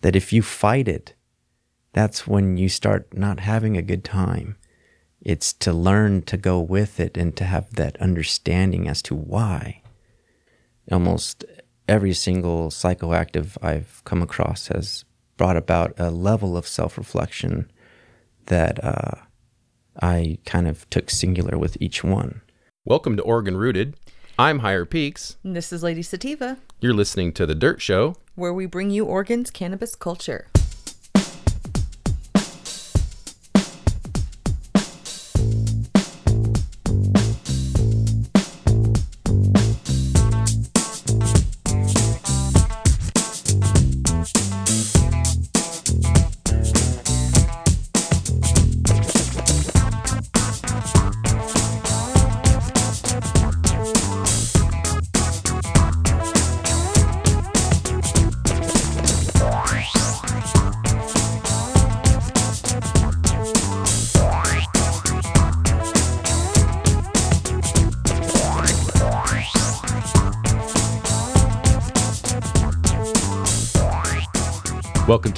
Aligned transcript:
that 0.00 0.16
if 0.16 0.32
you 0.32 0.42
fight 0.42 0.88
it, 0.88 1.14
that's 1.92 2.26
when 2.26 2.56
you 2.56 2.68
start 2.68 3.16
not 3.16 3.40
having 3.40 3.76
a 3.76 3.82
good 3.82 4.04
time. 4.04 4.56
It's 5.20 5.52
to 5.54 5.72
learn 5.72 6.22
to 6.22 6.36
go 6.36 6.60
with 6.60 7.00
it 7.00 7.16
and 7.16 7.36
to 7.36 7.44
have 7.44 7.74
that 7.74 8.00
understanding 8.00 8.88
as 8.88 9.02
to 9.02 9.14
why. 9.14 9.82
Almost 10.90 11.44
every 11.88 12.14
single 12.14 12.68
psychoactive 12.68 13.56
I've 13.62 14.02
come 14.04 14.22
across 14.22 14.68
has 14.68 15.04
brought 15.36 15.56
about 15.56 15.94
a 15.98 16.10
level 16.10 16.56
of 16.56 16.66
self 16.66 16.96
reflection 16.96 17.70
that 18.46 18.82
uh, 18.82 19.16
I 20.00 20.38
kind 20.46 20.68
of 20.68 20.88
took 20.90 21.10
singular 21.10 21.58
with 21.58 21.76
each 21.80 22.04
one. 22.04 22.42
Welcome 22.84 23.16
to 23.16 23.22
Oregon 23.22 23.56
Rooted. 23.56 23.96
I'm 24.38 24.60
Higher 24.60 24.84
Peaks. 24.84 25.36
And 25.42 25.56
This 25.56 25.72
is 25.72 25.82
Lady 25.82 26.02
Sativa, 26.02 26.58
You're 26.80 26.94
listening 26.94 27.32
to 27.32 27.44
The 27.44 27.56
Dirt 27.56 27.82
Show. 27.82 28.14
Where 28.38 28.54
we 28.54 28.66
bring 28.66 28.88
you 28.88 29.04
Oregon's 29.04 29.50
cannabis 29.50 29.96
culture. 29.96 30.46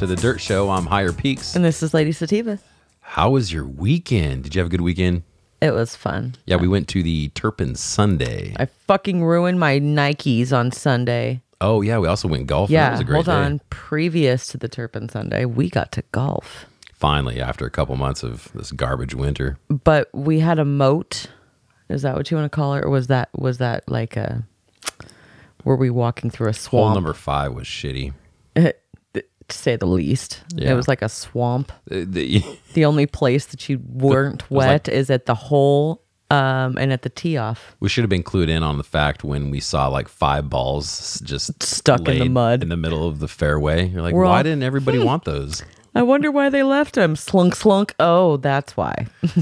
To 0.01 0.07
The 0.07 0.17
Dirt 0.17 0.41
Show. 0.41 0.71
I'm 0.71 0.87
Higher 0.87 1.13
Peaks. 1.13 1.55
And 1.55 1.63
this 1.63 1.83
is 1.83 1.93
Lady 1.93 2.11
Sativa. 2.13 2.59
How 3.01 3.29
was 3.29 3.53
your 3.53 3.67
weekend? 3.67 4.45
Did 4.45 4.55
you 4.55 4.61
have 4.61 4.69
a 4.69 4.71
good 4.71 4.81
weekend? 4.81 5.25
It 5.61 5.73
was 5.75 5.95
fun. 5.95 6.37
Yeah, 6.47 6.57
we 6.57 6.69
went 6.69 6.89
to 6.89 7.03
the 7.03 7.29
Turpin 7.35 7.75
Sunday. 7.75 8.55
I 8.59 8.65
fucking 8.65 9.23
ruined 9.23 9.61
my 9.61 9.79
Nikes 9.79 10.55
on 10.57 10.73
Sunday. 10.73 11.43
Oh, 11.61 11.83
yeah, 11.83 11.99
we 11.99 12.09
also 12.09 12.29
went 12.29 12.47
golfing. 12.47 12.77
That 12.77 12.87
Yeah, 12.87 12.91
was 12.93 13.01
a 13.01 13.05
great 13.05 13.15
hold 13.17 13.27
day. 13.27 13.33
on. 13.33 13.61
Previous 13.69 14.47
to 14.47 14.57
the 14.57 14.69
Turpin 14.69 15.11
Sunday, 15.11 15.45
we 15.45 15.69
got 15.69 15.93
to 15.93 16.03
golf. 16.13 16.65
Finally, 16.95 17.39
after 17.39 17.67
a 17.67 17.71
couple 17.71 17.95
months 17.97 18.23
of 18.23 18.49
this 18.55 18.73
garbage 18.73 19.15
winter. 19.15 19.59
But 19.69 20.09
we 20.15 20.41
had 20.41 20.59
a 20.59 20.65
moat. 20.65 21.27
Is 21.91 22.01
that 22.01 22.17
what 22.17 22.31
you 22.31 22.39
want 22.39 22.51
to 22.51 22.57
call 22.57 22.73
it? 22.75 22.85
Or 22.87 22.89
was 22.89 23.09
that 23.09 23.29
was 23.35 23.59
that 23.59 23.87
like 23.87 24.17
a 24.17 24.45
were 25.63 25.77
we 25.77 25.91
walking 25.91 26.31
through 26.31 26.49
a 26.49 26.55
swamp? 26.55 26.85
Hole 26.87 26.95
number 26.95 27.13
five 27.13 27.53
was 27.53 27.67
shitty. 27.67 28.15
to 28.57 28.75
say 29.53 29.77
the 29.77 29.87
least. 29.87 30.41
Yeah. 30.55 30.73
It 30.73 30.75
was 30.75 30.89
like 30.89 31.03
a 31.03 31.09
swamp. 31.09 31.73
Uh, 31.91 32.05
the- 32.07 32.43
The 32.75 32.85
only 32.85 33.07
place 33.07 33.47
that 33.47 33.69
you 33.69 33.81
weren't 33.85 34.43
like- 34.51 34.69
wet 34.87 34.89
is 34.89 35.11
at 35.11 35.27
the 35.27 35.35
hole 35.35 36.03
um, 36.31 36.79
and 36.79 36.93
at 36.93 37.03
the 37.03 37.09
tee 37.09 37.37
off. 37.37 37.75
we 37.81 37.89
should 37.89 38.03
have 38.05 38.09
been 38.11 38.23
clued 38.23 38.49
in 38.49 38.63
on 38.63 38.79
the 38.79 38.85
fact 38.85 39.25
when 39.25 39.51
we 39.51 39.59
saw 39.59 39.89
like 39.89 40.07
five 40.09 40.49
balls 40.49 41.21
just 41.25 41.61
Stuck 41.61 42.07
in 42.09 42.19
the 42.21 42.29
mud. 42.29 42.63
in 42.63 42.69
the 42.69 42.77
middle 42.77 43.09
of 43.09 43.19
the 43.19 43.27
fairway. 43.27 43.89
You're 43.89 44.03
like, 44.03 44.15
We're 44.15 44.25
why 44.25 44.37
all- 44.37 44.43
didn't 44.45 44.63
everybody 44.63 44.99
want 45.03 45.25
those? 45.25 45.65
I 45.93 46.03
wonder 46.03 46.31
why 46.31 46.49
they 46.51 46.63
left 46.63 46.97
him. 46.97 47.17
Slunk, 47.17 47.57
slunk. 47.57 47.95
Oh, 47.99 48.37
that's 48.37 48.77
why. 48.77 49.09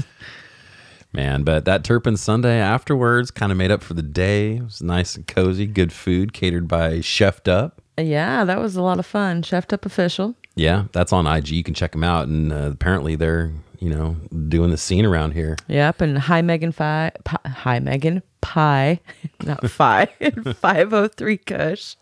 Man, 1.13 1.43
but 1.43 1.65
that 1.65 1.83
Turpin 1.83 2.17
Sunday 2.17 2.59
afterwards 2.59 3.31
kind 3.31 3.51
of 3.51 3.57
made 3.57 3.71
up 3.71 3.81
for 3.81 3.95
the 3.95 4.03
day. 4.03 4.57
It 4.57 4.63
was 4.63 4.81
nice 4.81 5.15
and 5.15 5.25
cozy, 5.27 5.65
good 5.65 5.91
food 5.91 6.33
catered 6.33 6.67
by 6.67 6.99
Chefed 6.99 7.47
Up. 7.47 7.78
Yeah, 7.99 8.43
that 8.45 8.59
was 8.59 8.75
a 8.75 8.81
lot 8.81 8.99
of 8.99 9.05
fun. 9.05 9.41
Chefed 9.41 9.73
up 9.73 9.85
official. 9.85 10.35
Yeah, 10.55 10.85
that's 10.91 11.13
on 11.13 11.25
IG. 11.27 11.49
You 11.49 11.63
can 11.63 11.73
check 11.73 11.91
them 11.91 12.03
out. 12.03 12.27
And 12.27 12.51
uh, 12.51 12.69
apparently 12.73 13.15
they're, 13.15 13.51
you 13.79 13.89
know, 13.89 14.15
doing 14.47 14.71
the 14.71 14.77
scene 14.77 15.05
around 15.05 15.31
here. 15.31 15.57
Yep, 15.67 16.01
and 16.01 16.17
hi 16.17 16.41
Megan 16.41 16.71
Phi. 16.71 17.11
Pi, 17.23 17.37
hi 17.49 17.79
Megan 17.79 18.21
Pie, 18.41 18.99
not 19.43 19.59
oh 20.63 21.07
three 21.07 21.37
Kush. 21.37 21.95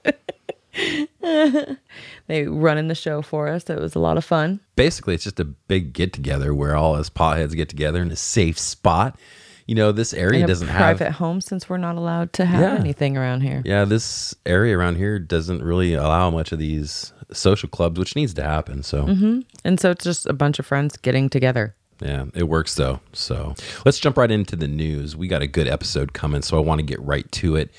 they 1.22 2.47
running 2.47 2.88
the 2.88 2.96
show 2.96 3.22
for 3.22 3.47
us. 3.47 3.69
It 3.69 3.80
was 3.80 3.96
a 3.96 4.00
lot 4.00 4.18
of 4.18 4.25
fun. 4.25 4.59
Basically, 4.75 5.16
it's 5.16 5.24
just 5.24 5.40
a 5.40 5.46
big 5.46 5.94
get 5.94 6.13
together 6.13 6.53
where 6.53 6.75
all 6.75 6.96
us 6.96 7.09
potheads 7.09 7.56
get 7.56 7.69
together 7.69 8.02
in 8.02 8.12
a 8.12 8.16
safe 8.16 8.59
spot. 8.59 9.18
You 9.67 9.75
know, 9.75 9.91
this 9.91 10.13
area 10.13 10.47
doesn't 10.47 10.69
have 10.69 10.78
private 10.78 11.05
have. 11.05 11.16
home 11.16 11.41
since 11.41 11.69
we're 11.69 11.78
not 11.78 11.97
allowed 11.97 12.31
to 12.33 12.45
have 12.45 12.61
Yeah. 12.61 12.79
anything 12.79 13.17
around 13.17 13.41
here. 13.41 13.61
Yeah, 13.66 13.83
this 13.85 14.33
area 14.45 14.78
around 14.78 14.95
here 14.95 15.19
doesn't 15.19 15.61
really 15.61 15.94
allow 15.94 16.29
much 16.31 16.51
of 16.53 16.59
these 16.59 17.11
social 17.33 17.67
clubs, 17.67 18.00
which 18.00 18.16
needs 18.16 18.33
to 18.35 18.44
happen. 18.44 18.81
So, 18.81 19.03
Mm-hmm. 19.03 19.39
And 19.66 19.79
so 19.79 19.91
it's 19.91 20.03
just 20.06 20.25
a 20.25 20.33
bunch 20.33 20.57
of 20.59 20.66
friends 20.66 20.95
getting 20.97 21.29
together. 21.29 21.75
Yeah, 22.01 22.25
it 22.33 22.44
works 22.47 22.75
though. 22.75 23.01
So 23.11 23.56
let's 23.83 24.00
jump 24.00 24.17
right 24.17 24.31
into 24.31 24.56
the 24.56 24.67
news. 24.67 25.16
We 25.17 25.27
got 25.27 25.41
a 25.41 25.47
good 25.47 25.67
episode 25.67 26.13
coming, 26.13 26.44
so 26.44 26.56
I 26.57 26.61
want 26.61 26.79
to 26.79 26.85
get 26.85 27.01
right 27.01 27.29
to 27.33 27.56
it. 27.57 27.72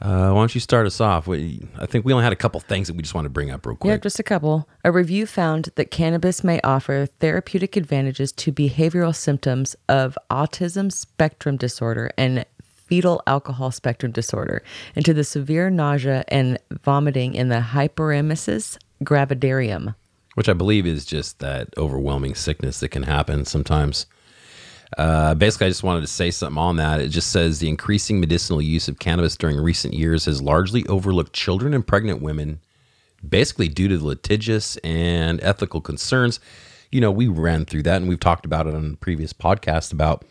Uh, 0.00 0.30
why 0.30 0.40
don't 0.40 0.54
you 0.54 0.60
start 0.60 0.86
us 0.86 1.00
off? 1.00 1.26
We, 1.26 1.66
I 1.78 1.86
think 1.86 2.04
we 2.04 2.12
only 2.12 2.22
had 2.24 2.32
a 2.32 2.36
couple 2.36 2.60
things 2.60 2.88
that 2.88 2.96
we 2.96 3.02
just 3.02 3.14
want 3.14 3.24
to 3.24 3.30
bring 3.30 3.50
up 3.50 3.64
real 3.64 3.76
quick. 3.76 3.90
Yeah, 3.90 3.96
just 3.96 4.18
a 4.18 4.22
couple. 4.22 4.68
A 4.84 4.92
review 4.92 5.24
found 5.24 5.70
that 5.76 5.90
cannabis 5.90 6.44
may 6.44 6.60
offer 6.62 7.06
therapeutic 7.20 7.76
advantages 7.76 8.30
to 8.32 8.52
behavioral 8.52 9.14
symptoms 9.14 9.74
of 9.88 10.18
autism 10.30 10.92
spectrum 10.92 11.56
disorder 11.56 12.10
and 12.18 12.44
fetal 12.62 13.22
alcohol 13.26 13.70
spectrum 13.70 14.12
disorder, 14.12 14.62
and 14.94 15.04
to 15.04 15.14
the 15.14 15.24
severe 15.24 15.70
nausea 15.70 16.24
and 16.28 16.58
vomiting 16.70 17.34
in 17.34 17.48
the 17.48 17.60
hyperemesis 17.60 18.78
gravidarum. 19.02 19.94
Which 20.34 20.48
I 20.48 20.52
believe 20.52 20.86
is 20.86 21.04
just 21.06 21.38
that 21.38 21.68
overwhelming 21.78 22.34
sickness 22.34 22.80
that 22.80 22.90
can 22.90 23.04
happen 23.04 23.44
sometimes. 23.44 24.06
Uh, 24.96 25.34
basically, 25.34 25.66
I 25.66 25.70
just 25.70 25.82
wanted 25.82 26.02
to 26.02 26.06
say 26.06 26.30
something 26.30 26.58
on 26.58 26.76
that. 26.76 27.00
It 27.00 27.08
just 27.08 27.32
says 27.32 27.58
the 27.58 27.68
increasing 27.68 28.20
medicinal 28.20 28.62
use 28.62 28.88
of 28.88 28.98
cannabis 28.98 29.36
during 29.36 29.58
recent 29.58 29.94
years 29.94 30.26
has 30.26 30.40
largely 30.40 30.86
overlooked 30.86 31.32
children 31.32 31.74
and 31.74 31.86
pregnant 31.86 32.22
women, 32.22 32.60
basically 33.26 33.68
due 33.68 33.88
to 33.88 33.98
the 33.98 34.06
litigious 34.06 34.76
and 34.78 35.42
ethical 35.42 35.80
concerns. 35.80 36.40
You 36.92 37.00
know, 37.00 37.10
we 37.10 37.26
ran 37.26 37.64
through 37.64 37.82
that 37.84 37.96
and 37.96 38.08
we've 38.08 38.20
talked 38.20 38.46
about 38.46 38.66
it 38.66 38.74
on 38.74 38.92
the 38.92 38.96
previous 38.96 39.32
podcast 39.32 39.92
about 39.92 40.24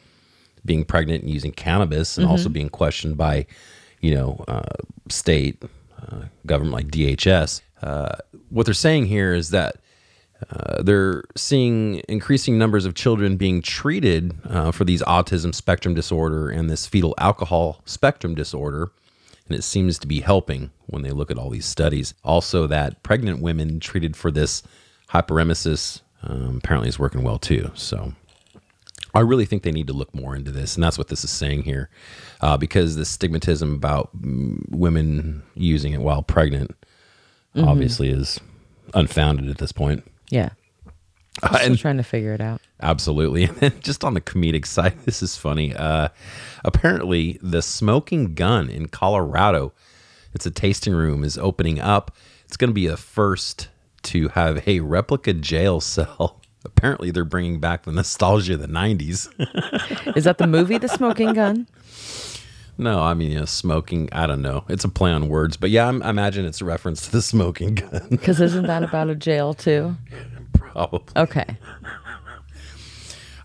being 0.63 0.85
pregnant 0.85 1.23
and 1.23 1.31
using 1.31 1.51
cannabis 1.51 2.17
and 2.17 2.25
also 2.25 2.49
being 2.49 2.69
questioned 2.69 3.17
by, 3.17 3.45
you 3.99 4.15
know, 4.15 4.43
uh, 4.47 4.63
state 5.09 5.61
uh, 6.01 6.23
government 6.45 6.73
like 6.73 6.87
DHS. 6.87 7.61
Uh, 7.83 8.15
what 8.49 8.65
they're 8.65 8.73
saying 8.73 9.05
here 9.05 9.33
is 9.33 9.51
that 9.51 9.75
uh, 10.51 10.83
they're 10.83 11.23
seeing 11.35 12.01
increasing 12.07 12.57
numbers 12.57 12.85
of 12.85 12.93
children 12.93 13.37
being 13.37 13.61
treated 13.61 14.35
uh, 14.45 14.71
for 14.71 14.85
these 14.85 15.01
autism 15.03 15.53
spectrum 15.53 15.93
disorder 15.93 16.49
and 16.49 16.69
this 16.69 16.85
fetal 16.85 17.15
alcohol 17.17 17.81
spectrum 17.85 18.35
disorder. 18.35 18.91
And 19.47 19.57
it 19.57 19.63
seems 19.63 19.99
to 19.99 20.07
be 20.07 20.21
helping 20.21 20.71
when 20.87 21.03
they 21.03 21.11
look 21.11 21.29
at 21.29 21.37
all 21.37 21.49
these 21.49 21.65
studies. 21.65 22.13
Also, 22.23 22.67
that 22.67 23.01
pregnant 23.03 23.41
women 23.41 23.79
treated 23.79 24.15
for 24.15 24.31
this 24.31 24.63
hyperemesis 25.09 26.01
um, 26.23 26.57
apparently 26.57 26.89
is 26.89 26.97
working 26.97 27.21
well 27.23 27.37
too. 27.37 27.71
So, 27.75 28.13
I 29.13 29.19
really 29.21 29.45
think 29.45 29.63
they 29.63 29.71
need 29.71 29.87
to 29.87 29.93
look 29.93 30.13
more 30.13 30.35
into 30.35 30.51
this, 30.51 30.75
and 30.75 30.83
that's 30.83 30.97
what 30.97 31.07
this 31.07 31.23
is 31.23 31.29
saying 31.29 31.63
here, 31.63 31.89
uh, 32.41 32.57
because 32.57 32.95
the 32.95 33.03
stigmatism 33.03 33.75
about 33.75 34.09
mm, 34.19 34.59
women 34.69 35.43
using 35.53 35.93
it 35.93 36.01
while 36.01 36.21
pregnant 36.21 36.75
obviously 37.55 38.09
is 38.09 38.39
unfounded 38.93 39.49
at 39.49 39.57
this 39.57 39.71
point. 39.71 40.03
Yeah. 40.29 40.49
Uh, 41.43 41.59
and 41.61 41.77
trying 41.77 41.97
to 41.97 42.03
figure 42.03 42.33
it 42.33 42.39
out. 42.41 42.61
absolutely, 42.81 43.43
and 43.49 43.57
then 43.57 43.73
just 43.81 44.03
on 44.03 44.13
the 44.13 44.21
comedic 44.21 44.65
side, 44.75 44.97
this 45.05 45.21
is 45.21 45.35
funny. 45.35 45.75
Uh, 45.75 46.07
apparently, 46.63 47.37
the 47.41 47.61
Smoking 47.61 48.35
Gun 48.35 48.69
in 48.69 48.87
Colorado, 48.87 49.73
it's 50.33 50.45
a 50.45 50.51
tasting 50.51 50.93
room, 50.93 51.23
is 51.23 51.37
opening 51.37 51.79
up. 51.79 52.15
It's 52.45 52.55
going 52.57 52.69
to 52.69 52.73
be 52.73 52.87
the 52.87 52.95
first 52.97 53.67
to 54.03 54.29
have 54.29 54.65
a 54.67 54.79
replica 54.79 55.33
jail 55.33 55.81
cell. 55.81 56.39
Apparently, 56.63 57.11
they're 57.11 57.25
bringing 57.25 57.59
back 57.59 57.83
the 57.83 57.91
nostalgia 57.91 58.53
of 58.53 58.61
the 58.61 58.67
'90s. 58.67 59.27
Is 60.15 60.23
that 60.23 60.37
the 60.37 60.47
movie 60.47 60.77
The 60.77 60.87
Smoking 60.87 61.33
Gun? 61.33 61.67
No, 62.77 63.01
I 63.01 63.13
mean, 63.13 63.31
you 63.31 63.39
know, 63.39 63.45
smoking. 63.45 64.09
I 64.11 64.27
don't 64.27 64.41
know. 64.41 64.65
It's 64.69 64.83
a 64.83 64.89
play 64.89 65.11
on 65.11 65.29
words, 65.29 65.57
but 65.57 65.69
yeah, 65.69 65.87
I'm, 65.87 66.03
I 66.03 66.09
imagine 66.09 66.45
it's 66.45 66.61
a 66.61 66.65
reference 66.65 67.05
to 67.05 67.11
the 67.11 67.21
smoking 67.21 67.75
gun. 67.75 68.07
Because 68.09 68.41
isn't 68.41 68.67
that 68.67 68.83
about 68.83 69.09
a 69.09 69.15
jail 69.15 69.53
too? 69.53 69.95
Probably. 70.53 71.01
Okay. 71.15 71.57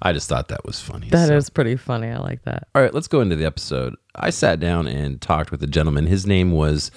I 0.03 0.12
just 0.12 0.29
thought 0.29 0.49
that 0.49 0.65
was 0.65 0.81
funny. 0.81 1.11
that 1.11 1.31
is 1.31 1.47
so. 1.47 1.53
pretty 1.53 1.77
funny. 1.77 2.09
I 2.09 2.19
like 2.19 2.43
that. 2.44 2.69
All 2.75 2.81
right, 2.81 2.94
let's 2.94 3.06
go 3.06 3.21
into 3.21 3.37
the 3.37 3.44
episode. 3.44 3.94
I 4.15 4.31
sat 4.31 4.59
down 4.59 4.87
and 4.87 5.21
talked 5.21 5.50
with 5.50 5.62
a 5.62 5.67
gentleman. 5.67 6.06
His 6.06 6.26
name 6.26 6.53
was 6.53 6.91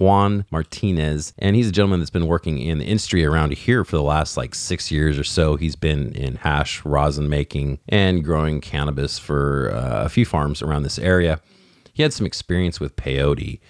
Juan 0.00 0.46
Martinez. 0.50 1.32
And 1.38 1.54
he's 1.54 1.68
a 1.68 1.72
gentleman 1.72 2.00
that's 2.00 2.10
been 2.10 2.26
working 2.26 2.58
in 2.58 2.78
the 2.78 2.84
industry 2.84 3.24
around 3.24 3.52
here 3.52 3.84
for 3.84 3.96
the 3.96 4.02
last 4.02 4.36
like 4.36 4.54
six 4.54 4.90
years 4.90 5.18
or 5.18 5.24
so. 5.24 5.56
He's 5.56 5.76
been 5.76 6.12
in 6.14 6.36
hash 6.36 6.84
rosin 6.84 7.28
making 7.28 7.78
and 7.88 8.24
growing 8.24 8.60
cannabis 8.60 9.18
for 9.18 9.70
uh, 9.72 10.04
a 10.04 10.08
few 10.08 10.24
farms 10.24 10.62
around 10.62 10.82
this 10.82 10.98
area. 10.98 11.40
He 12.00 12.02
had 12.02 12.14
some 12.14 12.24
experience 12.24 12.80
with 12.80 12.96
peyote. 12.96 13.60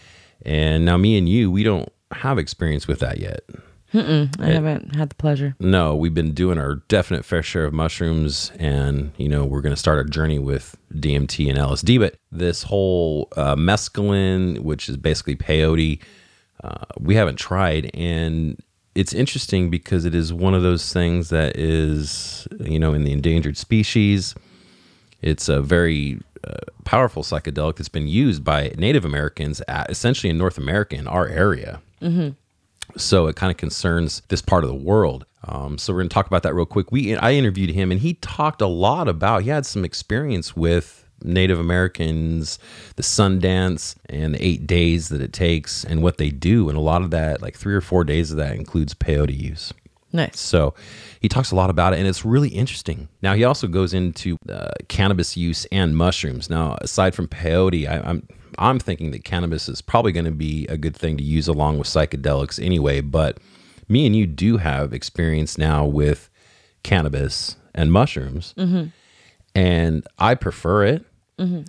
And 0.46 0.84
now, 0.84 0.96
me 0.96 1.18
and 1.18 1.28
you, 1.28 1.50
we 1.50 1.64
don't 1.64 1.92
have 2.12 2.38
experience 2.38 2.86
with 2.86 3.00
that 3.00 3.18
yet. 3.18 3.40
I 3.92 4.28
haven't 4.40 4.94
had 4.94 5.08
the 5.08 5.16
pleasure. 5.16 5.56
No, 5.58 5.96
we've 5.96 6.14
been 6.14 6.32
doing 6.32 6.56
our 6.56 6.76
definite 6.86 7.24
fair 7.24 7.42
share 7.42 7.64
of 7.64 7.72
mushrooms, 7.72 8.52
and 8.56 9.10
you 9.16 9.28
know 9.28 9.44
we're 9.44 9.62
going 9.62 9.74
to 9.74 9.80
start 9.80 9.98
our 9.98 10.04
journey 10.04 10.38
with 10.38 10.76
DMT 10.94 11.48
and 11.48 11.58
LSD. 11.58 11.98
But 11.98 12.20
this 12.30 12.62
whole 12.62 13.26
uh, 13.36 13.56
mescaline, 13.56 14.60
which 14.60 14.88
is 14.88 14.96
basically 14.96 15.34
peyote, 15.34 16.00
uh, 16.62 16.84
we 17.00 17.16
haven't 17.16 17.34
tried, 17.34 17.90
and 17.94 18.62
it's 18.94 19.12
interesting 19.12 19.70
because 19.70 20.04
it 20.04 20.14
is 20.14 20.32
one 20.32 20.54
of 20.54 20.62
those 20.62 20.92
things 20.92 21.30
that 21.30 21.56
is 21.56 22.46
you 22.60 22.78
know 22.78 22.94
in 22.94 23.02
the 23.02 23.10
endangered 23.10 23.56
species. 23.56 24.36
It's 25.20 25.48
a 25.48 25.60
very 25.60 26.20
uh, 26.46 26.54
powerful 26.84 27.22
psychedelic 27.22 27.76
that's 27.76 27.88
been 27.88 28.08
used 28.08 28.44
by 28.44 28.72
Native 28.76 29.04
Americans, 29.04 29.60
at, 29.68 29.90
essentially 29.90 30.30
in 30.30 30.38
North 30.38 30.58
America, 30.58 30.96
in 30.96 31.06
our 31.06 31.26
area. 31.26 31.80
So 32.96 33.26
it 33.28 33.36
kind 33.36 33.50
of 33.50 33.56
concerns 33.56 34.22
this 34.28 34.42
part 34.42 34.64
of 34.64 34.68
the 34.70 34.74
world. 34.76 35.24
Um, 35.44 35.78
so 35.78 35.92
we're 35.92 36.00
going 36.00 36.08
to 36.08 36.14
talk 36.14 36.26
about 36.26 36.42
that 36.42 36.54
real 36.54 36.66
quick. 36.66 36.90
We 36.90 37.16
I 37.16 37.32
interviewed 37.32 37.70
him, 37.70 37.92
and 37.92 38.00
he 38.00 38.14
talked 38.14 38.60
a 38.60 38.66
lot 38.66 39.08
about. 39.08 39.42
He 39.42 39.50
had 39.50 39.64
some 39.64 39.84
experience 39.84 40.56
with 40.56 41.06
Native 41.22 41.58
Americans, 41.58 42.58
the 42.96 43.02
Sundance, 43.02 43.94
and 44.08 44.34
the 44.34 44.44
eight 44.44 44.66
days 44.66 45.08
that 45.10 45.20
it 45.20 45.32
takes, 45.32 45.84
and 45.84 46.02
what 46.02 46.18
they 46.18 46.30
do. 46.30 46.68
And 46.68 46.76
a 46.76 46.80
lot 46.80 47.02
of 47.02 47.10
that, 47.10 47.40
like 47.42 47.56
three 47.56 47.74
or 47.74 47.80
four 47.80 48.04
days 48.04 48.30
of 48.30 48.38
that, 48.38 48.56
includes 48.56 48.94
peyote 48.94 49.38
use. 49.38 49.72
Nice. 50.12 50.40
So 50.40 50.74
he 51.20 51.28
talks 51.28 51.52
a 51.52 51.54
lot 51.54 51.70
about 51.70 51.92
it, 51.92 51.98
and 51.98 52.08
it's 52.08 52.24
really 52.24 52.48
interesting. 52.48 53.08
Now 53.22 53.34
he 53.34 53.44
also 53.44 53.68
goes 53.68 53.94
into 53.94 54.36
uh, 54.48 54.70
cannabis 54.88 55.36
use 55.36 55.66
and 55.70 55.96
mushrooms. 55.96 56.50
Now, 56.50 56.76
aside 56.80 57.14
from 57.14 57.28
peyote, 57.28 57.88
I, 57.88 58.00
I'm 58.00 58.26
I'm 58.58 58.78
thinking 58.80 59.12
that 59.12 59.24
cannabis 59.24 59.68
is 59.68 59.80
probably 59.80 60.12
going 60.12 60.24
to 60.24 60.32
be 60.32 60.66
a 60.68 60.76
good 60.76 60.96
thing 60.96 61.16
to 61.16 61.22
use 61.22 61.46
along 61.48 61.78
with 61.78 61.86
psychedelics 61.86 62.64
anyway. 62.64 63.00
But 63.00 63.38
me 63.88 64.06
and 64.06 64.16
you 64.16 64.26
do 64.26 64.56
have 64.56 64.92
experience 64.92 65.56
now 65.56 65.84
with 65.84 66.28
cannabis 66.82 67.56
and 67.74 67.92
mushrooms, 67.92 68.54
and 69.54 70.06
I 70.18 70.34
prefer 70.34 70.84
it. 70.84 71.04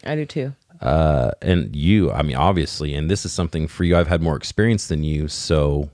I 0.04 0.16
do 0.16 0.26
too. 0.26 0.54
Uh, 0.82 1.32
and 1.44 1.76
you, 1.76 2.12
I 2.12 2.24
mean, 2.24 2.36
obviously, 2.36 2.96
and 2.96 3.08
this 3.10 3.24
is 3.24 3.32
something 3.32 3.68
for 3.68 3.84
you. 3.84 3.96
I've 3.96 4.08
had 4.08 4.22
more 4.22 4.36
experience 4.36 4.88
than 4.88 5.04
you, 5.04 5.28
so 5.28 5.92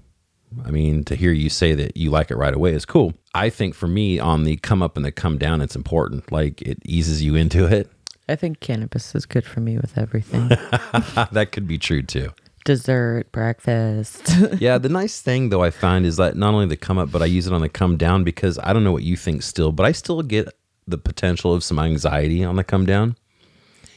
I 0.66 0.72
mean, 0.72 1.04
to 1.06 1.16
hear 1.16 1.32
you 1.32 1.50
say 1.50 1.74
that 1.74 1.98
you 1.98 2.10
like 2.10 2.32
it 2.32 2.38
right 2.38 2.54
away 2.54 2.74
is 2.74 2.86
cool. 2.86 3.14
I 3.34 3.50
think 3.50 3.76
for 3.76 3.88
me, 3.88 4.20
on 4.20 4.44
the 4.44 4.58
come 4.58 4.82
up 4.82 4.96
and 4.96 5.06
the 5.06 5.12
come 5.12 5.38
down, 5.38 5.62
it's 5.62 5.76
important. 5.76 6.32
Like 6.32 6.62
it 6.62 6.80
eases 6.86 7.22
you 7.22 7.36
into 7.36 7.66
it. 7.66 7.90
I 8.30 8.36
think 8.36 8.60
cannabis 8.60 9.16
is 9.16 9.26
good 9.26 9.46
for 9.46 9.60
me 9.62 9.78
with 9.78 9.98
everything. 9.98 10.48
that 11.32 11.50
could 11.52 11.68
be 11.68 11.78
true 11.78 12.02
too. 12.02 12.34
Dessert, 12.66 13.32
breakfast. 13.32 14.30
Yeah, 14.60 14.78
the 14.78 14.90
nice 15.02 15.22
thing 15.22 15.50
though 15.50 15.64
I 15.64 15.72
find 15.72 16.06
is 16.06 16.18
that 16.18 16.36
not 16.36 16.54
only 16.54 16.66
the 16.66 16.76
come 16.78 16.98
up, 16.98 17.12
but 17.12 17.22
I 17.22 17.26
use 17.26 17.48
it 17.48 17.54
on 17.54 17.62
the 17.62 17.70
come 17.70 17.96
down 17.96 18.24
because 18.24 18.60
I 18.60 18.74
don't 18.74 18.84
know 18.84 18.92
what 18.92 19.04
you 19.04 19.16
think 19.16 19.44
still, 19.44 19.72
but 19.72 19.86
I 19.86 19.92
still 19.92 20.22
get 20.22 20.50
the 20.86 20.98
potential 20.98 21.54
of 21.54 21.64
some 21.64 21.80
anxiety 21.80 22.44
on 22.44 22.56
the 22.56 22.64
come 22.64 22.86
down. 22.86 23.16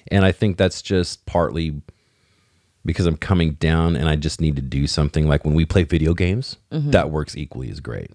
And 0.08 0.24
I 0.24 0.32
think 0.32 0.56
that's 0.56 0.82
just 0.82 1.26
partly 1.26 1.80
because 2.84 3.06
I'm 3.06 3.16
coming 3.16 3.52
down 3.54 3.96
and 3.96 4.08
I 4.08 4.16
just 4.16 4.40
need 4.40 4.56
to 4.56 4.62
do 4.62 4.86
something. 4.86 5.28
Like 5.28 5.44
when 5.44 5.54
we 5.54 5.64
play 5.64 5.82
video 5.84 6.14
games, 6.14 6.56
that 6.70 7.10
works 7.10 7.36
equally 7.36 7.70
as 7.70 7.80
great. 7.80 8.10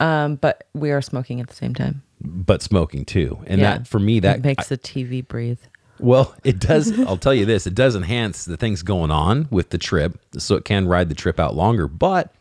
um, 0.00 0.36
but 0.36 0.66
we 0.74 0.90
are 0.90 1.00
smoking 1.02 1.40
at 1.40 1.48
the 1.48 1.54
same 1.54 1.74
time. 1.74 2.02
But 2.20 2.62
smoking 2.62 3.04
too. 3.04 3.38
And 3.46 3.60
Yeah. 3.60 3.78
that 3.78 3.86
for 3.88 3.98
me, 3.98 4.20
that 4.20 4.38
it 4.38 4.44
makes 4.44 4.68
the 4.68 4.78
TV 4.78 5.26
breathe. 5.26 5.58
Well, 6.00 6.34
it 6.42 6.58
does. 6.58 6.98
I'll 7.06 7.16
tell 7.18 7.34
you 7.34 7.44
this: 7.46 7.66
it 7.68 7.74
does 7.74 7.94
enhance 7.94 8.44
the 8.46 8.56
things 8.56 8.82
going 8.82 9.10
on 9.12 9.46
with 9.50 9.70
the 9.70 9.78
trip, 9.78 10.18
so 10.38 10.56
it 10.56 10.64
can 10.64 10.88
ride 10.88 11.08
the 11.08 11.14
trip 11.14 11.38
out 11.38 11.54
longer. 11.54 11.86
But 11.86 12.34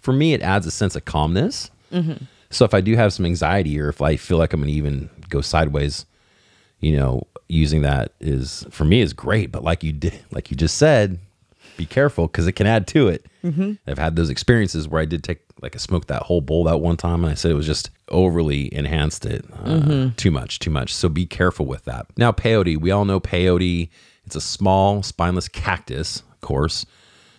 for 0.00 0.12
me, 0.12 0.34
it 0.34 0.42
adds 0.42 0.66
a 0.66 0.70
sense 0.70 0.94
of 0.94 1.04
calmness. 1.04 1.70
So 2.50 2.64
if 2.64 2.72
I 2.74 2.80
do 2.80 2.94
have 2.96 3.12
some 3.12 3.26
anxiety, 3.26 3.78
or 3.80 3.88
if 3.88 4.00
I 4.00 4.16
feel 4.16 4.38
like 4.38 4.52
I'm 4.52 4.60
going 4.60 4.70
to 4.70 4.76
even 4.76 5.10
go 5.28 5.40
sideways, 5.40 6.06
you 6.82 6.96
know, 6.96 7.26
using 7.48 7.80
that 7.82 8.12
is 8.20 8.66
for 8.70 8.84
me 8.84 9.00
is 9.00 9.14
great. 9.14 9.50
But 9.50 9.64
like 9.64 9.82
you 9.82 9.92
did, 9.92 10.18
like 10.30 10.50
you 10.50 10.56
just 10.56 10.76
said, 10.76 11.18
be 11.78 11.86
careful 11.86 12.26
because 12.26 12.46
it 12.46 12.52
can 12.52 12.66
add 12.66 12.86
to 12.88 13.08
it. 13.08 13.24
I've 13.86 13.98
had 13.98 14.14
those 14.16 14.28
experiences 14.28 14.86
where 14.86 15.00
I 15.00 15.04
did 15.06 15.24
take 15.24 15.40
like 15.62 15.74
I 15.74 15.78
smoked 15.78 16.08
that 16.08 16.22
whole 16.24 16.40
bowl 16.40 16.64
that 16.64 16.78
one 16.80 16.96
time, 16.96 17.24
and 17.24 17.30
I 17.30 17.34
said 17.34 17.50
it 17.50 17.54
was 17.54 17.66
just 17.66 17.90
overly 18.08 18.72
enhanced 18.74 19.24
it 19.24 19.44
uh, 19.64 20.10
too 20.16 20.30
much, 20.30 20.58
too 20.58 20.70
much. 20.70 20.94
So 20.94 21.08
be 21.08 21.24
careful 21.24 21.64
with 21.66 21.84
that. 21.86 22.06
Now 22.18 22.32
peyote, 22.32 22.76
we 22.78 22.90
all 22.90 23.04
know 23.04 23.20
peyote. 23.20 23.88
It's 24.26 24.36
a 24.36 24.40
small 24.40 25.02
spineless 25.02 25.48
cactus, 25.48 26.22
of 26.32 26.40
course, 26.40 26.84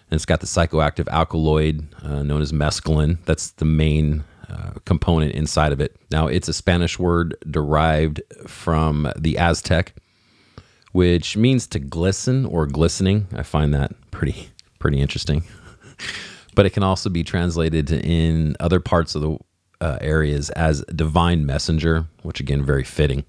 and 0.09 0.17
it's 0.17 0.25
got 0.25 0.39
the 0.41 0.47
psychoactive 0.47 1.07
alkaloid 1.09 1.85
uh, 2.01 2.23
known 2.23 2.41
as 2.41 2.51
mescaline. 2.51 3.17
That's 3.25 3.51
the 3.51 3.65
main 3.65 4.23
uh, 4.49 4.71
component 4.85 5.33
inside 5.33 5.71
of 5.71 5.79
it. 5.79 5.95
Now 6.11 6.27
it's 6.27 6.47
a 6.47 6.53
Spanish 6.53 6.99
word 6.99 7.35
derived 7.49 8.21
from 8.47 9.11
the 9.17 9.37
Aztec 9.37 9.93
which 10.93 11.35
means 11.35 11.67
to 11.67 11.79
glisten 11.79 12.45
or 12.45 12.65
glistening. 12.65 13.27
I 13.35 13.43
find 13.43 13.73
that 13.73 13.91
pretty 14.11 14.49
pretty 14.79 15.01
interesting. 15.01 15.43
but 16.55 16.65
it 16.65 16.69
can 16.69 16.83
also 16.83 17.09
be 17.09 17.23
translated 17.23 17.91
in 17.91 18.55
other 18.59 18.79
parts 18.79 19.15
of 19.15 19.21
the 19.21 19.37
uh, 19.81 19.97
areas 19.99 20.49
as 20.51 20.83
divine 20.95 21.45
messenger, 21.45 22.05
which 22.21 22.39
again 22.39 22.63
very 22.63 22.83
fitting. 22.83 23.25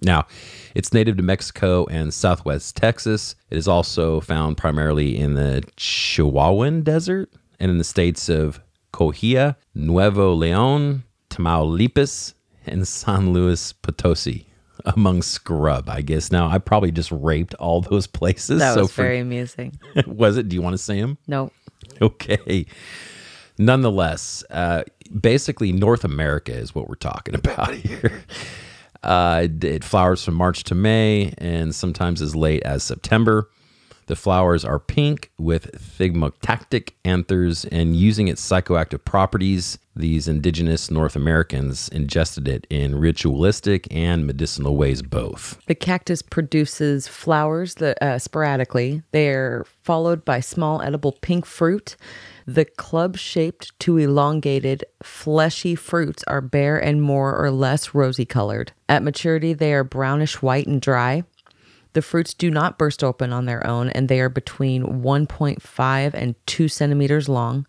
Now, 0.00 0.28
it's 0.76 0.92
native 0.92 1.16
to 1.16 1.22
Mexico 1.24 1.86
and 1.86 2.14
southwest 2.14 2.76
Texas. 2.76 3.34
It 3.50 3.58
is 3.58 3.66
also 3.66 4.20
found 4.20 4.56
primarily 4.56 5.18
in 5.18 5.34
the 5.34 5.64
Chihuahuan 5.76 6.84
Desert 6.84 7.32
and 7.58 7.70
in 7.70 7.78
the 7.78 7.84
states 7.84 8.28
of 8.28 8.60
Coahuila, 8.92 9.56
Nuevo 9.74 10.32
Leon, 10.34 11.04
Tamaulipas, 11.30 12.34
and 12.66 12.86
San 12.86 13.32
Luis 13.32 13.72
Potosi 13.72 14.46
among 14.84 15.22
scrub, 15.22 15.88
I 15.88 16.00
guess. 16.02 16.30
Now, 16.30 16.48
I 16.48 16.58
probably 16.58 16.90
just 16.92 17.10
raped 17.12 17.54
all 17.54 17.80
those 17.80 18.06
places. 18.18 18.60
That 18.60 18.74
so 18.74 18.82
was 18.82 18.92
for- 18.92 19.02
very 19.02 19.18
amusing. 19.18 19.78
was 20.06 20.36
it? 20.36 20.48
Do 20.48 20.56
you 20.56 20.62
want 20.62 20.74
to 20.74 20.78
say 20.78 21.00
them? 21.00 21.18
No. 21.26 21.50
Okay. 22.00 22.66
Nonetheless, 23.58 24.44
uh, 24.50 24.84
basically, 25.20 25.72
North 25.72 26.04
America 26.04 26.52
is 26.52 26.74
what 26.74 26.88
we're 26.88 26.94
talking 26.94 27.34
about 27.34 27.74
here. 27.74 28.22
Uh, 29.02 29.42
it- 29.44 29.64
it 29.64 29.84
flowers 29.84 30.24
from 30.24 30.34
March 30.34 30.64
to 30.64 30.74
May 30.74 31.34
and 31.38 31.74
sometimes 31.74 32.22
as 32.22 32.34
late 32.36 32.62
as 32.62 32.82
September. 32.82 33.50
The 34.08 34.16
flowers 34.16 34.64
are 34.64 34.78
pink 34.78 35.30
with 35.38 35.70
thigmoctactic 35.72 36.92
anthers, 37.04 37.66
and 37.66 37.94
using 37.94 38.26
its 38.26 38.40
psychoactive 38.46 39.04
properties, 39.04 39.78
these 39.94 40.26
indigenous 40.26 40.90
North 40.90 41.14
Americans 41.14 41.90
ingested 41.90 42.48
it 42.48 42.66
in 42.70 42.98
ritualistic 42.98 43.86
and 43.90 44.26
medicinal 44.26 44.78
ways 44.78 45.02
both. 45.02 45.58
The 45.66 45.74
cactus 45.74 46.22
produces 46.22 47.06
flowers 47.06 47.74
that 47.74 48.02
uh, 48.02 48.18
sporadically. 48.18 49.02
They're 49.10 49.66
followed 49.82 50.24
by 50.24 50.40
small 50.40 50.80
edible 50.80 51.12
pink 51.12 51.44
fruit. 51.44 51.94
The 52.46 52.64
club-shaped 52.64 53.78
to 53.80 53.98
elongated, 53.98 54.86
fleshy 55.02 55.74
fruits 55.74 56.24
are 56.26 56.40
bare 56.40 56.78
and 56.82 57.02
more 57.02 57.36
or 57.36 57.50
less 57.50 57.94
rosy 57.94 58.24
colored. 58.24 58.72
At 58.88 59.02
maturity, 59.02 59.52
they 59.52 59.74
are 59.74 59.84
brownish 59.84 60.40
white 60.40 60.66
and 60.66 60.80
dry. 60.80 61.24
The 61.98 62.02
fruits 62.02 62.32
do 62.32 62.48
not 62.48 62.78
burst 62.78 63.02
open 63.02 63.32
on 63.32 63.46
their 63.46 63.66
own, 63.66 63.88
and 63.88 64.08
they 64.08 64.20
are 64.20 64.28
between 64.28 65.02
1.5 65.02 66.14
and 66.14 66.36
2 66.46 66.68
centimeters 66.68 67.28
long. 67.28 67.66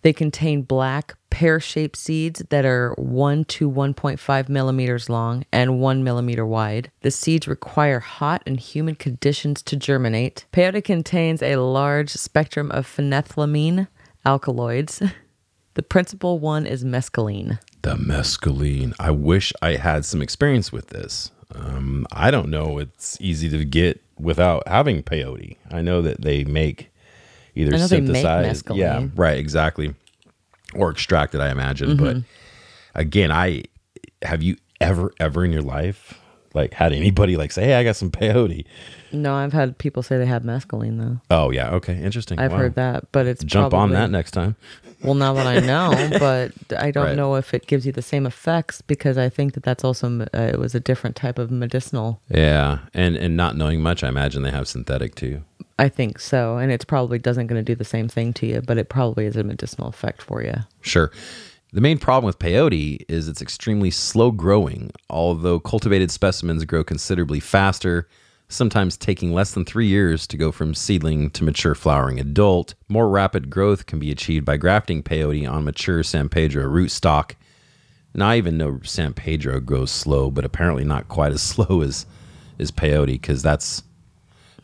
They 0.00 0.14
contain 0.14 0.62
black, 0.62 1.14
pear 1.28 1.60
shaped 1.60 1.98
seeds 1.98 2.42
that 2.48 2.64
are 2.64 2.94
1 2.96 3.44
to 3.44 3.70
1.5 3.70 4.48
millimeters 4.48 5.10
long 5.10 5.44
and 5.52 5.78
1 5.78 6.02
millimeter 6.02 6.46
wide. 6.46 6.90
The 7.02 7.10
seeds 7.10 7.46
require 7.46 8.00
hot 8.00 8.42
and 8.46 8.58
humid 8.58 8.98
conditions 8.98 9.60
to 9.64 9.76
germinate. 9.76 10.46
Peyote 10.54 10.82
contains 10.82 11.42
a 11.42 11.56
large 11.56 12.08
spectrum 12.08 12.70
of 12.70 12.86
phenethylamine 12.86 13.88
alkaloids. 14.24 15.02
The 15.74 15.82
principal 15.84 16.40
one 16.40 16.66
is 16.66 16.82
mescaline. 16.82 17.60
The 17.82 17.94
mescaline. 17.94 18.92
I 18.98 19.12
wish 19.12 19.52
I 19.62 19.76
had 19.76 20.04
some 20.04 20.20
experience 20.20 20.72
with 20.72 20.88
this. 20.88 21.30
Um, 21.54 22.06
I 22.12 22.30
don't 22.30 22.48
know. 22.50 22.78
It's 22.78 23.18
easy 23.20 23.48
to 23.50 23.64
get 23.64 24.00
without 24.18 24.66
having 24.68 25.02
peyote. 25.02 25.56
I 25.70 25.82
know 25.82 26.02
that 26.02 26.20
they 26.20 26.44
make 26.44 26.90
either 27.54 27.70
they 27.72 27.78
make 27.78 27.88
synthesized, 27.88 28.70
yeah, 28.70 29.08
right, 29.14 29.38
exactly, 29.38 29.94
or 30.74 30.90
extracted. 30.90 31.40
I 31.40 31.50
imagine, 31.50 31.96
but 31.96 32.16
Mm-hmm. 32.16 32.28
again, 32.94 33.32
I 33.32 33.64
have 34.22 34.42
you 34.42 34.56
ever, 34.80 35.12
ever 35.18 35.44
in 35.44 35.52
your 35.52 35.62
life 35.62 36.19
like 36.54 36.74
had 36.74 36.92
anybody 36.92 37.36
like 37.36 37.52
say, 37.52 37.64
"Hey, 37.64 37.74
I 37.74 37.84
got 37.84 37.96
some 37.96 38.10
peyote." 38.10 38.64
No, 39.12 39.34
I've 39.34 39.52
had 39.52 39.76
people 39.78 40.02
say 40.02 40.18
they 40.18 40.26
have 40.26 40.42
mescaline 40.42 40.98
though. 40.98 41.20
Oh 41.30 41.50
yeah, 41.50 41.70
okay, 41.70 42.00
interesting. 42.00 42.38
I've 42.38 42.52
Wow. 42.52 42.58
heard 42.58 42.74
that, 42.76 43.10
but 43.12 43.26
it's 43.26 43.42
Jump 43.44 43.74
on 43.74 43.90
that 43.90 44.10
next 44.10 44.30
time. 44.32 44.56
Well, 45.02 45.14
now 45.14 45.32
that 45.34 45.46
I 45.46 45.60
know, 45.60 46.10
but 46.18 46.52
I 46.78 46.90
don't 46.90 47.06
Right. 47.06 47.16
know 47.16 47.34
if 47.36 47.54
it 47.54 47.66
gives 47.66 47.86
you 47.86 47.92
the 47.92 48.02
same 48.02 48.26
effects 48.26 48.82
because 48.82 49.16
I 49.16 49.28
think 49.30 49.54
that 49.54 49.62
that's 49.62 49.82
also 49.82 50.20
uh, 50.22 50.26
it 50.52 50.58
was 50.58 50.74
a 50.74 50.80
different 50.80 51.16
type 51.16 51.38
of 51.38 51.50
medicinal. 51.50 52.20
Yeah, 52.28 52.80
and 52.94 53.16
and 53.16 53.36
not 53.36 53.56
knowing 53.56 53.80
much, 53.80 54.04
I 54.04 54.08
imagine 54.08 54.42
they 54.42 54.50
have 54.50 54.68
synthetic 54.68 55.14
too. 55.14 55.42
I 55.78 55.88
think 55.88 56.18
so, 56.20 56.58
and 56.58 56.70
it's 56.70 56.84
probably 56.84 57.18
doesn't 57.18 57.46
going 57.46 57.58
to 57.64 57.64
do 57.64 57.74
the 57.74 57.84
same 57.86 58.06
thing 58.08 58.34
to 58.34 58.46
you, 58.46 58.60
but 58.60 58.76
it 58.76 58.90
probably 58.90 59.24
is 59.24 59.34
a 59.36 59.42
medicinal 59.42 59.88
effect 59.88 60.20
for 60.20 60.42
you. 60.42 60.54
Sure. 60.82 61.10
The 61.72 61.80
main 61.80 61.98
problem 61.98 62.26
with 62.26 62.40
peyote 62.40 63.04
is 63.08 63.28
it's 63.28 63.42
extremely 63.42 63.92
slow 63.92 64.32
growing, 64.32 64.90
although 65.08 65.60
cultivated 65.60 66.10
specimens 66.10 66.64
grow 66.64 66.82
considerably 66.82 67.38
faster, 67.38 68.08
sometimes 68.48 68.96
taking 68.96 69.32
less 69.32 69.52
than 69.52 69.64
three 69.64 69.86
years 69.86 70.26
to 70.26 70.36
go 70.36 70.50
from 70.50 70.74
seedling 70.74 71.30
to 71.30 71.44
mature 71.44 71.76
flowering 71.76 72.18
adult. 72.18 72.74
More 72.88 73.08
rapid 73.08 73.50
growth 73.50 73.86
can 73.86 74.00
be 74.00 74.10
achieved 74.10 74.44
by 74.44 74.56
grafting 74.56 75.04
peyote 75.04 75.48
on 75.48 75.64
mature 75.64 76.02
San 76.02 76.28
Pedro 76.28 76.64
rootstock. 76.64 77.32
Now, 78.14 78.30
I 78.30 78.38
even 78.38 78.58
know 78.58 78.80
San 78.82 79.14
Pedro 79.14 79.60
grows 79.60 79.92
slow, 79.92 80.32
but 80.32 80.44
apparently 80.44 80.84
not 80.84 81.06
quite 81.06 81.32
as 81.32 81.42
slow 81.42 81.82
as, 81.82 82.04
as 82.58 82.72
peyote 82.72 83.06
because 83.06 83.42
that's, 83.42 83.84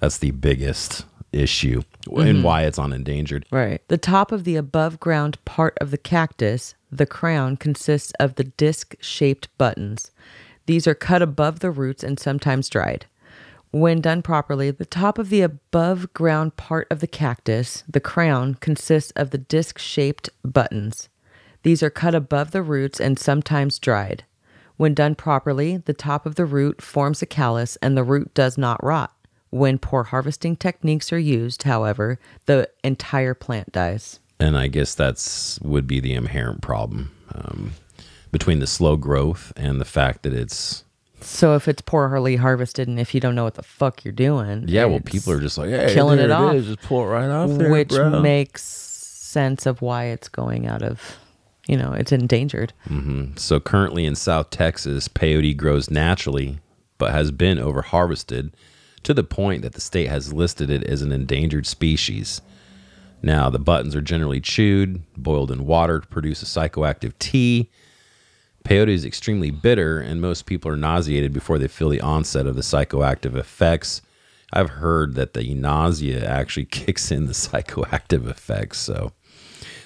that's 0.01 0.19
the 0.19 0.33
biggest 0.33 1.05
issue 1.33 1.83
and 2.07 2.17
mm-hmm. 2.17 2.43
why 2.43 2.65
it's 2.65 2.79
on 2.79 2.93
endangered. 2.93 3.47
Right. 3.51 3.81
The 3.89 3.99
top 3.99 4.33
of 4.33 4.45
the 4.45 4.57
above 4.57 4.99
ground 5.01 5.43
part 5.45 5.77
of 5.81 5.91
the 5.91 5.99
cactus, 5.99 6.75
the 6.91 7.07
crown, 7.07 7.57
consists 7.57 8.13
of 8.21 8.37
the 8.37 8.45
disc 8.45 8.95
shaped 9.01 9.49
buttons. 9.59 10.11
These 10.67 10.87
are 10.87 10.95
cut 10.95 11.23
above 11.23 11.61
the 11.61 11.71
roots 11.71 12.03
and 12.03 12.19
sometimes 12.19 12.69
dried. 12.69 13.07
When 13.71 14.01
done 14.01 14.23
properly, 14.23 14.71
the 14.71 14.87
top 14.87 15.19
of 15.19 15.29
the 15.29 15.43
above 15.43 16.13
ground 16.15 16.57
part 16.57 16.87
of 16.91 17.01
the 17.01 17.07
cactus, 17.07 17.85
the 17.89 18.01
crown, 18.01 18.55
consists 18.55 19.11
of 19.13 19.31
the 19.31 19.39
disc 19.39 19.79
shaped 19.79 20.31
buttons. 20.45 21.09
These 21.63 21.83
are 21.83 21.91
cut 21.91 22.15
above 22.15 22.53
the 22.53 22.63
roots 22.63 23.01
and 23.01 23.19
sometimes 23.19 23.79
dried. 23.79 24.25
When 24.77 24.95
done 24.95 25.15
properly, 25.15 25.79
the 25.79 25.95
top 25.95 26.27
of 26.27 26.37
the 26.37 26.45
root 26.45 26.81
forms 26.81 27.23
a 27.23 27.27
callus 27.27 27.77
and 27.83 27.97
the 27.97 28.05
root 28.05 28.33
does 28.35 28.57
not 28.57 28.83
rot. 28.85 29.13
When 29.51 29.79
poor 29.79 30.05
harvesting 30.05 30.57
techniques 30.57 31.13
are 31.13 31.19
used, 31.19 31.63
however, 31.63 32.19
the 32.47 32.71
entire 32.85 33.35
plant 33.35 33.73
dies. 33.73 34.21
And 34.39 34.57
I 34.57 34.67
guess 34.69 34.95
that's 34.95 35.59
would 35.61 35.87
be 35.87 36.01
the 36.01 36.15
inherent 36.15 36.61
problem 36.63 37.11
um, 37.35 37.73
between 38.33 38.59
the 38.61 38.67
slow 38.67 38.97
growth 38.97 39.53
and 39.57 39.81
the 39.81 39.85
fact 39.85 40.23
that 40.23 40.33
it's 40.33 40.85
So 41.21 41.55
if 41.55 41.69
it's 41.69 41.83
poorly 41.83 42.37
harvested 42.37 42.89
and 42.89 43.01
if 43.01 43.15
you 43.15 43.21
don't 43.21 43.35
know 43.35 43.45
what 43.45 43.55
the 43.55 43.63
fuck 43.63 44.05
you're 44.05 44.13
doing, 44.13 44.65
yeah. 44.69 44.85
Well, 44.85 45.01
people 45.01 45.33
are 45.33 45.41
just 45.41 45.59
like, 45.59 45.71
hey, 45.71 45.93
killing 45.95 46.19
there 46.19 46.27
it 46.27 46.31
off, 46.33 46.55
is, 46.55 46.67
Just 46.67 46.83
pull 46.83 47.03
it 47.05 47.09
right 47.09 47.29
off 47.31 47.51
there, 47.51 47.71
which 47.71 47.89
bro. 47.89 48.21
makes 48.21 48.63
sense 48.63 49.67
of 49.67 49.83
why 49.83 50.05
it's 50.05 50.29
going 50.29 50.67
out 50.67 50.83
of, 50.83 51.17
you 51.67 51.77
know, 51.77 51.93
it's 51.93 52.13
endangered. 52.13 52.73
so 53.37 53.61
currently 53.61 54.05
in 54.07 54.15
South 54.15 54.51
Texas, 54.51 55.09
peyote 55.09 55.57
grows 55.57 55.91
naturally, 55.91 56.59
but 56.99 57.13
has 57.13 57.31
been 57.31 57.59
over 57.59 57.83
harvested 57.83 58.55
to 59.03 59.13
the 59.15 59.25
point 59.25 59.63
that 59.63 59.73
the 59.75 59.81
state 59.81 60.09
has 60.09 60.33
listed 60.33 60.69
it 60.71 60.83
as 60.85 61.03
an 61.03 61.13
endangered 61.13 61.67
species. 61.67 62.41
Now, 63.23 63.51
the 63.51 63.59
buttons 63.59 63.97
are 63.97 64.01
generally 64.01 64.41
chewed, 64.41 65.03
boiled 65.17 65.51
in 65.51 65.67
water 65.67 66.01
to 66.01 66.07
produce 66.07 66.43
a 66.43 66.47
psychoactive 66.47 67.13
tea. 67.19 67.71
Peyote 68.65 68.89
is 68.89 69.05
extremely 69.05 69.51
bitter, 69.51 70.01
and 70.01 70.21
most 70.21 70.47
people 70.47 70.71
are 70.71 70.77
nauseated 70.77 71.33
before 71.33 71.59
they 71.59 71.69
feel 71.69 71.89
the 71.89 72.01
onset 72.01 72.47
of 72.47 72.57
the 72.57 72.63
psychoactive 72.63 73.37
effects. 73.37 74.03
I've 74.53 74.71
heard 74.71 75.15
that 75.15 75.35
the 75.35 75.55
nausea 75.55 76.25
actually 76.25 76.65
kicks 76.71 77.11
in 77.11 77.27
the 77.27 77.33
psychoactive 77.33 78.29
effects, 78.29 78.79
so 78.79 79.13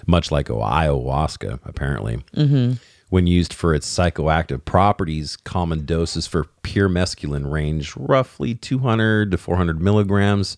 much 0.07 0.31
like 0.31 0.49
ayahuasca, 0.49 1.61
apparently. 1.65 2.25
Mm-hmm. 2.35 2.75
When 3.11 3.27
used 3.27 3.53
for 3.53 3.75
its 3.75 3.93
psychoactive 3.93 4.65
properties, 4.65 5.37
common 5.37 5.85
doses 5.85 6.27
for 6.27 6.45
pure 6.63 6.89
mescaline 6.89 7.51
range 7.51 7.97
roughly 7.97 8.55
200 8.55 9.33
to 9.33 9.39
400 9.39 9.81
milligrams. 9.81 10.57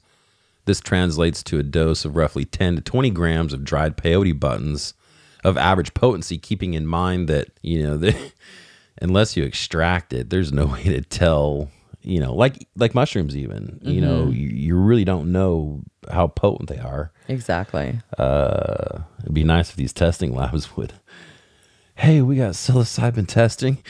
This 0.65 0.81
translates 0.81 1.43
to 1.45 1.59
a 1.59 1.63
dose 1.63 2.05
of 2.05 2.17
roughly 2.17 2.45
10 2.45 2.77
to 2.77 2.83
20 2.83 3.11
grams 3.11 3.53
of 3.53 3.65
dried 3.65 3.97
peyote 3.97 4.39
buttons 4.39 4.95
of 5.45 5.57
average 5.57 5.93
potency, 5.95 6.39
keeping 6.39 6.75
in 6.75 6.87
mind 6.87 7.29
that, 7.29 7.49
you 7.63 7.83
know, 7.83 7.97
the, 7.99 8.17
unless 9.01 9.37
you 9.37 9.45
extract 9.45 10.13
it, 10.13 10.31
there's 10.31 10.53
no 10.53 10.67
way 10.67 10.85
to 10.85 11.01
tell, 11.03 11.69
you 12.03 12.21
know, 12.21 12.35
like 12.35 12.67
like 12.77 12.95
mushrooms 12.95 13.37
even, 13.37 13.81
you 13.83 14.01
know, 14.01 14.27
you, 14.29 14.49
you 14.49 14.77
really 14.77 15.05
don't 15.05 15.33
know 15.33 15.83
how 16.11 16.27
potent 16.29 16.69
they 16.69 16.79
are. 16.79 17.13
Exactly. 17.29 18.01
Uh, 18.19 19.01
it'd 19.21 19.35
be 19.35 19.45
nice 19.45 19.71
if 19.71 19.77
these 19.77 19.93
testing 19.93 20.35
labs 20.35 20.77
would, 20.77 20.93
hey, 21.97 22.23
we 22.23 22.37
got 22.37 22.53
psilocybin 22.53 23.27
testing. 23.27 23.79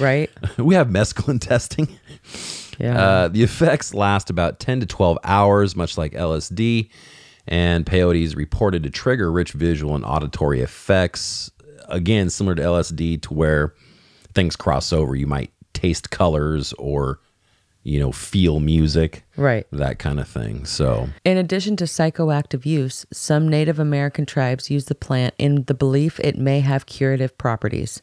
Right? 0.00 0.30
we 0.58 0.74
have 0.74 0.88
mescaline 0.88 1.40
testing. 1.40 1.98
Yeah. 2.82 3.00
Uh, 3.00 3.28
the 3.28 3.44
effects 3.44 3.94
last 3.94 4.28
about 4.28 4.58
10 4.58 4.80
to 4.80 4.86
12 4.86 5.18
hours, 5.22 5.76
much 5.76 5.96
like 5.96 6.12
LSD, 6.12 6.90
and 7.46 7.86
peyote 7.86 8.22
is 8.22 8.34
reported 8.34 8.82
to 8.82 8.90
trigger 8.90 9.30
rich 9.30 9.52
visual 9.52 9.94
and 9.94 10.04
auditory 10.04 10.60
effects. 10.60 11.50
Again, 11.88 12.28
similar 12.28 12.56
to 12.56 12.62
LSD, 12.62 13.22
to 13.22 13.34
where 13.34 13.74
things 14.34 14.56
cross 14.56 14.92
over. 14.92 15.14
You 15.14 15.28
might 15.28 15.52
taste 15.74 16.10
colors 16.10 16.72
or, 16.72 17.20
you 17.84 18.00
know, 18.00 18.10
feel 18.10 18.58
music, 18.58 19.24
right. 19.36 19.64
that 19.70 20.00
kind 20.00 20.18
of 20.18 20.26
thing. 20.26 20.64
So, 20.64 21.08
In 21.24 21.36
addition 21.36 21.76
to 21.76 21.84
psychoactive 21.84 22.66
use, 22.66 23.06
some 23.12 23.48
Native 23.48 23.78
American 23.78 24.26
tribes 24.26 24.70
use 24.70 24.86
the 24.86 24.96
plant 24.96 25.34
in 25.38 25.64
the 25.64 25.74
belief 25.74 26.18
it 26.18 26.36
may 26.36 26.60
have 26.60 26.86
curative 26.86 27.38
properties. 27.38 28.02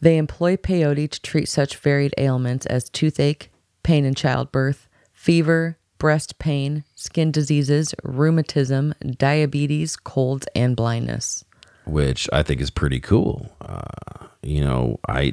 They 0.00 0.16
employ 0.16 0.56
peyote 0.56 1.10
to 1.10 1.20
treat 1.20 1.48
such 1.48 1.76
varied 1.76 2.14
ailments 2.16 2.66
as 2.66 2.88
toothache, 2.88 3.50
pain 3.88 4.04
in 4.04 4.14
childbirth, 4.14 4.86
fever, 5.14 5.78
breast 5.96 6.38
pain, 6.38 6.84
skin 6.94 7.32
diseases, 7.32 7.94
rheumatism, 8.04 8.92
diabetes, 9.16 9.96
colds, 9.96 10.46
and 10.54 10.76
blindness. 10.76 11.42
which 11.86 12.28
I 12.30 12.42
think 12.42 12.60
is 12.60 12.68
pretty 12.68 13.00
cool. 13.00 13.50
Uh, 13.62 14.26
you 14.42 14.60
know, 14.60 15.00
I 15.08 15.32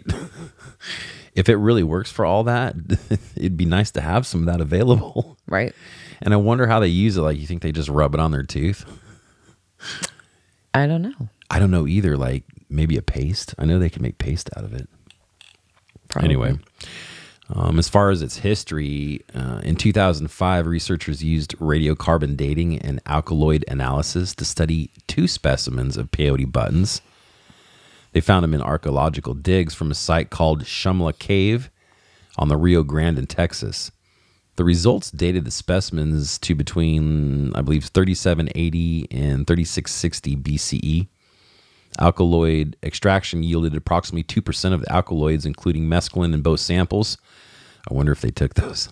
if 1.35 1.49
it 1.49 1.57
really 1.57 1.83
works 1.83 2.09
for 2.09 2.23
all 2.25 2.45
that, 2.45 2.75
it'd 3.35 3.57
be 3.57 3.65
nice 3.65 3.91
to 3.91 3.99
have 3.99 4.25
some 4.25 4.39
of 4.39 4.45
that 4.45 4.61
available. 4.61 5.37
Right? 5.47 5.75
And 6.21 6.33
I 6.33 6.37
wonder 6.37 6.65
how 6.65 6.79
they 6.79 6.87
use 6.87 7.17
it. 7.17 7.21
Like, 7.21 7.37
you 7.37 7.45
think 7.45 7.61
they 7.61 7.71
just 7.71 7.89
rub 7.89 8.15
it 8.15 8.19
on 8.19 8.31
their 8.31 8.41
tooth? 8.41 8.83
I 10.73 10.87
don't 10.87 11.03
know. 11.03 11.29
I 11.51 11.59
don't 11.59 11.69
know 11.69 11.85
either. 11.85 12.17
Like, 12.17 12.45
maybe 12.67 12.97
a 12.97 13.03
paste. 13.03 13.53
I 13.59 13.65
know 13.65 13.77
they 13.77 13.91
can 13.91 14.01
make 14.01 14.17
paste 14.17 14.49
out 14.57 14.63
of 14.63 14.73
it. 14.73 14.89
Probably. 16.07 16.29
Anyway, 16.29 16.57
um, 17.49 17.77
as 17.77 17.87
far 17.87 18.09
as 18.09 18.21
its 18.21 18.37
history, 18.37 19.21
uh, 19.35 19.61
in 19.63 19.75
2005, 19.75 20.65
researchers 20.65 21.23
used 21.23 21.55
radiocarbon 21.57 22.35
dating 22.35 22.79
and 22.79 22.99
alkaloid 23.05 23.63
analysis 23.67 24.33
to 24.35 24.45
study 24.45 24.89
two 25.07 25.27
specimens 25.27 25.95
of 25.95 26.09
peyote 26.09 26.51
buttons. 26.51 27.01
They 28.13 28.21
found 28.21 28.43
them 28.43 28.53
in 28.53 28.61
archaeological 28.61 29.35
digs 29.35 29.75
from 29.75 29.91
a 29.91 29.95
site 29.95 30.29
called 30.29 30.63
Shumla 30.63 31.17
Cave 31.19 31.69
on 32.37 32.47
the 32.47 32.57
Rio 32.57 32.81
Grande 32.81 33.19
in 33.19 33.27
Texas. 33.27 33.91
The 34.55 34.63
results 34.63 35.11
dated 35.11 35.45
the 35.45 35.51
specimens 35.51 36.39
to 36.39 36.55
between, 36.55 37.53
I 37.55 37.61
believe, 37.61 37.85
3780 37.85 39.07
and 39.11 39.45
3660 39.45 40.35
BCE. 40.37 41.07
Alkaloid 41.99 42.75
extraction 42.83 43.43
yielded 43.43 43.75
approximately 43.75 44.23
2% 44.23 44.73
of 44.73 44.81
the 44.81 44.91
alkaloids, 44.91 45.45
including 45.45 45.87
mescaline, 45.87 46.33
in 46.33 46.41
both 46.41 46.59
samples. 46.59 47.17
I 47.89 47.93
wonder 47.93 48.11
if 48.11 48.21
they 48.21 48.31
took 48.31 48.55
those. 48.55 48.89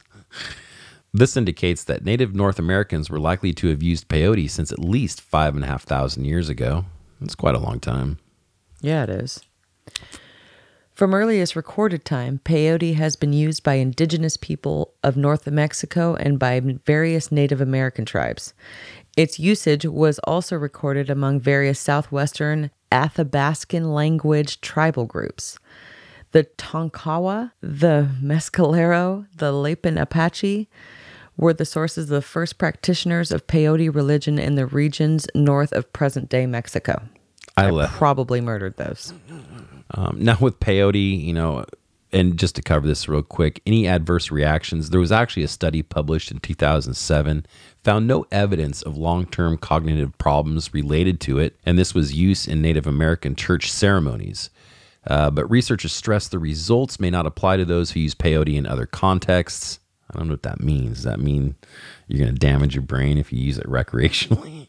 This 1.13 1.38
indicates 1.38 1.83
that 1.83 2.03
native 2.03 2.33
North 2.33 2.57
Americans 2.57 3.10
were 3.10 3.19
likely 3.19 3.53
to 3.53 3.67
have 3.67 3.83
used 3.83 4.07
peyote 4.07 4.50
since 4.50 4.72
at 4.72 4.79
least 4.79 5.22
five 5.22 5.53
and 5.55 5.63
a 5.63 5.67
half 5.67 5.83
thousand 5.83 6.25
years 6.25 6.50
ago. 6.50 6.86
That's 7.22 7.36
quite 7.36 7.55
a 7.55 7.60
long 7.60 7.79
time. 7.79 8.17
Yeah, 8.81 9.03
it 9.03 9.10
is. 9.10 9.41
From 10.95 11.13
earliest 11.13 11.55
recorded 11.55 12.05
time, 12.05 12.39
peyote 12.43 12.95
has 12.95 13.15
been 13.15 13.33
used 13.33 13.63
by 13.63 13.75
indigenous 13.75 14.38
people 14.38 14.93
of 15.03 15.17
North 15.17 15.48
Mexico 15.48 16.15
and 16.15 16.38
by 16.38 16.60
various 16.86 17.31
Native 17.31 17.62
American 17.62 18.05
tribes. 18.05 18.53
Its 19.15 19.39
usage 19.39 19.86
was 19.86 20.19
also 20.19 20.55
recorded 20.55 21.10
among 21.10 21.39
various 21.39 21.79
southwestern 21.79 22.72
Athabascan 22.93 23.93
language 23.93 24.62
tribal 24.62 25.05
groups. 25.05 25.57
The 26.31 26.43
Tonkawa, 26.57 27.51
the 27.62 28.09
Mescalero, 28.21 29.25
the 29.35 29.51
Lipan 29.51 30.00
Apache 30.00 30.69
were 31.38 31.53
the 31.53 31.65
sources 31.65 32.05
of 32.05 32.09
the 32.09 32.21
first 32.21 32.57
practitioners 32.57 33.31
of 33.31 33.47
peyote 33.47 33.93
religion 33.93 34.38
in 34.38 34.55
the 34.55 34.67
regions 34.67 35.27
north 35.33 35.71
of 35.73 35.91
present 35.91 36.29
day 36.29 36.45
Mexico. 36.45 37.01
I 37.57 37.69
love 37.69 37.89
Probably 37.91 38.41
murdered 38.41 38.77
those. 38.77 39.13
Um, 39.91 40.17
now 40.19 40.38
with 40.39 40.59
peyote, 40.59 41.23
you 41.23 41.33
know, 41.33 41.65
and 42.13 42.38
just 42.38 42.55
to 42.55 42.62
cover 42.62 42.88
this 42.88 43.10
real 43.10 43.24
quick, 43.24 43.62
any 43.65 43.88
adverse 43.88 44.32
reactions, 44.32 44.91
there 44.91 45.00
was 45.00 45.12
actually 45.12 45.43
a 45.43 45.48
study 45.48 45.82
published 45.82 46.32
in 46.32 46.39
2007 46.39 47.46
found 47.84 48.08
no 48.08 48.25
evidence 48.32 48.82
of 48.84 48.96
long-term 48.96 49.58
cognitive 49.58 50.17
problems 50.17 50.74
related 50.74 51.20
to 51.22 51.39
it, 51.39 51.60
and 51.65 51.77
this 51.77 51.93
was 51.93 52.13
use 52.13 52.48
in 52.48 52.62
Native 52.62 52.88
American 52.88 53.36
church 53.36 53.70
ceremonies. 53.72 54.51
Uh, 55.05 55.29
but 55.29 55.50
researchers 55.50 55.91
stress 55.91 56.27
the 56.27 56.39
results 56.39 57.00
may 57.00 57.10
not 57.10 57.25
apply 57.25 57.58
to 57.58 57.65
those 57.65 57.91
who 57.91 58.00
use 58.00 58.15
peyote 58.15 58.55
in 58.55 58.65
other 58.65 58.86
contexts. 58.86 59.79
I 60.10 60.17
don't 60.17 60.27
know 60.27 60.34
what 60.34 60.43
that 60.43 60.62
means. 60.62 60.98
Does 60.98 61.03
that 61.03 61.20
mean 61.20 61.55
you're 62.08 62.20
going 62.24 62.34
to 62.34 62.39
damage 62.39 62.75
your 62.75 62.84
brain 62.84 63.17
if 63.17 63.34
you 63.34 63.39
use 63.39 63.58
it 63.58 63.65
recreationally? 63.67 64.67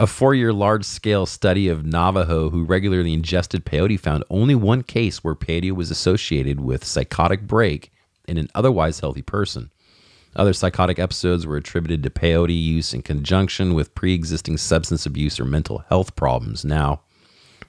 A 0.00 0.06
four 0.06 0.34
year 0.34 0.50
large 0.50 0.86
scale 0.86 1.26
study 1.26 1.68
of 1.68 1.84
Navajo 1.84 2.48
who 2.48 2.64
regularly 2.64 3.12
ingested 3.12 3.66
peyote 3.66 4.00
found 4.00 4.24
only 4.30 4.54
one 4.54 4.82
case 4.82 5.22
where 5.22 5.34
peyote 5.34 5.72
was 5.72 5.90
associated 5.90 6.58
with 6.58 6.86
psychotic 6.86 7.42
break 7.42 7.92
in 8.26 8.38
an 8.38 8.48
otherwise 8.54 9.00
healthy 9.00 9.20
person. 9.20 9.70
Other 10.34 10.54
psychotic 10.54 10.98
episodes 10.98 11.46
were 11.46 11.58
attributed 11.58 12.02
to 12.02 12.08
peyote 12.08 12.58
use 12.58 12.94
in 12.94 13.02
conjunction 13.02 13.74
with 13.74 13.94
pre 13.94 14.14
existing 14.14 14.56
substance 14.56 15.04
abuse 15.04 15.38
or 15.38 15.44
mental 15.44 15.84
health 15.90 16.16
problems. 16.16 16.64
Now, 16.64 17.02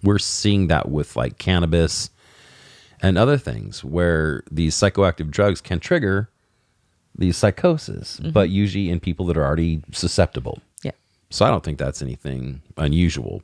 we're 0.02 0.18
seeing 0.18 0.68
that 0.68 0.88
with 0.88 1.18
like 1.18 1.38
cannabis 1.38 2.12
and 3.02 3.18
other 3.18 3.38
things 3.38 3.84
where 3.84 4.46
these 4.50 4.74
psychoactive 4.74 5.32
drugs 5.32 5.60
can 5.60 5.82
trigger 5.82 6.30
these 7.14 7.36
psychosis, 7.36 8.22
mm-hmm. 8.22 8.32
but 8.32 8.50
usually 8.50 8.90
in 8.90 9.02
people 9.02 9.26
that 9.26 9.36
are 9.36 9.46
already 9.46 9.82
susceptible. 9.92 10.62
So 11.32 11.46
I 11.46 11.50
don't 11.50 11.64
think 11.64 11.80
that's 11.80 12.02
anything 12.02 12.62
unusual. 12.78 13.42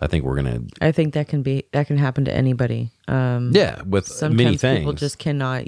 I 0.00 0.06
think 0.06 0.24
we're 0.24 0.36
gonna 0.36 0.60
I 0.80 0.92
think 0.92 1.14
that 1.14 1.28
can 1.28 1.42
be 1.42 1.64
that 1.72 1.86
can 1.86 1.96
happen 1.96 2.24
to 2.26 2.34
anybody. 2.34 2.90
Um, 3.08 3.52
yeah 3.54 3.82
with 3.82 4.06
sometimes 4.06 4.36
many 4.36 4.56
things. 4.56 4.80
people 4.80 4.92
just 4.92 5.18
cannot. 5.18 5.64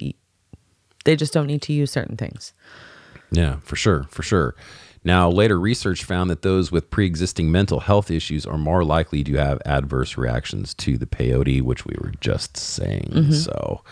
They 1.04 1.16
just 1.16 1.32
don't 1.32 1.46
need 1.46 1.62
to 1.62 1.72
use 1.72 1.90
certain 1.90 2.16
things. 2.16 2.52
Yeah, 3.32 3.56
for 3.60 3.76
sure, 3.76 4.04
for 4.10 4.22
sure. 4.22 4.54
Now, 5.02 5.30
later 5.30 5.58
research 5.58 6.04
found 6.04 6.28
that 6.28 6.42
those 6.42 6.70
with 6.70 6.90
pre-existing 6.90 7.50
mental 7.50 7.80
health 7.80 8.10
issues 8.10 8.44
are 8.44 8.58
more 8.58 8.84
likely 8.84 9.24
to 9.24 9.34
have 9.36 9.62
adverse 9.64 10.18
reactions 10.18 10.74
to 10.74 10.98
the 10.98 11.06
peyote, 11.06 11.62
which 11.62 11.86
we 11.86 11.94
were 12.02 12.12
just 12.20 12.56
saying. 12.58 13.32
So, 13.32 13.82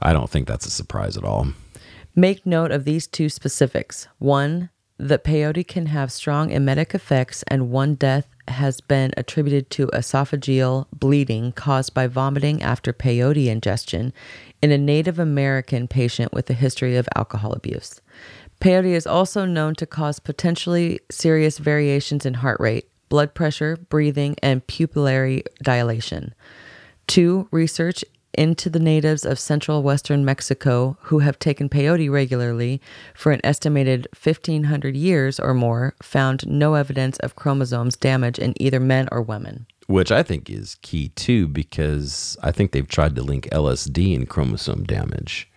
I 0.00 0.12
don't 0.12 0.30
think 0.30 0.46
that's 0.46 0.66
a 0.66 0.70
surprise 0.70 1.16
at 1.16 1.24
all. 1.24 1.48
Make 2.14 2.46
note 2.46 2.70
of 2.70 2.84
these 2.84 3.08
two 3.08 3.28
specifics. 3.28 4.06
One, 4.18 4.70
that 4.98 5.24
peyote 5.24 5.66
can 5.66 5.86
have 5.86 6.10
strong 6.10 6.50
emetic 6.50 6.94
effects, 6.94 7.42
and 7.48 7.70
one 7.70 7.94
death 7.94 8.28
has 8.48 8.80
been 8.80 9.12
attributed 9.16 9.70
to 9.70 9.88
esophageal 9.88 10.86
bleeding 10.92 11.52
caused 11.52 11.92
by 11.92 12.06
vomiting 12.06 12.62
after 12.62 12.92
peyote 12.92 13.46
ingestion 13.46 14.12
in 14.62 14.70
a 14.70 14.78
Native 14.78 15.18
American 15.18 15.88
patient 15.88 16.32
with 16.32 16.48
a 16.48 16.54
history 16.54 16.96
of 16.96 17.08
alcohol 17.16 17.52
abuse. 17.52 18.00
Peyote 18.60 18.86
is 18.86 19.06
also 19.06 19.44
known 19.44 19.74
to 19.74 19.86
cause 19.86 20.18
potentially 20.18 20.98
serious 21.10 21.58
variations 21.58 22.24
in 22.24 22.34
heart 22.34 22.58
rate, 22.58 22.88
blood 23.08 23.34
pressure, 23.34 23.76
breathing, 23.88 24.34
and 24.42 24.66
pupillary 24.66 25.42
dilation. 25.62 26.34
Two, 27.06 27.48
research 27.50 28.04
into 28.36 28.70
the 28.70 28.78
natives 28.78 29.24
of 29.24 29.38
central 29.38 29.82
western 29.82 30.24
Mexico 30.24 30.96
who 31.02 31.20
have 31.20 31.38
taken 31.38 31.68
peyote 31.68 32.10
regularly 32.10 32.80
for 33.14 33.32
an 33.32 33.40
estimated 33.44 34.06
1500 34.22 34.96
years 34.96 35.40
or 35.40 35.54
more 35.54 35.94
found 36.02 36.46
no 36.46 36.74
evidence 36.74 37.18
of 37.18 37.36
chromosomes 37.36 37.96
damage 37.96 38.38
in 38.38 38.60
either 38.62 38.80
men 38.80 39.08
or 39.10 39.22
women. 39.22 39.66
Which 39.86 40.10
I 40.10 40.22
think 40.22 40.50
is 40.50 40.76
key 40.82 41.10
too, 41.10 41.46
because 41.46 42.36
I 42.42 42.50
think 42.50 42.72
they've 42.72 42.88
tried 42.88 43.14
to 43.16 43.22
link 43.22 43.48
LSD 43.52 44.16
and 44.16 44.28
chromosome 44.28 44.84
damage, 44.84 45.48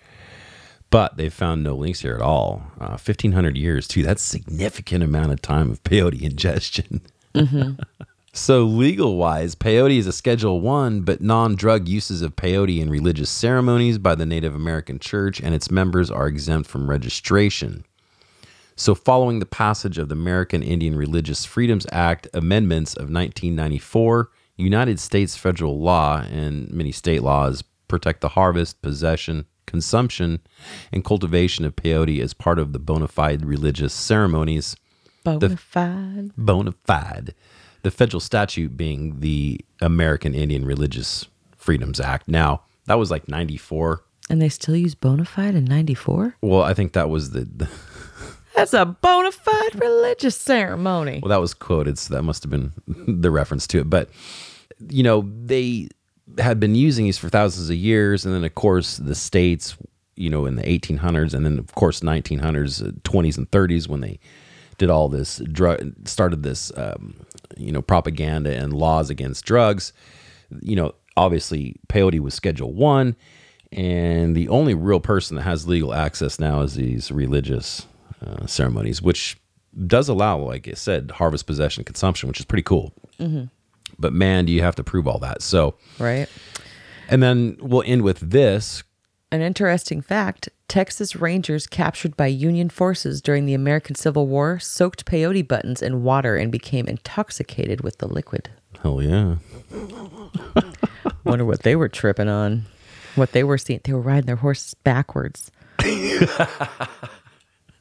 but 0.92 1.18
they've 1.18 1.34
found 1.34 1.64
no 1.64 1.76
links 1.76 2.02
here 2.02 2.16
at 2.16 2.22
all. 2.22 2.64
Uh, 2.80 2.98
1500 2.98 3.58
years, 3.58 3.88
too. 3.88 4.04
That's 4.04 4.22
significant 4.22 5.04
amount 5.04 5.32
of 5.32 5.42
time 5.42 5.72
of 5.72 5.84
peyote 5.84 6.22
ingestion. 6.24 7.02
So 8.40 8.64
legal 8.64 9.18
wise, 9.18 9.54
peyote 9.54 9.98
is 9.98 10.08
a 10.08 10.14
Schedule 10.14 10.62
One, 10.62 11.02
but 11.02 11.20
non-drug 11.20 11.90
uses 11.90 12.22
of 12.22 12.38
peyote 12.38 12.80
in 12.80 12.90
religious 12.90 13.30
ceremonies 13.30 13.98
by 13.98 14.16
the 14.16 14.26
Native 14.26 14.56
American 14.56 14.98
Church 14.98 15.42
and 15.42 15.54
its 15.54 15.70
members 15.70 16.10
are 16.10 16.26
exempt 16.26 16.70
from 16.70 16.90
registration. 16.90 17.84
So, 18.78 18.96
following 18.96 19.40
the 19.40 19.46
passage 19.46 19.98
of 19.98 20.08
the 20.08 20.16
American 20.16 20.64
Indian 20.64 20.96
Religious 20.96 21.44
Freedoms 21.44 21.86
Act 21.92 22.30
amendments 22.34 22.94
of 22.94 23.12
1994, 23.12 24.30
United 24.56 25.02
States 25.02 25.36
federal 25.36 25.78
law 25.78 26.22
and 26.22 26.72
many 26.72 26.94
state 26.94 27.22
laws 27.22 27.62
protect 27.90 28.22
the 28.22 28.30
harvest, 28.30 28.82
possession, 28.82 29.48
consumption, 29.66 30.40
and 30.94 31.04
cultivation 31.04 31.66
of 31.66 31.76
peyote 31.76 32.22
as 32.22 32.34
part 32.34 32.58
of 32.58 32.72
the 32.72 32.80
bona 32.80 33.10
fide 33.10 33.46
religious 33.46 33.94
ceremonies 33.94 34.78
Bona 35.24 35.58
fide. 35.58 36.32
bona 36.38 36.72
fide. 36.86 37.36
The 37.84 37.92
federal 37.92 38.20
statute 38.20 38.76
being 38.76 39.20
the 39.20 39.62
American 39.82 40.34
Indian 40.36 40.66
Religious 40.66 41.28
Freedoms 41.56 42.00
Act. 42.00 42.28
Now, 42.28 42.62
that 42.86 42.96
was 43.00 43.12
like 43.12 43.28
94. 43.28 44.04
And 44.30 44.42
they 44.42 44.50
still 44.50 44.76
use 44.76 44.96
bona 44.96 45.26
fide 45.26 45.56
in 45.56 45.66
94? 45.66 46.36
Well, 46.42 46.62
I 46.62 46.74
think 46.74 46.94
that 46.94 47.10
was 47.10 47.32
the, 47.32 47.42
the 47.46 47.70
That's 48.56 48.74
a 48.74 48.86
bona 48.86 49.32
fide 49.32 49.80
religious 49.80 50.36
ceremony. 50.36 51.20
well, 51.22 51.30
that 51.30 51.40
was 51.42 51.54
quoted, 51.54 51.98
so 51.98 52.14
that 52.14 52.24
must 52.24 52.44
have 52.44 52.52
been 52.52 52.74
the 53.22 53.32
reference 53.32 53.66
to 53.68 53.80
it. 53.80 53.90
But, 53.90 54.10
you 54.90 55.04
know, 55.04 55.30
they 55.46 55.88
had 56.38 56.60
been 56.60 56.76
using 56.76 57.06
these 57.06 57.18
for 57.18 57.30
thousands 57.30 57.70
of 57.70 57.76
years. 57.76 58.26
And 58.26 58.36
then, 58.36 58.44
of 58.44 58.54
course, 58.56 58.98
the 58.98 59.16
states, 59.16 59.78
you 60.16 60.30
know, 60.30 60.46
in 60.46 60.56
the 60.56 60.64
1800s, 60.64 61.34
and 61.34 61.46
then, 61.46 61.58
of 61.58 61.74
course, 61.76 62.02
1900s, 62.02 62.86
uh, 62.88 62.92
20s, 63.04 63.38
and 63.38 63.50
30s, 63.50 63.88
when 63.88 64.02
they 64.02 64.20
did 64.78 64.90
all 64.90 65.10
this 65.10 65.40
drug, 65.52 65.94
started 66.08 66.44
this, 66.44 66.72
um, 66.78 67.16
you 67.60 67.72
know, 67.72 67.82
propaganda 67.82 68.56
and 68.56 68.74
laws 68.74 69.10
against 69.10 69.46
drugs. 69.46 69.94
You 70.62 70.76
know, 70.76 70.96
obviously, 71.18 71.76
peyote 71.90 72.20
was 72.20 72.34
Schedule 72.34 72.74
One, 72.74 73.16
and 73.72 74.36
the 74.36 74.50
only 74.50 74.74
real 74.74 75.00
person 75.00 75.36
that 75.36 75.44
has 75.44 75.68
legal 75.68 75.94
access 75.94 76.40
now 76.40 76.62
is 76.62 76.76
these 76.76 77.12
religious 77.12 77.86
uh, 78.26 78.46
ceremonies, 78.48 79.02
which 79.02 79.38
does 79.86 80.10
allow, 80.10 80.40
like 80.40 80.68
I 80.68 80.74
said, 80.74 81.12
harvest, 81.12 81.46
possession, 81.46 81.84
consumption, 81.84 82.28
which 82.28 82.40
is 82.40 82.46
pretty 82.46 82.64
cool. 82.64 82.94
But 84.00 84.14
man, 84.14 84.46
do 84.46 84.52
you 84.52 84.62
have 84.62 84.76
to 84.76 84.84
prove 84.84 85.08
all 85.08 85.20
that? 85.20 85.42
So, 85.42 85.76
Right? 86.00 86.28
and 87.10 87.22
then 87.22 87.58
we'll 87.60 87.84
end 87.86 88.02
with 88.04 88.20
this. 88.20 88.84
An 89.32 89.42
interesting 89.42 90.02
fact 90.02 90.50
Texas 90.68 91.16
Rangers 91.16 91.68
captured 91.68 92.18
by 92.18 92.26
Union 92.26 92.68
forces 92.68 93.22
during 93.22 93.46
the 93.46 93.54
American 93.54 93.94
Civil 93.94 94.26
War 94.26 94.58
soaked 94.58 95.06
peyote 95.06 95.48
buttons 95.48 95.84
in 95.84 96.02
water 96.02 96.36
and 96.36 96.52
became 96.52 96.88
intoxicated 96.88 97.82
with 97.82 98.00
the 98.00 98.08
liquid. 98.08 98.50
Hell 98.82 99.04
yeah. 99.04 99.36
Wonder 101.24 101.46
what 101.46 101.62
they 101.62 101.76
were 101.76 101.90
tripping 101.90 102.28
on. 102.28 102.66
What 103.14 103.34
they 103.34 103.44
were 103.44 103.60
seeing. 103.60 103.82
They 103.84 103.94
were 103.94 104.02
riding 104.02 104.26
their 104.26 104.38
horses 104.38 104.74
backwards. 104.74 105.52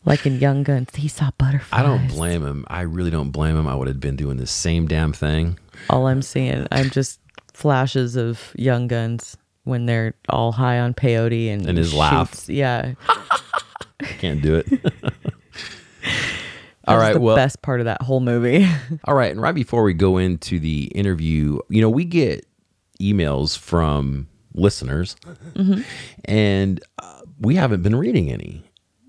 like 0.05 0.27
in 0.27 0.39
Young 0.39 0.65
Guns, 0.65 0.95
he 0.97 1.09
saw 1.09 1.31
butterflies. 1.39 1.81
I 1.81 1.83
don't 1.83 2.09
blame 2.09 2.45
him. 2.45 2.67
I 2.69 2.83
really 2.83 3.11
don't 3.11 3.31
blame 3.31 3.57
him. 3.57 3.67
I 3.67 3.75
would 3.75 3.89
have 3.89 4.01
been 4.01 4.17
doing 4.17 4.37
the 4.37 4.47
same 4.47 4.87
damn 4.87 5.15
thing. 5.15 5.59
All 5.89 6.09
I'm 6.09 6.21
seeing, 6.21 6.69
I'm 6.71 6.91
just 6.91 7.21
flashes 7.55 8.17
of 8.17 8.53
Young 8.55 8.87
Guns 8.87 9.39
when 9.65 9.87
they're 9.87 10.15
all 10.29 10.53
high 10.53 10.79
on 10.79 10.95
peyote 10.95 11.53
and 11.53 11.67
And 11.67 11.77
his 11.79 11.93
laugh. 11.95 12.49
Yeah, 12.49 12.95
Can't 14.19 14.41
do 14.43 14.57
it. 14.57 14.67
All 16.87 16.99
the 17.13 17.21
Well, 17.21 17.37
best 17.37 17.61
part 17.61 17.81
of 17.81 17.85
that 17.85 18.01
whole 18.01 18.21
movie. 18.21 18.67
All 19.05 19.15
right. 19.15 19.31
And 19.31 19.43
right 19.43 19.55
before 19.55 19.83
we 19.83 19.93
go 19.93 20.17
into 20.17 20.59
the 20.59 20.85
interview, 20.95 21.59
you 21.69 21.83
know, 21.83 21.91
we 21.91 22.05
get 22.05 22.47
emails 23.01 23.59
from 23.59 24.27
listeners 24.55 25.17
and 26.25 26.81
uh, 26.99 27.21
we 27.41 27.57
haven't 27.57 27.83
been 27.83 27.95
reading 27.97 28.31
any. 28.33 28.65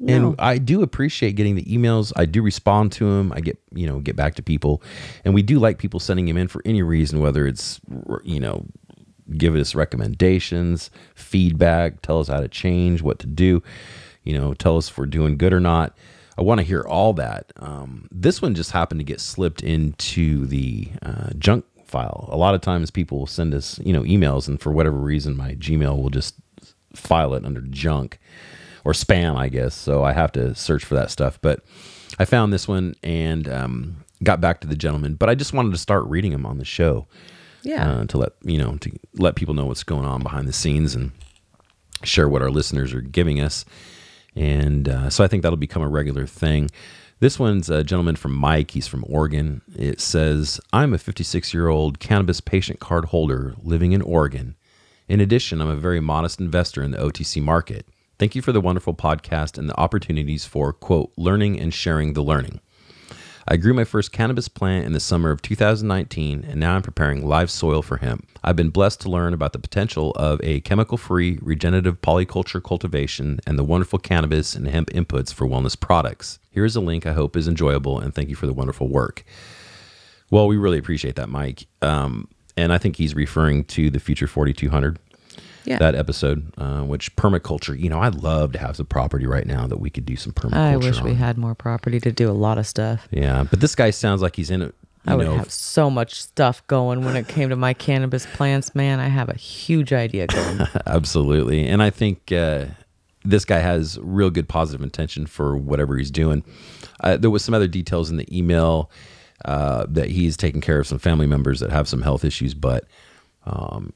And 0.07 0.35
I 0.39 0.59
do 0.59 0.81
appreciate 0.81 1.33
getting 1.33 1.55
the 1.55 1.65
emails. 1.65 2.13
I 2.15 2.23
do 2.25 2.41
respond 2.41 2.93
to 2.93 3.17
them. 3.17 3.33
I 3.33 3.41
get, 3.41 3.57
you 3.73 3.85
know, 3.85 3.99
get 3.99 4.15
back 4.15 4.35
to 4.35 4.41
people. 4.41 4.81
And 5.25 5.33
we 5.33 5.41
do 5.41 5.59
like 5.59 5.77
people 5.77 5.99
sending 5.99 6.25
them 6.25 6.37
in 6.37 6.47
for 6.47 6.61
any 6.63 6.81
reason, 6.81 7.19
whether 7.19 7.45
it's, 7.45 7.81
you 8.23 8.39
know, 8.39 8.65
give 9.37 9.55
us 9.55 9.75
recommendations, 9.75 10.89
feedback, 11.15 12.01
tell 12.01 12.19
us 12.19 12.27
how 12.27 12.39
to 12.39 12.47
change, 12.47 13.01
what 13.01 13.19
to 13.19 13.27
do, 13.27 13.61
you 14.23 14.33
know, 14.33 14.53
tell 14.53 14.77
us 14.77 14.89
if 14.89 14.97
we're 14.97 15.05
doing 15.05 15.37
good 15.37 15.53
or 15.53 15.59
not. 15.59 15.95
I 16.37 16.41
want 16.41 16.59
to 16.59 16.65
hear 16.65 16.81
all 16.81 17.13
that. 17.13 17.51
Um, 17.57 18.07
this 18.11 18.41
one 18.41 18.55
just 18.55 18.71
happened 18.71 19.01
to 19.01 19.05
get 19.05 19.19
slipped 19.19 19.61
into 19.61 20.45
the 20.45 20.87
uh, 21.01 21.31
junk 21.37 21.65
file. 21.85 22.29
A 22.31 22.37
lot 22.37 22.55
of 22.55 22.61
times 22.61 22.91
people 22.91 23.19
will 23.19 23.27
send 23.27 23.53
us, 23.53 23.79
you 23.79 23.91
know, 23.91 24.03
emails, 24.03 24.47
and 24.47 24.59
for 24.59 24.71
whatever 24.71 24.97
reason, 24.97 25.35
my 25.35 25.55
Gmail 25.55 26.01
will 26.01 26.09
just 26.09 26.35
file 26.93 27.33
it 27.33 27.45
under 27.45 27.61
junk 27.61 28.19
or 28.85 28.93
spam, 28.93 29.35
I 29.35 29.49
guess. 29.49 29.75
So 29.75 30.03
I 30.03 30.13
have 30.13 30.31
to 30.33 30.55
search 30.55 30.85
for 30.85 30.95
that 30.95 31.11
stuff. 31.11 31.39
But 31.41 31.61
I 32.17 32.25
found 32.25 32.53
this 32.53 32.67
one 32.67 32.95
and 33.03 33.47
um, 33.49 33.97
got 34.23 34.39
back 34.39 34.61
to 34.61 34.67
the 34.67 34.75
gentleman. 34.75 35.15
But 35.15 35.29
I 35.29 35.35
just 35.35 35.53
wanted 35.53 35.71
to 35.71 35.77
start 35.77 36.05
reading 36.05 36.31
them 36.31 36.45
on 36.45 36.57
the 36.57 36.65
show 36.65 37.07
yeah. 37.63 37.91
uh, 37.91 38.05
to 38.05 38.17
let 38.17 38.33
you 38.43 38.57
know 38.57 38.77
to 38.77 38.91
let 39.15 39.35
people 39.35 39.53
know 39.53 39.65
what's 39.65 39.83
going 39.83 40.05
on 40.05 40.21
behind 40.21 40.47
the 40.47 40.53
scenes 40.53 40.95
and 40.95 41.11
share 42.03 42.29
what 42.29 42.41
our 42.41 42.51
listeners 42.51 42.93
are 42.93 43.01
giving 43.01 43.39
us. 43.39 43.65
And 44.35 44.87
uh, 44.87 45.09
so 45.09 45.23
I 45.23 45.27
think 45.27 45.43
that'll 45.43 45.57
become 45.57 45.81
a 45.81 45.89
regular 45.89 46.25
thing. 46.25 46.69
This 47.19 47.37
one's 47.37 47.69
a 47.69 47.83
gentleman 47.83 48.15
from 48.15 48.33
Mike. 48.33 48.71
He's 48.71 48.87
from 48.87 49.03
Oregon. 49.07 49.61
It 49.75 49.99
says, 49.99 50.61
I'm 50.71 50.93
a 50.93 50.97
56 50.97 51.53
year 51.53 51.67
old 51.67 51.99
cannabis 51.99 52.39
patient 52.39 52.79
card 52.79 53.05
holder 53.05 53.55
living 53.61 53.91
in 53.91 54.01
Oregon. 54.01 54.55
In 55.09 55.19
addition, 55.19 55.59
I'm 55.59 55.69
a 55.69 55.75
very 55.75 55.99
modest 55.99 56.39
investor 56.39 56.81
in 56.81 56.91
the 56.91 56.97
OTC 56.97 57.41
market. 57.41 57.87
Thank 58.19 58.35
you 58.35 58.41
for 58.41 58.51
the 58.51 58.61
wonderful 58.61 58.93
podcast 58.93 59.57
and 59.57 59.67
the 59.67 59.77
opportunities 59.77 60.45
for, 60.45 60.71
quote, 60.71 61.11
learning 61.17 61.59
and 61.59 61.73
sharing 61.73 62.13
the 62.13 62.21
learning. 62.21 62.61
I 63.51 63.57
grew 63.57 63.73
my 63.73 63.83
first 63.83 64.11
cannabis 64.11 64.47
plant 64.47 64.85
in 64.85 64.93
the 64.93 64.99
summer 64.99 65.31
of 65.31 65.41
2019, 65.41 66.45
and 66.47 66.59
now 66.59 66.75
I'm 66.75 66.83
preparing 66.83 67.27
live 67.27 67.49
soil 67.49 67.81
for 67.81 67.97
hemp. 67.97 68.27
I've 68.43 68.55
been 68.55 68.69
blessed 68.69 69.01
to 69.01 69.09
learn 69.09 69.33
about 69.33 69.53
the 69.53 69.59
potential 69.59 70.11
of 70.11 70.39
a 70.43 70.59
chemical 70.59 70.99
free 70.99 71.39
regenerative 71.41 71.99
polyculture 71.99 72.63
cultivation 72.63 73.39
and 73.47 73.57
the 73.57 73.63
wonderful 73.63 73.97
cannabis 73.97 74.53
and 74.53 74.67
hemp 74.67 74.91
inputs 74.91 75.33
for 75.33 75.47
wellness 75.47 75.77
products. 75.77 76.37
Here 76.51 76.63
is 76.63 76.75
a 76.75 76.79
link 76.79 77.07
I 77.07 77.13
hope 77.13 77.35
is 77.35 77.47
enjoyable, 77.47 77.99
and 77.99 78.13
thank 78.13 78.29
you 78.29 78.35
for 78.35 78.45
the 78.45 78.53
wonderful 78.53 78.87
work. 78.87 79.25
Well, 80.29 80.47
we 80.47 80.55
really 80.55 80.77
appreciate 80.77 81.15
that, 81.15 81.29
Mike. 81.29 81.65
Um, 81.81 82.27
and 82.55 82.71
I 82.71 82.77
think 82.77 82.97
he's 82.97 83.15
referring 83.15 83.63
to 83.65 83.89
the 83.89 83.99
Future 83.99 84.27
4200 84.27 84.99
Yeah. 85.65 85.77
that 85.77 85.95
episode, 85.95 86.51
uh, 86.57 86.81
which 86.81 87.15
permaculture. 87.15 87.79
You 87.79 87.89
know, 87.89 87.99
I'd 87.99 88.15
love 88.15 88.53
to 88.53 88.59
have 88.59 88.77
some 88.77 88.85
property 88.85 89.27
right 89.27 89.45
now 89.45 89.67
that 89.67 89.79
we 89.79 89.89
could 89.89 90.05
do 90.05 90.15
some 90.15 90.33
permaculture. 90.33 90.53
I 90.55 90.77
wish 90.77 91.01
we 91.01 91.13
had 91.13 91.37
more 91.37 91.55
property 91.55 91.99
to 91.99 92.11
do 92.11 92.29
a 92.29 92.33
lot 92.33 92.57
of 92.57 92.65
stuff. 92.65 93.07
Yeah, 93.11 93.43
but 93.43 93.59
this 93.59 93.75
guy 93.75 93.89
sounds 93.89 94.21
like 94.21 94.35
he's 94.35 94.49
in 94.49 94.61
it. 94.61 94.75
I 95.05 95.15
would 95.15 95.27
know, 95.27 95.37
have 95.37 95.51
so 95.51 95.89
much 95.89 96.21
stuff 96.21 96.65
going 96.67 97.03
when 97.05 97.15
it 97.15 97.27
came 97.27 97.49
to 97.49 97.55
my 97.55 97.73
cannabis 97.73 98.25
plants, 98.25 98.75
man. 98.75 98.99
I 98.99 99.07
have 99.07 99.29
a 99.29 99.35
huge 99.35 99.93
idea 99.93 100.27
going. 100.27 100.61
absolutely, 100.85 101.67
and 101.67 101.81
I 101.81 101.89
think 101.89 102.31
uh, 102.31 102.65
this 103.23 103.45
guy 103.45 103.59
has 103.59 103.97
real 104.01 104.29
good 104.29 104.47
positive 104.47 104.81
intention 104.81 105.25
for 105.25 105.57
whatever 105.57 105.97
he's 105.97 106.11
doing. 106.11 106.43
Uh, 107.01 107.17
there 107.17 107.29
was 107.29 107.43
some 107.43 107.53
other 107.53 107.67
details 107.67 108.09
in 108.09 108.17
the 108.17 108.37
email 108.37 108.91
uh, 109.45 109.85
that 109.89 110.09
he's 110.09 110.35
taking 110.35 110.61
care 110.61 110.79
of 110.79 110.87
some 110.87 110.99
family 110.99 111.27
members 111.27 111.59
that 111.61 111.71
have 111.71 111.87
some 111.87 112.01
health 112.01 112.25
issues, 112.25 112.53
but 112.53 112.85
um, 113.45 113.93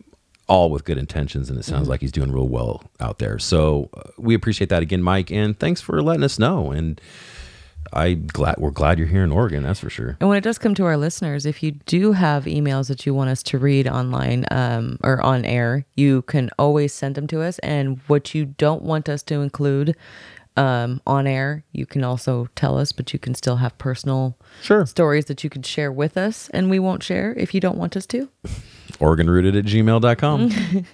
all 0.48 0.70
with 0.70 0.84
good 0.84 0.98
intentions, 0.98 1.50
and 1.50 1.58
it 1.58 1.64
sounds 1.64 1.88
like 1.88 2.02
he's 2.02 2.12
doing 2.12 2.32
real 2.32 2.48
well 2.48 2.84
out 3.00 3.20
there. 3.20 3.40
So 3.40 3.90
uh, 3.94 4.10
we 4.18 4.36
appreciate 4.36 4.70
that 4.70 4.82
again, 4.82 5.02
Mike, 5.02 5.32
and 5.32 5.58
thanks 5.58 5.82
for 5.82 6.02
letting 6.02 6.24
us 6.24 6.38
know. 6.38 6.72
And 6.72 7.00
I 7.92 8.14
glad 8.14 8.58
we're 8.58 8.72
glad 8.72 8.98
you're 8.98 9.08
here 9.08 9.24
in 9.24 9.32
Oregon. 9.32 9.64
That's 9.64 9.80
for 9.80 9.90
sure. 9.90 10.18
And 10.20 10.30
when 10.30 10.38
it 10.38 10.44
does 10.44 10.58
come 10.58 10.74
to 10.76 10.86
our 10.86 10.98
listeners, 10.98 11.46
if 11.46 11.62
you 11.62 11.72
do 11.72 12.12
have 12.12 12.46
emails 12.46 12.88
that 12.88 13.06
you 13.06 13.14
want 13.14 13.30
us 13.30 13.44
to 13.44 13.58
read 13.58 13.88
online 13.88 14.46
um, 14.52 14.98
or 15.04 15.22
on 15.22 15.46
air, 15.46 15.86
you 15.96 16.24
can 16.24 16.50
always 16.58 16.94
send 16.94 17.16
them 17.16 17.28
to 17.28 17.42
us. 17.42 17.60
And 17.60 18.00
what 18.08 18.34
you 18.34 18.46
don't 18.46 18.84
want 18.84 19.10
us 19.10 19.22
to 19.24 19.42
include 19.42 19.96
um, 20.58 21.02
on 21.08 21.26
air, 21.28 21.64
you 21.72 21.86
can 21.86 22.04
also 22.04 22.48
tell 22.56 22.78
us, 22.78 22.92
but 22.92 23.12
you 23.14 23.20
can 23.20 23.34
still 23.36 23.58
have 23.58 23.78
personal 23.78 24.38
Sure. 24.62 24.86
stories 24.86 25.26
that 25.26 25.44
you 25.44 25.50
could 25.50 25.66
share 25.66 25.92
with 25.92 26.18
us, 26.18 26.50
and 26.50 26.70
we 26.70 26.80
won't 26.80 27.04
share 27.04 27.34
if 27.38 27.54
you 27.54 27.60
don't 27.60 27.78
want 27.78 27.96
us 27.98 28.06
to. 28.08 28.30
OregonRooted 29.00 29.58
at 29.58 29.66
gmail.com. 29.66 30.52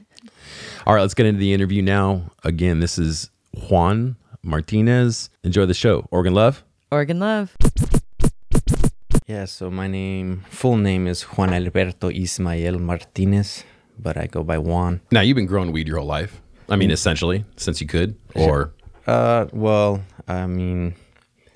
All 0.88 0.96
right, 0.96 1.02
let's 1.02 1.14
get 1.14 1.26
into 1.26 1.40
the 1.40 1.54
interview 1.54 1.82
now. 1.82 2.32
Again, 2.44 2.80
this 2.80 2.98
is 2.98 3.30
Juan 3.70 4.16
Martinez. 4.44 5.30
Enjoy 5.44 5.66
the 5.66 5.74
show. 5.74 6.08
Oregon 6.12 6.34
Love. 6.34 6.64
Oregon 6.92 7.20
Love. 7.20 7.56
Yeah, 9.28 9.46
so 9.46 9.70
my 9.70 9.88
name, 9.88 10.44
full 10.50 10.78
name 10.78 11.06
is 11.06 11.22
Juan 11.22 11.54
Alberto 11.54 12.10
Ismael 12.10 12.80
Martinez, 12.80 13.64
but 14.00 14.18
I 14.18 14.26
go 14.26 14.44
by 14.44 14.58
Juan. 14.58 15.02
Now, 15.12 15.22
you've 15.22 15.36
been 15.36 15.46
growing 15.46 15.72
weed 15.72 15.88
your 15.88 15.98
whole 16.00 16.08
life. 16.08 16.42
I 16.68 16.76
mean, 16.76 16.90
essentially, 16.92 17.46
since 17.56 17.80
you 17.82 17.86
could, 17.88 18.16
or 18.36 18.74
Uh, 19.10 19.48
well, 19.54 20.04
I 20.28 20.46
mean, 20.46 20.94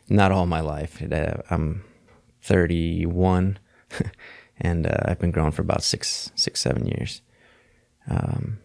not 0.10 0.32
all 0.32 0.48
my 0.48 0.60
life. 0.60 1.00
Uh, 1.04 1.36
I'm 1.52 1.84
31, 2.42 3.60
and 4.60 4.88
uh, 4.88 4.98
I've 5.06 5.20
been 5.20 5.30
growing 5.30 5.52
for 5.52 5.62
about 5.62 5.84
six, 5.84 6.32
six, 6.34 6.60
seven 6.60 6.88
years. 6.88 7.22
Um, 8.10 8.58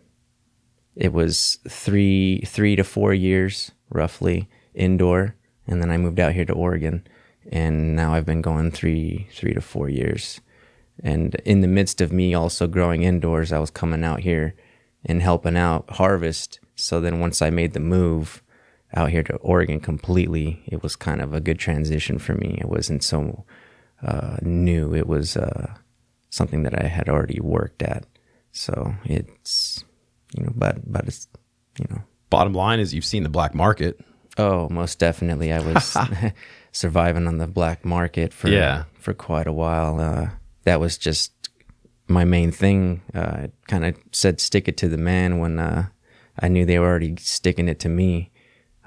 it 0.97 1.13
was 1.13 1.59
three, 1.69 2.41
three 2.47 2.77
to 2.77 2.83
four 2.83 3.13
years 3.13 3.73
roughly 3.91 4.49
indoor, 4.73 5.37
and 5.67 5.83
then 5.83 5.91
I 5.91 5.99
moved 5.99 6.19
out 6.19 6.33
here 6.33 6.47
to 6.47 6.55
Oregon, 6.55 7.07
and 7.53 7.95
now 7.95 8.15
I've 8.15 8.25
been 8.25 8.41
going 8.41 8.71
three, 8.71 9.29
three 9.33 9.53
to 9.53 9.61
four 9.61 9.91
years. 9.91 10.41
And 11.05 11.35
in 11.45 11.61
the 11.61 11.69
midst 11.69 12.01
of 12.01 12.11
me 12.11 12.33
also 12.33 12.67
growing 12.67 13.03
indoors, 13.03 13.53
I 13.53 13.59
was 13.59 13.71
coming 13.71 14.03
out 14.03 14.21
here 14.21 14.55
and 15.05 15.21
helping 15.21 15.59
out 15.59 15.91
harvest. 15.91 16.61
So 16.75 17.03
then 17.03 17.21
once 17.21 17.43
I 17.43 17.51
made 17.51 17.75
the 17.75 17.81
move 17.81 18.43
out 18.95 19.11
here 19.11 19.23
to 19.25 19.35
Oregon 19.37 19.81
completely, 19.81 20.63
it 20.67 20.83
was 20.83 20.97
kind 20.97 21.21
of 21.21 21.35
a 21.35 21.41
good 21.41 21.59
transition 21.59 22.19
for 22.19 22.35
me. 22.35 22.59
It 22.61 22.69
wasn't 22.69 23.03
so 23.05 23.45
uh, 24.03 24.37
new. 24.43 24.95
It 24.95 25.07
was 25.07 25.37
uh, 25.37 25.75
something 26.31 26.63
that 26.63 26.83
I 26.83 26.87
had 26.89 27.09
already 27.09 27.41
worked 27.41 27.83
at. 27.83 28.07
So 28.53 28.95
it's, 29.05 29.85
you 30.37 30.45
know, 30.45 30.53
but, 30.55 30.91
but 30.91 31.07
it's, 31.07 31.29
you 31.79 31.87
know, 31.91 32.03
bottom 32.31 32.55
line 32.55 32.81
is 32.81 32.95
you've 32.95 33.05
seen 33.05 33.23
the 33.25 33.29
black 33.29 33.55
market. 33.55 34.01
Oh, 34.39 34.69
most 34.71 34.99
definitely. 34.99 35.53
I 35.53 35.61
was 35.61 35.97
surviving 36.73 37.27
on 37.27 37.39
the 37.39 37.47
black 37.47 37.85
market 37.85 38.33
for 38.33 38.49
Yeah. 38.49 38.85
for 38.99 39.13
quite 39.15 39.47
a 39.47 39.53
while. 39.53 40.01
Uh, 40.01 40.31
that 40.65 40.81
was 40.81 40.97
just 40.97 41.33
my 42.07 42.25
main 42.25 42.53
thing. 42.53 43.03
Uh, 43.15 43.49
kind 43.67 43.85
of 43.85 43.97
said 44.13 44.41
stick 44.41 44.69
it 44.69 44.77
to 44.79 44.89
the 44.89 44.97
man 44.97 45.39
when 45.39 45.59
uh, 45.59 45.89
I 46.39 46.49
knew 46.49 46.65
they 46.65 46.79
were 46.79 46.87
already 46.87 47.17
sticking 47.19 47.69
it 47.69 47.79
to 47.81 47.89
me. 47.89 48.31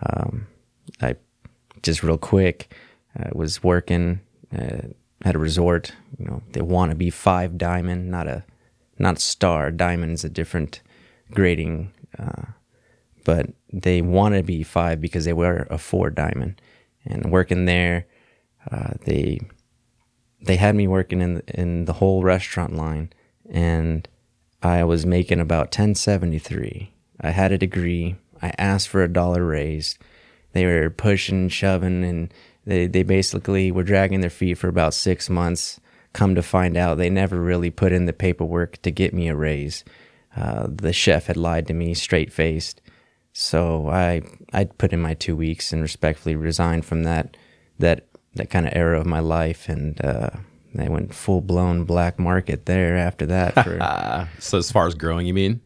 Um, 0.09 0.47
I 1.01 1.15
just 1.83 2.03
real 2.03 2.17
quick 2.17 2.73
uh, 3.19 3.29
was 3.33 3.63
working 3.63 4.21
uh, 4.57 4.87
at 5.23 5.35
a 5.35 5.39
resort. 5.39 5.93
You 6.17 6.25
know, 6.25 6.43
they 6.51 6.61
want 6.61 6.91
to 6.91 6.95
be 6.95 7.09
five 7.09 7.57
diamond, 7.57 8.09
not 8.09 8.27
a 8.27 8.43
not 8.97 9.19
star. 9.19 9.71
Diamond's 9.71 10.23
a 10.23 10.29
different 10.29 10.81
grading. 11.31 11.91
Uh, 12.17 12.43
but 13.23 13.47
they 13.71 14.01
wanted 14.01 14.37
to 14.37 14.43
be 14.43 14.63
five 14.63 14.99
because 14.99 15.25
they 15.25 15.33
were 15.33 15.67
a 15.69 15.77
four 15.77 16.09
diamond. 16.09 16.61
And 17.05 17.31
working 17.31 17.65
there, 17.65 18.05
uh, 18.71 18.93
they 19.05 19.39
they 20.41 20.55
had 20.55 20.75
me 20.75 20.87
working 20.87 21.21
in 21.21 21.41
in 21.47 21.85
the 21.85 21.93
whole 21.93 22.23
restaurant 22.23 22.75
line, 22.75 23.11
and 23.49 24.07
I 24.61 24.83
was 24.83 25.05
making 25.05 25.39
about 25.39 25.71
ten 25.71 25.95
seventy 25.95 26.39
three. 26.39 26.93
I 27.19 27.31
had 27.31 27.51
a 27.51 27.57
degree. 27.57 28.15
I 28.41 28.53
asked 28.57 28.89
for 28.89 29.03
a 29.03 29.11
dollar 29.11 29.45
raise. 29.45 29.97
They 30.53 30.65
were 30.65 30.89
pushing, 30.89 31.49
shoving, 31.49 32.03
and 32.03 32.33
they 32.65 32.87
they 32.87 33.03
basically 33.03 33.71
were 33.71 33.83
dragging 33.83 34.21
their 34.21 34.29
feet 34.29 34.57
for 34.57 34.67
about 34.67 34.93
six 34.93 35.29
months. 35.29 35.79
Come 36.13 36.35
to 36.35 36.43
find 36.43 36.75
out, 36.75 36.97
they 36.97 37.09
never 37.09 37.39
really 37.41 37.69
put 37.69 37.93
in 37.93 38.05
the 38.05 38.13
paperwork 38.13 38.81
to 38.81 38.91
get 38.91 39.13
me 39.13 39.29
a 39.29 39.35
raise. 39.35 39.85
Uh, 40.35 40.67
the 40.69 40.91
chef 40.91 41.27
had 41.27 41.37
lied 41.37 41.67
to 41.67 41.73
me 41.73 41.93
straight 41.93 42.33
faced. 42.33 42.81
So 43.33 43.87
I 43.89 44.21
I 44.51 44.65
put 44.65 44.93
in 44.93 45.01
my 45.01 45.13
two 45.13 45.35
weeks 45.35 45.71
and 45.71 45.81
respectfully 45.81 46.35
resigned 46.35 46.85
from 46.85 47.03
that 47.03 47.37
that 47.79 48.07
that 48.35 48.49
kind 48.49 48.67
of 48.67 48.73
era 48.73 48.99
of 48.99 49.05
my 49.05 49.19
life, 49.19 49.69
and 49.69 50.03
uh, 50.03 50.31
I 50.77 50.89
went 50.89 51.13
full 51.13 51.41
blown 51.41 51.85
black 51.85 52.19
market 52.19 52.65
there 52.65 52.97
after 52.97 53.25
that. 53.27 53.53
For 53.63 54.29
so 54.39 54.57
as 54.57 54.71
far 54.71 54.87
as 54.87 54.95
growing, 54.95 55.27
you 55.27 55.33
mean? 55.33 55.61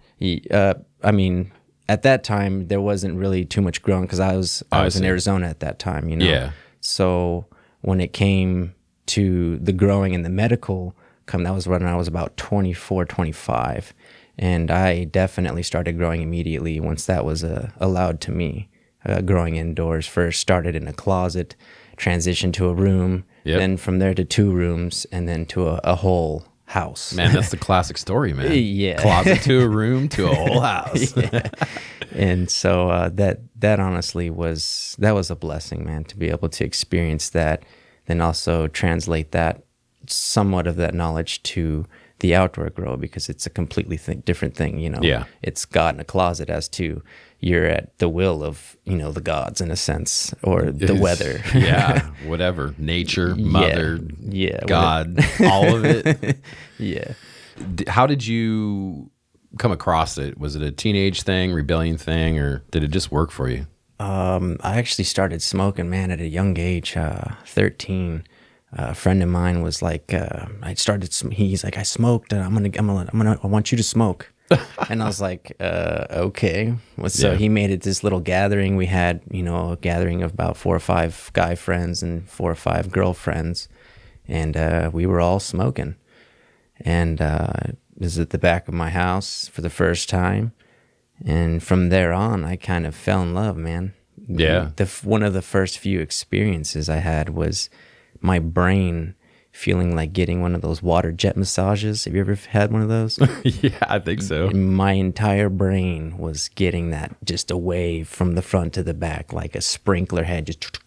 Uh, 0.52 0.76
I 1.04 1.12
mean, 1.12 1.52
at 1.88 2.02
that 2.04 2.24
time 2.24 2.67
there 2.67 2.82
wasn't 2.82 3.17
really 3.17 3.45
too 3.45 3.62
much 3.62 3.82
growing 3.82 4.04
because 4.04 4.19
I 4.19 4.36
was 4.36 4.63
I 4.71 4.82
I 4.82 4.86
was 4.86 4.95
in. 4.95 5.04
Arizona 5.06 5.48
at 5.48 5.60
that 5.60 5.80
time, 5.80 6.10
you 6.10 6.17
know. 6.17 6.26
Yeah. 6.26 6.52
So 6.82 7.45
when 7.82 8.00
it 8.02 8.13
came 8.13 8.74
to 9.08 9.58
the 9.60 9.74
growing 9.74 10.15
and 10.15 10.26
the 10.26 10.30
medical, 10.30 10.95
come 11.26 11.43
that 11.43 11.54
was 11.54 11.67
when 11.67 11.84
I 11.86 11.95
was 11.95 12.08
about 12.08 12.36
24, 12.38 13.06
25. 13.06 13.93
and 14.38 14.69
I 14.71 15.06
definitely 15.06 15.63
started 15.63 15.98
growing 15.98 16.21
immediately 16.21 16.80
once 16.80 17.06
that 17.06 17.24
was 17.24 17.43
uh, 17.43 17.69
allowed 17.80 18.19
to 18.21 18.32
me. 18.32 18.69
Uh, 19.06 19.21
growing 19.21 19.56
indoors 19.56 20.08
first 20.08 20.41
started 20.41 20.76
in 20.76 20.88
a 20.88 20.93
closet, 20.93 21.56
transitioned 21.98 22.54
to 22.54 22.67
a 22.67 22.74
room, 22.74 23.24
Yep. 23.43 23.60
then 23.60 23.78
from 23.78 24.00
there 24.00 24.15
to 24.15 24.26
two 24.26 24.52
rooms, 24.52 25.06
and 25.12 25.30
then 25.30 25.45
to 25.45 25.67
a, 25.69 25.80
a 25.84 25.95
whole 25.95 26.45
house. 26.65 27.13
Man, 27.13 27.34
that's 27.34 27.51
the 27.51 27.58
classic 27.58 27.97
story, 27.97 28.34
man. 28.34 28.51
Yeah. 28.54 29.01
Closet 29.01 29.41
to 29.43 29.62
a 29.62 29.67
room 29.67 30.10
to 30.10 30.28
a 30.30 30.34
whole 30.36 30.60
house. 30.73 31.13
and 32.12 32.49
so 32.49 32.89
uh, 32.89 33.10
that 33.13 33.39
that 33.60 33.80
honestly 33.80 34.30
was 34.30 34.95
that 34.99 35.12
was 35.12 35.30
a 35.30 35.36
blessing, 35.36 35.86
man, 35.86 36.04
to 36.06 36.17
be 36.17 36.30
able 36.30 36.49
to 36.49 36.65
experience 36.65 37.30
that, 37.30 37.63
then 38.08 38.21
also 38.21 38.67
translate 38.67 39.32
that 39.32 39.63
somewhat 40.08 40.67
of 40.67 40.75
that 40.75 40.93
knowledge 40.93 41.41
to 41.43 41.86
the 42.19 42.34
outdoor 42.34 42.69
grow 42.69 42.95
because 42.95 43.28
it's 43.30 43.45
a 43.45 43.49
completely 43.49 43.97
th- 43.97 44.23
different 44.23 44.56
thing, 44.56 44.80
you 44.80 44.89
know. 44.89 44.99
Yeah. 45.01 45.25
it's 45.41 45.65
God 45.65 45.95
in 45.95 46.01
a 46.01 46.06
closet 46.06 46.49
as 46.49 46.69
to 46.69 47.04
you're 47.39 47.65
at 47.65 47.98
the 48.00 48.10
will 48.10 48.43
of 48.43 48.76
you 48.86 48.95
know 48.95 49.12
the 49.12 49.21
gods 49.21 49.62
in 49.62 49.71
a 49.71 49.76
sense 49.76 50.34
or 50.43 50.71
the 50.71 50.95
weather. 50.95 51.41
yeah. 51.54 52.10
Whatever. 52.26 52.74
Nature, 52.78 53.36
mother, 53.36 54.00
yeah, 54.19 54.58
what- 54.60 54.67
God, 54.67 55.19
all 55.43 55.76
of 55.76 55.86
it. 55.86 56.39
yeah. 56.80 57.13
How 57.88 58.06
did 58.08 58.26
you 58.26 59.10
come 59.60 59.71
across 59.71 60.17
it? 60.17 60.38
Was 60.38 60.56
it 60.56 60.62
a 60.62 60.71
teenage 60.71 61.21
thing, 61.24 61.54
rebellion 61.54 61.98
thing, 61.98 62.38
or 62.39 62.63
did 62.71 62.84
it 62.84 62.89
just 62.91 63.12
work 63.12 63.32
for 63.32 63.48
you? 63.50 63.65
Um, 64.00 64.58
I 64.62 64.78
actually 64.78 65.06
started 65.06 65.41
smoking, 65.41 65.89
man, 65.89 66.12
at 66.12 66.19
a 66.19 66.28
young 66.28 66.58
age, 66.60 66.98
uh, 66.98 67.36
13. 67.45 68.26
Uh, 68.78 68.88
a 68.89 68.93
friend 68.93 69.24
of 69.24 69.30
mine 69.30 69.62
was 69.62 69.82
like, 69.82 70.13
uh, 70.13 70.48
I 70.62 70.74
started, 70.74 71.13
sm- 71.13 71.30
he's 71.32 71.63
like, 71.63 71.78
I 71.78 71.84
smoked 71.84 72.34
and 72.34 72.43
I'm 72.43 72.54
to, 72.69 72.78
I'm 72.78 72.88
to, 72.88 73.10
I'm 73.13 73.19
to, 73.21 73.39
I 73.41 73.48
want 73.48 73.71
you 73.71 73.78
to 73.78 73.84
smoke. 73.84 74.34
and 74.89 75.01
I 75.01 75.05
was 75.08 75.19
like, 75.21 75.53
uh, 75.60 76.05
okay. 76.12 76.75
So 77.08 77.31
Yeah. 77.31 77.38
he 77.38 77.49
made 77.49 77.71
it 77.71 77.81
this 77.81 78.03
little 78.03 78.19
gathering. 78.19 78.75
We 78.75 78.86
had, 78.86 79.21
you 79.31 79.41
know, 79.43 79.71
a 79.71 79.77
gathering 79.77 80.21
of 80.23 80.34
about 80.34 80.55
four 80.58 80.75
or 80.75 80.79
five 80.79 81.31
guy 81.34 81.55
friends 81.55 82.03
and 82.03 82.29
four 82.29 82.51
or 82.51 82.55
five 82.55 82.91
girlfriends. 82.91 83.67
And, 84.27 84.55
uh, 84.58 84.89
we 84.93 85.05
were 85.05 85.19
all 85.19 85.39
smoking. 85.39 85.95
And, 86.81 87.21
uh, 87.21 87.53
it 87.65 87.77
was 87.97 88.19
at 88.19 88.29
the 88.31 88.38
back 88.38 88.67
of 88.67 88.73
my 88.73 88.89
house 88.89 89.47
for 89.47 89.62
the 89.62 89.69
first 89.69 90.10
time. 90.10 90.51
And 91.25 91.63
from 91.63 91.89
there 91.89 92.12
on, 92.13 92.43
I 92.43 92.55
kind 92.58 92.86
of 92.86 92.93
fell 92.93 93.21
in 93.23 93.34
love, 93.34 93.55
man. 93.58 93.93
Yeah. 94.27 94.71
The, 94.75 94.86
one 95.03 95.23
of 95.23 95.34
the 95.34 95.41
first 95.41 95.79
few 95.79 95.99
experiences 96.01 96.89
I 96.89 96.97
had 96.97 97.29
was 97.29 97.69
my 98.21 98.39
brain 98.39 99.15
feeling 99.56 99.96
like 99.96 100.12
getting 100.12 100.41
one 100.41 100.54
of 100.54 100.62
those 100.62 100.84
water 100.84 101.12
jet 101.13 101.38
massages. 101.38 102.04
Have 102.04 102.13
you 102.13 102.20
ever 102.22 102.36
had 102.50 102.72
one 102.74 102.82
of 102.82 102.89
those? 102.89 103.18
yeah, 103.44 103.78
I 103.84 104.00
think 104.00 104.22
so. 104.22 104.50
my 104.52 104.91
entire 104.91 105.50
brain 105.50 106.18
was 106.18 106.50
getting 106.50 106.89
that 106.91 107.15
just 107.24 107.50
away 107.50 108.04
from 108.04 108.36
the 108.36 108.41
front 108.41 108.74
to 108.74 108.84
the 108.84 108.94
back, 108.94 109.32
like 109.32 109.56
a 109.56 109.62
sprinkler 109.62 110.24
head, 110.24 110.48
just. 110.48 110.80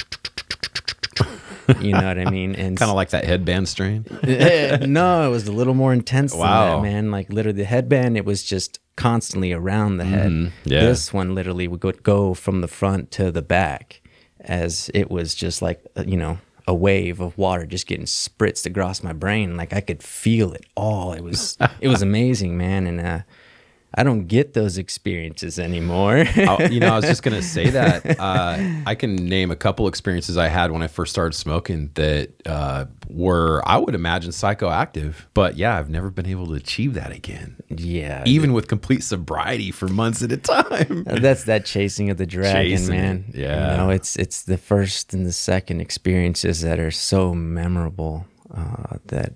You 1.80 1.92
know 1.92 2.06
what 2.06 2.18
I 2.18 2.30
mean? 2.30 2.54
And 2.58 2.76
Kind 2.78 2.90
of 2.90 2.96
like 2.96 3.10
that 3.10 3.24
headband 3.24 3.68
strain. 3.68 4.04
Eh, 4.22 4.86
no, 4.86 5.26
it 5.26 5.30
was 5.30 5.46
a 5.48 5.52
little 5.52 5.74
more 5.74 5.92
intense 5.92 6.32
than 6.32 6.40
Wow. 6.40 6.76
that, 6.76 6.82
man. 6.82 7.10
Like 7.10 7.30
literally, 7.30 7.58
the 7.58 7.64
headband, 7.66 8.16
it 8.16 8.24
was 8.24 8.42
just 8.42 8.78
constantly 8.96 9.52
around 9.52 9.98
the 9.98 10.04
head. 10.06 10.30
Mm-hmm. 10.30 10.68
yeah. 10.68 10.80
This 10.80 11.12
one 11.12 11.34
literally 11.34 11.68
would 11.68 11.80
go, 11.80 11.92
go 11.92 12.34
from 12.34 12.60
the 12.62 12.68
front 12.68 13.10
to 13.12 13.30
the 13.30 13.42
back, 13.42 14.00
as 14.40 14.90
it 14.94 15.10
was 15.10 15.34
just 15.34 15.60
like 15.60 15.80
uh, 15.96 16.04
you 16.06 16.16
know 16.16 16.38
a 16.68 16.74
wave 16.74 17.18
of 17.18 17.36
water 17.38 17.64
just 17.64 17.86
getting 17.86 18.04
spritzed 18.04 18.66
across 18.66 19.02
my 19.02 19.14
brain. 19.14 19.56
Like 19.56 19.72
I 19.72 19.80
could 19.80 20.02
feel 20.02 20.52
it 20.52 20.66
all. 20.76 21.14
It 21.14 21.22
was 21.22 21.56
it 21.80 21.88
was 21.88 22.02
amazing, 22.10 22.58
man. 22.58 22.86
And 22.86 23.00
uh, 23.00 23.20
I 23.94 24.02
don't 24.02 24.26
get 24.26 24.52
those 24.52 24.76
experiences 24.76 25.58
anymore. 25.58 26.18
You 26.18 26.80
know, 26.80 26.88
I 26.88 26.96
was 26.96 27.06
just 27.06 27.22
gonna 27.22 27.42
say 27.56 27.70
that 27.70 28.20
uh, 28.20 28.58
I 28.86 28.94
can 28.94 29.16
name 29.16 29.50
a 29.50 29.56
couple 29.56 29.88
experiences 29.88 30.36
I 30.36 30.48
had 30.48 30.70
when 30.70 30.82
I 30.82 30.88
first 30.88 31.10
started 31.10 31.34
smoking 31.34 31.90
that 31.94 32.30
uh, 32.46 32.84
were, 33.08 33.62
I 33.66 33.78
would 33.78 33.94
imagine, 33.94 34.30
psychoactive. 34.30 35.14
But 35.32 35.56
yeah, 35.56 35.76
I've 35.76 35.88
never 35.88 36.10
been 36.10 36.26
able 36.26 36.46
to 36.48 36.54
achieve 36.54 36.94
that 36.94 37.12
again, 37.12 37.56
yeah, 37.68 38.22
even 38.26 38.52
with 38.52 38.68
complete 38.68 39.02
sobriety 39.02 39.70
for 39.70 39.88
months 39.88 40.22
at 40.22 40.32
a 40.32 40.36
time. 40.36 41.04
That's 41.06 41.44
that 41.44 41.64
chasing 41.64 42.10
of 42.10 42.18
the 42.18 42.26
dragon, 42.26 42.70
Chasing 42.70 42.94
man. 42.94 43.24
yeah. 43.34 43.70
you 43.70 43.76
know, 43.78 43.90
it's 43.90 44.16
it's 44.16 44.42
the 44.42 44.58
first 44.58 45.14
and 45.14 45.24
the 45.24 45.32
second 45.32 45.80
experiences 45.80 46.60
that 46.60 46.78
are 46.78 46.90
so 46.90 47.34
memorable 47.34 48.26
uh, 48.54 48.98
that 49.06 49.34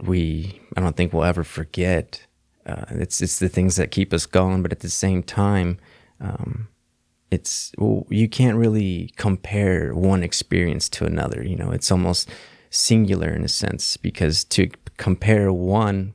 we 0.00 0.60
I 0.76 0.80
don't 0.80 0.96
think 0.96 1.12
we'll 1.12 1.24
ever 1.24 1.44
forget. 1.44 2.26
Uh, 2.66 2.84
it's 2.90 3.20
it's 3.20 3.38
the 3.38 3.48
things 3.48 3.76
that 3.76 3.90
keep 3.90 4.12
us 4.12 4.26
going, 4.26 4.62
but 4.62 4.72
at 4.72 4.80
the 4.80 4.90
same 4.90 5.22
time, 5.22 5.78
um, 6.20 6.68
it's 7.30 7.72
well, 7.76 8.06
you 8.08 8.28
can't 8.28 8.56
really 8.56 9.12
compare 9.16 9.94
one 9.94 10.22
experience 10.22 10.88
to 10.90 11.04
another. 11.04 11.42
You 11.42 11.56
know, 11.56 11.70
it's 11.70 11.90
almost 11.90 12.30
singular 12.70 13.30
in 13.30 13.44
a 13.44 13.48
sense 13.48 13.96
because 13.96 14.44
to 14.44 14.70
compare 14.96 15.52
one, 15.52 16.14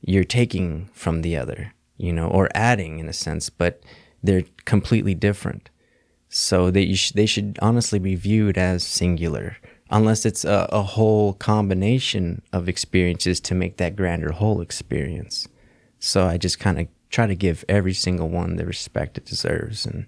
you're 0.00 0.24
taking 0.24 0.88
from 0.92 1.22
the 1.22 1.36
other. 1.36 1.72
You 1.96 2.12
know, 2.12 2.26
or 2.26 2.48
adding 2.56 2.98
in 2.98 3.08
a 3.08 3.12
sense, 3.12 3.50
but 3.50 3.80
they're 4.20 4.44
completely 4.64 5.14
different. 5.14 5.70
So 6.28 6.72
they 6.72 6.92
sh- 6.94 7.12
they 7.12 7.26
should 7.26 7.56
honestly 7.62 8.00
be 8.00 8.16
viewed 8.16 8.58
as 8.58 8.82
singular, 8.82 9.58
unless 9.90 10.26
it's 10.26 10.44
a, 10.44 10.68
a 10.72 10.82
whole 10.82 11.34
combination 11.34 12.42
of 12.52 12.68
experiences 12.68 13.38
to 13.42 13.54
make 13.54 13.76
that 13.76 13.94
grander 13.94 14.32
whole 14.32 14.60
experience. 14.60 15.46
So 16.04 16.26
I 16.26 16.36
just 16.36 16.58
kind 16.58 16.78
of 16.78 16.86
try 17.08 17.26
to 17.26 17.34
give 17.34 17.64
every 17.66 17.94
single 17.94 18.28
one 18.28 18.56
the 18.56 18.66
respect 18.66 19.16
it 19.16 19.24
deserves 19.24 19.86
and 19.86 20.04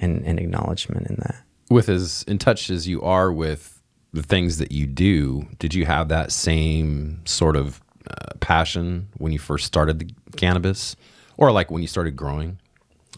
and, 0.00 0.24
and 0.24 0.38
acknowledgement 0.40 1.06
in 1.06 1.16
that. 1.16 1.36
with 1.70 1.88
as 1.88 2.24
in 2.26 2.38
touch 2.38 2.70
as 2.70 2.88
you 2.88 3.00
are 3.02 3.30
with 3.32 3.82
the 4.12 4.22
things 4.22 4.56
that 4.58 4.72
you 4.72 4.86
do, 4.86 5.46
did 5.58 5.74
you 5.74 5.84
have 5.86 6.08
that 6.08 6.32
same 6.32 7.20
sort 7.26 7.56
of 7.56 7.80
uh, 8.10 8.34
passion 8.40 9.08
when 9.18 9.32
you 9.32 9.38
first 9.38 9.66
started 9.66 9.98
the 9.98 10.08
cannabis, 10.36 10.96
or 11.36 11.52
like 11.52 11.70
when 11.70 11.82
you 11.82 11.88
started 11.88 12.16
growing? 12.16 12.58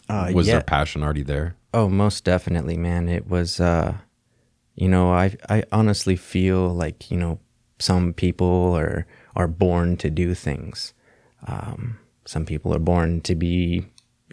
Uh, 0.09 0.31
Was 0.33 0.47
yeah. 0.47 0.53
there 0.55 0.63
passion 0.63 1.03
already 1.03 1.23
there? 1.23 1.55
Oh, 1.73 1.87
most 1.89 2.23
definitely, 2.23 2.77
man. 2.77 3.09
It 3.09 3.27
was, 3.27 3.59
uh, 3.59 3.95
you 4.75 4.87
know, 4.89 5.11
I 5.13 5.35
I 5.49 5.63
honestly 5.71 6.15
feel 6.15 6.69
like 6.73 7.09
you 7.09 7.17
know 7.17 7.39
some 7.79 8.13
people 8.13 8.75
are 8.77 9.05
are 9.35 9.47
born 9.47 9.95
to 9.97 10.09
do 10.09 10.33
things. 10.33 10.93
Um, 11.47 11.99
some 12.27 12.45
people 12.45 12.73
are 12.73 12.79
born 12.79 13.21
to 13.21 13.35
be, 13.35 13.85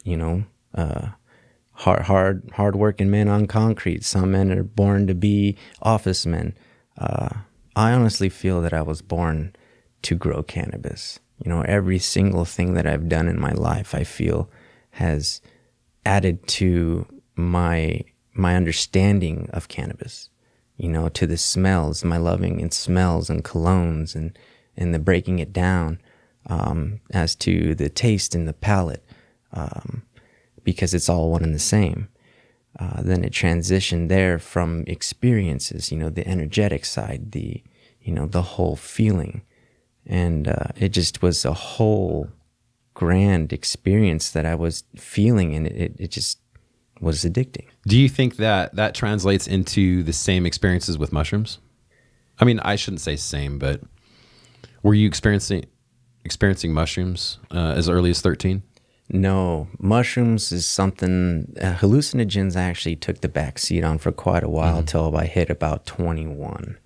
you 0.02 0.16
know, 0.16 0.44
uh, 0.74 1.08
hard 1.72 2.02
hard 2.02 2.50
hard 2.54 2.76
working 2.76 3.10
men 3.10 3.28
on 3.28 3.46
concrete. 3.46 4.04
Some 4.04 4.32
men 4.32 4.52
are 4.52 4.62
born 4.62 5.06
to 5.06 5.14
be 5.14 5.56
office 5.80 6.26
men. 6.26 6.54
Uh, 6.98 7.28
I 7.76 7.92
honestly 7.92 8.28
feel 8.28 8.60
that 8.62 8.72
I 8.72 8.82
was 8.82 9.00
born 9.02 9.54
to 10.02 10.14
grow 10.14 10.42
cannabis. 10.42 11.20
You 11.44 11.50
know, 11.50 11.62
every 11.62 11.98
single 11.98 12.44
thing 12.44 12.74
that 12.74 12.86
I've 12.86 13.08
done 13.08 13.28
in 13.28 13.40
my 13.40 13.52
life, 13.52 13.94
I 13.94 14.04
feel 14.04 14.50
has 14.92 15.40
added 16.04 16.46
to 16.46 17.06
my 17.36 18.02
my 18.32 18.56
understanding 18.56 19.48
of 19.52 19.68
cannabis 19.68 20.28
you 20.76 20.88
know 20.88 21.08
to 21.08 21.26
the 21.26 21.36
smells 21.36 22.04
my 22.04 22.16
loving 22.16 22.60
in 22.60 22.70
smells 22.70 23.30
and 23.30 23.44
colognes 23.44 24.14
and 24.14 24.36
and 24.76 24.92
the 24.94 24.98
breaking 24.98 25.38
it 25.38 25.52
down 25.52 26.00
um, 26.46 27.00
as 27.10 27.34
to 27.34 27.74
the 27.74 27.88
taste 27.88 28.34
and 28.34 28.46
the 28.46 28.52
palate 28.52 29.04
um, 29.52 30.02
because 30.62 30.94
it's 30.94 31.08
all 31.08 31.30
one 31.30 31.42
and 31.42 31.54
the 31.54 31.58
same 31.58 32.08
uh, 32.78 33.02
then 33.02 33.24
it 33.24 33.32
transitioned 33.32 34.08
there 34.08 34.38
from 34.38 34.84
experiences 34.86 35.90
you 35.90 35.98
know 35.98 36.10
the 36.10 36.26
energetic 36.26 36.84
side 36.84 37.32
the 37.32 37.62
you 38.00 38.12
know 38.12 38.26
the 38.26 38.42
whole 38.42 38.76
feeling 38.76 39.42
and 40.06 40.48
uh, 40.48 40.68
it 40.76 40.90
just 40.90 41.22
was 41.22 41.44
a 41.44 41.54
whole 41.54 42.28
grand 42.94 43.52
experience 43.52 44.30
that 44.30 44.46
I 44.46 44.54
was 44.54 44.84
feeling, 44.96 45.54
and 45.54 45.66
it, 45.66 45.94
it 45.98 46.10
just 46.10 46.38
was 47.00 47.24
addicting. 47.24 47.66
Do 47.86 47.98
you 47.98 48.08
think 48.08 48.36
that 48.36 48.74
that 48.76 48.94
translates 48.94 49.46
into 49.46 50.02
the 50.02 50.12
same 50.12 50.46
experiences 50.46 50.96
with 50.96 51.12
mushrooms? 51.12 51.58
I 52.38 52.44
mean, 52.44 52.60
I 52.60 52.76
shouldn't 52.76 53.00
say 53.00 53.16
same, 53.16 53.58
but 53.58 53.80
were 54.82 54.94
you 54.94 55.06
experiencing 55.06 55.66
experiencing 56.24 56.72
mushrooms 56.72 57.38
uh, 57.50 57.74
as 57.76 57.88
early 57.88 58.10
as 58.10 58.20
thirteen? 58.20 58.62
No, 59.10 59.68
mushrooms 59.78 60.50
is 60.50 60.66
something, 60.66 61.54
uh, 61.60 61.74
hallucinogens 61.74 62.56
I 62.56 62.62
actually 62.62 62.96
took 62.96 63.20
the 63.20 63.28
back 63.28 63.58
seat 63.58 63.84
on 63.84 63.98
for 63.98 64.10
quite 64.12 64.42
a 64.42 64.48
while 64.48 64.82
till 64.82 65.14
I 65.14 65.26
hit 65.26 65.50
about 65.50 65.84
21. 65.84 66.78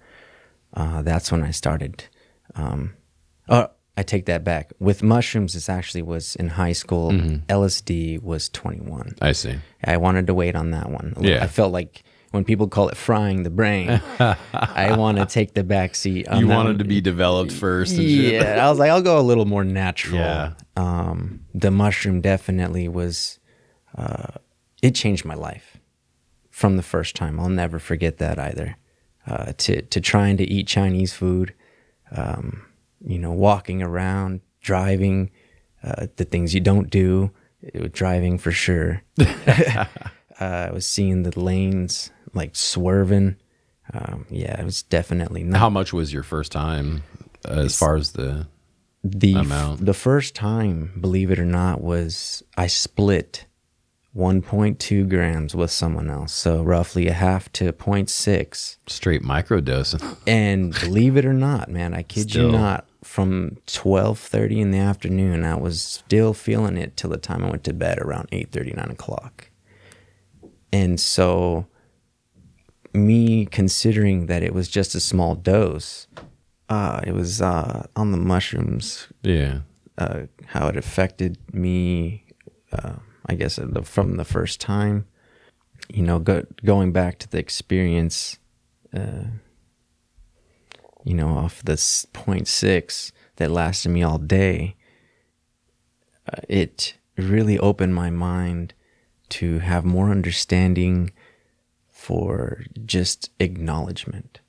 Uh, 0.75 1.03
that's 1.03 1.31
when 1.31 1.45
I 1.45 1.53
started. 1.53 2.05
Um, 2.57 2.95
oh, 3.49 3.69
I 3.97 4.03
take 4.03 4.27
that 4.27 4.43
back. 4.43 4.73
With 4.81 5.03
mushrooms, 5.03 5.55
this 5.55 5.69
actually 5.69 6.03
was 6.03 6.35
in 6.37 6.49
high 6.49 6.73
school. 6.73 7.13
LSD 7.13 8.21
was 8.23 8.49
21. 8.49 9.15
I 9.23 9.33
see. 9.33 9.57
I 9.85 9.97
wanted 9.97 10.27
to 10.27 10.35
wait 10.35 10.57
on 10.57 10.73
that 10.73 10.91
one. 10.91 11.15
Yeah. 11.21 11.43
I 11.43 11.47
felt 11.47 11.73
like 11.73 12.03
when 12.31 12.45
people 12.45 12.69
call 12.69 12.89
it 12.89 12.97
frying 12.97 13.43
the 13.43 13.51
brain, 13.51 14.03
I 14.53 14.95
want 14.97 15.19
to 15.19 15.27
take 15.27 15.55
the 15.55 15.65
back 15.65 15.95
seat. 15.95 16.29
On 16.29 16.41
You 16.41 16.49
wanted 16.49 16.71
one. 16.71 16.79
to 16.79 16.85
be 16.85 17.01
developed 17.01 17.53
first. 17.53 17.95
Yeah, 17.95 18.65
I 18.65 18.69
was 18.69 18.79
like, 18.79 18.91
I'll 18.91 19.03
go 19.03 19.19
a 19.19 19.23
little 19.23 19.47
more 19.47 19.65
natural. 19.65 20.21
Yeah. 20.21 20.53
Um, 20.77 21.45
the 21.55 21.71
mushroom 21.71 22.21
definitely 22.21 22.89
was. 22.89 23.39
Uh, 23.97 24.35
it 24.83 24.95
changed 24.95 25.25
my 25.25 25.35
life 25.35 25.79
from 26.51 26.77
the 26.77 26.83
first 26.83 27.17
time. 27.17 27.41
I'll 27.41 27.49
never 27.49 27.79
forget 27.79 28.19
that 28.19 28.39
either. 28.39 28.77
Uh, 29.27 29.53
to 29.59 29.83
to 29.83 30.01
trying 30.01 30.37
to 30.39 30.45
eat 30.45 30.67
Chinese 30.67 31.13
food, 31.13 31.55
um, 32.15 32.67
you 33.01 33.19
know, 33.19 33.33
walking 33.33 33.83
around, 33.83 34.41
driving, 34.61 35.31
uh, 35.83 36.07
the 36.17 36.25
things 36.25 36.55
you 36.55 36.61
don't 36.61 36.91
do. 36.91 37.31
Driving 37.91 38.39
for 38.39 38.53
sure. 38.53 39.03
uh, 39.21 39.85
I 40.41 40.71
was 40.71 40.87
seeing 40.87 41.25
the 41.25 41.39
lanes 41.39 42.11
like 42.35 42.57
swerving. 42.57 43.37
Um, 43.93 44.27
yeah, 44.29 44.61
it 44.61 44.65
was 44.65 44.83
definitely 44.83 45.43
not 45.45 45.59
How 45.59 45.71
much 45.71 45.93
was 45.93 46.13
your 46.13 46.23
first 46.23 46.53
time 46.53 47.03
uh, 47.49 47.53
as 47.53 47.79
far 47.79 47.97
as 47.97 48.13
the 48.13 48.47
the 49.03 49.35
f- 49.35 49.47
amount. 49.47 49.87
the 49.87 49.95
first 49.95 50.35
time, 50.35 50.93
believe 51.01 51.31
it 51.31 51.39
or 51.39 51.45
not, 51.47 51.81
was 51.81 52.43
I 52.57 52.67
split 52.67 53.47
1.2 54.17 55.09
grams 55.09 55.55
with 55.55 55.71
someone 55.71 56.11
else, 56.11 56.33
so 56.33 56.63
roughly 56.63 57.07
a 57.07 57.13
half 57.13 57.51
to 57.53 57.73
0.6. 57.73 58.77
straight 58.89 59.23
microdosing? 59.23 60.17
And 60.27 60.73
believe 60.81 61.17
it 61.17 61.25
or 61.25 61.33
not, 61.33 61.71
man, 61.71 61.95
I 61.95 62.03
kid 62.03 62.31
Still. 62.31 62.47
you 62.47 62.53
not, 62.53 62.87
from 63.05 63.57
12.30 63.69 64.59
in 64.59 64.71
the 64.73 64.79
afternoon 64.79 65.45
i 65.45 65.55
was 65.55 65.81
still 65.81 66.35
feeling 66.35 66.77
it 66.77 66.97
till 66.97 67.09
the 67.09 67.17
time 67.17 67.45
i 67.45 67.49
went 67.49 67.63
to 67.63 67.73
bed 67.73 67.97
around 68.01 68.29
8.30 68.33 68.75
9 68.77 68.91
o'clock 68.91 69.51
and 70.73 70.99
so 70.99 71.67
me 72.95 73.47
considering 73.47 74.27
that 74.27 74.43
it 74.43 74.55
was 74.55 74.69
just 74.69 74.95
a 74.95 75.01
small 75.01 75.35
dose 75.35 76.07
uh, 76.69 77.01
it 77.07 77.13
was 77.13 77.41
uh, 77.41 77.87
on 77.97 78.11
the 78.13 78.19
mushrooms 78.19 79.09
Yeah. 79.23 79.61
uh, 79.97 80.23
how 80.47 80.69
it 80.69 80.77
affected 80.77 81.39
me, 81.53 82.25
uh, 82.73 82.97
I 83.27 83.35
guess, 83.35 83.59
from 83.85 84.17
the 84.17 84.25
first 84.25 84.61
time. 84.61 85.07
You 85.89 86.03
know, 86.03 86.19
go, 86.19 86.45
going 86.65 86.93
back 86.93 87.19
to 87.21 87.29
the 87.29 87.39
experience, 87.39 88.39
uh, 88.93 89.25
you 91.05 91.15
know, 91.15 91.29
off 91.29 91.63
this 91.63 92.07
point 92.13 92.47
six 92.49 93.13
that 93.37 93.51
lasted 93.51 93.89
me 93.89 94.03
all 94.03 94.19
day, 94.19 94.77
uh, 96.31 96.41
it 96.49 96.97
really 97.17 97.59
opened 97.59 97.95
my 97.95 98.11
mind 98.11 98.75
to 99.31 99.61
have 99.61 99.85
more 99.85 100.11
understanding 100.11 101.13
for 102.09 102.65
just 102.85 103.31
acknowledgement 103.39 104.41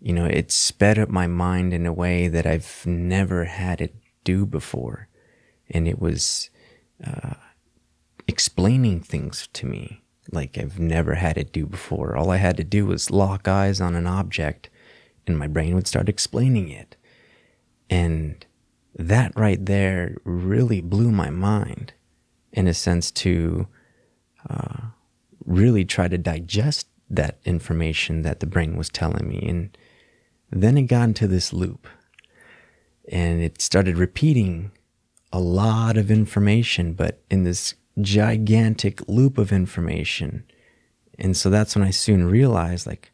you 0.00 0.12
know, 0.12 0.26
it 0.26 0.50
sped 0.50 0.98
up 0.98 1.08
my 1.08 1.26
mind 1.26 1.72
in 1.72 1.86
a 1.86 1.92
way 1.92 2.28
that 2.28 2.46
I've 2.46 2.84
never 2.86 3.44
had 3.44 3.80
it 3.80 3.94
do 4.24 4.46
before. 4.46 5.08
And 5.70 5.88
it 5.88 5.98
was 5.98 6.50
uh, 7.04 7.34
explaining 8.26 9.00
things 9.00 9.48
to 9.54 9.66
me 9.66 10.02
like 10.30 10.58
I've 10.58 10.78
never 10.78 11.14
had 11.14 11.38
it 11.38 11.52
do 11.52 11.66
before. 11.66 12.16
All 12.16 12.30
I 12.30 12.36
had 12.36 12.56
to 12.58 12.64
do 12.64 12.86
was 12.86 13.10
lock 13.10 13.48
eyes 13.48 13.80
on 13.80 13.94
an 13.94 14.06
object 14.06 14.70
and 15.26 15.38
my 15.38 15.46
brain 15.46 15.74
would 15.74 15.86
start 15.86 16.08
explaining 16.08 16.68
it. 16.68 16.96
And 17.90 18.44
that 18.94 19.32
right 19.36 19.64
there 19.64 20.16
really 20.24 20.80
blew 20.80 21.10
my 21.10 21.30
mind 21.30 21.92
in 22.52 22.66
a 22.66 22.74
sense 22.74 23.10
to 23.10 23.66
uh, 24.48 24.88
really 25.44 25.84
try 25.84 26.08
to 26.08 26.18
digest 26.18 26.87
that 27.10 27.38
information 27.44 28.22
that 28.22 28.40
the 28.40 28.46
brain 28.46 28.76
was 28.76 28.88
telling 28.88 29.28
me. 29.28 29.38
And 29.48 29.76
then 30.50 30.76
it 30.76 30.82
got 30.82 31.04
into 31.04 31.26
this 31.26 31.52
loop 31.52 31.86
and 33.10 33.40
it 33.40 33.60
started 33.62 33.96
repeating 33.96 34.70
a 35.32 35.40
lot 35.40 35.96
of 35.96 36.10
information, 36.10 36.92
but 36.94 37.22
in 37.30 37.44
this 37.44 37.74
gigantic 38.00 39.06
loop 39.08 39.38
of 39.38 39.52
information. 39.52 40.44
And 41.18 41.36
so 41.36 41.50
that's 41.50 41.74
when 41.74 41.84
I 41.84 41.90
soon 41.90 42.28
realized 42.28 42.86
like, 42.86 43.12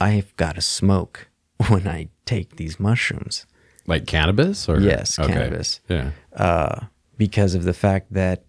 I've 0.00 0.34
got 0.36 0.54
to 0.56 0.60
smoke 0.60 1.28
when 1.68 1.88
I 1.88 2.08
take 2.24 2.56
these 2.56 2.78
mushrooms. 2.78 3.46
Like 3.86 4.06
cannabis 4.06 4.68
or 4.68 4.80
Yes, 4.80 5.16
cannabis. 5.16 5.80
Yeah. 5.88 6.10
uh, 6.34 6.86
because 7.16 7.54
of 7.54 7.64
the 7.64 7.72
fact 7.72 8.12
that 8.12 8.44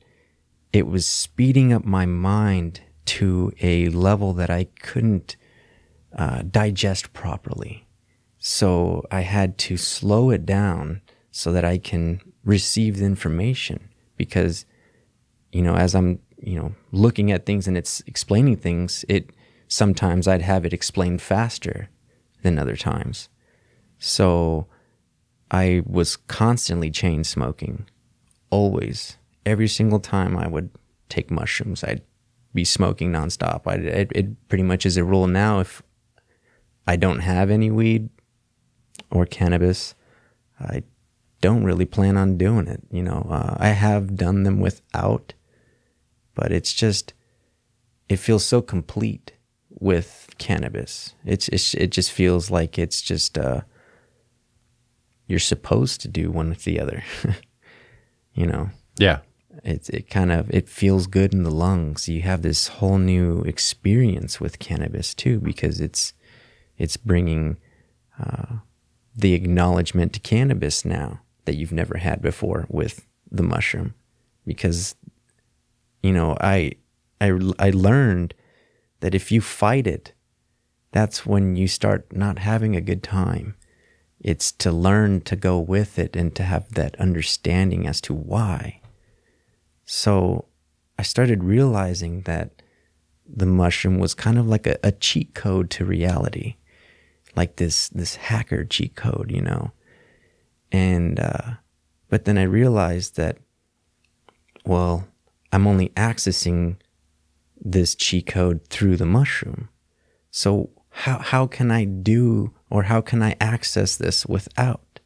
it 0.73 0.87
was 0.87 1.05
speeding 1.05 1.71
up 1.71 1.85
my 1.85 2.05
mind 2.05 2.81
to 3.07 3.51
a 3.61 3.89
level 3.89 4.33
that 4.33 4.49
I 4.49 4.65
couldn't 4.79 5.35
uh, 6.15 6.43
digest 6.43 7.13
properly. 7.13 7.87
So 8.37 9.05
I 9.11 9.21
had 9.21 9.57
to 9.59 9.77
slow 9.77 10.29
it 10.29 10.45
down 10.45 11.01
so 11.31 11.51
that 11.51 11.65
I 11.65 11.77
can 11.77 12.21
receive 12.43 12.97
the 12.97 13.05
information 13.05 13.89
because, 14.15 14.65
you 15.51 15.61
know, 15.61 15.75
as 15.75 15.95
I'm, 15.95 16.19
you 16.37 16.57
know, 16.59 16.75
looking 16.91 17.31
at 17.31 17.45
things 17.45 17.67
and 17.67 17.77
it's 17.77 18.01
explaining 18.05 18.57
things, 18.57 19.03
it 19.09 19.31
sometimes 19.67 20.27
I'd 20.27 20.41
have 20.41 20.65
it 20.65 20.73
explained 20.73 21.21
faster 21.21 21.89
than 22.41 22.59
other 22.59 22.75
times. 22.75 23.29
So 23.99 24.67
I 25.49 25.81
was 25.85 26.15
constantly 26.15 26.91
chain 26.91 27.23
smoking, 27.23 27.87
always. 28.49 29.17
Every 29.45 29.67
single 29.67 29.99
time 29.99 30.37
I 30.37 30.47
would 30.47 30.69
take 31.09 31.31
mushrooms, 31.31 31.83
I'd 31.83 32.01
be 32.57 32.65
smoking 32.65 33.11
nonstop. 33.11 33.61
I, 33.67 33.75
it, 33.75 34.11
it 34.13 34.47
pretty 34.49 34.63
much 34.63 34.85
is 34.85 34.97
a 34.97 35.03
rule 35.03 35.27
now. 35.27 35.59
If 35.59 35.83
I 36.87 36.95
don't 36.95 37.19
have 37.19 37.51
any 37.51 37.69
weed 37.69 38.09
or 39.11 39.27
cannabis, 39.27 39.93
I 40.59 40.81
don't 41.39 41.63
really 41.63 41.85
plan 41.85 42.17
on 42.17 42.37
doing 42.37 42.67
it. 42.67 42.81
You 42.91 43.03
know, 43.03 43.27
uh, 43.29 43.55
I 43.59 43.69
have 43.69 44.17
done 44.17 44.41
them 44.41 44.59
without, 44.59 45.35
but 46.33 46.51
it's 46.51 46.73
just, 46.73 47.13
it 48.09 48.17
feels 48.17 48.43
so 48.43 48.63
complete 48.63 49.33
with 49.69 50.29
cannabis. 50.39 51.13
It's, 51.23 51.47
it's 51.49 51.75
it 51.75 51.91
just 51.91 52.11
feels 52.11 52.49
like 52.49 52.79
it's 52.79 53.03
just 53.03 53.37
uh, 53.37 53.61
you're 55.27 55.37
supposed 55.53 56.01
to 56.01 56.07
do 56.07 56.31
one 56.31 56.49
with 56.49 56.63
the 56.63 56.79
other. 56.79 57.03
you 58.33 58.47
know, 58.47 58.71
Yeah. 58.97 59.19
It 59.63 59.89
it 59.89 60.09
kind 60.09 60.31
of 60.31 60.49
it 60.53 60.69
feels 60.69 61.07
good 61.07 61.33
in 61.33 61.43
the 61.43 61.51
lungs. 61.51 62.07
You 62.07 62.21
have 62.21 62.41
this 62.41 62.67
whole 62.67 62.97
new 62.97 63.41
experience 63.41 64.39
with 64.39 64.59
cannabis 64.59 65.13
too 65.13 65.39
because 65.39 65.79
it's 65.79 66.13
it's 66.77 66.97
bringing 66.97 67.57
uh, 68.19 68.57
the 69.15 69.33
acknowledgement 69.33 70.13
to 70.13 70.19
cannabis 70.19 70.85
now 70.85 71.21
that 71.45 71.55
you've 71.55 71.71
never 71.71 71.97
had 71.97 72.21
before 72.21 72.65
with 72.69 73.05
the 73.31 73.43
mushroom. 73.43 73.93
Because 74.45 74.95
you 76.01 76.13
know 76.13 76.37
I 76.41 76.73
I 77.19 77.27
I 77.59 77.69
learned 77.71 78.33
that 78.99 79.15
if 79.15 79.31
you 79.31 79.41
fight 79.41 79.87
it 79.87 80.13
that's 80.91 81.25
when 81.25 81.55
you 81.55 81.67
start 81.67 82.15
not 82.15 82.39
having 82.39 82.75
a 82.75 82.81
good 82.81 83.03
time. 83.03 83.55
It's 84.19 84.51
to 84.53 84.71
learn 84.71 85.21
to 85.21 85.35
go 85.35 85.59
with 85.59 85.99
it 85.99 86.15
and 86.15 86.33
to 86.35 86.43
have 86.43 86.73
that 86.73 86.99
understanding 86.99 87.85
as 87.85 88.01
to 88.01 88.15
why 88.15 88.81
so 89.87 90.45
I 90.99 91.03
started 91.03 91.45
realizing 91.45 92.21
that 92.23 92.61
the 93.25 93.45
mushroom 93.45 93.99
was 93.99 94.13
kind 94.13 94.37
of 94.37 94.45
like 94.45 94.67
a, 94.67 94.77
a 94.83 94.91
cheat 94.91 95.33
code 95.33 95.69
to 95.71 95.85
reality, 95.85 96.57
like 97.37 97.55
this 97.55 97.87
this 97.89 98.15
hacker 98.15 98.65
cheat 98.65 98.95
code, 98.95 99.31
you 99.31 99.41
know. 99.41 99.71
And 100.73 101.19
uh, 101.19 101.51
but 102.09 102.25
then 102.25 102.37
I 102.37 102.43
realized 102.43 103.15
that, 103.15 103.37
well, 104.65 105.07
I'm 105.53 105.65
only 105.65 105.89
accessing 105.89 106.75
this 107.59 107.95
cheat 107.95 108.27
code 108.27 108.67
through 108.67 108.97
the 108.97 109.05
mushroom. 109.05 109.69
So 110.31 110.69
how 110.89 111.19
how 111.19 111.47
can 111.47 111.71
I 111.71 111.85
do 111.85 112.53
or 112.69 112.83
how 112.83 112.99
can 112.99 113.23
I 113.23 113.37
access 113.39 113.95
this 113.95 114.25
without? 114.25 114.99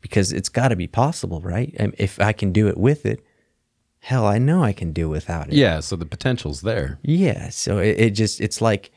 Because 0.00 0.32
it's 0.32 0.48
got 0.48 0.68
to 0.68 0.76
be 0.76 0.88
possible, 0.88 1.40
right? 1.40 1.72
If 1.96 2.20
I 2.20 2.32
can 2.32 2.50
do 2.50 2.66
it 2.66 2.76
with 2.76 3.06
it, 3.06 3.20
hell, 4.06 4.24
I 4.24 4.38
know 4.38 4.62
I 4.62 4.72
can 4.72 4.92
do 4.92 5.08
without 5.08 5.48
it. 5.48 5.54
Yeah. 5.54 5.80
So 5.80 5.96
the 5.96 6.06
potential's 6.06 6.60
there. 6.60 7.00
Yeah. 7.02 7.48
So 7.48 7.78
it, 7.78 7.98
it 7.98 8.10
just, 8.10 8.40
it's 8.40 8.60
like 8.60 8.92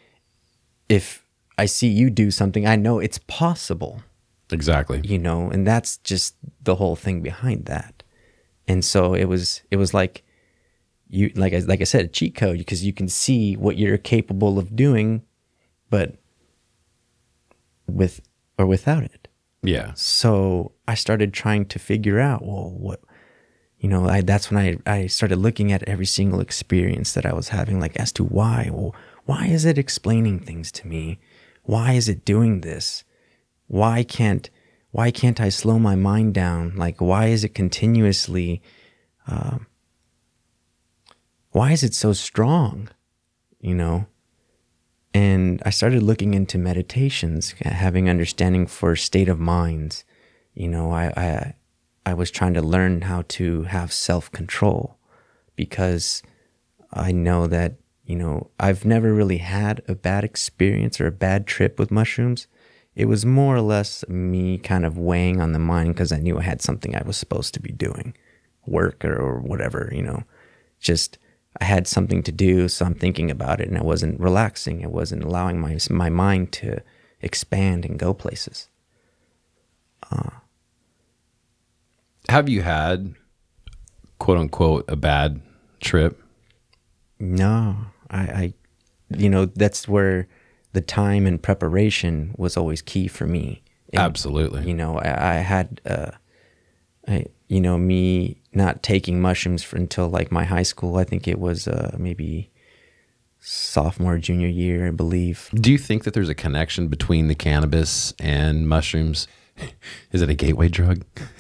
if 0.87 1.25
I 1.57 1.65
see 1.65 1.87
you 1.87 2.11
do 2.11 2.29
something, 2.29 2.67
I 2.67 2.75
know 2.75 2.99
it's 2.99 3.17
possible, 3.25 4.03
Exactly. 4.51 5.01
you 5.03 5.17
know, 5.17 5.49
and 5.49 5.65
that's 5.65 5.97
just 5.97 6.35
the 6.61 6.75
whole 6.75 6.95
thing 6.95 7.21
behind 7.23 7.65
that. 7.65 8.03
And 8.67 8.85
so 8.85 9.15
it 9.15 9.25
was, 9.25 9.63
it 9.71 9.77
was 9.77 9.95
like 9.95 10.23
you, 11.09 11.31
like 11.35 11.53
I, 11.53 11.57
like 11.59 11.81
I 11.81 11.85
said, 11.85 12.05
a 12.05 12.07
cheat 12.07 12.35
code 12.35 12.59
because 12.59 12.85
you 12.85 12.93
can 12.93 13.07
see 13.07 13.55
what 13.57 13.79
you're 13.79 13.97
capable 13.97 14.59
of 14.59 14.75
doing, 14.75 15.23
but 15.89 16.17
with 17.87 18.21
or 18.59 18.67
without 18.67 19.03
it. 19.03 19.27
Yeah. 19.63 19.91
So 19.95 20.73
I 20.87 20.93
started 20.93 21.33
trying 21.33 21.65
to 21.65 21.79
figure 21.79 22.19
out, 22.19 22.45
well, 22.45 22.69
what, 22.69 23.01
you 23.79 23.87
know, 23.87 24.07
I, 24.07 24.21
that's 24.21 24.51
when 24.51 24.59
I, 24.85 24.91
I 24.91 25.07
started 25.07 25.37
looking 25.37 25.71
at 25.71 25.83
every 25.83 26.05
single 26.05 26.41
experience 26.41 27.13
that 27.13 27.25
I 27.25 27.33
was 27.33 27.49
having, 27.49 27.79
like 27.79 27.95
as 27.95 28.11
to 28.13 28.23
why, 28.23 28.69
well, 28.71 28.93
why 29.25 29.47
is 29.47 29.63
it 29.65 29.77
explaining 29.77 30.39
things 30.39 30.71
to 30.73 30.87
me? 30.87 31.19
Why 31.63 31.93
is 31.93 32.09
it 32.09 32.25
doing 32.25 32.61
this? 32.61 33.03
Why 33.67 34.03
can't, 34.03 34.49
why 34.91 35.11
can't 35.11 35.39
I 35.39 35.49
slow 35.49 35.79
my 35.79 35.95
mind 35.95 36.33
down? 36.33 36.75
Like, 36.75 36.99
why 36.99 37.27
is 37.27 37.43
it 37.43 37.53
continuously, 37.53 38.61
um, 39.27 39.67
why 41.51 41.71
is 41.71 41.83
it 41.83 41.93
so 41.93 42.13
strong? 42.13 42.89
You 43.61 43.75
know, 43.75 44.07
and 45.13 45.61
I 45.65 45.69
started 45.69 46.01
looking 46.01 46.33
into 46.33 46.57
meditations, 46.57 47.51
having 47.61 48.09
understanding 48.09 48.67
for 48.67 48.95
state 48.95 49.27
of 49.27 49.39
minds. 49.39 50.05
You 50.53 50.69
know, 50.69 50.91
I 50.91 51.05
I, 51.17 51.55
I 52.09 52.13
was 52.13 52.31
trying 52.31 52.55
to 52.55 52.61
learn 52.61 53.01
how 53.01 53.23
to 53.29 53.63
have 53.63 53.93
self 53.93 54.31
control 54.31 54.97
because 55.55 56.23
I 56.91 57.11
know 57.11 57.45
that 57.45 57.75
you 58.03 58.15
know 58.15 58.49
I've 58.59 58.83
never 58.83 59.13
really 59.13 59.37
had 59.37 59.83
a 59.87 59.93
bad 59.93 60.23
experience 60.23 60.99
or 60.99 61.05
a 61.05 61.11
bad 61.11 61.45
trip 61.45 61.77
with 61.77 61.91
mushrooms. 61.91 62.47
It 62.95 63.05
was 63.05 63.27
more 63.27 63.55
or 63.55 63.61
less 63.61 64.03
me 64.09 64.57
kind 64.57 64.85
of 64.85 64.97
weighing 64.97 65.39
on 65.39 65.53
the 65.53 65.59
mind 65.59 65.93
because 65.93 66.11
I 66.11 66.17
knew 66.17 66.39
I 66.39 66.43
had 66.43 66.63
something 66.63 66.95
I 66.95 67.03
was 67.05 67.15
supposed 67.15 67.53
to 67.53 67.61
be 67.61 67.71
doing, 67.71 68.17
work 68.65 69.05
or, 69.05 69.15
or 69.15 69.39
whatever. 69.39 69.91
You 69.93 70.01
know, 70.01 70.23
just 70.79 71.19
I 71.61 71.65
had 71.65 71.87
something 71.87 72.23
to 72.23 72.31
do, 72.31 72.67
so 72.69 72.85
I'm 72.85 72.95
thinking 72.95 73.29
about 73.29 73.61
it, 73.61 73.67
and 73.67 73.77
I 73.77 73.83
wasn't 73.83 74.19
relaxing. 74.19 74.83
I 74.83 74.87
wasn't 74.87 75.23
allowing 75.23 75.61
my 75.61 75.77
my 75.91 76.09
mind 76.09 76.51
to 76.53 76.81
expand 77.21 77.85
and 77.85 77.99
go 77.99 78.15
places. 78.15 78.67
Uh, 80.11 80.39
Have 82.29 82.47
you 82.47 82.61
had 82.61 83.15
quote 84.19 84.37
unquote 84.37 84.85
a 84.87 84.95
bad 84.95 85.41
trip? 85.79 86.21
No, 87.19 87.75
I, 88.09 88.19
I, 88.19 88.53
you 89.09 89.29
know, 89.29 89.45
that's 89.45 89.87
where 89.87 90.27
the 90.73 90.81
time 90.81 91.25
and 91.25 91.41
preparation 91.41 92.35
was 92.37 92.55
always 92.55 92.83
key 92.83 93.07
for 93.07 93.25
me. 93.25 93.63
And, 93.91 93.99
Absolutely. 93.99 94.67
You 94.67 94.75
know, 94.75 94.99
I, 94.99 95.31
I 95.31 95.35
had, 95.37 95.81
uh, 95.85 96.11
I, 97.07 97.25
you 97.47 97.59
know, 97.59 97.79
me 97.79 98.37
not 98.53 98.83
taking 98.83 99.19
mushrooms 99.19 99.63
for, 99.63 99.77
until 99.77 100.07
like 100.07 100.31
my 100.31 100.43
high 100.43 100.63
school. 100.63 100.97
I 100.97 101.05
think 101.05 101.27
it 101.27 101.39
was 101.39 101.67
uh, 101.67 101.95
maybe 101.97 102.51
sophomore, 103.39 104.19
junior 104.19 104.47
year, 104.47 104.87
I 104.87 104.91
believe. 104.91 105.49
Do 105.55 105.71
you 105.71 105.79
think 105.79 106.03
that 106.03 106.13
there's 106.13 106.29
a 106.29 106.35
connection 106.35 106.89
between 106.89 107.27
the 107.27 107.35
cannabis 107.35 108.13
and 108.19 108.67
mushrooms? 108.67 109.27
Is 110.11 110.21
it 110.21 110.29
a 110.29 110.35
gateway 110.35 110.69
drug 110.69 111.03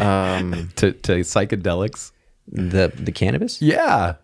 Um, 0.00 0.70
to, 0.76 0.92
to 0.92 1.20
psychedelics? 1.20 2.12
the 2.48 2.92
the 2.94 3.12
cannabis. 3.12 3.60
Yeah. 3.60 4.14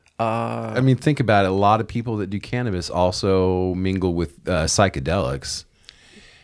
I 0.76 0.80
mean, 0.80 0.96
think 0.96 1.18
about 1.18 1.44
it. 1.44 1.48
A 1.48 1.54
lot 1.54 1.80
of 1.80 1.88
people 1.88 2.18
that 2.18 2.30
do 2.30 2.38
cannabis 2.38 2.88
also 2.88 3.74
mingle 3.74 4.14
with 4.14 4.38
uh, 4.48 4.64
psychedelics. 4.66 5.64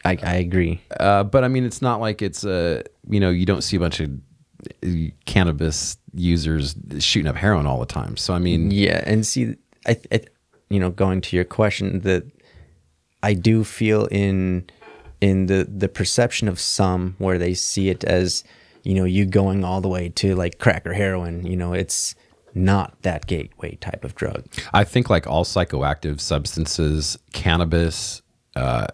I, 0.05 0.19
I 0.23 0.35
agree. 0.37 0.81
Uh, 0.99 1.23
but 1.23 1.45
I 1.45 1.49
mean, 1.49 1.65
it's 1.65 1.81
not 1.81 2.01
like 2.01 2.23
it's 2.23 2.45
a 2.45 2.83
you 3.09 3.21
know 3.21 3.31
you 3.31 3.47
don't 3.47 3.63
see 3.63 3.77
a 3.77 3.81
bunch 3.81 4.01
of 4.01 4.11
uh, 4.83 4.89
cannabis 5.27 5.97
users 6.15 6.75
shooting 6.99 7.29
up 7.29 7.37
heroin 7.37 7.67
all 7.67 7.79
the 7.79 7.87
time. 7.87 8.17
So 8.17 8.35
I 8.35 8.39
mean, 8.39 8.71
Yeah, 8.71 9.03
and 9.07 9.27
see, 9.27 9.57
I, 9.87 9.97
I, 10.11 10.23
you 10.71 10.81
know, 10.81 10.91
going 10.91 11.21
to 11.21 11.37
your 11.37 11.45
question, 11.45 12.01
that 12.01 12.25
I 13.23 13.35
do 13.35 13.65
feel 13.65 14.07
in 14.07 14.69
in 15.21 15.47
the 15.47 15.69
the 15.69 15.89
perception 15.89 16.49
of 16.49 16.59
some 16.59 17.15
where 17.19 17.39
they 17.39 17.55
see 17.55 17.91
it 17.91 18.03
as, 18.05 18.45
you 18.83 18.95
know, 18.95 19.05
you 19.05 19.27
going 19.27 19.65
all 19.65 19.81
the 19.81 19.89
way 19.89 20.09
to 20.11 20.35
like 20.35 20.59
crack 20.59 20.87
or 20.87 20.93
heroin. 20.93 21.47
You 21.47 21.57
know, 21.57 21.73
it's 21.73 22.15
not 22.55 23.01
that 23.03 23.27
gateway 23.27 23.77
type 23.77 24.05
of 24.05 24.15
drug. 24.15 24.47
I 24.73 24.85
think 24.85 25.11
like 25.11 25.27
all 25.27 25.45
psychoactive 25.45 26.21
substances, 26.21 27.19
cannabis 27.33 28.23
uh, 28.57 28.87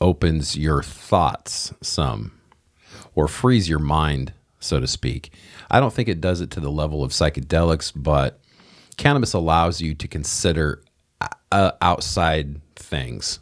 opens 0.00 0.56
your 0.56 0.82
thoughts 0.82 1.72
some, 1.82 2.32
or 3.14 3.28
frees 3.28 3.68
your 3.68 3.78
mind, 3.78 4.32
so 4.60 4.80
to 4.80 4.86
speak. 4.86 5.32
I 5.70 5.80
don't 5.80 5.92
think 5.92 6.08
it 6.08 6.20
does 6.20 6.40
it 6.40 6.50
to 6.52 6.60
the 6.60 6.70
level 6.70 7.02
of 7.02 7.12
psychedelics, 7.12 7.92
but 7.94 8.40
cannabis 8.96 9.32
allows 9.32 9.80
you 9.80 9.94
to 9.94 10.08
consider 10.08 10.82
uh, 11.52 11.72
outside 11.80 12.60
things 12.76 13.40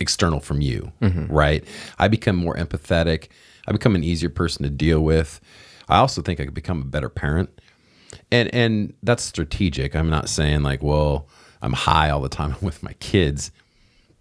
external 0.00 0.40
from 0.40 0.60
you, 0.60 0.92
right? 1.28 1.64
I 1.98 2.08
become 2.08 2.36
more 2.36 2.56
empathetic. 2.56 3.28
I 3.66 3.72
become 3.72 3.94
an 3.94 4.04
easier 4.04 4.28
person 4.30 4.62
to 4.64 4.70
deal 4.70 5.00
with. 5.00 5.40
I 5.88 5.98
also 5.98 6.22
think 6.22 6.40
I 6.40 6.44
could 6.44 6.54
become 6.54 6.80
a 6.82 6.84
better 6.84 7.08
parent. 7.08 7.60
And 8.30 8.52
and 8.54 8.94
that's 9.02 9.22
strategic. 9.22 9.94
I'm 9.96 10.10
not 10.10 10.28
saying 10.28 10.62
like, 10.62 10.82
well, 10.82 11.28
I'm 11.62 11.72
high 11.72 12.10
all 12.10 12.20
the 12.20 12.28
time 12.28 12.56
with 12.62 12.82
my 12.82 12.92
kids. 12.94 13.50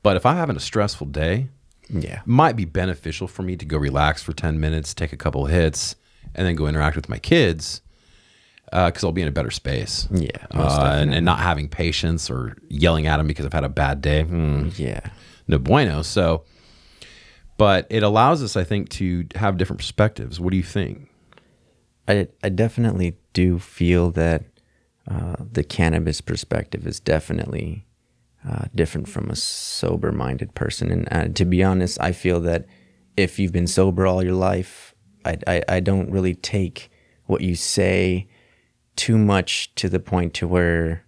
But 0.02 0.18
if 0.18 0.26
I'm 0.26 0.36
having 0.36 0.56
a 0.58 0.60
stressful 0.62 1.08
day, 1.08 1.48
Yeah, 1.90 2.20
it 2.22 2.28
might 2.28 2.56
be 2.56 2.66
beneficial 2.66 3.28
for 3.28 3.44
me 3.44 3.56
to 3.56 3.66
go 3.66 3.78
relax 3.78 4.22
for 4.22 4.34
10 4.34 4.60
minutes, 4.60 4.94
take 4.94 5.14
a 5.14 5.18
couple 5.18 5.46
hits, 5.46 5.96
and 6.36 6.46
then 6.46 6.56
go 6.56 6.68
interact 6.68 6.96
with 6.96 7.08
my 7.10 7.20
kids 7.20 7.82
because 8.66 9.04
I'll 9.04 9.12
be 9.12 9.22
in 9.22 9.28
a 9.28 9.32
better 9.32 9.52
space. 9.52 10.08
Yeah, 10.12 10.30
Uh, 10.52 10.96
and, 11.00 11.14
and 11.14 11.24
not 11.26 11.40
having 11.40 11.70
patience 11.70 12.30
or 12.30 12.58
yelling 12.70 13.06
at 13.08 13.18
them 13.18 13.28
because 13.28 13.46
I've 13.46 13.54
had 13.54 13.64
a 13.64 13.70
bad 13.70 14.02
day. 14.02 14.24
Hmm 14.24 14.70
yeah, 14.78 15.02
no 15.48 15.58
bueno. 15.60 16.02
So, 16.02 16.44
but 17.58 17.88
it 17.90 18.04
allows 18.04 18.42
us, 18.42 18.56
I 18.56 18.64
think, 18.64 18.90
to 18.90 19.26
have 19.36 19.58
different 19.58 19.80
perspectives. 19.80 20.40
What 20.40 20.52
do 20.52 20.58
you 20.58 20.64
think? 20.64 21.10
I 22.08 22.28
I 22.44 22.50
definitely 22.50 23.18
do 23.34 23.60
feel 23.60 24.12
that 24.12 24.44
uh, 25.10 25.36
the 25.40 25.64
cannabis 25.64 26.22
perspective 26.22 26.88
is 26.88 27.00
definitely 27.00 27.86
uh, 28.48 28.66
different 28.74 29.08
from 29.08 29.30
a 29.30 29.36
sober 29.36 30.12
minded 30.12 30.54
person. 30.56 30.92
And 30.92 31.08
uh, 31.12 31.34
to 31.34 31.46
be 31.46 31.64
honest, 31.64 32.00
I 32.02 32.12
feel 32.12 32.40
that 32.42 32.66
if 33.16 33.40
you've 33.40 33.52
been 33.52 33.68
sober 33.68 34.06
all 34.06 34.24
your 34.24 34.34
life, 34.34 34.94
I, 35.26 35.38
I, 35.48 35.64
I 35.70 35.80
don't 35.80 36.12
really 36.12 36.36
take 36.36 36.92
what 37.26 37.42
you 37.42 37.56
say 37.56 38.28
too 38.96 39.18
much 39.18 39.74
to 39.76 39.90
the 39.90 40.00
point 40.00 40.34
to 40.36 40.48
where 40.48 41.06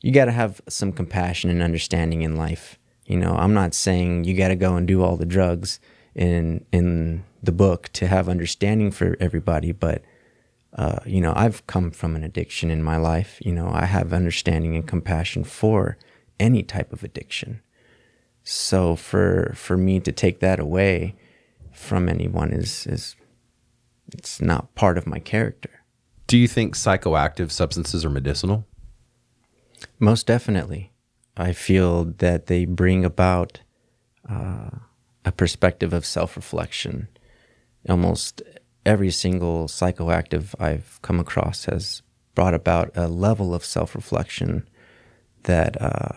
you 0.00 0.12
got 0.12 0.26
to 0.26 0.32
have 0.32 0.60
some 0.68 0.92
compassion 0.92 1.50
and 1.50 1.62
understanding 1.62 2.22
in 2.22 2.36
life. 2.36 2.77
You 3.08 3.16
know, 3.16 3.34
I'm 3.36 3.54
not 3.54 3.74
saying 3.74 4.24
you 4.24 4.36
got 4.36 4.48
to 4.48 4.56
go 4.56 4.76
and 4.76 4.86
do 4.86 5.02
all 5.02 5.16
the 5.16 5.26
drugs 5.26 5.80
in 6.14 6.64
in 6.72 7.24
the 7.42 7.52
book 7.52 7.88
to 7.94 8.06
have 8.06 8.28
understanding 8.28 8.90
for 8.90 9.16
everybody, 9.18 9.72
but 9.72 10.02
uh, 10.74 10.98
you 11.06 11.22
know, 11.22 11.32
I've 11.34 11.66
come 11.66 11.90
from 11.90 12.14
an 12.14 12.22
addiction 12.22 12.70
in 12.70 12.82
my 12.82 12.98
life. 12.98 13.38
You 13.40 13.52
know, 13.52 13.70
I 13.72 13.86
have 13.86 14.12
understanding 14.12 14.76
and 14.76 14.86
compassion 14.86 15.42
for 15.42 15.96
any 16.38 16.62
type 16.62 16.92
of 16.92 17.02
addiction. 17.02 17.62
So 18.44 18.94
for 18.94 19.52
for 19.54 19.78
me 19.78 20.00
to 20.00 20.12
take 20.12 20.40
that 20.40 20.60
away 20.60 21.16
from 21.72 22.10
anyone 22.10 22.52
is 22.52 22.86
is 22.86 23.16
it's 24.12 24.40
not 24.42 24.74
part 24.74 24.98
of 24.98 25.06
my 25.06 25.18
character. 25.18 25.70
Do 26.26 26.36
you 26.36 26.46
think 26.46 26.74
psychoactive 26.74 27.50
substances 27.50 28.04
are 28.04 28.10
medicinal? 28.10 28.66
Most 29.98 30.26
definitely. 30.26 30.92
I 31.38 31.52
feel 31.52 32.04
that 32.04 32.46
they 32.46 32.64
bring 32.64 33.04
about 33.04 33.60
uh, 34.28 34.70
a 35.24 35.32
perspective 35.32 35.92
of 35.92 36.04
self 36.04 36.36
reflection. 36.36 37.08
Almost 37.88 38.42
every 38.84 39.10
single 39.10 39.68
psychoactive 39.68 40.54
I've 40.60 40.98
come 41.02 41.20
across 41.20 41.66
has 41.66 42.02
brought 42.34 42.54
about 42.54 42.90
a 42.96 43.08
level 43.08 43.54
of 43.54 43.64
self 43.64 43.94
reflection 43.94 44.68
that 45.44 45.80
uh, 45.80 46.12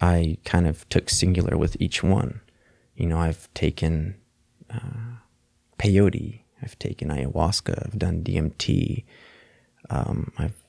I 0.00 0.38
kind 0.44 0.66
of 0.66 0.88
took 0.88 1.10
singular 1.10 1.56
with 1.56 1.76
each 1.80 2.02
one. 2.02 2.40
You 2.94 3.06
know, 3.06 3.18
I've 3.18 3.52
taken 3.54 4.16
uh, 4.72 5.18
peyote, 5.78 6.40
I've 6.62 6.78
taken 6.78 7.08
ayahuasca, 7.08 7.86
I've 7.86 7.98
done 7.98 8.22
DMT, 8.22 9.04
um, 9.88 10.32
I've 10.38 10.59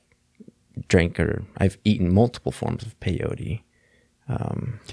drank 0.87 1.19
or 1.19 1.43
I've 1.57 1.77
eaten 1.83 2.13
multiple 2.13 2.51
forms 2.51 2.83
of 2.83 2.99
peyote. 2.99 3.61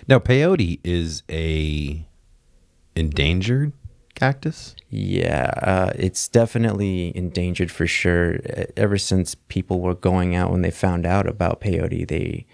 Now, 0.09 0.19
peyote 0.19 0.81
is 0.83 1.23
a 1.31 2.05
endangered 2.97 3.73
cactus. 4.15 4.75
Yeah, 4.91 5.53
uh, 5.63 5.93
it's 5.95 6.27
definitely 6.27 7.17
endangered 7.17 7.71
for 7.71 7.87
sure. 7.87 8.41
Ever 8.77 8.99
since 8.99 9.37
people 9.37 9.81
were 9.81 9.95
going 9.95 10.35
out 10.35 10.51
when 10.51 10.63
they 10.63 10.73
found 10.73 11.07
out 11.07 11.29
about 11.29 11.61
peyote, 11.61 12.09
they 12.09 12.47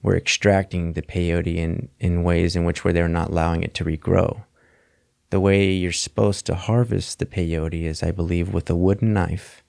were 0.00 0.16
extracting 0.16 0.92
the 0.92 1.02
peyote 1.02 1.56
in, 1.56 1.88
in 1.98 2.22
ways 2.22 2.54
in 2.54 2.64
which 2.64 2.84
where 2.84 2.92
they're 2.92 3.08
not 3.08 3.30
allowing 3.30 3.64
it 3.64 3.74
to 3.74 3.84
regrow. 3.84 4.44
The 5.30 5.40
way 5.40 5.72
you're 5.72 5.92
supposed 5.92 6.46
to 6.46 6.54
harvest 6.54 7.18
the 7.18 7.26
peyote 7.26 7.82
is, 7.82 8.02
I 8.02 8.12
believe, 8.12 8.54
with 8.54 8.70
a 8.70 8.76
wooden 8.76 9.12
knife, 9.12 9.64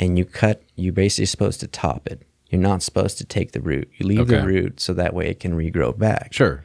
and 0.00 0.18
you 0.18 0.24
cut. 0.24 0.62
You're 0.76 0.92
basically 0.92 1.26
supposed 1.26 1.60
to 1.60 1.66
top 1.66 2.06
it. 2.06 2.22
You're 2.50 2.60
not 2.60 2.82
supposed 2.82 3.18
to 3.18 3.24
take 3.24 3.52
the 3.52 3.60
root. 3.60 3.88
You 3.96 4.06
leave 4.06 4.26
the 4.26 4.38
Okay. 4.38 4.46
root 4.46 4.80
so 4.80 4.92
that 4.94 5.14
way 5.14 5.28
it 5.28 5.40
can 5.40 5.54
regrow 5.54 5.96
back. 5.96 6.32
Sure. 6.32 6.64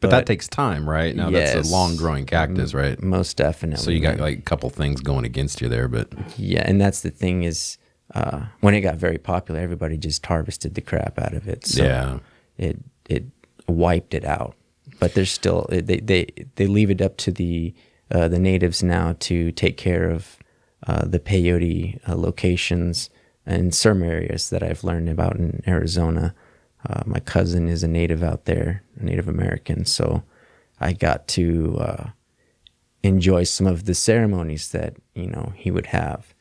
But, 0.00 0.10
that 0.10 0.18
But- 0.20 0.26
takes 0.26 0.46
time, 0.48 0.88
right? 0.88 1.14
Now 1.16 1.30
that's 1.30 1.54
Yes. 1.54 1.68
a 1.68 1.72
long 1.72 1.96
growing 1.96 2.24
cactus, 2.26 2.74
right? 2.74 3.02
Most 3.02 3.36
definitely. 3.38 3.82
So 3.84 3.90
you 3.90 4.00
got 4.00 4.18
like 4.20 4.38
a 4.38 4.42
couple 4.42 4.68
things 4.70 5.00
going 5.00 5.24
against 5.24 5.60
you 5.60 5.68
there, 5.68 5.88
but 5.88 6.12
Yeah, 6.36 6.62
and 6.66 6.80
that's 6.80 7.00
the 7.00 7.10
thing 7.10 7.42
is, 7.42 7.78
uh, 8.14 8.42
when 8.60 8.74
it 8.74 8.82
got 8.82 8.96
very 8.96 9.18
popular, 9.18 9.60
everybody 9.60 9.96
just 9.96 10.24
harvested 10.26 10.74
the 10.74 10.82
crap 10.82 11.18
out 11.18 11.32
of 11.32 11.48
it. 11.48 11.66
So 11.66 11.84
Yeah. 11.84 12.18
it 12.58 12.78
it 13.08 13.24
wiped 13.66 14.12
it 14.14 14.24
out. 14.24 14.54
But 15.00 15.14
there's 15.14 15.32
still 15.32 15.66
they 15.70 15.80
they 16.00 16.26
they 16.56 16.66
leave 16.66 16.90
it 16.90 17.00
up 17.00 17.16
to 17.18 17.32
the 17.32 17.72
uh, 18.10 18.28
the 18.28 18.38
natives 18.38 18.82
now 18.82 19.16
to 19.20 19.50
take 19.52 19.78
care 19.78 20.10
of 20.10 20.36
uh, 20.86 21.04
the 21.06 21.18
peyote 21.18 21.98
uh, 22.08 22.16
locations 22.16 23.10
in 23.46 23.72
some 23.72 24.02
areas 24.02 24.50
that 24.50 24.62
I've 24.62 24.84
learned 24.84 25.08
about 25.08 25.36
in 25.36 25.62
Arizona. 25.66 26.34
Uh, 26.88 27.02
my 27.06 27.20
cousin 27.20 27.68
is 27.68 27.82
a 27.82 27.88
native 27.88 28.22
out 28.22 28.44
there, 28.44 28.82
a 29.00 29.04
Native 29.04 29.28
American, 29.28 29.86
so 29.86 30.22
I 30.80 30.92
got 30.92 31.26
to 31.28 31.78
uh, 31.78 32.06
enjoy 33.02 33.44
some 33.44 33.66
of 33.66 33.84
the 33.84 33.94
ceremonies 33.94 34.70
that 34.72 34.96
you 35.14 35.26
know 35.26 35.52
he 35.56 35.70
would 35.70 35.86
have. 35.86 36.34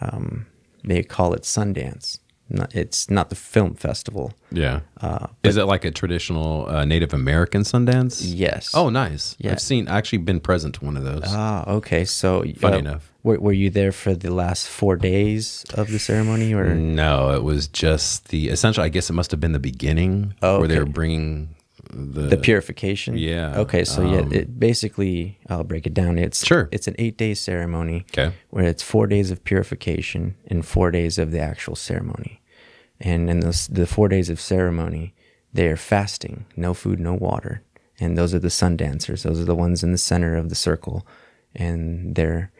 Um, 0.00 0.46
they 0.82 1.02
call 1.02 1.32
it 1.34 1.42
Sundance. 1.42 2.18
Not, 2.50 2.74
it's 2.74 3.08
not 3.08 3.30
the 3.30 3.36
film 3.36 3.74
festival. 3.74 4.34
yeah. 4.52 4.80
Uh, 5.00 5.28
Is 5.42 5.56
it 5.56 5.64
like 5.64 5.84
a 5.86 5.90
traditional 5.90 6.68
uh, 6.68 6.84
Native 6.84 7.14
American 7.14 7.62
Sundance? 7.62 8.22
Yes. 8.22 8.70
Oh, 8.74 8.90
nice. 8.90 9.34
Yeah. 9.38 9.52
I've 9.52 9.62
seen 9.62 9.88
actually 9.88 10.18
been 10.18 10.40
present 10.40 10.74
to 10.74 10.84
one 10.84 10.98
of 10.98 11.04
those. 11.04 11.22
Ah, 11.24 11.64
okay. 11.66 12.04
So, 12.04 12.44
Funny 12.58 12.76
uh, 12.76 12.80
enough. 12.80 13.13
Were, 13.24 13.40
were 13.40 13.52
you 13.52 13.70
there 13.70 13.90
for 13.90 14.14
the 14.14 14.32
last 14.32 14.68
four 14.68 14.94
days 14.96 15.64
of 15.74 15.90
the 15.90 15.98
ceremony, 15.98 16.54
or 16.54 16.72
No, 16.74 17.30
it 17.30 17.42
was 17.42 17.66
just 17.66 18.28
the 18.28 18.48
essential. 18.50 18.84
I 18.84 18.88
guess 18.90 19.10
it 19.10 19.14
must 19.14 19.32
have 19.32 19.40
been 19.40 19.52
the 19.52 19.58
beginning 19.58 20.34
Oh, 20.42 20.60
where 20.60 20.68
they 20.68 20.74
okay. 20.74 20.84
were 20.84 20.90
bringing 21.00 21.54
the, 21.90 22.22
the 22.22 22.36
purification. 22.36 23.16
Yeah, 23.18 23.58
Okay, 23.58 23.84
so 23.84 24.02
yeah, 24.02 24.20
um, 24.20 24.32
it 24.32 24.58
basically 24.58 25.38
I'll 25.48 25.64
break 25.64 25.86
it 25.86 25.94
down. 25.94 26.18
It's 26.18 26.44
Sure. 26.46 26.68
It's 26.70 26.86
an 26.86 26.94
eight 26.98 27.16
day 27.16 27.34
ceremony. 27.34 28.04
Okay. 28.16 28.34
Where 28.50 28.64
it's 28.64 28.82
four 28.82 29.06
days 29.06 29.30
of 29.30 29.42
purification 29.44 30.36
and 30.46 30.64
four 30.64 30.90
days 30.90 31.18
of 31.18 31.30
the 31.32 31.40
actual 31.40 31.76
ceremony, 31.76 32.40
and 33.00 33.28
in 33.30 33.40
those 33.40 33.66
the 33.68 33.86
four 33.86 34.08
days 34.08 34.28
of 34.30 34.40
ceremony, 34.40 35.14
they 35.52 35.66
are 35.68 35.76
fasting, 35.76 36.46
no 36.56 36.74
food, 36.74 37.00
no 37.00 37.14
water, 37.14 37.62
and 38.00 38.16
those 38.18 38.34
are 38.34 38.38
the 38.40 38.50
sun 38.50 38.76
dancers. 38.76 39.22
Those 39.22 39.40
are 39.40 39.44
the 39.44 39.54
ones 39.54 39.82
in 39.84 39.92
the 39.92 39.98
center 39.98 40.36
of 40.36 40.48
the 40.48 40.54
circle, 40.56 41.06
and 41.54 42.14
they're 42.16 42.50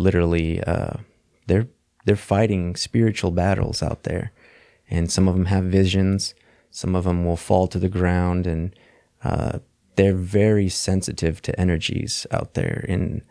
literally 0.00 0.62
uh, 0.64 0.94
they're 1.46 1.68
they're 2.04 2.16
fighting 2.16 2.76
spiritual 2.76 3.30
battles 3.30 3.82
out 3.82 4.04
there, 4.04 4.32
and 4.88 5.10
some 5.10 5.28
of 5.28 5.34
them 5.34 5.46
have 5.46 5.64
visions. 5.64 6.34
Some 6.70 6.94
of 6.94 7.04
them 7.04 7.24
will 7.24 7.36
fall 7.36 7.66
to 7.68 7.78
the 7.78 7.88
ground, 7.88 8.46
and 8.46 8.74
uh, 9.22 9.58
they're 9.96 10.14
very 10.14 10.68
sensitive 10.68 11.42
to 11.42 11.60
energies 11.60 12.26
out 12.30 12.54
there. 12.54 12.84
And 12.88 13.22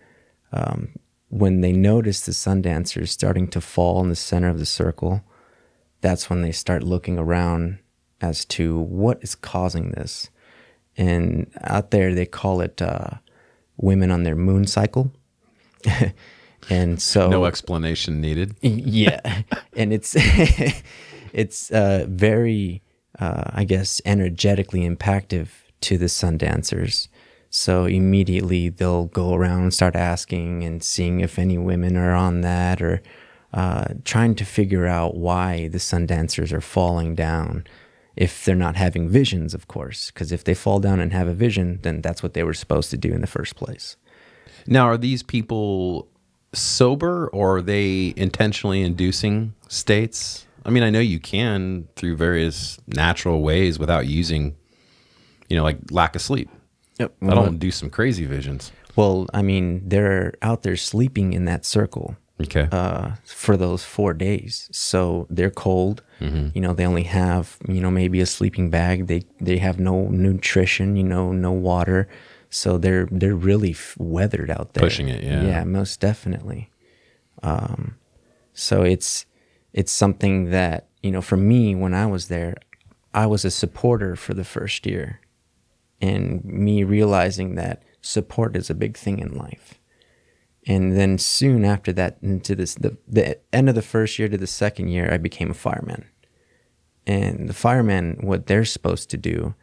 um, 0.52 0.90
when 1.30 1.62
they 1.62 1.72
notice 1.72 2.22
the 2.22 2.34
sun 2.34 2.62
dancers 2.62 3.12
starting 3.12 3.48
to 3.50 3.62
fall 3.62 4.02
in 4.02 4.10
the 4.10 4.16
center 4.16 4.50
of 4.50 4.60
the 4.60 4.66
circle, 4.66 5.24
that's 6.02 6.30
when 6.30 6.42
they 6.42 6.52
start 6.52 6.84
looking 6.84 7.18
around 7.18 7.80
as 8.22 8.46
to 8.46 8.78
what 8.78 9.20
is 9.22 9.36
causing 9.36 9.92
this. 9.92 10.30
And 10.98 11.50
out 11.62 11.92
there, 11.92 12.14
they 12.14 12.26
call 12.26 12.62
it 12.62 12.82
uh, 12.82 13.12
women 13.78 14.12
on 14.12 14.24
their 14.24 14.36
moon 14.36 14.68
cycle. 14.68 15.14
and 16.70 17.02
so 17.02 17.30
no 17.30 17.46
explanation 17.46 18.22
needed. 18.22 18.56
yeah. 18.62 19.44
And 19.76 19.94
it's 19.94 20.16
it's 21.34 21.72
uh, 21.72 22.06
very 22.08 22.82
uh, 23.20 23.44
i 23.54 23.64
guess 23.64 24.02
energetically 24.06 24.88
impactive 24.88 25.50
to 25.82 25.98
the 25.98 26.10
sun 26.10 26.38
dancers. 26.38 27.08
So 27.52 27.86
immediately 27.86 28.70
they'll 28.70 29.06
go 29.06 29.34
around 29.34 29.64
and 29.64 29.74
start 29.74 29.96
asking 29.96 30.64
and 30.64 30.84
seeing 30.84 31.20
if 31.22 31.40
any 31.40 31.58
women 31.58 31.98
are 31.98 32.14
on 32.14 32.42
that 32.42 32.82
or 32.82 33.02
uh, 33.54 33.86
trying 34.04 34.36
to 34.36 34.46
figure 34.46 34.86
out 34.86 35.16
why 35.16 35.68
the 35.70 35.80
sun 35.80 36.06
dancers 36.06 36.54
are 36.54 36.62
falling 36.62 37.16
down. 37.16 37.66
If 38.16 38.46
they're 38.46 38.56
not 38.56 38.76
having 38.76 39.10
visions 39.10 39.54
of 39.54 39.68
course 39.68 40.12
because 40.12 40.32
if 40.32 40.44
they 40.44 40.54
fall 40.54 40.80
down 40.80 41.00
and 41.00 41.14
have 41.14 41.28
a 41.28 41.34
vision 41.34 41.80
then 41.82 42.02
that's 42.02 42.22
what 42.22 42.34
they 42.34 42.44
were 42.44 42.54
supposed 42.54 42.92
to 42.92 42.98
do 42.98 43.14
in 43.14 43.22
the 43.22 43.28
first 43.28 43.56
place. 43.56 43.96
Now, 44.68 44.86
are 44.86 44.98
these 44.98 45.24
people 45.24 46.08
sober 46.54 47.28
or 47.28 47.58
are 47.58 47.62
they 47.62 48.14
intentionally 48.16 48.82
inducing 48.82 49.54
states? 49.68 50.46
I 50.66 50.72
mean, 50.72 50.84
I 50.84 50.90
know 50.90 51.00
you 51.00 51.20
can 51.20 51.88
through 51.96 52.16
various 52.18 52.80
natural 52.88 53.42
ways 53.42 53.80
without 53.80 54.08
using, 54.08 54.56
you 55.48 55.56
know, 55.58 55.64
like 55.64 55.78
lack 55.92 56.16
of 56.16 56.22
sleep. 56.22 56.50
Yep. 57.00 57.14
I 57.22 57.34
don't 57.34 57.60
do 57.60 57.72
some 57.72 57.90
crazy 57.90 58.26
visions. 58.26 58.72
Well, 58.96 59.26
I 59.34 59.42
mean, 59.42 59.88
they're 59.88 60.34
out 60.42 60.64
there 60.64 60.76
sleeping 60.76 61.32
in 61.34 61.46
that 61.46 61.66
circle 61.66 62.18
Okay. 62.42 62.68
uh, 62.72 63.12
for 63.26 63.56
those 63.56 63.84
four 63.86 64.14
days. 64.14 64.70
So 64.74 65.26
they're 65.30 65.52
cold. 65.52 66.04
You 66.20 66.52
know, 66.60 66.74
they 66.74 66.86
only 66.86 67.04
have 67.04 67.56
you 67.66 67.80
know 67.80 67.90
maybe 67.90 68.20
a 68.20 68.26
sleeping 68.26 68.70
bag. 68.70 69.08
They 69.08 69.24
they 69.40 69.58
have 69.60 69.80
no 69.80 70.10
nutrition. 70.10 70.98
You 70.98 71.04
know, 71.04 71.32
no 71.32 71.54
water. 71.54 72.10
So 72.50 72.78
they're 72.78 73.08
they're 73.12 73.36
really 73.36 73.72
f- 73.72 73.96
weathered 73.98 74.50
out 74.50 74.74
there. 74.74 74.84
Pushing 74.84 75.08
it, 75.08 75.24
yeah. 75.24 75.44
Yeah, 75.44 75.64
most 75.64 76.00
definitely. 76.00 76.70
Um, 77.44 77.96
so 78.54 78.84
it's 78.84 79.26
it's 79.74 79.92
something 79.92 80.52
that 80.52 80.88
you 81.04 81.12
know 81.12 81.22
for 81.22 81.38
me 81.38 81.76
when 81.76 81.94
I 81.94 82.06
was 82.06 82.28
there, 82.28 82.56
I 83.14 83.28
was 83.28 83.46
a 83.46 83.52
supporter 83.52 84.16
for 84.16 84.34
the 84.34 84.44
first 84.44 84.86
year, 84.86 85.22
and 86.02 86.44
me 86.44 86.84
realizing 86.84 87.56
that 87.56 87.84
support 88.02 88.56
is 88.56 88.70
a 88.70 88.76
big 88.76 88.98
thing 88.98 89.20
in 89.20 89.38
life 89.38 89.80
and 90.68 90.96
then 90.96 91.18
soon 91.18 91.66
after 91.66 91.92
that 91.92 92.18
into 92.22 92.56
this 92.56 92.76
the, 92.76 92.98
the 93.08 93.38
end 93.54 93.70
of 93.70 93.76
the 93.76 93.82
first 93.82 94.20
year 94.20 94.30
to 94.30 94.38
the 94.38 94.48
second 94.48 94.88
year 94.90 95.12
i 95.12 95.18
became 95.18 95.52
a 95.52 95.56
fireman 95.56 96.06
and 97.08 97.50
the 97.50 97.54
fireman 97.54 98.18
what 98.22 98.48
they're 98.48 98.66
supposed 98.66 99.10
to 99.10 99.18
do 99.18 99.54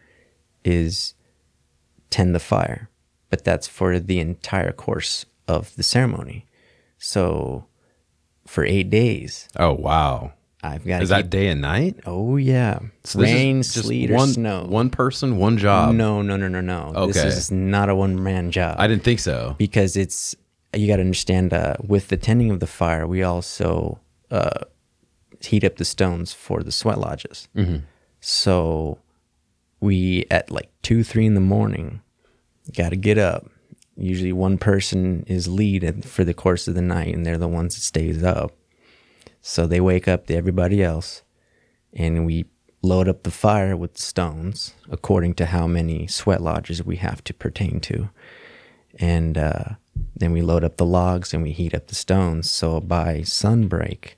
is 0.64 1.14
tend 2.10 2.34
the 2.34 2.40
fire 2.40 2.88
but 3.30 3.44
that's 3.44 3.66
for 3.68 3.98
the 3.98 4.18
entire 4.20 4.72
course 4.72 5.26
of 5.48 5.74
the 5.76 5.82
ceremony 5.82 6.46
so 6.98 7.64
for 8.46 8.64
eight 8.64 8.90
days 8.90 9.48
oh, 9.58 9.72
wow. 9.72 10.32
i've 10.62 10.84
got 10.86 11.02
Is 11.02 11.08
that 11.10 11.30
day 11.30 11.48
and 11.48 11.60
night? 11.60 11.98
oh 12.06 12.36
yeah 12.36 12.78
So 13.04 13.20
rain 13.20 13.62
sleet 13.62 14.10
one, 14.10 14.28
or 14.30 14.32
snow 14.32 14.64
One 14.68 14.90
person, 14.90 15.36
one 15.36 15.58
job. 15.58 15.94
no 15.94 16.22
no 16.22 16.36
no 16.36 16.48
no 16.48 16.60
no 16.60 16.92
Okay. 16.96 17.12
this 17.12 17.36
is 17.36 17.50
not 17.50 17.88
a 17.88 17.94
one-man 17.94 18.50
job 18.50 18.76
I 18.78 18.86
didn't 18.86 19.02
think 19.04 19.20
so. 19.20 19.54
because 19.58 19.96
it's 19.96 20.34
you 20.74 20.86
got 20.86 20.96
to 20.96 21.02
understand 21.02 21.52
uh, 21.54 21.76
with 21.82 22.08
the 22.08 22.16
tending 22.16 22.50
of 22.50 22.60
the 22.60 22.66
fire 22.66 23.06
we 23.06 23.22
also 23.22 23.98
uh, 24.30 24.60
heat 25.40 25.64
up 25.64 25.76
the 25.76 25.84
stones 25.84 26.32
for 26.32 26.62
the 26.62 26.72
sweat 26.72 26.98
lodges 26.98 27.48
so 28.20 28.98
we 29.80 30.24
at 30.30 30.50
like 30.50 30.70
two 30.82 31.02
three 31.02 31.26
in 31.26 31.34
the 31.34 31.40
morning 31.40 32.00
got 32.76 32.90
to 32.90 32.96
get 32.96 33.18
up 33.18 33.46
usually 33.96 34.32
one 34.32 34.58
person 34.58 35.24
is 35.26 35.48
lead 35.48 36.04
for 36.04 36.24
the 36.24 36.34
course 36.34 36.68
of 36.68 36.74
the 36.74 36.82
night 36.82 37.14
and 37.14 37.24
they're 37.24 37.38
the 37.38 37.48
ones 37.48 37.74
that 37.74 37.82
stays 37.82 38.22
up 38.22 38.52
so 39.40 39.66
they 39.66 39.80
wake 39.80 40.08
up 40.08 40.26
to 40.26 40.34
everybody 40.34 40.82
else 40.82 41.22
and 41.92 42.26
we 42.26 42.44
load 42.82 43.08
up 43.08 43.22
the 43.22 43.30
fire 43.30 43.76
with 43.76 43.96
stones 43.96 44.74
according 44.90 45.34
to 45.34 45.46
how 45.46 45.66
many 45.66 46.06
sweat 46.06 46.42
lodges 46.42 46.84
we 46.84 46.96
have 46.96 47.22
to 47.24 47.32
pertain 47.34 47.80
to 47.80 48.08
and 48.98 49.36
uh, 49.36 49.64
then 50.14 50.32
we 50.32 50.42
load 50.42 50.64
up 50.64 50.76
the 50.76 50.86
logs 50.86 51.34
and 51.34 51.42
we 51.42 51.52
heat 51.52 51.74
up 51.74 51.86
the 51.88 51.94
stones. 51.94 52.50
So 52.50 52.80
by 52.80 53.18
sunbreak, 53.18 54.14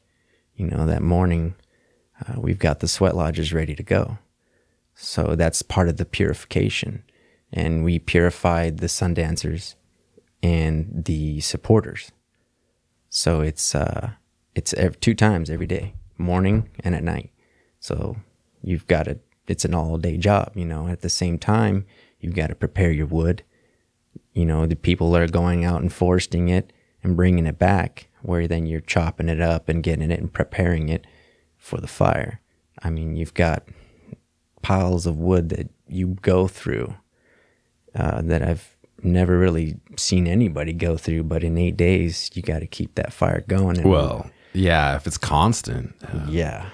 you 0.55 0.67
know, 0.67 0.87
that 0.87 1.03
morning, 1.03 1.55
uh, 2.21 2.41
we've 2.41 2.59
got 2.59 2.81
the 2.81 2.89
sweat 2.89 3.17
lodges 3.17 3.53
ready 3.53 3.75
to 3.75 3.83
go. 3.83 4.19
So 5.01 5.35
that's 5.37 5.63
part 5.63 5.89
of 5.89 5.97
the 5.97 6.05
purification. 6.05 7.05
And 7.53 7.85
we 7.85 7.99
purified 7.99 8.79
the 8.79 8.89
sun 8.89 9.15
dancers 9.15 9.77
and 10.43 11.05
the 11.05 11.41
supporters. 11.41 12.13
So 13.09 13.41
it's 13.41 13.75
uh, 13.75 14.11
it's 14.55 14.75
two 15.01 15.15
times 15.15 15.51
every 15.51 15.67
day, 15.67 15.95
morning 16.19 16.69
and 16.81 16.95
at 16.95 17.03
night. 17.05 17.31
So 17.81 18.17
you've 18.63 18.87
got 18.87 19.05
to. 19.05 19.19
It's 19.47 19.65
an 19.65 19.75
all 19.75 19.97
day 19.97 20.19
job, 20.19 20.53
you 20.55 20.67
know. 20.67 20.89
At 20.89 21.01
the 21.01 21.09
same 21.09 21.39
time, 21.39 21.87
you've 22.21 22.35
got 22.35 22.49
to 22.49 22.55
prepare 22.55 22.91
your 22.91 23.07
wood 23.07 23.45
you 24.39 24.45
know 24.45 24.67
the 24.67 24.77
people 24.77 25.17
are 25.17 25.27
going 25.27 25.65
out 25.65 25.81
and 25.81 25.93
foresting 25.93 26.49
it 26.49 26.73
and 27.03 27.17
bringing 27.17 27.47
it 27.47 27.59
back 27.59 28.09
where 28.23 28.47
then 28.47 28.67
you're 28.67 28.81
chopping 28.81 29.29
it 29.29 29.41
up 29.41 29.69
and 29.69 29.83
getting 29.83 30.11
it 30.11 30.19
and 30.21 30.33
preparing 30.33 30.89
it 30.89 31.07
for 31.57 31.81
the 31.81 31.87
fire 31.87 32.41
i 32.83 32.91
mean 32.91 33.17
you've 33.17 33.35
got 33.35 33.65
piles 34.63 35.07
of 35.07 35.17
wood 35.19 35.49
that 35.51 35.69
you 35.89 36.17
go 36.23 36.47
through 36.49 36.95
uh, 37.95 38.21
that 38.23 38.43
i've 38.43 38.77
never 39.03 39.39
really 39.39 39.77
seen 39.97 40.27
anybody 40.27 40.73
go 40.73 40.97
through 40.97 41.23
but 41.23 41.45
in 41.45 41.57
eight 41.57 41.77
days 41.77 42.31
you 42.35 42.43
got 42.43 42.59
to 42.59 42.67
keep 42.67 42.95
that 42.97 43.13
fire 43.13 43.45
going 43.47 43.79
and 43.79 43.89
Well, 43.89 44.29
yeah, 44.53 44.97
if 44.97 45.07
it's 45.07 45.19
constant. 45.19 45.95
yeah 46.29 46.71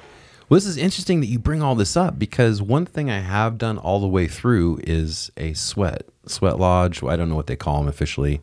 Well, 0.49 0.57
this 0.57 0.65
is 0.67 0.77
interesting 0.79 1.21
that 1.21 1.27
you 1.27 1.39
bring 1.39 1.63
all 1.63 1.75
this 1.75 1.97
up 1.97 2.19
because 2.19 2.63
one 2.63 2.87
thing 2.87 3.11
I 3.11 3.19
have 3.21 3.59
done 3.59 3.77
all 3.79 4.01
the 4.01 4.09
way 4.09 4.27
through 4.27 4.81
is 4.85 5.31
a 5.37 5.53
sweat 5.55 6.03
sweat 6.27 6.59
lodge. 6.59 7.03
I 7.03 7.17
don't 7.17 7.29
know 7.29 7.35
what 7.37 7.47
they 7.47 7.57
call 7.57 7.79
them 7.79 7.89
officially, 7.89 8.41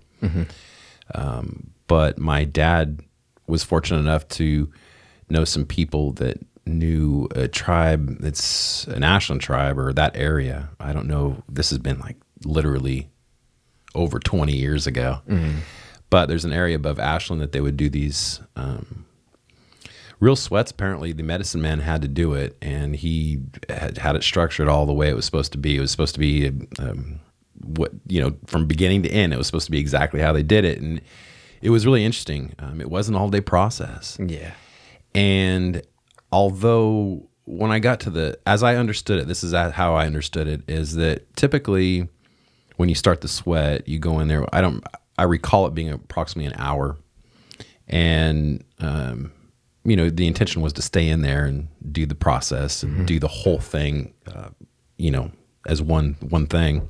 um, 1.16 1.72
but 1.88 2.18
my 2.18 2.44
dad 2.44 3.02
was 3.48 3.64
fortunate 3.64 4.00
enough 4.00 4.28
to 4.30 4.72
know 5.30 5.44
some 5.44 5.66
people 5.66 6.12
that 6.14 6.38
knew 6.66 7.28
a 7.36 7.48
tribe 7.48 8.20
that's 8.20 8.86
an 8.88 9.04
Ashland 9.04 9.42
tribe 9.42 9.80
or 9.80 9.94
that 9.94 10.16
area. 10.16 10.70
I 10.80 10.94
don't 10.94 11.08
know. 11.08 11.44
This 11.50 11.70
has 11.72 11.80
been 11.80 12.00
like 12.00 12.18
literally 12.46 13.10
over 13.96 14.20
20 14.20 14.56
years 14.56 14.88
ago. 14.88 15.20
But 16.10 16.28
there's 16.28 16.46
an 16.46 16.54
area 16.54 16.76
above 16.76 17.00
Ashland 17.00 17.42
that 17.42 17.52
they 17.54 17.62
would 17.62 17.78
do 17.78 17.90
these 17.90 18.42
um, 18.56 19.06
real 20.20 20.36
sweats. 20.36 20.70
Apparently, 20.72 21.14
the 21.14 21.24
medicine 21.24 21.62
man 21.62 21.80
had 21.80 22.02
to 22.02 22.08
do 22.10 22.34
it, 22.34 22.58
and 22.62 22.96
he 22.96 23.40
had 23.70 23.98
had 23.98 24.16
it 24.18 24.24
structured 24.24 24.68
all 24.68 24.86
the 24.86 24.94
way 24.94 25.10
it 25.10 25.16
was 25.16 25.26
supposed 25.26 25.54
to 25.54 25.58
be. 25.58 25.78
It 25.78 25.80
was 25.80 25.90
supposed 25.90 26.14
to 26.16 26.20
be 26.20 26.52
um, 26.80 27.22
what 27.64 27.92
you 28.08 28.22
know 28.22 28.36
from 28.46 28.68
beginning 28.68 29.04
to 29.04 29.10
end. 29.10 29.34
It 29.34 29.38
was 29.38 29.48
supposed 29.48 29.68
to 29.68 29.72
be 29.72 29.80
exactly 29.80 30.20
how 30.20 30.34
they 30.34 30.44
did 30.44 30.66
it, 30.66 30.82
and 30.82 31.00
it 31.62 31.70
was 31.70 31.86
really 31.86 32.04
interesting. 32.04 32.56
Um, 32.60 32.82
it 32.82 32.90
was 32.90 33.08
an 33.08 33.16
all 33.16 33.30
day 33.30 33.42
process. 33.42 34.18
yeah 34.20 34.52
And 35.16 35.82
although 36.32 37.28
when 37.46 37.72
I 37.72 37.80
got 37.80 38.00
to 38.02 38.10
the, 38.10 38.40
as 38.46 38.64
I 38.64 38.76
understood 38.76 39.20
it, 39.20 39.28
this 39.28 39.44
is 39.44 39.54
how 39.54 39.96
I 39.96 40.06
understood 40.06 40.48
it, 40.48 40.62
is 40.68 40.96
that 40.96 41.36
typically 41.36 42.08
when 42.78 42.90
you 42.90 42.96
start 42.96 43.22
the 43.22 43.28
sweat, 43.28 43.88
you 43.88 44.00
go 44.00 44.20
in 44.20 44.28
there. 44.28 44.46
I 44.54 44.62
don't, 44.62 44.84
I 45.18 45.24
recall 45.24 45.68
it 45.68 45.74
being 45.74 45.90
approximately 45.90 46.52
an 46.52 46.60
hour. 46.60 46.98
And, 47.88 48.64
um, 48.80 49.32
you 49.84 49.96
know, 49.96 50.10
the 50.10 50.28
intention 50.28 50.62
was 50.62 50.74
to 50.74 50.82
stay 50.82 51.10
in 51.10 51.22
there 51.24 51.46
and 51.46 51.68
do 51.92 52.06
the 52.06 52.16
process 52.16 52.84
and 52.84 53.06
do 53.08 53.20
the 53.20 53.28
whole 53.28 53.60
thing, 53.60 54.14
uh, 54.34 54.50
you 54.98 55.12
know, 55.12 55.32
as 55.66 55.82
one 55.82 56.16
one 56.22 56.48
thing. 56.48 56.88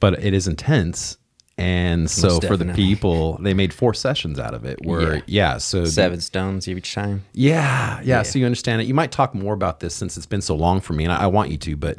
But 0.00 0.24
it 0.24 0.32
is 0.32 0.48
intense. 0.48 1.18
And 1.58 2.10
so 2.10 2.28
Most 2.28 2.46
for 2.46 2.56
the 2.58 2.66
definitely. 2.66 2.84
people, 2.84 3.38
they 3.40 3.54
made 3.54 3.72
four 3.72 3.94
sessions 3.94 4.38
out 4.38 4.52
of 4.52 4.64
it. 4.66 4.78
Where 4.84 5.16
Yeah. 5.16 5.20
yeah, 5.26 5.58
so 5.58 5.80
the- 5.82 5.90
Seven 5.90 6.20
stones 6.20 6.68
each 6.68 6.92
time. 6.92 7.24
yeah, 7.32 8.00
yeah, 8.04 8.22
So 8.22 8.38
you 8.38 8.44
understand 8.44 8.82
it. 8.82 8.86
You 8.86 8.92
might 8.94 9.10
talk 9.10 9.34
more 9.34 9.54
about 9.54 9.80
this 9.80 9.94
since 9.94 10.16
it's 10.18 10.26
been 10.26 10.42
so 10.42 10.54
long 10.54 10.80
for 10.82 10.92
me, 10.92 11.04
and 11.04 11.12
I, 11.12 11.22
I 11.22 11.26
want 11.28 11.50
you 11.50 11.56
to. 11.56 11.76
But 11.76 11.98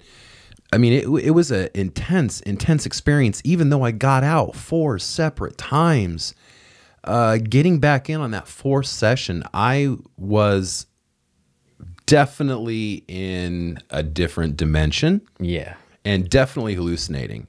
I 0.72 0.78
mean, 0.78 0.94
it, 0.94 1.08
it 1.24 1.32
was 1.32 1.50
an 1.50 1.70
intense, 1.74 2.40
intense 2.42 2.86
experience. 2.86 3.42
Even 3.46 3.70
though 3.72 3.84
I 3.84 3.92
got 3.92 4.24
out 4.24 4.56
four 4.56 5.00
separate 5.00 5.58
times, 5.58 6.36
uh, 7.06 7.38
getting 7.38 7.80
back 7.80 8.10
in 8.12 8.22
on 8.22 8.30
that 8.32 8.48
fourth 8.48 8.86
session, 8.88 9.44
I 9.56 9.96
was 10.18 10.86
definitely 12.06 13.04
in 13.08 13.80
a 13.90 14.04
different 14.04 14.56
dimension 14.58 15.22
Yeah. 15.40 15.76
and 16.06 16.30
definitely 16.30 16.76
hallucinating. 16.76 17.48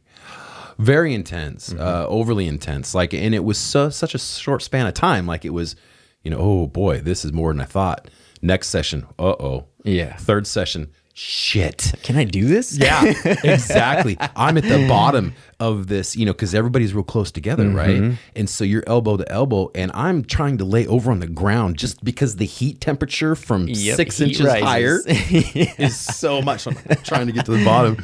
Very 0.79 1.12
intense, 1.14 1.72
uh, 1.74 2.07
overly 2.09 2.47
intense. 2.47 2.95
Like, 2.95 3.12
and 3.12 3.35
it 3.35 3.43
was 3.45 3.59
so 3.59 3.91
such 3.91 4.14
a 4.14 4.18
short 4.18 4.62
span 4.62 4.87
of 4.87 4.95
time. 4.95 5.26
Like, 5.26 5.45
it 5.45 5.51
was, 5.51 5.74
you 6.22 6.31
know, 6.31 6.39
oh 6.39 6.66
boy, 6.68 7.01
this 7.01 7.24
is 7.24 7.33
more 7.33 7.53
than 7.53 7.61
I 7.61 7.64
thought. 7.64 8.09
Next 8.43 8.68
session, 8.68 9.07
uh 9.18 9.35
oh. 9.41 9.66
Yeah. 9.85 10.14
Third 10.16 10.47
session, 10.47 10.91
shit. 11.14 11.93
Can 12.05 12.16
I 12.16 12.22
do 12.22 12.47
this? 12.47 12.79
Yeah, 12.79 13.03
exactly. 13.43 14.16
I'm 14.37 14.57
at 14.57 14.62
the 14.64 14.87
bottom 14.87 15.35
of 15.59 15.89
this, 15.89 16.14
you 16.14 16.24
know, 16.26 16.33
because 16.33 16.55
everybody's 16.55 16.95
real 16.95 17.03
close 17.03 17.33
together, 17.33 17.64
Mm-hmm. 17.64 17.76
right? 18.11 18.18
And 18.37 18.49
so 18.49 18.62
you're 18.62 18.85
elbow 18.87 19.16
to 19.16 19.29
elbow, 19.33 19.70
and 19.74 19.91
I'm 19.95 20.24
trying 20.24 20.59
to 20.59 20.64
lay 20.64 20.87
over 20.87 21.11
on 21.11 21.18
the 21.18 21.26
ground 21.26 21.76
just 21.79 22.05
because 22.05 22.37
the 22.37 22.45
heat 22.47 22.81
temperature 22.81 23.35
from 23.35 23.66
Yep, 23.66 23.97
six 23.97 24.20
inches 24.20 24.47
higher 24.47 25.01
rises. 25.05 25.55
is 25.79 25.99
so 25.99 26.41
much. 26.41 26.66
I'm 26.68 26.76
trying 27.03 27.26
to 27.26 27.33
get 27.33 27.47
to 27.47 27.53
the 27.57 27.64
bottom 27.64 27.97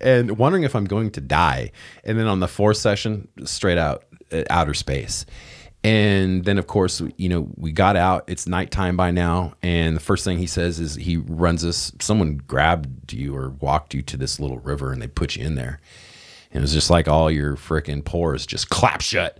and 0.00 0.38
wondering 0.38 0.64
if 0.64 0.74
I'm 0.74 0.84
going 0.84 1.10
to 1.12 1.20
die. 1.20 1.72
And 2.04 2.18
then 2.18 2.26
on 2.26 2.40
the 2.40 2.48
fourth 2.48 2.76
session, 2.76 3.28
straight 3.44 3.78
out 3.78 4.04
uh, 4.32 4.44
outer 4.50 4.74
space. 4.74 5.26
And 5.84 6.44
then, 6.44 6.58
of 6.58 6.66
course, 6.66 7.00
you 7.16 7.28
know, 7.28 7.48
we 7.56 7.70
got 7.70 7.94
out. 7.94 8.24
It's 8.26 8.48
nighttime 8.48 8.96
by 8.96 9.12
now. 9.12 9.54
And 9.62 9.94
the 9.94 10.00
first 10.00 10.24
thing 10.24 10.38
he 10.38 10.46
says 10.48 10.80
is 10.80 10.96
he 10.96 11.16
runs 11.16 11.64
us, 11.64 11.92
someone 12.00 12.38
grabbed 12.38 13.12
you 13.12 13.36
or 13.36 13.50
walked 13.60 13.94
you 13.94 14.02
to 14.02 14.16
this 14.16 14.40
little 14.40 14.58
river 14.58 14.92
and 14.92 15.00
they 15.00 15.06
put 15.06 15.36
you 15.36 15.44
in 15.44 15.54
there. 15.54 15.78
And 16.50 16.58
it 16.58 16.62
was 16.62 16.72
just 16.72 16.90
like 16.90 17.06
all 17.06 17.30
your 17.30 17.56
freaking 17.56 18.04
pores 18.04 18.46
just 18.46 18.68
clap 18.68 19.00
shut. 19.00 19.38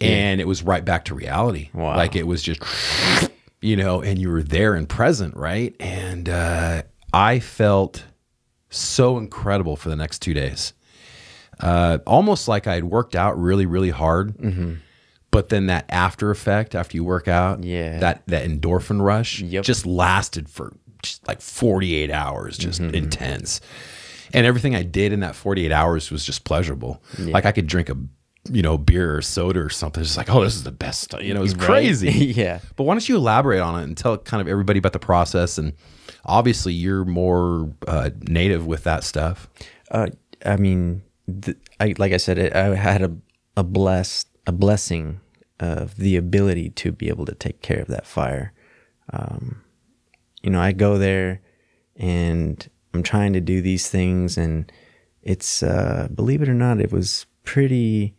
And 0.00 0.40
it 0.40 0.46
was 0.46 0.62
right 0.62 0.84
back 0.84 1.06
to 1.06 1.14
reality. 1.14 1.70
Wow. 1.72 1.96
Like 1.96 2.16
it 2.16 2.26
was 2.26 2.42
just, 2.42 2.62
you 3.62 3.76
know, 3.76 4.02
and 4.02 4.18
you 4.18 4.30
were 4.30 4.42
there 4.42 4.74
and 4.74 4.86
present, 4.88 5.36
right? 5.36 5.74
And 5.80 6.28
uh, 6.28 6.82
I 7.14 7.38
felt 7.38 8.04
so 8.72 9.18
incredible 9.18 9.76
for 9.76 9.88
the 9.88 9.96
next 9.96 10.20
two 10.20 10.34
days. 10.34 10.72
Uh, 11.60 11.98
almost 12.06 12.48
like 12.48 12.66
I 12.66 12.74
had 12.74 12.84
worked 12.84 13.14
out 13.14 13.40
really, 13.40 13.66
really 13.66 13.90
hard. 13.90 14.36
Mm-hmm. 14.38 14.74
But 15.30 15.48
then 15.48 15.66
that 15.66 15.86
after 15.88 16.30
effect 16.30 16.74
after 16.74 16.96
you 16.96 17.04
work 17.04 17.26
out, 17.28 17.62
Yeah. 17.64 17.98
that 18.00 18.22
that 18.26 18.46
endorphin 18.48 19.00
rush 19.02 19.40
Yep. 19.40 19.64
just 19.64 19.86
lasted 19.86 20.48
for 20.48 20.74
just 21.02 21.26
like 21.26 21.40
48 21.40 22.10
hours, 22.10 22.58
just 22.58 22.80
Mm-hmm. 22.82 22.94
intense. 22.94 23.60
And 24.34 24.46
everything 24.46 24.74
I 24.74 24.82
did 24.82 25.12
in 25.12 25.20
that 25.20 25.34
48 25.34 25.72
hours 25.72 26.10
was 26.10 26.24
just 26.24 26.44
pleasurable. 26.44 27.02
Like 27.18 27.44
I 27.46 27.52
could 27.52 27.66
drink 27.66 27.88
a 27.90 27.96
you 28.50 28.60
know 28.60 28.76
beer 28.76 29.16
or 29.16 29.22
soda 29.22 29.60
or 29.60 29.70
something. 29.70 30.02
It's 30.02 30.16
like, 30.16 30.28
oh, 30.34 30.42
this 30.42 30.54
is 30.56 30.64
the 30.64 30.72
best. 30.72 31.14
You 31.20 31.32
know, 31.32 31.40
it 31.40 31.44
was 31.44 31.54
Right? 31.54 31.64
crazy. 31.66 32.10
yeah. 32.36 32.58
But 32.76 32.84
why 32.84 32.94
don't 32.94 33.08
you 33.08 33.16
elaborate 33.16 33.60
on 33.60 33.78
it 33.80 33.84
and 33.84 33.96
tell 33.96 34.18
kind 34.18 34.40
of 34.40 34.48
everybody 34.48 34.78
about 34.80 34.92
the 34.94 34.98
process? 34.98 35.58
And 35.58 35.72
obviously, 36.24 36.72
you're 36.72 37.04
more 37.04 37.72
uh, 37.86 38.10
native 38.28 38.66
with 38.66 38.84
that 38.84 39.04
stuff. 39.04 39.48
Uh, 39.90 40.08
I 40.44 40.56
mean, 40.56 41.02
th- 41.42 41.58
I 41.80 41.94
like 41.98 42.12
I 42.12 42.16
said, 42.16 42.52
I 42.54 42.74
had 42.74 43.02
a 43.02 43.16
a 43.56 43.64
blessed 43.64 44.28
a 44.46 44.52
blessing 44.52 45.20
of 45.60 45.96
the 45.96 46.16
ability 46.16 46.70
to 46.70 46.92
be 46.92 47.08
able 47.08 47.24
to 47.26 47.34
take 47.34 47.62
care 47.62 47.80
of 47.80 47.88
that 47.88 48.06
fire. 48.06 48.52
Um, 49.12 49.62
you 50.42 50.50
know, 50.50 50.60
I 50.60 50.72
go 50.72 50.98
there 50.98 51.40
and 51.96 52.68
I'm 52.94 53.02
trying 53.02 53.32
to 53.34 53.40
do 53.40 53.60
these 53.60 53.88
things, 53.88 54.36
and 54.36 54.70
it's 55.22 55.62
uh, 55.62 56.08
believe 56.12 56.42
it 56.42 56.48
or 56.48 56.54
not, 56.54 56.80
it 56.80 56.92
was 56.92 57.26
pretty 57.44 58.14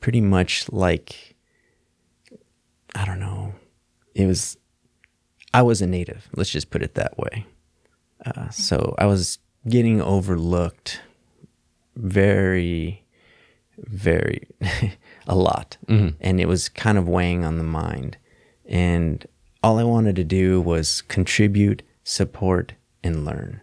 pretty 0.00 0.20
much 0.20 0.70
like 0.70 1.36
I 2.94 3.04
don't 3.04 3.20
know. 3.20 3.54
It 4.14 4.26
was 4.26 4.56
I 5.54 5.62
was 5.62 5.82
a 5.82 5.86
native. 5.86 6.28
Let's 6.34 6.50
just 6.50 6.70
put 6.70 6.82
it 6.82 6.94
that 6.94 7.18
way. 7.18 7.46
Uh, 8.24 8.48
so 8.50 8.94
I 8.98 9.06
was 9.06 9.38
getting 9.68 10.00
overlooked 10.00 11.00
very, 11.96 13.04
very 13.78 14.46
a 15.26 15.34
lot. 15.34 15.76
And 16.20 16.40
it 16.40 16.48
was 16.48 16.68
kind 16.68 16.98
of 16.98 17.08
weighing 17.08 17.44
on 17.44 17.58
the 17.58 17.64
mind. 17.64 18.16
And 18.66 19.26
all 19.62 19.78
I 19.78 19.84
wanted 19.84 20.16
to 20.16 20.24
do 20.24 20.60
was 20.60 21.02
contribute, 21.02 21.82
support, 22.04 22.72
and 23.04 23.24
learn. 23.24 23.60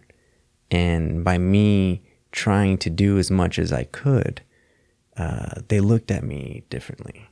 And 0.70 1.24
by 1.24 1.38
me 1.38 2.02
trying 2.32 2.78
to 2.78 2.90
do 2.90 3.18
as 3.18 3.30
much 3.30 3.58
as 3.58 3.72
I 3.72 3.84
could, 3.84 4.42
uh, 5.16 5.60
they 5.68 5.80
looked 5.80 6.10
at 6.10 6.22
me 6.22 6.62
differently. 6.70 7.29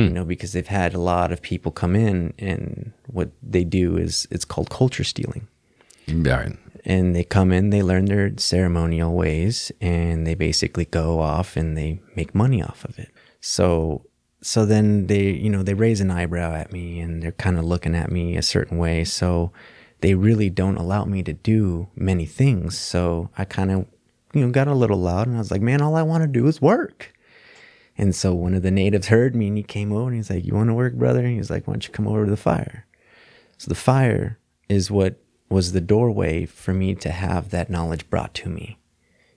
Hmm. 0.00 0.08
You 0.08 0.14
know, 0.14 0.24
because 0.24 0.52
they've 0.52 0.66
had 0.66 0.94
a 0.94 0.98
lot 1.00 1.32
of 1.32 1.42
people 1.42 1.72
come 1.72 1.94
in, 1.96 2.32
and 2.38 2.92
what 3.06 3.30
they 3.42 3.64
do 3.64 3.96
is 3.96 4.26
it's 4.30 4.44
called 4.44 4.70
culture 4.70 5.04
stealing 5.04 5.46
Right. 6.08 6.56
and 6.84 7.14
they 7.14 7.24
come 7.24 7.52
in, 7.52 7.70
they 7.70 7.82
learn 7.82 8.06
their 8.06 8.32
ceremonial 8.36 9.14
ways, 9.14 9.70
and 9.80 10.26
they 10.26 10.34
basically 10.34 10.86
go 10.86 11.20
off 11.20 11.56
and 11.56 11.76
they 11.76 12.00
make 12.16 12.34
money 12.34 12.62
off 12.62 12.84
of 12.84 12.98
it. 12.98 13.10
So, 13.40 14.06
so 14.42 14.66
then 14.66 15.06
they, 15.06 15.30
you 15.30 15.50
know, 15.50 15.62
they 15.62 15.74
raise 15.74 16.00
an 16.00 16.10
eyebrow 16.10 16.54
at 16.54 16.72
me, 16.72 17.00
and 17.00 17.22
they're 17.22 17.32
kind 17.32 17.58
of 17.58 17.64
looking 17.64 17.94
at 17.94 18.10
me 18.10 18.36
a 18.36 18.42
certain 18.42 18.78
way. 18.78 19.04
So, 19.04 19.52
they 20.00 20.14
really 20.14 20.48
don't 20.48 20.78
allow 20.78 21.04
me 21.04 21.22
to 21.22 21.32
do 21.34 21.88
many 21.94 22.24
things. 22.24 22.78
So 22.78 23.28
I 23.36 23.44
kind 23.44 23.70
of, 23.70 23.86
you 24.32 24.44
know, 24.44 24.50
got 24.50 24.66
a 24.66 24.74
little 24.74 24.98
loud, 24.98 25.26
and 25.26 25.36
I 25.36 25.40
was 25.40 25.50
like, 25.50 25.60
man, 25.62 25.82
all 25.82 25.94
I 25.94 26.02
want 26.02 26.22
to 26.22 26.26
do 26.26 26.46
is 26.46 26.60
work. 26.62 27.12
And 28.00 28.14
so 28.14 28.34
one 28.34 28.54
of 28.54 28.62
the 28.62 28.70
natives 28.70 29.08
heard 29.08 29.36
me, 29.36 29.48
and 29.48 29.58
he 29.58 29.62
came 29.62 29.92
over, 29.92 30.06
and 30.08 30.16
he's 30.16 30.30
like, 30.30 30.46
"You 30.46 30.54
want 30.54 30.70
to 30.70 30.74
work, 30.74 30.94
brother?" 30.94 31.20
And 31.22 31.36
he's 31.36 31.50
like, 31.50 31.66
"Why 31.66 31.74
don't 31.74 31.86
you 31.86 31.92
come 31.92 32.08
over 32.08 32.24
to 32.24 32.30
the 32.30 32.36
fire?" 32.38 32.86
So 33.58 33.68
the 33.68 33.74
fire 33.74 34.38
is 34.70 34.90
what 34.90 35.16
was 35.50 35.72
the 35.72 35.82
doorway 35.82 36.46
for 36.46 36.72
me 36.72 36.94
to 36.94 37.10
have 37.10 37.50
that 37.50 37.68
knowledge 37.68 38.08
brought 38.08 38.32
to 38.36 38.48
me. 38.48 38.78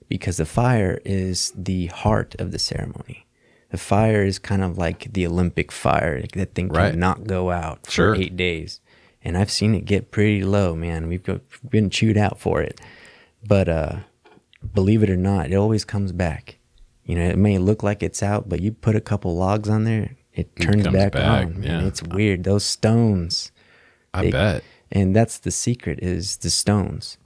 Because 0.08 0.38
the 0.38 0.46
fire 0.46 0.98
is 1.04 1.52
the 1.54 1.86
heart 1.88 2.34
of 2.38 2.52
the 2.52 2.58
ceremony. 2.58 3.26
The 3.70 3.76
fire 3.76 4.22
is 4.24 4.38
kind 4.38 4.62
of 4.62 4.78
like 4.78 5.12
the 5.12 5.26
Olympic 5.26 5.70
fire. 5.70 6.20
Like, 6.22 6.32
That 6.32 6.54
thing 6.54 6.68
Right. 6.68 6.92
cannot 6.92 7.26
go 7.26 7.50
out 7.50 7.84
for 7.84 7.90
Sure. 7.92 8.14
eight 8.14 8.34
days. 8.36 8.80
And 9.22 9.36
I've 9.36 9.50
seen 9.50 9.74
it 9.74 9.84
get 9.84 10.10
pretty 10.10 10.42
low, 10.42 10.74
man. 10.74 11.08
We've 11.08 11.22
got- 11.22 11.42
been 11.68 11.90
chewed 11.90 12.16
out 12.16 12.38
for 12.40 12.62
it. 12.62 12.80
But 13.46 13.68
uh, 13.68 13.96
believe 14.72 15.02
it 15.02 15.10
or 15.10 15.16
not, 15.16 15.50
it 15.50 15.54
always 15.54 15.84
comes 15.84 16.12
back. 16.12 16.56
You 17.04 17.16
know, 17.16 17.28
it 17.28 17.36
may 17.38 17.58
look 17.58 17.82
like 17.82 18.02
it's 18.02 18.22
out, 18.22 18.48
but 18.48 18.60
you 18.60 18.72
put 18.72 18.96
a 18.96 19.00
couple 19.00 19.36
logs 19.36 19.68
on 19.68 19.84
there, 19.84 20.16
it 20.32 20.56
turns 20.56 20.84
comes 20.84 20.96
back, 20.96 21.12
back, 21.12 21.46
on. 21.46 21.60
man. 21.60 21.62
yeah. 21.82 21.86
It's 21.86 22.02
weird. 22.02 22.44
Those 22.44 22.64
stones, 22.64 23.52
I 24.14 24.22
They- 24.22 24.30
bet. 24.30 24.64
and 24.90 25.14
that's 25.14 25.38
the 25.38 25.50
secret 25.50 25.98
is 26.02 26.38
the 26.38 26.50
stones. 26.50 27.18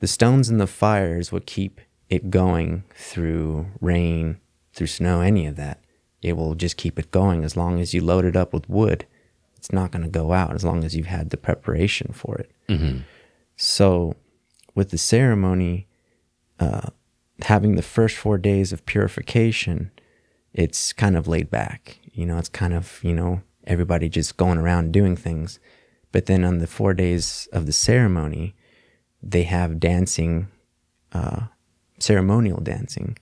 The 0.00 0.08
stones 0.08 0.48
and 0.48 0.60
the 0.60 0.66
fire 0.66 1.18
is 1.18 1.30
what 1.30 1.46
keep 1.46 1.80
it 2.10 2.30
going 2.30 2.82
through 2.96 3.66
rain, 3.80 4.38
through 4.74 4.88
snow, 4.88 5.20
any 5.20 5.46
of 5.46 5.54
that. 5.56 5.78
It 6.20 6.36
will 6.36 6.54
just 6.56 6.76
keep 6.76 6.98
it 6.98 7.10
going 7.12 7.44
as 7.44 7.56
long 7.56 7.78
as 7.80 7.94
you 7.94 8.00
load 8.00 8.24
it 8.24 8.36
up 8.36 8.52
with 8.52 8.68
wood. 8.68 9.06
It's 9.56 9.72
not 9.72 9.92
going 9.92 10.02
to 10.02 10.08
go 10.10 10.32
out 10.32 10.54
as 10.54 10.64
long 10.64 10.82
as 10.84 10.96
you've 10.96 11.06
had 11.06 11.30
the 11.30 11.36
preparation 11.36 12.12
for 12.12 12.36
it. 12.36 12.50
So, 13.56 14.16
with 14.74 14.90
the 14.90 14.98
ceremony, 14.98 15.86
uh, 16.58 16.88
having 17.40 17.76
the 17.76 17.82
first 17.82 18.16
four 18.16 18.38
days 18.38 18.72
of 18.72 18.86
purification, 18.86 19.90
it's 20.52 20.92
kind 20.92 21.16
of 21.16 21.26
laid 21.26 21.50
back. 21.50 21.98
You 22.12 22.26
know, 22.26 22.38
it's 22.38 22.48
kind 22.48 22.74
of, 22.74 23.00
you 23.02 23.14
know, 23.14 23.42
everybody 23.64 24.08
just 24.08 24.36
going 24.36 24.58
around 24.58 24.92
doing 24.92 25.16
things. 25.16 25.58
But 26.12 26.26
then 26.26 26.44
on 26.44 26.58
the 26.58 26.66
four 26.66 26.92
days 26.94 27.48
of 27.52 27.66
the 27.66 27.72
ceremony, 27.72 28.54
they 29.22 29.44
have 29.44 29.80
dancing, 29.80 30.48
uh, 31.12 31.46
ceremonial 31.98 32.60
dancing. 32.60 33.16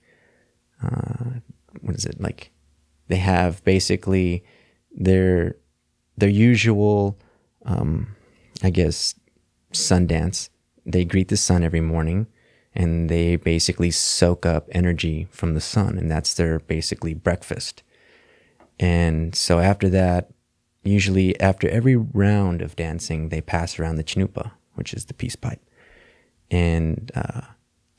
Uh, 0.83 1.39
what 1.81 1.95
is 1.95 2.05
it 2.05 2.19
like? 2.19 2.51
They 3.07 3.17
have 3.17 3.63
basically 3.63 4.43
their 4.91 5.55
their 6.17 6.29
usual, 6.29 7.17
um, 7.65 8.15
I 8.61 8.69
guess, 8.69 9.15
sun 9.71 10.07
dance. 10.07 10.49
They 10.85 11.05
greet 11.05 11.29
the 11.29 11.37
sun 11.37 11.63
every 11.63 11.81
morning, 11.81 12.27
and 12.73 13.09
they 13.09 13.35
basically 13.35 13.91
soak 13.91 14.45
up 14.45 14.67
energy 14.71 15.27
from 15.31 15.53
the 15.53 15.61
sun, 15.61 15.97
and 15.97 16.09
that's 16.09 16.33
their 16.33 16.59
basically 16.59 17.13
breakfast. 17.13 17.83
And 18.79 19.35
so 19.35 19.59
after 19.59 19.89
that, 19.89 20.31
usually 20.83 21.39
after 21.39 21.69
every 21.69 21.95
round 21.95 22.61
of 22.61 22.75
dancing, 22.75 23.29
they 23.29 23.41
pass 23.41 23.77
around 23.77 23.97
the 23.97 24.03
chanupa, 24.03 24.51
which 24.75 24.93
is 24.93 25.05
the 25.05 25.13
peace 25.13 25.35
pipe. 25.35 25.61
And 26.49 27.11
uh, 27.13 27.41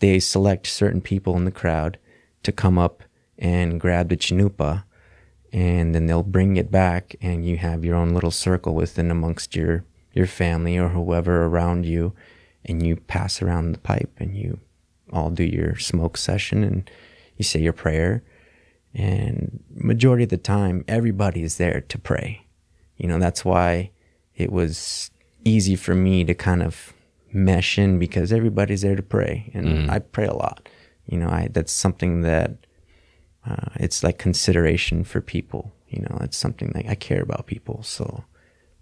they 0.01 0.19
select 0.19 0.67
certain 0.67 1.01
people 1.01 1.37
in 1.37 1.45
the 1.45 1.51
crowd 1.51 1.99
to 2.43 2.53
come 2.53 2.79
up 2.79 3.03
and 3.39 3.81
grab 3.81 4.09
the 4.09 4.17
chanupa 4.17 4.85
and 5.53 5.95
then 5.95 6.07
they'll 6.07 6.23
bring 6.23 6.57
it 6.57 6.71
back 6.71 7.15
and 7.21 7.45
you 7.45 7.59
have 7.59 7.85
your 7.85 7.95
own 7.95 8.15
little 8.15 8.31
circle 8.31 8.75
within 8.75 9.11
amongst 9.11 9.55
your 9.55 9.85
your 10.15 10.27
family 10.27 10.77
or 10.77 10.89
whoever 10.89 11.45
around 11.45 11.87
you 11.87 12.13
and 12.65 12.85
you 12.85 12.97
pass 12.97 13.43
around 13.43 13.73
the 13.73 13.79
pipe 13.79 14.13
and 14.19 14.37
you 14.37 14.61
all 15.13 15.31
do 15.31 15.45
your 15.45 15.77
smoke 15.77 16.17
session 16.17 16.65
and 16.65 16.91
you 17.37 17.45
say 17.45 17.61
your 17.61 17.73
prayer. 17.73 18.23
And 18.95 19.63
majority 19.75 20.25
of 20.25 20.31
the 20.31 20.37
time 20.37 20.85
everybody 20.87 21.43
is 21.43 21.57
there 21.57 21.81
to 21.81 21.99
pray. 21.99 22.47
You 22.97 23.09
know 23.09 23.19
that's 23.19 23.45
why 23.45 23.91
it 24.37 24.53
was 24.53 25.11
easy 25.45 25.77
for 25.77 25.95
me 25.95 26.25
to 26.25 26.35
kind 26.35 26.63
of 26.63 26.93
mesh 27.33 27.79
in 27.79 27.99
because 27.99 28.33
everybody's 28.33 28.83
there 28.83 28.95
to 28.95 29.03
pray 29.03 29.51
and 29.55 29.91
i 29.91 29.99
pray 29.99 30.27
a 30.27 30.35
lot. 30.35 30.69
You 31.07 31.19
know 31.19 31.29
i 31.29 31.49
that's 31.51 31.73
something 31.73 32.21
that 32.23 32.53
uh, 33.45 33.71
it's 33.77 34.05
like 34.05 34.19
consideration 34.19 35.05
for 35.05 35.21
people. 35.21 35.73
You 35.89 36.03
know 36.03 36.19
it's 36.21 36.37
something 36.37 36.71
like 36.75 36.87
i 36.87 36.95
care 36.95 37.23
about 37.23 37.47
people. 37.47 37.83
So 37.83 38.25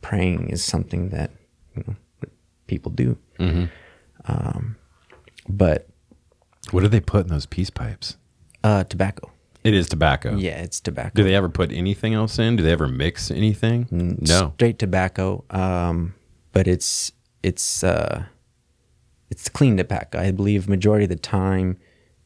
praying 0.00 0.50
is 0.50 0.64
something 0.64 1.10
that 1.10 1.30
you 1.76 1.84
know 1.86 1.94
that 1.94 2.09
people 2.70 2.92
do 2.92 3.18
um, 4.26 4.76
but 5.48 5.88
What 6.70 6.82
do 6.82 6.88
they 6.88 7.00
put 7.00 7.22
in 7.26 7.28
those 7.32 7.46
peace 7.46 7.70
pipes? 7.70 8.16
uh, 8.62 8.84
tobacco 8.84 9.30
It 9.64 9.74
is 9.74 9.88
tobacco. 9.88 10.36
yeah 10.36 10.58
it's 10.62 10.80
tobacco 10.80 11.12
Do 11.14 11.24
they 11.24 11.34
ever 11.34 11.48
put 11.48 11.72
anything 11.72 12.14
else 12.14 12.38
in? 12.38 12.56
Do 12.56 12.62
they 12.62 12.72
ever 12.72 12.88
mix 12.88 13.30
anything? 13.30 13.88
No. 13.90 14.52
straight 14.56 14.78
tobacco 14.78 15.44
um 15.50 16.14
but 16.52 16.66
it's 16.68 17.12
it's 17.42 17.82
uh 17.82 18.24
it's 19.30 19.48
clean 19.48 19.76
tobacco 19.76 20.18
i 20.18 20.30
believe 20.30 20.68
majority 20.68 21.04
of 21.04 21.10
the 21.10 21.16
time 21.40 21.78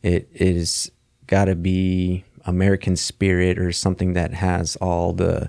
it 0.03 0.29
is 0.35 0.91
got 1.27 1.45
to 1.47 1.55
be 1.55 2.25
american 2.47 2.97
spirit 2.97 3.59
or 3.59 3.71
something 3.73 4.13
that 4.15 4.33
has 4.35 4.77
all 4.77 5.13
the 5.13 5.49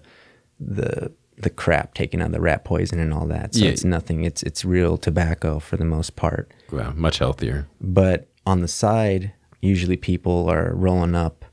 the 0.59 1.11
the 1.37 1.49
crap 1.49 1.93
taken 1.93 2.21
out 2.21 2.31
the 2.31 2.39
rat 2.39 2.63
poison 2.63 2.97
and 2.99 3.13
all 3.13 3.27
that 3.27 3.53
so 3.55 3.65
Yeah. 3.65 3.71
it's 3.71 3.83
nothing 3.83 4.23
it's 4.23 4.41
it's 4.43 4.63
real 4.63 4.97
tobacco 4.97 5.59
for 5.59 5.75
the 5.77 5.85
most 5.85 6.15
part 6.15 6.51
Wow, 6.71 6.93
much 6.95 7.17
healthier. 7.19 7.67
but 7.81 8.27
on 8.45 8.61
the 8.61 8.67
side, 8.67 9.33
usually 9.61 9.97
people 9.97 10.47
are 10.49 10.73
rolling 10.75 11.15
up, 11.15 11.45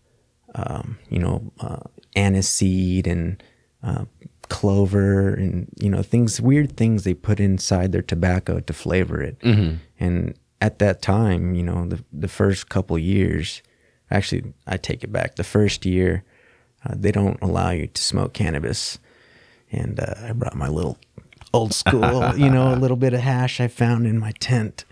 um, 0.55 0.99
you 1.09 1.19
know, 1.19 1.51
uh, 1.61 1.79
aniseed 2.15 3.07
and 3.07 3.43
uh, 3.83 4.05
clover 4.49 5.33
and 5.35 5.69
you 5.81 5.89
know 5.89 6.03
things, 6.03 6.41
weird 6.41 6.77
things 6.77 7.05
they 7.05 7.15
put 7.15 7.41
inside 7.41 7.93
their 7.93 8.03
tobacco 8.03 8.61
to 8.61 8.73
flavor 8.73 9.23
it. 9.23 9.37
And 9.99 10.35
at 10.61 10.79
that 10.81 11.01
time, 11.03 11.55
you 11.55 11.63
know, 11.63 11.87
the 11.89 12.05
the 12.13 12.29
first 12.29 12.69
couple 12.69 12.99
years, 12.99 13.63
actually, 14.11 14.53
I 14.67 14.77
take 14.77 15.03
it 15.03 15.11
back. 15.13 15.37
The 15.37 15.45
first 15.45 15.87
year, 15.87 16.25
uh, 16.85 16.95
they 16.97 17.13
don't 17.13 17.41
allow 17.43 17.71
you 17.71 17.87
to 17.87 18.03
smoke 18.03 18.33
cannabis, 18.35 18.99
and 19.73 19.99
uh, 19.99 20.15
I 20.29 20.33
brought 20.33 20.55
my 20.55 20.69
little 20.69 20.99
old 21.53 21.75
school, 21.75 22.37
you 22.37 22.49
know, 22.51 22.73
a 22.73 22.77
little 22.77 22.97
bit 22.97 23.13
of 23.15 23.21
hash 23.21 23.61
I 23.61 23.69
found 23.69 24.07
in 24.07 24.19
my 24.19 24.33
tent, 24.39 24.85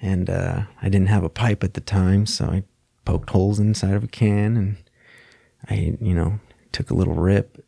and 0.00 0.30
uh, 0.30 0.62
I 0.80 0.88
didn't 0.88 1.08
have 1.08 1.24
a 1.24 1.28
pipe 1.28 1.64
at 1.64 1.74
the 1.74 1.80
time, 1.80 2.26
so 2.26 2.44
I 2.46 2.62
poked 3.04 3.30
holes 3.30 3.58
inside 3.58 3.94
of 3.94 4.04
a 4.04 4.08
can, 4.08 4.56
and 4.56 4.76
I, 5.68 5.96
you 6.00 6.14
know, 6.14 6.38
took 6.72 6.90
a 6.90 6.94
little 6.94 7.14
rip, 7.14 7.64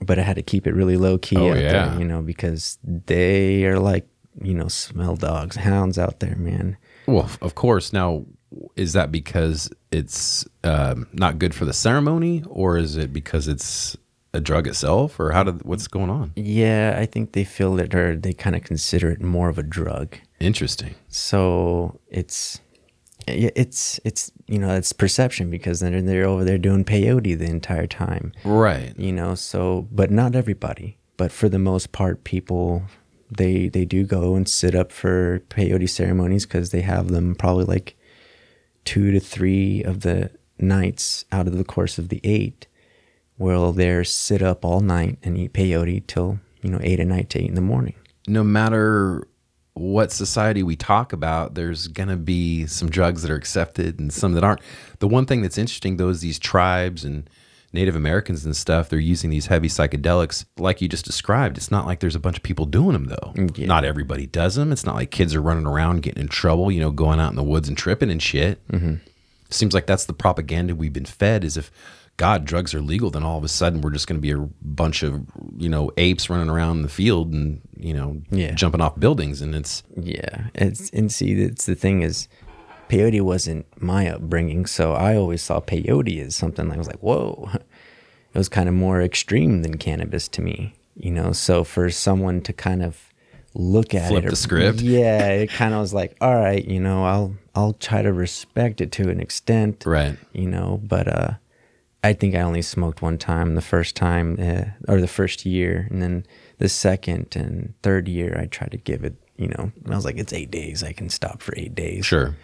but 0.00 0.18
I 0.18 0.22
had 0.22 0.36
to 0.36 0.42
keep 0.42 0.66
it 0.66 0.74
really 0.74 0.96
low 0.96 1.18
key 1.18 1.36
Oh, 1.36 1.50
out 1.50 1.58
yeah. 1.58 1.88
there, 1.88 1.98
you 1.98 2.04
know, 2.04 2.22
because 2.22 2.78
they 2.82 3.64
are 3.66 3.78
like, 3.78 4.06
you 4.42 4.54
know, 4.54 4.68
smell 4.68 5.16
dogs, 5.16 5.56
hounds 5.56 5.98
out 5.98 6.20
there, 6.20 6.36
man. 6.36 6.76
Well, 7.06 7.30
of 7.40 7.54
course. 7.54 7.92
Now, 7.92 8.24
is 8.76 8.92
that 8.94 9.12
because 9.12 9.70
it's 9.92 10.44
um, 10.64 11.06
not 11.12 11.38
good 11.38 11.54
for 11.54 11.64
the 11.64 11.72
ceremony, 11.72 12.42
or 12.48 12.76
is 12.78 12.96
it 12.96 13.12
because 13.12 13.46
it's 13.48 13.96
a 14.34 14.40
drug 14.40 14.66
itself, 14.66 15.18
or 15.18 15.30
how 15.32 15.44
did 15.44 15.62
what's 15.64 15.88
going 15.88 16.10
on? 16.10 16.32
Yeah, 16.36 16.96
I 16.98 17.06
think 17.06 17.32
they 17.32 17.44
feel 17.44 17.78
it, 17.80 17.94
or 17.94 18.16
they 18.16 18.32
kind 18.34 18.54
of 18.56 18.62
consider 18.64 19.10
it 19.10 19.22
more 19.22 19.48
of 19.48 19.56
a 19.58 19.62
drug. 19.62 20.16
Interesting. 20.40 20.94
so 21.08 21.98
it's 22.10 22.60
yeah, 23.26 23.48
it's 23.56 23.98
it's 24.04 24.30
you 24.46 24.58
know 24.58 24.74
it's 24.74 24.92
perception 24.92 25.48
because 25.50 25.80
they're 25.80 26.02
they're 26.02 26.26
over 26.26 26.44
there 26.44 26.58
doing 26.58 26.84
peyote 26.84 27.38
the 27.38 27.46
entire 27.46 27.86
time 27.86 28.32
Right. 28.44 28.92
you 28.98 29.12
know 29.12 29.34
so 29.34 29.88
but 29.90 30.10
not 30.10 30.34
everybody 30.36 30.98
but 31.16 31.32
for 31.32 31.48
the 31.48 31.58
most 31.58 31.92
part 31.92 32.24
people 32.24 32.82
they 33.30 33.68
they 33.70 33.86
do 33.86 34.04
go 34.04 34.34
and 34.34 34.46
sit 34.46 34.74
up 34.74 34.92
for 34.92 35.40
peyote 35.48 35.88
ceremonies 35.88 36.44
because 36.44 36.68
they 36.70 36.82
have 36.82 37.08
them 37.08 37.34
probably 37.34 37.64
like 37.64 37.96
two 38.84 39.10
to 39.12 39.20
three 39.20 39.82
of 39.82 40.00
the 40.00 40.30
nights 40.58 41.24
out 41.32 41.46
of 41.46 41.56
the 41.56 41.64
course 41.64 41.96
of 41.96 42.10
the 42.10 42.20
eight 42.24 42.66
where 43.36 43.72
they're 43.72 44.04
sit 44.04 44.42
up 44.42 44.64
all 44.64 44.80
night 44.80 45.18
and 45.22 45.36
eat 45.36 45.52
peyote 45.52 46.06
till 46.06 46.38
you 46.62 46.70
know 46.70 46.80
eight 46.82 47.00
at 47.00 47.06
night 47.06 47.30
to 47.30 47.38
eight 47.38 47.48
in 47.48 47.54
the 47.54 47.60
morning 47.60 47.94
no 48.26 48.42
matter 48.42 49.26
what 49.74 50.12
society 50.12 50.62
we 50.62 50.76
talk 50.76 51.12
about, 51.12 51.54
there's 51.54 51.88
going 51.88 52.08
to 52.08 52.16
be 52.16 52.66
some 52.66 52.88
drugs 52.88 53.22
that 53.22 53.30
are 53.30 53.36
accepted 53.36 53.98
and 53.98 54.12
some 54.12 54.32
that 54.34 54.44
aren't. 54.44 54.60
The 55.00 55.08
one 55.08 55.26
thing 55.26 55.42
that's 55.42 55.58
interesting, 55.58 55.96
though, 55.96 56.08
is 56.08 56.20
these 56.20 56.38
tribes 56.38 57.04
and 57.04 57.28
Native 57.72 57.96
Americans 57.96 58.44
and 58.44 58.56
stuff, 58.56 58.88
they're 58.88 59.00
using 59.00 59.30
these 59.30 59.46
heavy 59.46 59.66
psychedelics 59.66 60.44
like 60.58 60.80
you 60.80 60.88
just 60.88 61.04
described. 61.04 61.56
It's 61.56 61.72
not 61.72 61.86
like 61.86 61.98
there's 61.98 62.14
a 62.14 62.20
bunch 62.20 62.36
of 62.36 62.44
people 62.44 62.66
doing 62.66 62.92
them, 62.92 63.06
though. 63.06 63.32
Mm, 63.34 63.58
yeah. 63.58 63.66
Not 63.66 63.84
everybody 63.84 64.26
does 64.26 64.54
them. 64.54 64.70
It's 64.70 64.86
not 64.86 64.94
like 64.94 65.10
kids 65.10 65.34
are 65.34 65.42
running 65.42 65.66
around 65.66 66.02
getting 66.02 66.22
in 66.22 66.28
trouble, 66.28 66.70
you 66.70 66.78
know, 66.78 66.92
going 66.92 67.18
out 67.18 67.30
in 67.30 67.36
the 67.36 67.42
woods 67.42 67.68
and 67.68 67.76
tripping 67.76 68.12
and 68.12 68.22
shit. 68.22 68.66
Mm-hmm. 68.68 68.96
Seems 69.50 69.74
like 69.74 69.86
that's 69.86 70.04
the 70.04 70.12
propaganda 70.12 70.76
we've 70.76 70.92
been 70.92 71.04
fed 71.04 71.42
is 71.42 71.56
if 71.56 71.72
God, 72.16 72.44
drugs 72.44 72.72
are 72.74 72.80
legal, 72.80 73.10
then 73.10 73.24
all 73.24 73.38
of 73.38 73.44
a 73.44 73.48
sudden 73.48 73.80
we're 73.80 73.90
just 73.90 74.06
going 74.06 74.18
to 74.18 74.22
be 74.22 74.30
a 74.30 74.48
bunch 74.62 75.02
of, 75.02 75.26
you 75.56 75.68
know, 75.68 75.90
apes 75.96 76.30
running 76.30 76.48
around 76.48 76.76
in 76.76 76.82
the 76.82 76.88
field 76.88 77.32
and, 77.32 77.60
you 77.76 77.92
know, 77.92 78.22
Yeah. 78.30 78.52
jumping 78.52 78.80
off 78.80 78.98
buildings. 79.00 79.42
And 79.42 79.54
it's, 79.54 79.82
Yeah, 80.00 80.46
it's 80.54 80.90
and 80.90 81.10
see, 81.12 81.32
it's 81.32 81.66
the 81.66 81.74
thing 81.74 82.02
is, 82.02 82.28
peyote 82.88 83.20
wasn't 83.20 83.66
my 83.82 84.08
upbringing, 84.08 84.66
so 84.66 84.92
I 84.92 85.16
always 85.16 85.42
saw 85.42 85.58
peyote 85.60 86.24
as 86.24 86.36
something 86.36 86.68
like 86.68 86.76
I 86.76 86.78
was 86.78 86.86
like, 86.86 87.00
whoa, 87.02 87.48
it 87.54 88.38
was 88.38 88.48
kind 88.48 88.68
of 88.68 88.74
more 88.76 89.00
extreme 89.02 89.62
than 89.62 89.76
cannabis 89.78 90.28
to 90.28 90.42
me, 90.42 90.74
you 90.96 91.10
know. 91.10 91.32
So 91.32 91.64
for 91.64 91.90
someone 91.90 92.40
to 92.42 92.52
kind 92.52 92.82
of 92.84 93.12
look 93.54 93.94
at 93.94 94.08
Flip 94.08 94.24
it, 94.24 94.26
or- 94.26 94.30
the 94.30 94.36
script. 94.36 94.80
yeah, 94.82 95.28
it 95.30 95.50
kind 95.50 95.74
of 95.74 95.80
was 95.80 95.92
like, 95.94 96.16
all 96.20 96.34
right, 96.36 96.64
you 96.64 96.78
know, 96.78 97.04
I'll 97.04 97.34
I'll 97.56 97.72
try 97.72 98.02
to 98.02 98.12
respect 98.12 98.80
it 98.80 98.92
to 98.92 99.08
an 99.10 99.18
extent, 99.20 99.84
Right. 99.86 100.16
You 100.32 100.48
know, 100.48 100.80
but 100.84 101.08
uh, 101.08 101.30
I 102.04 102.12
think 102.12 102.34
I 102.34 102.40
only 102.40 102.62
smoked 102.62 103.02
one 103.02 103.18
time, 103.18 103.54
the 103.54 103.60
first 103.62 103.96
time 103.96 104.36
uh, 104.40 104.64
or 104.92 105.00
the 105.00 105.08
first 105.08 105.44
year, 105.46 105.88
and 105.90 106.00
then 106.02 106.26
the 106.58 106.68
second 106.68 107.34
and 107.34 107.74
third 107.82 108.06
year, 108.08 108.36
I 108.38 108.46
tried 108.46 108.70
to 108.72 108.76
give 108.76 109.02
it. 109.04 109.14
You 109.36 109.48
know, 109.48 109.72
I 109.90 109.96
was 109.96 110.04
like, 110.04 110.16
it's 110.18 110.32
eight 110.32 110.50
days. 110.52 110.84
I 110.84 110.92
can 110.92 111.08
stop 111.10 111.42
for 111.42 111.52
eight 111.56 111.74
days. 111.74 112.06
sure. 112.06 112.36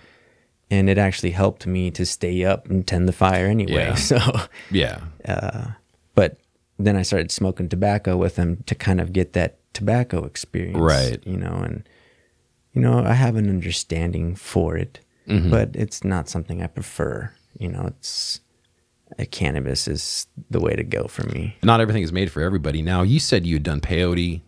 And 0.73 0.89
it 0.89 0.99
actually 0.99 1.31
helped 1.33 1.67
me 1.67 1.91
to 1.93 2.05
stay 2.07 2.45
up 2.45 2.69
and 2.71 2.87
tend 2.87 3.09
the 3.09 3.13
fire 3.13 3.47
anyway. 3.47 3.75
Yeah. 3.75 3.95
So, 4.11 4.19
Yeah. 4.71 5.01
but 6.15 6.39
then 6.79 6.97
I 6.97 7.03
started 7.03 7.31
smoking 7.31 7.69
tobacco 7.69 8.17
with 8.17 8.37
them 8.37 8.63
to 8.67 8.75
kind 8.75 9.01
of 9.01 9.13
get 9.13 9.33
that 9.35 9.59
tobacco 9.75 10.25
experience. 10.25 10.79
Right. 10.79 11.21
You 11.27 11.37
know, 11.37 11.53
and, 11.65 11.89
you 12.73 12.81
know, 12.83 13.05
I 13.05 13.13
have 13.15 13.37
an 13.37 13.49
understanding 13.49 14.35
for 14.37 14.77
it, 14.77 15.01
Mm-hmm. 15.29 15.51
but 15.51 15.71
it's 15.75 16.03
not 16.03 16.29
something 16.29 16.61
I 16.63 16.67
prefer. 16.67 17.33
You 17.59 17.69
know, 17.69 17.85
it's, 17.87 18.41
uh, 18.41 18.49
cannabis 19.31 19.87
is 19.89 20.27
the 20.51 20.61
way 20.61 20.75
to 20.77 20.83
go 20.85 21.05
for 21.09 21.25
me. 21.29 21.57
Not 21.63 21.81
everything 21.81 22.03
is 22.03 22.13
made 22.13 22.31
for 22.33 22.43
everybody. 22.43 22.83
Now, 22.83 23.03
you 23.03 23.19
said 23.21 23.47
you 23.47 23.55
had 23.57 23.63
done 23.63 23.81
peyote, 23.81 24.41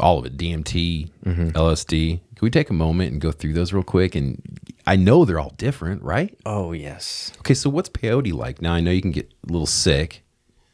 all 0.00 0.18
of 0.18 0.26
it, 0.26 0.36
DMT, 0.36 1.10
LSD. 1.24 2.20
Can 2.34 2.46
we 2.46 2.50
take 2.50 2.70
a 2.70 2.74
moment 2.74 3.12
and 3.12 3.20
go 3.20 3.30
through 3.30 3.52
those 3.52 3.72
real 3.72 3.82
quick? 3.82 4.14
And 4.14 4.40
I 4.86 4.96
know 4.96 5.24
they're 5.24 5.38
all 5.38 5.54
different, 5.56 6.02
right? 6.02 6.36
Oh, 6.44 6.72
yes. 6.72 7.32
Okay, 7.40 7.54
so 7.54 7.70
what's 7.70 7.88
peyote 7.88 8.32
like? 8.32 8.60
Now, 8.60 8.72
I 8.74 8.80
know 8.80 8.90
you 8.90 9.02
can 9.02 9.12
get 9.12 9.32
a 9.48 9.52
little 9.52 9.66
sick, 9.66 10.22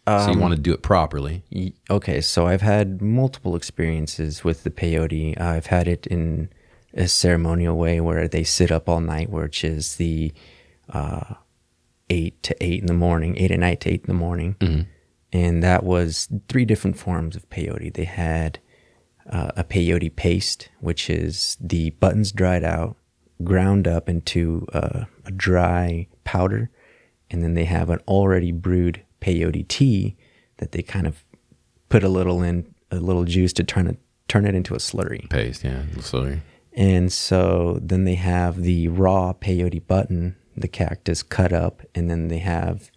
so 0.07 0.15
Um, 0.15 0.33
you 0.33 0.39
want 0.39 0.55
to 0.55 0.61
do 0.61 0.73
it 0.73 0.83
properly. 0.83 1.43
Y- 1.53 1.73
Okay, 1.91 2.21
so 2.23 2.47
I've 2.47 2.63
had 2.63 3.03
multiple 3.03 3.55
experiences 3.57 4.43
with 4.45 4.63
the 4.65 4.71
peyote. 4.71 5.39
I've 5.39 5.67
had 5.67 5.87
it 5.89 6.07
in 6.07 6.49
a 6.95 7.07
ceremonial 7.09 7.77
way 7.77 8.01
where 8.01 8.27
they 8.27 8.43
sit 8.45 8.73
up 8.73 8.89
all 8.89 9.01
night, 9.01 9.29
which 9.29 9.63
is 9.63 9.97
the 9.97 10.33
uh, 10.91 11.35
eight 12.11 12.43
to 12.43 12.57
eight 12.65 12.81
in 12.81 12.87
the 12.87 12.95
morning, 12.95 13.37
eight 13.39 13.51
at 13.51 13.59
night 13.59 13.81
to 13.83 13.91
eight 13.91 14.03
in 14.03 14.07
the 14.07 14.15
morning, 14.15 14.57
and 15.33 15.63
that 15.63 15.85
was 15.85 16.29
three 16.49 16.65
different 16.65 16.99
forms 16.99 17.37
of 17.37 17.49
peyote. 17.51 17.93
They 17.95 18.05
had 18.05 18.59
uh, 19.29 19.51
a 19.57 19.65
peyote 19.65 20.17
paste, 20.17 20.69
which 20.81 21.11
is 21.11 21.57
the 21.61 21.91
buttons 21.91 22.33
dried 22.33 22.65
out, 22.65 22.97
ground 23.45 23.87
up 23.87 24.09
into 24.09 24.67
uh, 24.73 25.05
a 25.25 25.31
dry 25.31 26.09
powder, 26.25 26.71
and 27.31 27.43
then 27.43 27.55
they 27.55 27.65
have 27.67 27.91
an 27.91 28.01
already 28.09 28.53
brewed 28.53 29.03
peyote 29.21 29.69
tea 29.69 30.17
that 30.59 30.73
they 30.73 30.83
kind 30.83 31.07
of 31.07 31.25
put 31.89 32.03
a 32.03 32.09
little 32.09 32.43
in 32.43 32.75
a 32.91 32.97
little 32.97 33.25
juice 33.25 33.53
to 33.53 33.65
turn 33.65 33.87
it 33.87 33.99
turn 34.29 34.47
it 34.47 34.55
into 34.55 34.75
a 34.75 34.79
slurry. 34.79 35.29
Paste, 35.31 35.65
yeah. 35.65 35.83
Sorry. 36.01 36.41
And 36.75 37.13
so 37.13 37.79
then 37.83 38.05
they 38.05 38.15
have 38.15 38.63
the 38.63 38.89
raw 38.89 39.33
peyote 39.33 39.87
button, 39.87 40.37
the 40.59 40.69
cactus 40.69 41.23
cut 41.23 41.53
up, 41.53 41.83
and 41.95 42.11
then 42.11 42.29
they 42.29 42.39
have 42.39 42.91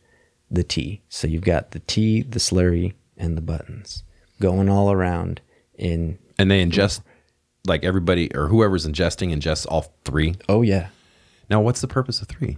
the 0.50 0.64
tea. 0.64 1.02
So 1.10 1.28
you've 1.28 1.44
got 1.44 1.72
the 1.72 1.80
tea, 1.80 2.22
the 2.22 2.40
slurry, 2.40 2.94
and 3.18 3.38
the 3.38 3.42
buttons 3.42 4.04
going 4.40 4.70
all 4.70 4.92
around 4.92 5.40
in 5.76 6.18
And 6.38 6.50
they 6.50 6.66
ingest 6.66 7.02
like 7.66 7.84
everybody 7.84 8.34
or 8.36 8.48
whoever's 8.48 8.88
ingesting 8.88 9.34
ingests 9.34 9.66
all 9.70 9.94
three. 10.04 10.36
oh 10.50 10.62
yeah. 10.64 10.88
Now, 11.50 11.62
what's 11.62 11.82
the 11.82 11.88
purpose 11.88 12.22
of 12.22 12.28
three? 12.28 12.58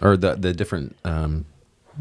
Or 0.00 0.16
the 0.16 0.34
the 0.34 0.52
different 0.52 0.96
um 1.04 1.46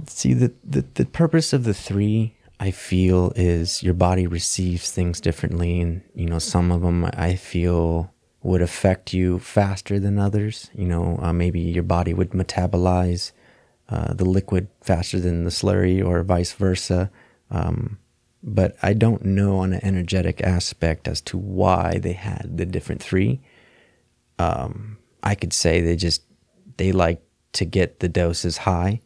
See 0.07 0.33
the, 0.33 0.53
the 0.63 0.85
the 0.95 1.05
purpose 1.05 1.53
of 1.53 1.63
the 1.63 1.73
three 1.73 2.35
I 2.59 2.71
feel 2.71 3.31
is 3.35 3.81
your 3.81 3.93
body 3.93 4.27
receives 4.27 4.91
things 4.91 5.21
differently 5.21 5.79
and 5.81 6.01
you 6.13 6.25
know 6.25 6.39
some 6.39 6.71
of 6.71 6.81
them 6.81 7.09
I 7.13 7.35
feel 7.35 8.13
would 8.45 8.61
affect 8.61 9.13
you 9.13 9.39
faster 9.39 9.99
than 9.99 10.17
others 10.19 10.69
you 10.73 10.85
know 10.85 11.19
uh, 11.21 11.33
maybe 11.33 11.59
your 11.59 11.83
body 11.83 12.13
would 12.13 12.31
metabolize 12.31 13.31
uh, 13.89 14.13
the 14.13 14.25
liquid 14.25 14.67
faster 14.81 15.19
than 15.19 15.43
the 15.43 15.49
slurry 15.59 16.03
or 16.05 16.23
vice 16.23 16.53
versa 16.53 17.09
um, 17.51 17.97
but 18.43 18.75
I 18.83 18.93
don't 18.93 19.25
know 19.25 19.57
on 19.57 19.73
an 19.73 19.83
energetic 19.83 20.41
aspect 20.41 21.07
as 21.07 21.21
to 21.21 21.37
why 21.37 21.97
they 21.99 22.13
had 22.13 22.57
the 22.57 22.65
different 22.65 23.01
three 23.01 23.41
um, 24.39 24.97
I 25.23 25.35
could 25.35 25.53
say 25.53 25.81
they 25.81 25.95
just 25.95 26.21
they 26.77 26.91
like 26.91 27.21
to 27.53 27.65
get 27.65 27.99
the 27.99 28.09
doses 28.09 28.57
high, 28.57 28.99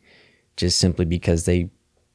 just 0.58 0.80
simply 0.80 1.06
because 1.06 1.46
they, 1.46 1.70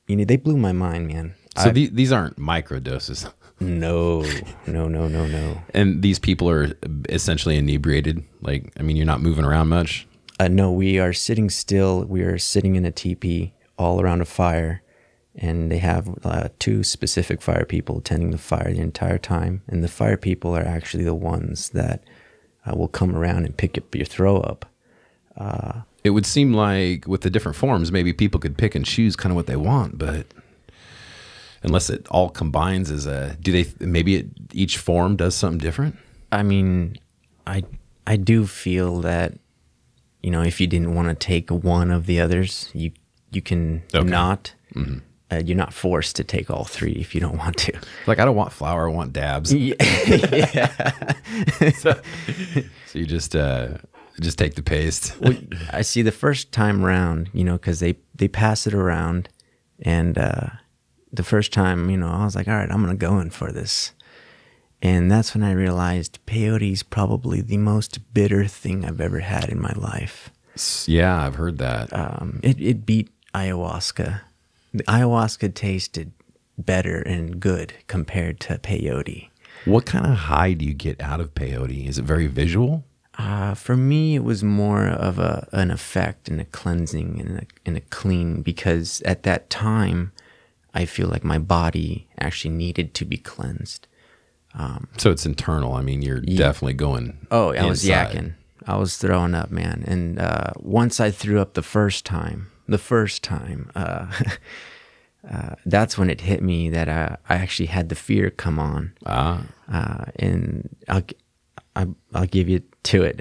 you 0.09 0.17
know, 0.17 0.25
they 0.25 0.37
blew 0.37 0.57
my 0.57 0.73
mind, 0.73 1.07
man. 1.07 1.35
so 1.57 1.69
I- 1.69 1.73
the, 1.73 1.87
these 1.89 2.13
aren't 2.13 2.39
micro 2.39 2.81
doses. 2.81 3.27
No, 3.61 4.23
no, 4.67 4.89
no, 4.89 5.09
no, 5.09 5.27
no. 5.27 5.63
And 5.73 6.03
these 6.03 6.19
people 6.19 6.49
are 6.51 6.77
essentially 7.09 7.57
inebriated. 7.57 8.25
Like, 8.43 8.73
I 8.79 8.83
mean, 8.83 8.97
you're 8.97 9.07
not 9.07 9.21
moving 9.21 9.45
around 9.45 9.69
much. 9.69 10.07
Uh, 10.41 10.49
no, 10.49 10.73
we 10.73 10.99
are 10.99 11.13
sitting 11.13 11.49
still. 11.49 12.05
We 12.05 12.23
are 12.23 12.39
sitting 12.39 12.75
in 12.77 12.85
a 12.85 12.91
teepee 12.91 13.55
all 13.79 14.01
around 14.01 14.21
a 14.21 14.25
fire, 14.25 14.83
and 15.35 15.71
they 15.71 15.79
have 15.79 16.09
uh, 16.25 16.49
two 16.59 16.83
specific 16.83 17.41
fire 17.41 17.65
people 17.65 18.01
tending 18.01 18.31
the 18.31 18.39
fire 18.39 18.73
the 18.73 18.81
entire 18.81 19.19
time. 19.19 19.63
And 19.69 19.85
the 19.85 19.89
fire 19.89 20.17
people 20.17 20.57
are 20.57 20.67
actually 20.67 21.05
the 21.05 21.15
ones 21.15 21.71
that 21.71 22.03
uh, 22.67 22.77
will 22.77 22.89
come 22.89 23.15
around 23.15 23.45
and 23.45 23.57
pick 23.57 23.79
up 23.79 23.95
your 23.95 24.07
throw 24.07 24.39
up. 24.39 24.67
It 26.03 26.11
would 26.11 26.27
seem 26.27 26.53
like 26.53 27.07
with 27.07 27.23
the 27.23 27.31
different 27.31 27.57
forms, 27.57 27.91
maybe 27.91 28.13
people 28.13 28.39
could 28.39 28.59
pick 28.59 28.75
and 28.75 28.85
choose 28.85 29.17
kind 29.17 29.33
of 29.33 29.37
what 29.37 29.47
they 29.47 29.57
want, 29.57 29.99
but 29.99 30.27
unless 31.65 31.91
it 31.91 32.07
all 32.11 32.29
combines 32.29 32.91
as 32.91 33.07
a, 33.07 33.37
do 33.41 33.51
they, 33.53 33.67
maybe 33.81 34.17
it, 34.17 34.27
each 34.53 34.79
form 34.79 35.17
does 35.17 35.35
something 35.35 35.59
different? 35.59 35.97
I 36.31 36.43
mean, 36.43 36.99
I 37.47 37.65
I 38.07 38.17
do 38.17 38.47
feel 38.47 39.01
that 39.01 39.35
you 40.23 40.31
know 40.31 40.43
if 40.43 40.61
you 40.61 40.67
didn't 40.67 40.95
want 40.95 41.09
to 41.09 41.15
take 41.15 41.51
one 41.51 41.91
of 41.91 42.07
the 42.07 42.21
others, 42.21 42.71
you 42.75 42.93
you 43.33 43.43
can 43.43 43.83
Okay. 43.95 44.09
not. 44.09 44.55
Uh, 45.31 45.41
you're 45.45 45.57
not 45.57 45.73
forced 45.73 46.17
to 46.17 46.23
take 46.25 46.51
all 46.51 46.65
three 46.65 46.93
if 46.93 47.15
you 47.15 47.21
don't 47.21 47.39
want 47.39 47.57
to. 47.57 47.73
Like, 48.07 48.19
I 48.19 48.25
don't 48.27 48.37
want 48.37 48.53
flour, 48.53 48.89
I 48.89 48.93
want 48.93 49.13
dabs. 49.15 49.53
yeah. 49.55 51.03
So 51.77 52.99
you 52.99 53.07
just, 53.07 53.35
uh, 53.35 53.79
just 54.21 54.39
take 54.39 54.55
the 54.55 54.63
paste. 54.63 55.17
well, 55.21 55.35
I 55.73 55.83
see 55.83 56.03
the 56.03 56.13
first 56.13 56.53
time 56.53 56.85
round, 56.85 57.31
you 57.33 57.43
know, 57.45 57.55
because 57.55 57.81
they 57.81 57.97
they 58.15 58.29
pass 58.29 58.67
it 58.67 58.75
around, 58.75 59.29
and 59.81 60.17
uh, 60.19 60.47
the 61.17 61.23
first 61.25 61.53
time, 61.53 61.91
you 61.91 61.97
know, 61.97 62.09
I 62.09 62.25
was 62.25 62.35
like, 62.35 62.49
all 62.49 62.55
right, 62.55 62.71
I'm 62.71 62.81
gonna 62.83 62.95
go 62.95 63.19
in 63.19 63.31
for 63.31 63.53
this, 63.53 63.93
and 64.83 65.11
that's 65.11 65.35
when 65.35 65.43
I 65.43 65.53
realized 65.53 66.19
peyote 66.27 66.73
is 66.73 66.83
probably 66.83 67.41
the 67.41 67.57
most 67.59 68.13
bitter 68.15 68.47
thing 68.47 68.85
I've 68.85 69.01
ever 69.01 69.21
had 69.21 69.49
in 69.49 69.61
my 69.61 69.73
life. 69.77 70.31
Yeah, 70.87 71.25
I've 71.27 71.35
heard 71.35 71.59
that. 71.59 71.93
um, 71.93 72.41
it, 72.43 72.61
it 72.61 72.87
beat 72.87 73.09
ayahuasca. 73.35 74.21
The 74.73 74.85
ayahuasca 74.85 75.55
tasted 75.55 76.13
better 76.59 77.01
and 77.01 77.41
good 77.41 77.75
compared 77.89 78.39
to 78.41 78.59
peyote. 78.59 79.29
what 79.65 79.87
kind 79.87 80.07
of 80.07 80.15
high 80.17 80.53
do 80.53 80.65
you 80.65 80.75
get 80.75 81.01
out 81.01 81.21
of 81.21 81.35
peyote? 81.35 81.89
Is 81.89 81.99
it 81.99 82.05
very 82.05 82.27
visual? 82.29 82.85
Uh, 83.17 83.55
for 83.55 83.77
me, 83.77 84.15
it 84.17 84.25
was 84.25 84.43
more 84.45 84.87
of 84.87 85.19
a 85.19 85.49
an 85.53 85.71
effect 85.71 86.29
and 86.29 86.41
a 86.41 86.45
cleansing 86.45 87.21
and 87.21 87.39
a, 87.39 87.43
and 87.65 87.77
a 87.77 87.81
clean 87.81 88.43
because 88.43 89.01
at 89.03 89.23
that 89.23 89.51
time, 89.51 90.13
I 90.75 90.85
feel 90.87 91.09
like 91.09 91.25
my 91.25 91.39
body 91.39 92.09
actually 92.19 92.55
needed 92.55 92.95
to 92.95 93.05
be 93.05 93.17
cleansed. 93.17 93.87
So 94.99 95.11
it's 95.11 95.27
internal. 95.27 95.75
I 95.75 95.83
mean, 95.83 96.03
you're 96.03 96.21
definitely 96.21 96.75
going. 96.75 97.27
Oh, 97.31 97.53
I 97.53 97.55
was 97.71 97.83
yakking. 98.15 98.35
I 98.67 98.77
was 98.77 98.97
throwing 98.97 99.35
up, 99.35 99.51
man. 99.51 99.85
And 99.87 100.19
uh, 100.19 100.53
once 100.59 101.01
I 101.01 101.11
threw 101.11 101.41
up 101.41 101.55
the 101.55 101.63
first 101.63 102.05
time, 102.07 102.51
the 102.69 102.79
first 102.79 103.23
time, 103.23 103.71
uh, 103.75 104.07
uh, 105.31 105.55
that's 105.67 105.97
when 105.99 106.11
it 106.11 106.21
hit 106.23 106.43
me 106.43 106.71
that 106.71 106.89
I, 106.89 107.17
I 107.29 107.35
actually 107.37 107.67
had 107.67 107.89
the 107.89 107.95
fear 107.95 108.31
come 108.31 108.59
on. 108.59 108.93
Ah, 109.07 109.43
Uh, 109.71 110.05
and 110.17 110.69
I'll, 110.89 111.01
g- 111.03 111.17
I, 111.77 111.87
I'll 112.15 112.27
give 112.27 112.49
you 112.49 112.63
to 112.85 113.03
it. 113.03 113.21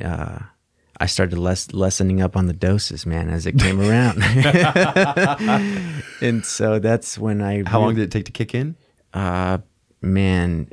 I 1.03 1.05
started 1.05 1.37
less, 1.37 1.73
lessening 1.73 2.21
up 2.21 2.37
on 2.37 2.45
the 2.45 2.53
doses, 2.53 3.05
man, 3.05 3.29
as 3.29 3.45
it 3.45 3.59
came 3.59 3.81
around. 3.81 4.23
and 6.21 6.45
so 6.45 6.79
that's 6.79 7.17
when 7.17 7.41
I. 7.41 7.63
how 7.67 7.81
long 7.81 7.95
did 7.95 8.03
it 8.03 8.11
take 8.11 8.23
to 8.25 8.31
kick 8.31 8.55
in? 8.55 8.77
Uh, 9.13 9.57
man, 10.01 10.69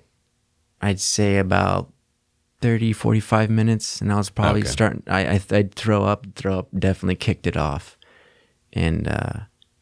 I'd 0.81 1.01
say 1.01 1.39
about 1.39 1.93
30, 2.61 2.93
45 2.93 3.51
minutes. 3.51 4.01
And 4.01 4.13
I 4.13 4.17
was 4.19 4.31
probably 4.31 4.61
Okay. 4.61 4.69
starting, 4.71 5.03
I, 5.09 5.27
I, 5.27 5.41
I'd 5.51 5.75
throw 5.75 6.05
up, 6.05 6.27
throw 6.37 6.61
up, 6.61 6.69
definitely 6.79 7.17
kicked 7.17 7.49
it 7.49 7.57
off. 7.57 7.99
And 8.73 9.09
uh, 9.09 9.33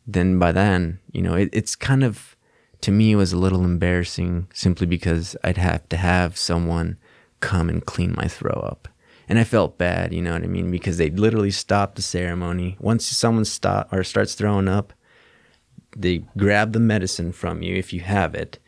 then 0.07 0.39
by 0.39 0.53
then, 0.53 0.99
you 1.13 1.21
know, 1.21 1.35
it, 1.35 1.51
it's 1.53 1.77
kind 1.77 2.03
of, 2.03 2.37
to 2.81 2.91
me, 2.91 3.13
it 3.13 3.17
was 3.17 3.35
a 3.35 3.39
little 3.39 3.65
embarrassing 3.65 4.49
simply 4.55 4.87
because 4.87 5.37
I'd 5.45 5.59
have 5.59 5.87
to 5.91 5.99
have 5.99 6.39
someone 6.39 6.97
come 7.41 7.69
and 7.69 7.85
clean 7.85 8.15
my 8.17 8.29
throw 8.29 8.53
up. 8.55 8.89
And 9.29 9.39
I 9.39 9.45
felt 9.45 9.77
bad, 9.79 10.13
you 10.15 10.23
know 10.23 10.33
what 10.33 10.43
I 10.43 10.47
mean? 10.47 10.71
Because 10.71 10.97
they 10.97 11.11
literally 11.11 11.51
stopped 11.51 11.97
the 11.97 12.03
ceremony. 12.03 12.77
Once 12.81 13.07
someone 13.07 13.45
stop 13.45 13.93
or 13.93 14.03
starts 14.03 14.35
throwing 14.35 14.69
up, 14.69 14.93
they 15.97 16.25
grab 16.37 16.73
the 16.73 16.81
medicine 16.81 17.33
from 17.33 17.63
you 17.63 17.77
if 17.77 17.93
you 17.93 18.01
have 18.01 18.35
it 18.35 18.59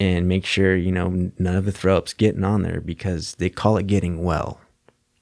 and 0.00 0.26
make 0.28 0.44
sure 0.46 0.74
you 0.74 0.90
know 0.90 1.30
none 1.38 1.54
of 1.56 1.64
the 1.64 1.72
throw 1.72 1.96
ups 1.96 2.12
getting 2.14 2.42
on 2.44 2.62
there 2.62 2.80
because 2.80 3.34
they 3.36 3.48
call 3.50 3.76
it 3.76 3.86
getting 3.86 4.22
well 4.24 4.60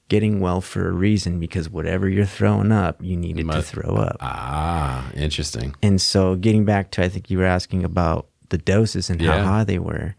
getting 0.09 0.39
well 0.39 0.61
for 0.61 0.87
a 0.87 0.91
reason 0.91 1.39
because 1.39 1.69
whatever 1.69 2.07
you're 2.09 2.25
throwing 2.25 2.71
up 2.71 2.97
you 3.03 3.15
need 3.17 3.37
it 3.39 3.43
to 3.51 3.61
throw 3.61 3.95
up 3.95 4.17
Ah, 4.21 5.11
interesting. 5.15 5.75
and 5.81 5.99
so 6.01 6.35
getting 6.35 6.65
back 6.65 6.89
to 6.91 7.03
i 7.03 7.09
think 7.09 7.29
you 7.29 7.37
were 7.37 7.45
asking 7.45 7.83
about 7.83 8.27
the 8.49 8.57
doses 8.57 9.09
and 9.09 9.21
Yeah. 9.21 9.43
how 9.43 9.51
high 9.51 9.63
they 9.63 9.79
were 9.79 10.15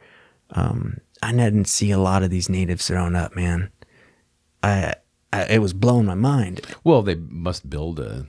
um, 0.50 0.98
i 1.22 1.32
didn't 1.32 1.66
see 1.66 1.90
a 1.90 1.98
lot 1.98 2.22
of 2.22 2.30
these 2.30 2.48
natives 2.48 2.86
throwing 2.86 3.14
up 3.16 3.34
man 3.34 3.70
I, 4.64 4.94
I 5.32 5.42
it 5.44 5.58
was 5.58 5.74
blowing 5.74 6.06
my 6.06 6.14
mind. 6.14 6.62
Well, 6.82 7.02
they 7.02 7.16
must 7.16 7.68
build 7.68 8.00
a 8.00 8.26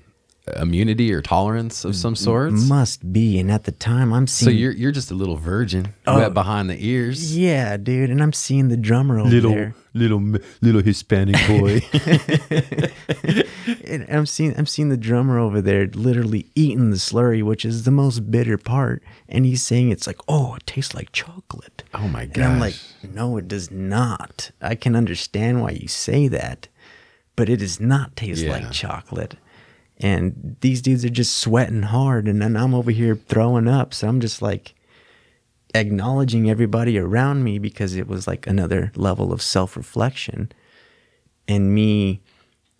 immunity 0.57 1.11
or 1.11 1.21
tolerance 1.21 1.83
of 1.85 1.95
some 1.95 2.15
sort. 2.15 2.51
must 2.53 3.11
be 3.11 3.39
and 3.39 3.51
at 3.51 3.63
the 3.63 3.71
time 3.71 4.13
i'm 4.13 4.27
So 4.27 4.45
seeing 4.45 4.57
you're 4.57 4.71
you're 4.73 4.91
just 4.91 5.09
a 5.09 5.15
little 5.15 5.37
virgin, 5.37 5.93
Oh. 6.05 6.17
wet 6.19 6.33
behind 6.35 6.69
the 6.69 6.77
ears. 6.85 7.35
yeah 7.35 7.77
dude 7.77 8.09
and 8.11 8.21
i'm 8.21 8.31
seeing 8.33 8.67
the 8.67 8.77
drummer 8.77 9.19
over 9.19 9.29
there 9.41 9.73
little 9.95 10.19
little 10.61 10.81
Hispanic 10.81 11.35
boy. 11.47 11.81
And 13.87 14.05
I'm 14.09 14.25
seeing 14.25 14.55
I'm 14.57 14.65
seeing 14.67 14.89
the 14.89 14.97
drummer 14.97 15.39
over 15.39 15.59
there 15.61 15.87
literally 15.87 16.47
eating 16.55 16.91
the 16.91 16.97
slurry, 16.97 17.41
which 17.41 17.65
is 17.65 17.83
the 17.83 17.91
most 17.91 18.29
bitter 18.29 18.57
part, 18.57 19.01
and 19.27 19.45
he's 19.45 19.63
saying 19.63 19.89
it's 19.89 20.05
like, 20.05 20.19
oh, 20.27 20.55
it 20.55 20.67
tastes 20.67 20.93
like 20.93 21.11
chocolate. 21.11 21.83
Oh 21.93 22.07
my 22.07 22.25
god. 22.25 22.35
And 22.35 22.45
I'm 22.53 22.59
like, 22.59 22.75
no, 23.03 23.37
it 23.37 23.47
does 23.47 23.71
not. 23.71 24.51
I 24.61 24.75
can 24.75 24.95
understand 24.95 25.61
why 25.61 25.71
you 25.71 25.87
say 25.87 26.27
that, 26.27 26.67
but 27.35 27.49
it 27.49 27.57
does 27.57 27.79
not 27.79 28.15
taste 28.15 28.43
Yeah. 28.43 28.51
like 28.51 28.71
chocolate. 28.71 29.35
And 29.99 30.57
these 30.59 30.81
dudes 30.81 31.05
are 31.05 31.09
just 31.09 31.37
sweating 31.37 31.83
hard, 31.83 32.27
and 32.27 32.41
then 32.41 32.57
I'm 32.57 32.73
over 32.73 32.91
here 32.91 33.15
throwing 33.15 33.67
up. 33.67 33.93
So 33.93 34.07
I'm 34.07 34.19
just 34.19 34.41
like 34.41 34.75
acknowledging 35.73 36.49
everybody 36.49 36.97
around 36.97 37.43
me 37.43 37.59
because 37.59 37.95
it 37.95 38.07
was 38.07 38.27
like 38.27 38.47
another 38.47 38.91
level 38.95 39.31
of 39.31 39.41
self 39.41 39.77
reflection 39.77 40.51
and 41.47 41.73
me 41.73 42.21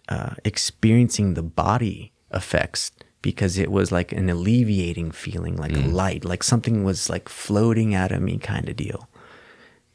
uh, 0.09 0.35
experiencing 0.43 1.33
the 1.33 1.43
body 1.43 2.11
effects 2.31 2.91
because 3.21 3.57
it 3.57 3.71
was 3.71 3.91
like 3.91 4.11
an 4.11 4.29
alleviating 4.29 5.09
feeling, 5.09 5.55
like 5.55 5.75
a 5.75 5.79
light, 5.79 6.23
like 6.23 6.43
something 6.43 6.83
was 6.83 7.09
like 7.09 7.27
floating 7.27 7.95
out 7.95 8.11
of 8.11 8.21
me 8.21 8.37
kind 8.37 8.69
of 8.69 8.75
deal. 8.75 9.09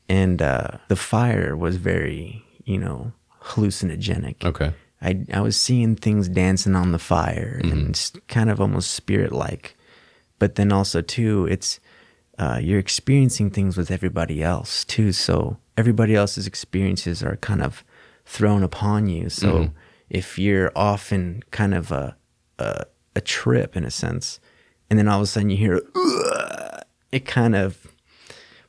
And 0.09 0.43
uh, 0.43 0.79
the 0.89 0.97
fire 0.97 1.57
was 1.57 1.77
very, 1.77 2.45
you 2.65 2.77
know, 2.77 3.13
hallucinogenic. 3.41 4.45
Okay. 4.45 4.73
I, 5.03 5.25
I 5.33 5.41
was 5.41 5.57
seeing 5.57 5.97
things 5.97 6.29
dancing 6.29 6.77
on 6.77 6.93
the 6.93 6.99
fire 6.99 7.59
and 7.63 7.91
it's 7.91 8.13
kind 8.29 8.51
of 8.51 8.61
almost 8.61 8.91
spirit 8.91 9.33
like. 9.33 9.77
But 10.39 10.55
then 10.57 10.73
also, 10.73 11.01
too, 11.01 11.47
it's 11.51 11.81
uh, 12.39 12.59
you're 12.63 12.79
experiencing 12.79 13.51
things 13.51 13.77
with 13.77 13.91
everybody 13.91 14.43
else, 14.43 14.85
too. 14.85 15.13
So 15.13 15.59
everybody 15.77 16.15
else's 16.15 16.47
experiences 16.47 17.23
are 17.23 17.37
kind 17.37 17.63
of 17.63 17.85
thrown 18.25 18.63
upon 18.63 19.09
you. 19.09 19.29
So 19.29 19.71
if 20.09 20.39
you're 20.39 20.73
off 20.77 21.13
in 21.13 21.43
kind 21.51 21.75
of 21.75 21.93
a, 21.93 22.17
a 22.59 22.85
a 23.17 23.21
trip 23.21 23.77
in 23.77 23.85
a 23.85 23.91
sense, 23.91 24.41
and 24.89 24.99
then 24.99 25.09
all 25.09 25.19
of 25.19 25.25
a 25.25 25.27
sudden 25.27 25.51
you 25.51 25.57
hear 25.57 25.83
it 27.13 27.27
kind 27.27 27.55
of 27.57 27.87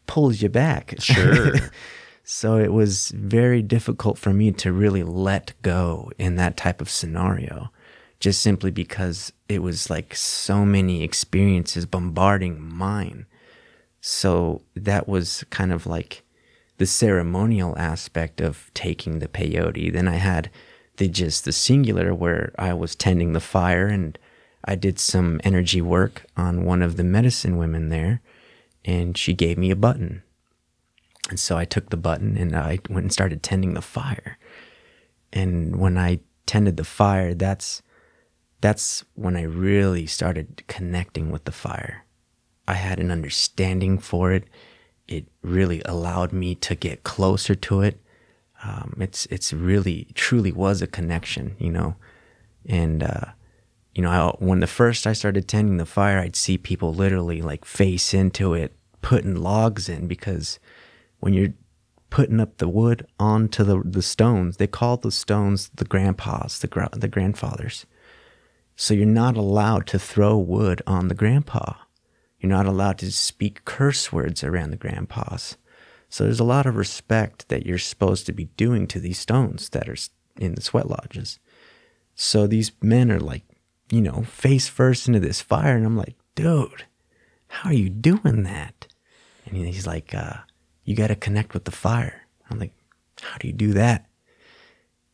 pulls 0.08 0.42
you 0.42 0.50
back. 0.50 0.96
Sure. 1.00 1.54
so 2.34 2.56
it 2.56 2.72
was 2.72 3.10
very 3.10 3.62
difficult 3.62 4.18
for 4.18 4.32
me 4.32 4.54
to 4.54 4.72
really 4.72 5.04
let 5.04 5.54
go 5.62 6.10
in 6.18 6.38
that 6.38 6.56
type 6.56 6.80
of 6.80 6.90
scenario, 6.90 7.70
just 8.22 8.40
simply 8.40 8.72
because 8.72 9.34
it 9.50 9.62
was 9.62 9.90
like 9.90 10.16
so 10.16 10.64
many 10.64 11.04
experiences 11.04 11.86
bombarding 11.86 12.62
mine. 12.62 13.26
So 14.00 14.62
that 14.78 15.10
was 15.10 15.44
kind 15.50 15.74
of 15.74 15.86
like 15.86 16.24
the 16.78 16.86
ceremonial 16.86 17.78
aspect 17.78 18.40
of 18.40 18.72
taking 18.74 19.20
the 19.20 19.28
peyote. 19.28 19.92
Then 19.92 20.08
I 20.08 20.16
had 20.16 20.50
the 20.96 21.10
just 21.10 21.44
the 21.44 21.52
singular 21.52 22.14
where 22.14 22.54
I 22.58 22.74
was 22.74 22.96
tending 22.96 23.34
the 23.34 23.42
fire 23.42 23.88
and 23.88 24.18
I 24.64 24.76
did 24.76 25.00
some 25.00 25.42
energy 25.44 25.82
work 25.82 26.26
on 26.38 26.64
one 26.64 26.82
of 26.82 26.96
the 26.96 27.04
medicine 27.04 27.58
women 27.58 27.90
there 27.90 28.22
and 28.86 29.18
she 29.18 29.34
gave 29.34 29.58
me 29.58 29.70
a 29.70 29.76
button. 29.76 30.24
And 31.32 31.40
so 31.40 31.58
I 31.58 31.64
took 31.64 31.90
the 31.90 31.98
button 31.98 32.38
and 32.38 32.54
I 32.54 32.80
went 32.90 33.06
and 33.06 33.14
started 33.14 33.42
tending 33.42 33.74
the 33.74 33.82
fire. 33.82 34.38
And 35.32 35.78
when 35.78 35.98
I 35.98 36.20
tended 36.46 36.76
the 36.76 36.84
fire, 36.84 37.34
that's 37.34 37.82
that's 38.60 39.06
when 39.16 39.38
I 39.38 39.44
really 39.44 40.06
started 40.06 40.62
connecting 40.68 41.32
with 41.32 41.46
the 41.46 41.54
fire. 41.54 42.04
I 42.68 42.74
had 42.74 43.00
an 43.00 43.12
understanding 43.12 43.98
for 43.98 44.34
it. 44.34 44.44
It 45.08 45.26
really 45.42 45.82
allowed 45.86 46.34
me 46.34 46.54
to 46.56 46.76
get 46.76 47.04
closer 47.04 47.56
to 47.56 47.80
it. 47.80 48.02
Um, 48.62 48.98
it's 49.00 49.26
it's 49.28 49.54
really 49.54 50.10
truly 50.14 50.52
was 50.52 50.82
a 50.82 50.88
connection, 50.88 51.56
you 51.60 51.72
know, 51.72 51.96
and 52.66 53.04
uh, 53.04 53.32
you 53.96 54.04
know 54.04 54.12
I, 54.12 54.46
when 54.46 54.60
the 54.60 54.68
first 54.68 55.08
I 55.08 55.14
started 55.14 55.48
tending 55.48 55.78
the 55.78 55.86
fire, 55.86 56.20
I'd 56.20 56.36
see 56.36 56.58
people 56.58 56.94
literally 56.94 57.42
like 57.42 57.64
face 57.64 58.14
into 58.14 58.54
it, 58.54 58.76
putting 59.02 59.36
logs 59.38 59.88
in 59.88 60.10
because 60.10 60.60
when 61.22 61.34
you're 61.34 61.54
putting 62.10 62.42
up 62.42 62.58
the 62.58 62.68
wood 62.68 63.08
onto 63.18 63.64
the 63.64 63.82
the 63.86 64.02
stones, 64.02 64.58
they 64.58 64.68
call 64.68 64.98
the 64.98 65.12
stones 65.12 65.72
the 65.74 65.86
grandpas, 65.86 66.60
the 66.60 66.90
the 66.94 67.08
grandfathers. 67.08 67.86
So 68.76 68.94
you're 68.94 69.06
not 69.06 69.38
allowed 69.38 69.88
to 69.88 70.00
throw 70.00 70.38
wood 70.38 70.82
on 70.86 71.08
the 71.08 71.16
grandpa. 71.16 71.74
You're 72.40 72.50
not 72.50 72.66
allowed 72.66 72.98
to 73.00 73.12
speak 73.12 73.66
curse 73.66 74.12
words 74.12 74.44
around 74.44 74.72
the 74.72 74.78
grandpas. 74.78 75.58
So 76.10 76.24
there's 76.24 76.40
a 76.40 76.44
lot 76.44 76.66
of 76.66 76.76
respect 76.76 77.48
that 77.50 77.66
you're 77.66 77.78
supposed 77.78 78.26
to 78.26 78.34
be 78.34 78.46
doing 78.58 78.88
to 78.88 79.00
these 79.00 79.20
stones 79.20 79.70
that 79.70 79.88
are 79.88 79.96
in 80.38 80.56
the 80.56 80.62
sweat 80.62 80.90
lodges. 80.90 81.40
So 82.16 82.48
these 82.48 82.72
men 82.82 83.12
are 83.12 83.20
like, 83.20 83.44
you 83.90 84.02
know, 84.02 84.24
face 84.24 84.68
first 84.68 85.08
into 85.08 85.20
this 85.20 85.42
fire, 85.42 85.76
and 85.76 85.86
I'm 85.86 85.96
like, 85.96 86.16
dude, 86.36 86.86
how 87.48 87.70
are 87.70 87.74
you 87.74 87.90
doing 87.90 88.44
that? 88.44 88.88
And 89.46 89.56
he's 89.58 89.88
like, 89.88 90.14
uh, 90.14 90.38
you 90.84 90.96
got 90.96 91.08
to 91.08 91.16
connect 91.16 91.54
with 91.54 91.66
the 91.66 91.72
fire. 91.72 92.28
I'm 92.50 92.60
like, 92.60 92.74
how 93.22 93.38
do 93.38 93.48
you 93.48 93.54
do 93.54 93.74
that? 93.74 94.08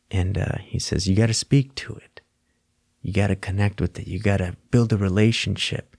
And 0.09 0.38
uh, 0.38 0.57
he 0.61 0.80
says, 0.80 1.07
you 1.07 1.15
got 1.15 1.28
to 1.28 1.34
speak 1.34 1.76
to 1.76 1.95
it. 1.95 2.22
You 3.01 3.13
got 3.13 3.28
to 3.28 3.36
connect 3.36 3.82
with 3.82 3.99
it. 3.99 4.07
You 4.07 4.20
got 4.20 4.38
to 4.38 4.55
build 4.72 4.93
a 4.93 4.97
relationship. 4.97 5.95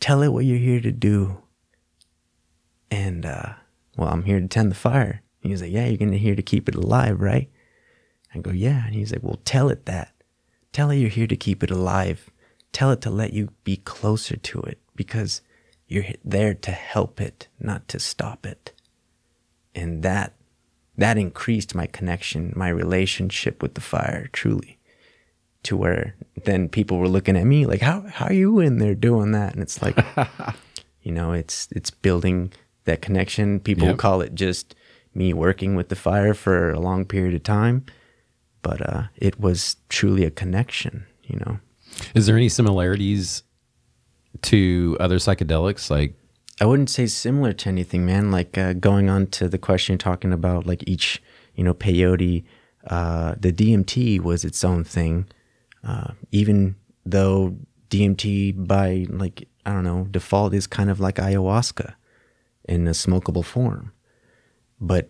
Tell 0.00 0.22
it 0.22 0.32
what 0.32 0.44
you're 0.44 0.58
here 0.58 0.80
to 0.80 0.92
do. 0.92 1.42
And, 2.90 3.24
uh, 3.24 3.54
well, 3.96 4.08
I'm 4.08 4.24
here 4.24 4.40
to 4.40 4.48
tend 4.48 4.70
the 4.70 4.76
fire. 4.76 5.22
He's 5.40 5.62
like, 5.62 5.72
yeah, 5.72 5.86
you're 5.86 5.98
going 5.98 6.12
to 6.12 6.18
here 6.18 6.36
to 6.36 6.42
keep 6.42 6.68
it 6.68 6.74
alive, 6.74 7.20
right? 7.20 7.50
I 8.34 8.38
go, 8.38 8.50
yeah. 8.50 8.86
And 8.86 8.94
he's 8.94 9.12
like, 9.12 9.22
well, 9.22 9.40
tell 9.44 9.68
it 9.68 9.86
that. 9.86 10.12
Tell 10.72 10.90
it 10.90 10.96
you're 10.96 11.10
here 11.10 11.26
to 11.26 11.36
keep 11.36 11.62
it 11.62 11.70
alive. 11.70 12.30
Tell 12.72 12.90
it 12.90 13.00
to 13.02 13.10
let 13.10 13.32
you 13.32 13.50
be 13.64 13.76
closer 13.76 14.36
to 14.36 14.60
it 14.62 14.78
because 14.96 15.42
you're 15.86 16.04
there 16.24 16.54
to 16.54 16.70
help 16.70 17.20
it, 17.20 17.48
not 17.60 17.88
to 17.88 17.98
stop 17.98 18.46
it. 18.46 18.72
And 19.74 20.02
that, 20.02 20.34
that 20.98 21.16
increased 21.18 21.74
my 21.74 21.86
connection, 21.86 22.52
my 22.56 22.68
relationship 22.68 23.62
with 23.62 23.74
the 23.74 23.80
fire, 23.80 24.28
truly 24.32 24.78
to 25.64 25.76
where 25.76 26.16
then 26.44 26.68
people 26.68 26.98
were 26.98 27.08
looking 27.08 27.36
at 27.36 27.44
me 27.46 27.66
like 27.66 27.80
how 27.80 28.00
how 28.08 28.26
are 28.26 28.32
you 28.32 28.58
in 28.58 28.78
there 28.78 28.96
doing 28.96 29.30
that 29.30 29.52
and 29.54 29.62
it's 29.62 29.80
like 29.80 29.96
you 31.02 31.12
know 31.12 31.32
it's 31.32 31.68
it's 31.70 31.88
building 31.88 32.52
that 32.84 33.00
connection 33.00 33.60
people 33.60 33.86
Yep. 33.86 33.96
call 33.98 34.20
it 34.22 34.34
just 34.34 34.74
me 35.14 35.32
working 35.32 35.76
with 35.76 35.88
the 35.88 35.94
fire 35.94 36.34
for 36.34 36.72
a 36.72 36.80
long 36.80 37.04
period 37.04 37.32
of 37.32 37.44
time 37.44 37.86
but 38.62 38.80
uh 38.82 39.04
it 39.14 39.38
was 39.38 39.76
truly 39.88 40.24
a 40.24 40.32
connection 40.32 41.06
you 41.22 41.38
know 41.46 41.60
Is 42.12 42.26
there 42.26 42.36
any 42.36 42.48
similarities 42.48 43.44
to 44.42 44.96
other 44.98 45.18
psychedelics? 45.18 45.90
Like, 45.90 46.14
I 46.60 46.66
wouldn't 46.66 46.90
say 46.90 47.06
similar 47.06 47.52
to 47.52 47.68
anything, 47.68 48.04
man. 48.06 48.30
Like 48.30 48.56
uh, 48.58 48.74
going 48.74 49.08
on 49.08 49.28
to 49.28 49.48
the 49.48 49.58
question 49.58 49.94
you're 49.94 49.98
talking 49.98 50.32
about, 50.32 50.66
like 50.66 50.84
each, 50.86 51.22
you 51.54 51.64
know, 51.64 51.74
peyote, 51.74 52.44
uh, 52.86 53.34
the 53.38 53.52
DMT 53.52 54.20
was 54.20 54.44
its 54.44 54.62
own 54.64 54.84
thing. 54.84 55.26
Uh, 55.84 56.12
even 56.30 56.76
though 57.04 57.56
DMT 57.90 58.66
by 58.66 59.06
like 59.10 59.48
I 59.66 59.72
don't 59.72 59.84
know 59.84 60.06
default 60.10 60.54
is 60.54 60.66
kind 60.66 60.90
of 60.90 61.00
like 61.00 61.16
ayahuasca 61.16 61.94
in 62.68 62.86
a 62.86 62.92
smokable 62.92 63.44
form, 63.44 63.92
but 64.80 65.08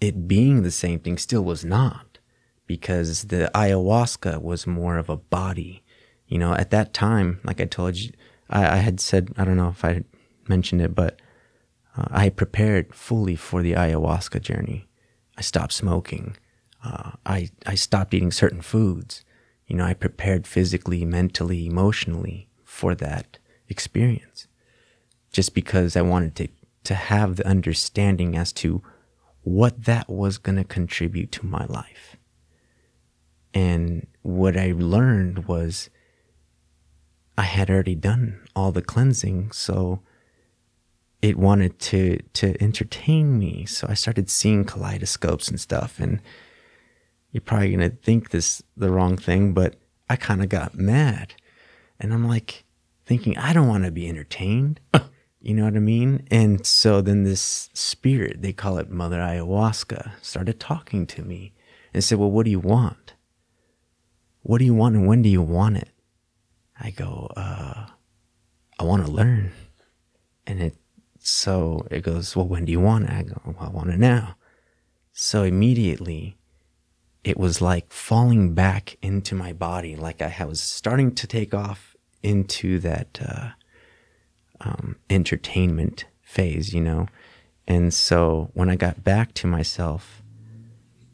it 0.00 0.26
being 0.28 0.62
the 0.62 0.70
same 0.70 0.98
thing 1.00 1.18
still 1.18 1.42
was 1.42 1.64
not 1.64 2.18
because 2.66 3.24
the 3.24 3.50
ayahuasca 3.54 4.40
was 4.40 4.66
more 4.66 4.96
of 4.96 5.08
a 5.08 5.16
body. 5.16 5.82
You 6.26 6.38
know, 6.38 6.54
at 6.54 6.70
that 6.70 6.94
time, 6.94 7.40
like 7.44 7.60
I 7.60 7.66
told 7.66 7.96
you, 7.96 8.12
I, 8.48 8.76
I 8.76 8.76
had 8.76 9.00
said 9.00 9.32
I 9.36 9.44
don't 9.44 9.56
know 9.56 9.68
if 9.68 9.84
I 9.84 10.04
mentioned 10.48 10.80
it, 10.80 10.94
but 10.94 11.20
uh, 11.96 12.06
I 12.10 12.28
prepared 12.28 12.94
fully 12.94 13.36
for 13.36 13.62
the 13.62 13.72
ayahuasca 13.72 14.40
journey. 14.40 14.88
I 15.36 15.42
stopped 15.42 15.72
smoking. 15.72 16.36
Uh, 16.84 17.12
I 17.24 17.50
I 17.66 17.74
stopped 17.74 18.14
eating 18.14 18.32
certain 18.32 18.60
foods. 18.60 19.24
You 19.66 19.76
know, 19.76 19.84
I 19.84 19.94
prepared 19.94 20.46
physically, 20.46 21.04
mentally, 21.04 21.66
emotionally 21.66 22.48
for 22.64 22.94
that 22.96 23.38
experience, 23.68 24.46
just 25.32 25.54
because 25.54 25.96
I 25.96 26.02
wanted 26.02 26.34
to 26.36 26.48
to 26.84 26.94
have 26.94 27.36
the 27.36 27.46
understanding 27.46 28.36
as 28.36 28.52
to 28.52 28.82
what 29.42 29.84
that 29.84 30.08
was 30.08 30.38
going 30.38 30.56
to 30.56 30.64
contribute 30.64 31.32
to 31.32 31.46
my 31.46 31.64
life. 31.66 32.16
And 33.54 34.06
what 34.22 34.56
I 34.56 34.72
learned 34.72 35.46
was 35.46 35.90
I 37.36 37.42
had 37.42 37.70
already 37.70 37.94
done 37.94 38.40
all 38.54 38.72
the 38.72 38.82
cleansing, 38.82 39.52
so 39.52 40.00
it 41.22 41.38
wanted 41.38 41.78
to 41.78 42.18
to 42.34 42.60
entertain 42.62 43.38
me. 43.38 43.64
So 43.64 43.86
I 43.88 43.94
started 43.94 44.28
seeing 44.28 44.64
kaleidoscopes 44.64 45.48
and 45.48 45.58
stuff 45.58 45.98
and 45.98 46.20
you're 47.32 47.40
probably 47.40 47.70
gonna 47.70 47.88
think 47.88 48.30
this 48.30 48.62
the 48.76 48.90
wrong 48.90 49.16
thing, 49.16 49.54
but 49.54 49.76
I 50.08 50.16
kind 50.16 50.42
of 50.42 50.50
got 50.50 50.74
mad, 50.74 51.34
and 51.98 52.12
I'm 52.12 52.28
like 52.28 52.64
thinking 53.06 53.36
I 53.38 53.52
don't 53.54 53.68
want 53.68 53.84
to 53.84 53.90
be 53.90 54.08
entertained. 54.08 54.80
you 55.40 55.54
know 55.54 55.64
what 55.64 55.74
I 55.74 55.80
mean? 55.80 56.26
And 56.30 56.64
so 56.66 57.00
then 57.00 57.24
this 57.24 57.70
spirit, 57.72 58.42
they 58.42 58.52
call 58.52 58.76
it 58.76 58.90
Mother 58.90 59.18
Ayahuasca, 59.18 60.12
started 60.20 60.60
talking 60.60 61.06
to 61.06 61.22
me 61.22 61.54
and 61.94 62.04
said, 62.04 62.18
"Well, 62.18 62.30
what 62.30 62.44
do 62.44 62.50
you 62.50 62.60
want? 62.60 63.14
What 64.42 64.58
do 64.58 64.66
you 64.66 64.74
want, 64.74 64.94
and 64.96 65.06
when 65.06 65.22
do 65.22 65.30
you 65.30 65.42
want 65.42 65.78
it?" 65.78 65.88
I 66.78 66.90
go, 66.90 67.32
uh, 67.34 67.86
"I 68.78 68.84
want 68.84 69.06
to 69.06 69.10
learn," 69.10 69.52
and 70.46 70.60
it. 70.60 70.76
So 71.22 71.86
it 71.90 72.02
goes, 72.02 72.34
"Well, 72.36 72.48
when 72.48 72.64
do 72.64 72.72
you 72.72 72.80
want 72.80 73.04
it?" 73.04 73.10
I 73.10 73.22
go, 73.22 73.40
well, 73.44 73.56
"I 73.60 73.68
want 73.68 73.90
it 73.90 73.98
now." 73.98 74.36
So 75.12 75.42
immediately 75.42 76.36
it 77.24 77.38
was 77.38 77.60
like 77.60 77.92
falling 77.92 78.54
back 78.54 78.96
into 79.02 79.34
my 79.34 79.52
body, 79.52 79.94
like 79.94 80.20
I 80.20 80.44
was 80.44 80.60
starting 80.60 81.14
to 81.14 81.26
take 81.26 81.54
off 81.54 81.96
into 82.22 82.78
that 82.80 83.20
uh, 83.24 83.50
um, 84.60 84.96
entertainment 85.08 86.06
phase, 86.22 86.74
you 86.74 86.80
know. 86.80 87.06
And 87.66 87.94
so 87.94 88.50
when 88.54 88.68
I 88.68 88.76
got 88.76 89.04
back 89.04 89.34
to 89.34 89.46
myself, 89.46 90.22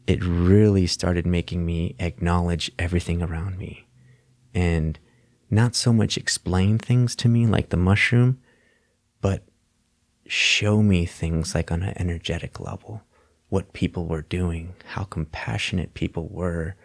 it 0.07 0.23
really 0.23 0.87
started 0.87 1.25
making 1.27 1.65
me 1.65 1.95
acknowledge 1.99 2.71
everything 2.79 3.21
around 3.21 3.57
me 3.59 3.85
and 4.55 4.97
not 5.51 5.75
so 5.75 5.93
much 5.93 6.17
explain 6.17 6.79
things 6.79 7.15
to 7.17 7.27
me 7.27 7.45
like 7.45 7.69
the 7.69 7.77
mushroom, 7.77 8.39
show 10.29 10.81
me 10.81 11.05
things 11.05 11.55
like 11.55 11.71
on 11.71 11.83
an 11.83 11.93
energetic 11.97 12.59
level 12.59 13.03
what 13.49 13.73
people 13.73 14.05
were 14.05 14.21
doing, 14.21 14.75
how 14.89 15.03
compassionate 15.03 15.95
people 15.95 16.27
were, 16.27 16.75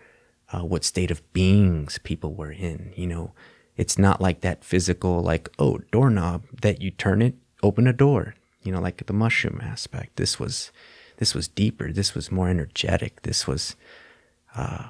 uh, 0.51 0.61
what 0.63 0.83
state 0.83 1.11
of 1.11 1.33
beings 1.35 1.99
people 2.05 2.33
were 2.33 2.53
in. 2.53 2.91
You 2.97 3.07
know, 3.07 3.33
it's 3.77 3.99
not 3.99 4.19
like 4.19 4.41
that 4.41 4.65
physical, 4.65 5.21
like, 5.21 5.51
oh, 5.59 5.81
doorknob 5.93 6.45
that 6.63 6.81
you 6.81 6.91
turn 6.91 7.21
it, 7.21 7.35
open 7.63 7.87
a 7.87 7.93
door, 7.93 8.35
you 8.63 8.73
know, 8.73 8.81
like 8.81 9.05
the 9.05 9.13
mushroom 9.13 9.61
aspect. 9.63 10.17
This 10.17 10.41
was, 10.41 10.73
this 11.19 11.35
was 11.35 11.49
deeper. 11.49 11.93
This 11.93 12.15
was 12.15 12.33
more 12.33 12.49
energetic. 12.49 13.23
This 13.23 13.47
was 13.47 13.77
uh, 14.57 14.89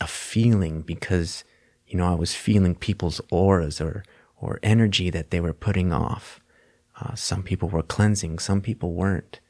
a 0.00 0.06
feeling 0.06 0.82
because 0.82 1.44
you 1.86 1.98
know 1.98 2.10
I 2.10 2.14
was 2.14 2.34
feeling 2.34 2.74
people's 2.74 3.20
auras 3.30 3.80
or 3.80 4.04
or 4.40 4.58
energy 4.62 5.10
that 5.10 5.30
they 5.30 5.40
were 5.40 5.52
putting 5.52 5.92
off. 5.92 6.40
Uh, 7.02 7.14
some 7.14 7.42
people 7.42 7.68
were 7.68 7.82
cleansing. 7.82 8.38
Some 8.38 8.60
people 8.60 8.92
weren't. 8.92 9.40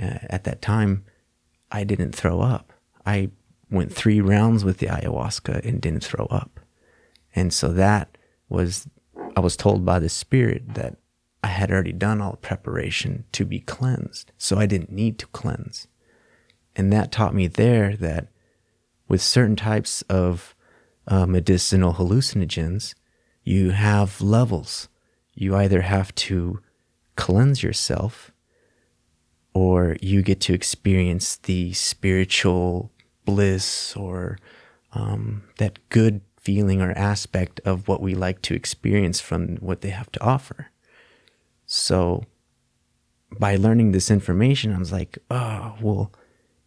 Uh, 0.00 0.18
at 0.28 0.44
that 0.44 0.62
time, 0.62 1.04
I 1.70 1.84
didn't 1.84 2.14
throw 2.14 2.40
up. 2.40 2.72
I 3.04 3.30
went 3.70 3.92
three 3.92 4.20
rounds 4.20 4.64
with 4.64 4.78
the 4.78 4.86
ayahuasca 4.86 5.64
and 5.64 5.80
didn't 5.80 6.04
throw 6.04 6.26
up. 6.26 6.60
And 7.34 7.52
so 7.52 7.68
that 7.68 8.16
was, 8.48 8.88
I 9.36 9.40
was 9.40 9.56
told 9.56 9.84
by 9.84 9.98
the 9.98 10.08
spirit 10.08 10.74
that 10.74 10.96
I 11.42 11.48
had 11.48 11.70
already 11.70 11.92
done 11.92 12.20
all 12.20 12.32
the 12.32 12.36
preparation 12.38 13.24
to 13.32 13.44
be 13.44 13.60
cleansed. 13.60 14.32
So 14.38 14.58
I 14.58 14.66
didn't 14.66 14.92
need 14.92 15.18
to 15.18 15.26
cleanse. 15.26 15.88
And 16.74 16.92
that 16.92 17.12
taught 17.12 17.34
me 17.34 17.46
there 17.46 17.96
that 17.96 18.28
with 19.08 19.22
certain 19.22 19.56
types 19.56 20.02
of 20.02 20.54
uh, 21.06 21.26
medicinal 21.26 21.94
hallucinogens, 21.94 22.94
you 23.44 23.70
have 23.70 24.20
levels. 24.20 24.88
You 25.34 25.54
either 25.56 25.82
have 25.82 26.14
to 26.16 26.60
cleanse 27.16 27.62
yourself 27.62 28.30
or 29.54 29.96
you 30.00 30.22
get 30.22 30.40
to 30.42 30.54
experience 30.54 31.36
the 31.36 31.72
spiritual 31.72 32.92
bliss 33.24 33.96
or 33.96 34.38
um, 34.92 35.42
that 35.58 35.78
good 35.88 36.20
feeling 36.36 36.80
or 36.80 36.92
aspect 36.92 37.60
of 37.64 37.88
what 37.88 38.00
we 38.00 38.14
like 38.14 38.40
to 38.42 38.54
experience 38.54 39.20
from 39.20 39.56
what 39.56 39.80
they 39.80 39.90
have 39.90 40.12
to 40.12 40.22
offer. 40.22 40.70
So, 41.66 42.24
by 43.40 43.56
learning 43.56 43.90
this 43.90 44.10
information, 44.10 44.72
I 44.72 44.78
was 44.78 44.92
like, 44.92 45.18
oh, 45.30 45.74
well, 45.80 46.12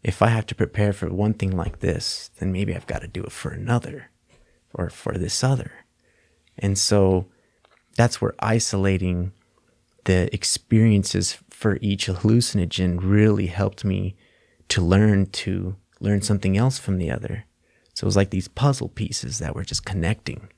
if 0.04 0.22
I 0.22 0.28
have 0.28 0.46
to 0.48 0.56
prepare 0.56 0.92
for 0.92 1.10
one 1.10 1.34
thing 1.34 1.56
like 1.56 1.80
this, 1.80 2.32
then 2.40 2.52
maybe 2.52 2.76
I've 2.76 2.88
got 2.88 3.02
to 3.02 3.08
do 3.08 3.24
it 3.24 3.32
for 3.32 3.52
another 3.52 4.10
or 4.74 4.90
for 4.90 5.14
this 5.14 5.44
other. 5.44 5.72
And 6.58 6.78
so 6.78 7.28
that's 7.96 8.22
where 8.22 8.34
isolating 8.40 9.32
the 10.10 10.34
experiences 10.34 11.38
for 11.52 11.78
each 11.82 12.08
hallucinogen 12.08 12.98
really 13.00 13.46
helped 13.46 13.86
me 13.86 14.16
to 14.68 14.82
learn 14.82 15.28
to 15.28 15.76
learn 16.00 16.20
something 16.24 16.58
else 16.58 16.80
from 16.80 16.98
the 16.98 17.12
other. 17.12 17.46
So 17.94 18.06
it 18.06 18.08
was 18.08 18.16
like 18.16 18.32
these 18.32 18.48
puzzle 18.48 18.90
pieces 18.90 19.38
that 19.38 19.54
were 19.54 19.64
just 19.64 19.86
connecting. 19.86 20.50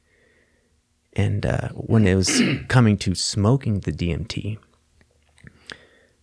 And 1.11 1.45
uh, 1.45 1.67
when 1.73 2.07
it 2.07 2.15
was 2.15 2.41
coming 2.69 2.97
to 2.99 3.13
smoking 3.13 3.81
the 3.81 3.91
DMT, 3.91 4.57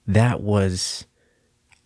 that 0.06 0.40
was, 0.40 1.04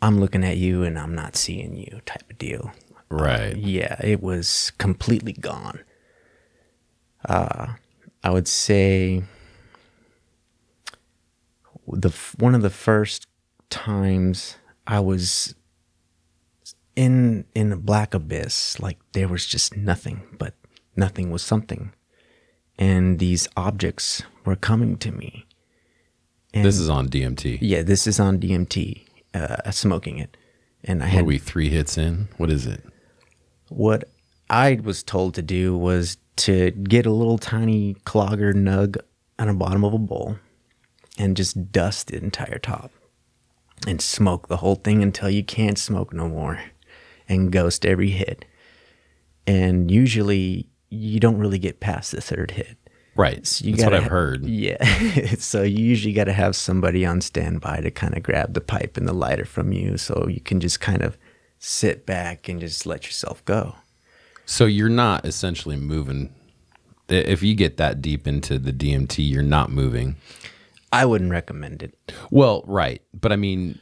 I'm 0.01 0.21
looking 0.21 0.45
at 0.45 0.59
you 0.59 0.85
and 0.85 0.97
I'm 0.97 1.17
not 1.17 1.35
seeing 1.35 1.77
you 1.77 2.03
type 2.07 2.31
of 2.31 2.39
deal. 2.39 2.71
Right. 3.09 3.57
Yeah, 3.57 3.97
it 4.01 4.23
was 4.23 4.71
completely 4.79 5.33
gone. 5.33 5.81
Uh, 7.29 7.73
I 8.23 8.31
would 8.31 8.47
say 8.47 9.25
the 11.93 12.11
one 12.39 12.55
of 12.55 12.63
the 12.63 12.71
first 12.71 13.27
times 13.71 14.57
I 14.87 15.01
was 15.01 15.55
in 16.97 17.45
in 17.55 17.73
a 17.73 17.77
black 17.77 18.15
abyss, 18.15 18.81
like 18.81 18.99
there 19.13 19.29
was 19.29 19.47
just 19.47 19.77
nothing, 19.77 20.23
but 20.39 20.55
nothing 20.97 21.31
was 21.31 21.43
something, 21.43 21.93
and 22.79 23.19
these 23.19 23.49
objects 23.57 24.23
were 24.45 24.57
coming 24.57 24.97
to 24.99 25.13
me. 25.13 25.47
And 26.55 26.65
This 26.65 26.79
is 26.79 26.91
on 26.91 27.09
DMT. 27.09 27.59
yeah, 27.63 27.83
this 27.83 28.07
is 28.07 28.21
on 28.21 28.39
DMT, 28.39 29.07
uh, 29.35 29.71
smoking 29.71 30.19
it, 30.19 30.37
and 30.85 31.03
I 31.03 31.07
had 31.07 31.23
are 31.23 31.25
we 31.25 31.39
three 31.39 31.71
hits 31.71 31.97
in? 31.97 32.29
What 32.37 32.51
is 32.51 32.67
it? 32.67 32.83
what 33.69 34.05
I 34.51 34.79
was 34.85 35.03
told 35.03 35.35
to 35.37 35.43
do 35.43 35.75
was 35.79 36.19
to 36.37 36.73
get 36.73 37.07
a 37.07 37.11
little 37.11 37.39
tiny 37.39 37.95
clogger 38.05 38.53
nug 38.53 38.99
on 39.39 39.47
the 39.47 39.55
bottom 39.55 39.83
of 39.83 39.95
a 39.95 39.99
bowl 39.99 40.37
and 41.19 41.37
just 41.37 41.73
dust 41.73 42.09
the 42.09 42.17
entire 42.17 42.59
top 42.59 42.91
and 43.87 44.01
smoke 44.01 44.49
the 44.49 44.59
whole 44.59 44.77
thing 44.77 45.03
until 45.03 45.29
you 45.29 45.43
can't 45.43 45.79
smoke 45.79 46.13
no 46.13 46.29
more 46.29 46.61
and 47.29 47.53
ghost 47.53 47.85
every 47.85 48.11
hit. 48.11 48.45
And 49.47 49.91
usually 49.91 50.69
you 50.89 51.21
don't 51.21 51.39
really 51.39 51.59
get 51.59 51.81
past 51.81 52.13
the 52.13 52.21
third 52.21 52.53
hit. 52.53 52.77
Right. 53.15 53.47
So 53.47 53.65
you 53.67 53.73
That's 53.73 53.85
what 53.85 53.91
gotta 53.93 54.05
I've 54.05 54.11
heard. 54.11 54.45
Yeah. 54.47 55.35
so 55.39 55.63
you 55.63 55.85
usually 55.85 56.15
got 56.15 56.25
to 56.25 56.33
have 56.33 56.57
somebody 56.57 57.05
on 57.05 57.21
standby 57.21 57.81
to 57.81 57.91
kind 57.91 58.17
of 58.17 58.23
grab 58.23 58.55
the 58.55 58.61
pipe 58.61 58.97
and 58.97 59.07
the 59.07 59.13
lighter 59.13 59.45
from 59.45 59.73
you 59.73 59.99
so 59.99 60.27
you 60.29 60.41
can 60.41 60.61
just 60.61 60.81
kind 60.81 61.03
of 61.03 61.19
sit 61.59 62.07
back 62.07 62.49
and 62.49 62.61
just 62.61 62.87
let 62.87 63.05
yourself 63.05 63.45
go. 63.45 63.77
So 64.47 64.65
you're 64.65 64.89
not 64.89 65.27
essentially 65.27 65.77
moving. 65.77 66.35
If 67.09 67.43
you 67.43 67.55
get 67.55 67.77
that 67.77 68.01
deep 68.01 68.27
into 68.27 68.59
the 68.59 68.73
DMT, 68.73 69.29
you're 69.29 69.43
not 69.43 69.71
moving. 69.71 70.17
I 70.93 71.05
wouldn't 71.07 71.31
recommend 71.31 71.83
it. 71.83 71.95
Well, 72.31 72.63
right. 72.67 73.01
But 73.19 73.33
I 73.33 73.37
mean, 73.37 73.79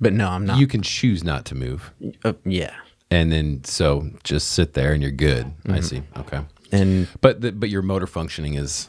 But 0.00 0.12
no, 0.12 0.28
I'm 0.28 0.46
not. 0.46 0.58
you 0.58 0.66
can 0.66 0.82
choose 0.82 1.24
not 1.24 1.44
to 1.46 1.54
move. 1.54 1.92
uh, 2.24 2.34
yeah. 2.44 2.74
And 3.10 3.30
then 3.32 3.64
so 3.64 4.08
just 4.24 4.48
sit 4.52 4.72
there 4.74 4.92
and 4.92 5.02
you're 5.02 5.10
good. 5.10 5.52
I 5.68 5.80
see. 5.80 6.02
Okay. 6.16 6.40
And 6.70 7.08
But 7.20 7.40
the, 7.42 7.52
but 7.52 7.68
your 7.68 7.82
motor 7.82 8.06
functioning 8.06 8.54
is 8.54 8.88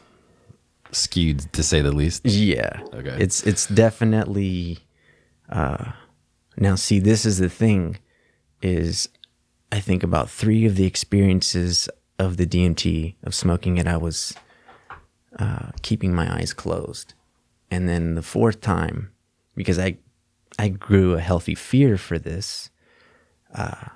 skewed 0.91 1.51
to 1.53 1.63
say 1.63 1.81
the 1.81 1.91
least. 1.91 2.25
yeah. 2.25 2.81
Okay. 2.93 3.15
It's 3.19 3.43
it's 3.43 3.65
definitely 3.67 4.79
uh 5.49 5.91
now 6.57 6.75
see 6.75 6.99
this 6.99 7.25
is 7.25 7.39
the 7.39 7.49
thing 7.49 7.97
is 8.61 9.09
I 9.71 9.79
think 9.79 10.03
about 10.03 10.29
3 10.29 10.65
of 10.65 10.75
the 10.75 10.85
experiences 10.85 11.89
of 12.19 12.37
the 12.37 12.45
DMT 12.45 13.15
of 13.23 13.33
smoking 13.35 13.77
it 13.77 13.87
I 13.87 13.97
was 13.97 14.35
uh 15.39 15.71
keeping 15.81 16.13
my 16.13 16.33
eyes 16.33 16.53
closed. 16.53 17.13
And 17.73 17.89
then 17.89 18.13
the 18.15 18.21
fourth 18.21 18.61
time 18.61 19.11
because 19.55 19.79
I 19.79 19.97
I 20.59 20.67
grew 20.69 21.13
a 21.15 21.19
healthy 21.29 21.55
fear 21.55 21.97
for 21.97 22.17
this 22.19 22.69
uh 23.61 23.87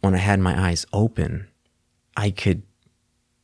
when 0.00 0.14
I 0.14 0.18
had 0.18 0.40
my 0.40 0.54
eyes 0.68 0.84
open 0.92 1.46
I 2.16 2.30
could 2.30 2.62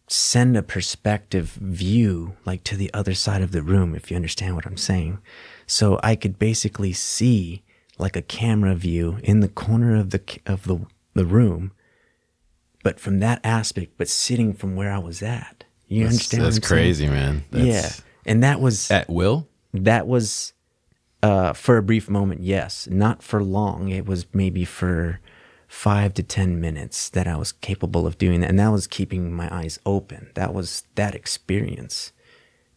send 0.09 0.57
a 0.57 0.63
perspective 0.63 1.47
view 1.61 2.37
like 2.45 2.63
to 2.65 2.77
the 2.77 2.93
other 2.93 3.15
side 3.15 3.43
of 3.43 3.53
the 3.53 3.63
room 3.63 3.95
if 3.95 4.11
you 4.11 4.17
understand 4.17 4.55
what 4.55 4.67
i'm 4.67 4.77
saying 4.77 5.19
so 5.67 5.99
i 6.03 6.15
could 6.15 6.39
basically 6.39 6.93
see 6.93 7.63
like 7.99 8.15
a 8.15 8.21
camera 8.21 8.75
view 8.75 9.17
in 9.23 9.41
the 9.41 9.49
corner 9.49 9.97
of 9.97 10.11
the 10.11 10.21
of 10.45 10.65
the 10.65 10.85
the 11.15 11.25
room 11.25 11.73
but 12.83 13.01
from 13.01 13.21
that 13.21 13.41
aspect 13.43 13.93
but 13.97 14.07
sitting 14.09 14.53
from 14.53 14.77
where 14.77 14.93
i 14.93 14.99
was 14.99 15.23
at 15.23 15.65
you 15.89 16.03
That's, 16.05 16.15
understand 16.17 16.43
that's 16.45 16.57
what 16.57 16.65
I'm 16.65 16.69
saying? 16.69 16.83
crazy, 16.83 17.09
man. 17.09 17.45
That's, 17.51 17.65
yeah 17.65 17.91
and 18.25 18.43
that 18.43 18.61
was 18.61 18.91
At 18.91 19.09
will? 19.09 19.49
that 19.73 20.07
was 20.07 20.53
uh, 21.23 21.53
for 21.53 21.77
a 21.77 21.83
brief 21.83 22.11
moment, 22.11 22.43
yes. 22.43 22.89
Not 22.91 23.23
for 23.23 23.43
long. 23.43 23.89
It 23.89 24.07
was 24.07 24.27
maybe 24.35 24.65
for 24.65 25.21
five 25.69 26.13
to 26.15 26.23
10 26.23 26.61
minutes 26.61 27.09
that 27.11 27.27
I 27.27 27.37
was 27.37 27.53
capable 27.53 28.07
of 28.07 28.19
doing 28.19 28.41
that. 28.41 28.51
And 28.51 28.59
that 28.59 28.73
was 28.73 28.87
keeping 28.87 29.33
my 29.33 29.49
eyes 29.55 29.79
open. 29.87 30.31
That 30.35 30.53
was 30.53 30.85
that 30.97 31.15
experience. 31.15 32.13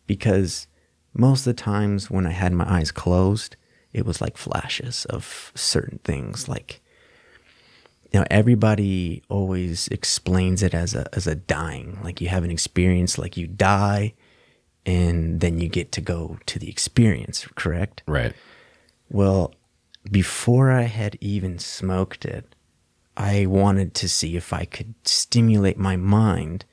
Because 0.08 0.68
most 1.14 1.42
of 1.42 1.56
the 1.56 1.62
times 1.62 2.12
when 2.12 2.28
I 2.28 2.32
had 2.32 2.54
my 2.54 2.72
eyes 2.72 2.92
closed, 2.92 3.56
it 3.92 4.06
was 4.06 4.22
like 4.22 4.38
flashes 4.38 5.06
of 5.06 5.52
certain 5.56 6.00
things. 6.04 6.48
Like, 6.48 6.82
know, 8.20 8.26
everybody 8.30 9.24
always 9.28 9.88
explains 9.90 10.62
it 10.62 10.74
as 10.74 10.94
a, 10.94 11.08
as 11.14 11.28
a 11.28 11.36
dying. 11.36 12.00
Like 12.04 12.22
you 12.22 12.30
have 12.30 12.44
an 12.44 12.52
experience, 12.52 13.18
like 13.18 13.38
you 13.38 13.48
die 13.48 14.14
and 14.86 15.40
then 15.40 15.60
you 15.60 15.68
get 15.68 15.92
to 15.94 16.02
go 16.02 16.38
to 16.46 16.60
the 16.60 16.70
experience, 16.70 17.48
correct? 17.56 18.04
Right. 18.08 18.34
Well, 19.10 19.54
before 20.10 20.72
I 20.72 20.84
had 20.84 21.18
even 21.22 21.58
smoked 21.60 22.26
it, 22.26 22.56
I 23.18 23.46
wanted 23.46 23.94
to 23.96 24.10
see 24.10 24.36
if 24.36 24.52
I 24.54 24.66
could 24.66 24.94
stimulate 25.04 25.78
my 25.78 25.96
mind 25.96 26.66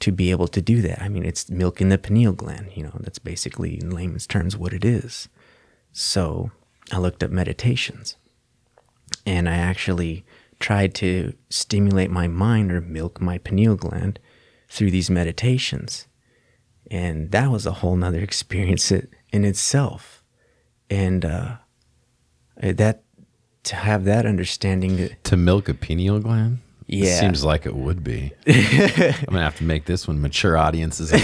to 0.00 0.12
be 0.12 0.30
able 0.30 0.48
to 0.48 0.60
do 0.60 0.82
that. 0.82 1.00
I 1.00 1.08
mean, 1.08 1.24
it's 1.24 1.48
milking 1.48 1.88
the 1.88 1.98
pineal 1.98 2.32
gland, 2.32 2.72
you 2.74 2.84
know, 2.84 2.96
that's 3.00 3.18
basically 3.18 3.80
in 3.80 3.90
layman's 3.90 4.26
terms 4.26 4.56
what 4.56 4.72
it 4.72 4.84
is. 4.84 5.28
So 5.92 6.50
I 6.92 6.98
looked 6.98 7.22
up 7.22 7.30
meditations 7.30 8.16
and 9.24 9.48
I 9.48 9.56
actually 9.56 10.24
tried 10.60 10.94
to 10.96 11.32
stimulate 11.48 12.10
my 12.10 12.28
mind 12.28 12.70
or 12.70 12.80
milk 12.80 13.20
my 13.20 13.38
pineal 13.38 13.76
gland 13.76 14.18
through 14.68 14.90
these 14.90 15.10
meditations. 15.10 16.06
And 16.94 17.32
that 17.32 17.50
was 17.50 17.66
a 17.66 17.72
whole 17.72 17.96
nother 17.96 18.20
experience 18.20 18.92
in 18.92 19.44
itself. 19.44 20.22
And 20.88 21.24
uh, 21.24 21.56
that 22.56 23.02
to 23.64 23.74
have 23.76 24.04
that 24.04 24.26
understanding 24.26 24.96
that 24.98 25.24
To 25.24 25.36
milk 25.36 25.68
a 25.68 25.74
pineal 25.74 26.20
gland? 26.20 26.60
Yeah. 26.86 27.18
seems 27.18 27.42
like 27.42 27.66
it 27.66 27.74
would 27.74 28.04
be. 28.04 28.30
I'm 28.46 29.24
gonna 29.26 29.42
have 29.42 29.56
to 29.56 29.64
make 29.64 29.86
this 29.86 30.06
one 30.06 30.20
mature 30.20 30.56
audiences. 30.56 31.10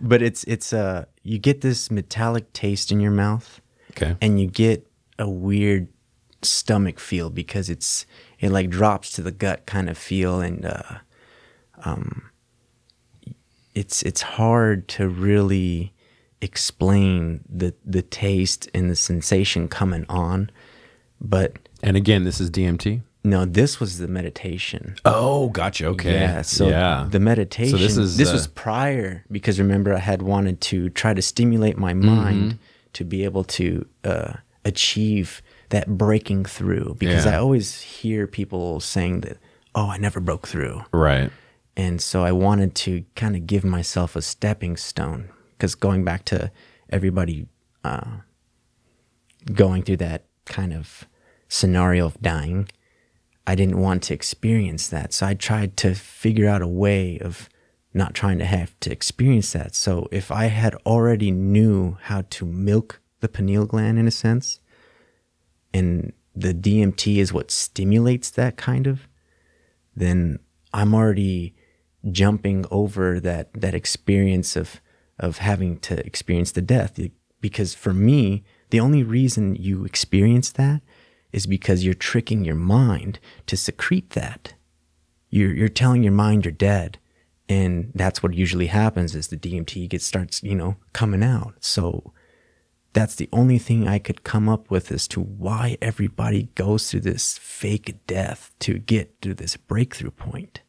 but 0.00 0.22
it's 0.22 0.44
it's 0.44 0.72
uh 0.72 1.04
you 1.22 1.38
get 1.38 1.60
this 1.60 1.90
metallic 1.90 2.52
taste 2.52 2.90
in 2.92 3.00
your 3.00 3.10
mouth 3.12 3.60
Okay. 3.92 4.16
and 4.20 4.40
you 4.40 4.46
get 4.48 4.86
a 5.18 5.28
weird 5.28 5.88
stomach 6.42 6.98
feel 6.98 7.30
because 7.30 7.70
it's 7.70 8.06
it 8.40 8.50
like 8.50 8.68
drops 8.70 9.10
to 9.12 9.22
the 9.22 9.32
gut 9.32 9.66
kind 9.66 9.88
of 9.88 9.96
feel 9.98 10.40
and 10.40 10.64
uh 10.66 10.98
um 11.84 12.30
it's 13.80 14.02
it's 14.02 14.22
hard 14.22 14.88
to 14.96 15.02
really 15.08 15.92
explain 16.50 17.40
the 17.48 17.74
the 17.84 18.02
taste 18.02 18.68
and 18.74 18.90
the 18.90 18.96
sensation 18.96 19.68
coming 19.68 20.04
on 20.08 20.50
but 21.20 21.50
And 21.82 21.96
again, 21.96 22.24
this 22.24 22.40
is 22.40 22.50
DMT. 22.50 23.02
no 23.24 23.44
this 23.44 23.80
was 23.80 23.98
the 23.98 24.08
meditation 24.08 24.96
Oh, 25.04 25.48
gotcha. 25.50 25.86
Okay. 25.94 26.12
yeah. 26.20 26.42
So 26.42 26.68
yeah. 26.68 27.06
the 27.10 27.20
meditation. 27.20 27.72
So 27.78 27.82
this 27.86 27.96
is, 27.96 28.16
this 28.16 28.30
uh, 28.30 28.34
was 28.38 28.46
prior 28.48 29.24
because 29.30 29.58
remember 29.58 29.90
I 29.94 29.98
had 30.12 30.22
wanted 30.22 30.60
to 30.70 30.78
try 30.90 31.12
to 31.14 31.22
stimulate 31.22 31.76
my 31.78 31.92
Mm-hmm. 31.94 32.06
mind 32.22 32.58
to 32.94 33.04
be 33.04 33.24
able 33.24 33.44
to 33.60 33.66
uh, 34.04 34.32
achieve 34.64 35.42
that 35.68 35.86
breaking 36.04 36.44
through. 36.56 36.96
Because 36.98 37.24
Yeah. 37.26 37.34
I 37.34 37.36
always 37.44 37.66
hear 37.82 38.26
people 38.26 38.80
saying 38.80 39.20
that, 39.24 39.36
"Oh, 39.74 39.88
I 39.94 39.98
never 40.06 40.20
broke 40.28 40.46
through," 40.52 40.76
right. 40.92 41.30
And 41.76 42.00
so 42.00 42.24
I 42.24 42.32
wanted 42.32 42.74
to 42.76 43.04
kind 43.14 43.36
of 43.36 43.46
give 43.46 43.64
myself 43.64 44.16
a 44.16 44.22
stepping 44.22 44.76
stone. 44.76 45.28
Because 45.52 45.74
going 45.74 46.04
back 46.04 46.24
to 46.26 46.50
everybody 46.90 47.46
uh, 47.84 48.18
going 49.52 49.82
through 49.82 49.98
that 49.98 50.26
kind 50.44 50.72
of 50.72 51.06
scenario 51.48 52.06
of 52.06 52.20
dying, 52.20 52.68
I 53.46 53.54
didn't 53.54 53.78
want 53.78 54.02
to 54.04 54.14
experience 54.14 54.88
that. 54.88 55.12
So 55.12 55.26
I 55.26 55.34
tried 55.34 55.76
to 55.78 55.94
figure 55.94 56.48
out 56.48 56.62
a 56.62 56.68
way 56.68 57.18
of 57.18 57.48
not 57.94 58.14
trying 58.14 58.38
to 58.38 58.44
have 58.44 58.78
to 58.80 58.90
experience 58.90 59.52
that. 59.52 59.74
So 59.74 60.08
if 60.10 60.30
I 60.30 60.46
had 60.46 60.74
already 60.86 61.30
knew 61.30 61.96
how 62.02 62.24
to 62.30 62.44
milk 62.44 63.00
the 63.20 63.28
pineal 63.28 63.66
gland 63.66 63.98
in 63.98 64.06
a 64.06 64.10
sense, 64.10 64.60
and 65.72 66.12
the 66.34 66.52
DMT 66.52 67.16
is 67.16 67.32
what 67.32 67.50
stimulates 67.50 68.30
that 68.30 68.56
kind 68.56 68.86
of, 68.86 69.08
then 69.94 70.38
I'm 70.74 70.94
already 70.94 71.54
jumping 72.10 72.64
over 72.70 73.20
that 73.20 73.52
that 73.54 73.74
experience 73.74 74.56
of 74.56 74.80
of 75.18 75.38
having 75.38 75.78
to 75.78 76.04
experience 76.06 76.52
the 76.52 76.62
death. 76.62 76.98
Because 77.40 77.74
for 77.74 77.92
me 77.92 78.44
the 78.70 78.80
only 78.80 79.02
reason 79.02 79.54
you 79.54 79.84
experience 79.84 80.50
that 80.52 80.82
is 81.32 81.46
because 81.46 81.84
you're 81.84 81.94
tricking 81.94 82.44
your 82.44 82.56
mind 82.56 83.18
to 83.46 83.56
secrete 83.56 84.10
that. 84.10 84.54
You're 85.30 85.54
you're 85.54 85.68
telling 85.68 86.02
your 86.02 86.12
mind 86.12 86.44
you're 86.44 86.52
dead 86.52 86.98
and 87.48 87.92
that's 87.94 88.22
what 88.22 88.34
usually 88.34 88.66
happens 88.66 89.14
is 89.14 89.28
the 89.28 89.36
DMT 89.36 89.88
gets 89.88 90.04
starts 90.04 90.42
you 90.42 90.54
know 90.54 90.76
coming 90.92 91.22
out. 91.22 91.54
So 91.60 92.12
that's 92.96 93.16
the 93.16 93.28
only 93.30 93.58
thing 93.58 93.86
I 93.86 93.98
could 93.98 94.24
come 94.24 94.48
up 94.48 94.70
with 94.70 94.90
as 94.90 95.06
to 95.08 95.20
why 95.20 95.76
everybody 95.82 96.44
goes 96.54 96.90
through 96.90 97.00
this 97.00 97.36
fake 97.36 98.06
death 98.06 98.54
to 98.60 98.78
get 98.78 99.20
to 99.20 99.34
this 99.34 99.58
breakthrough 99.58 100.12
point. 100.12 100.62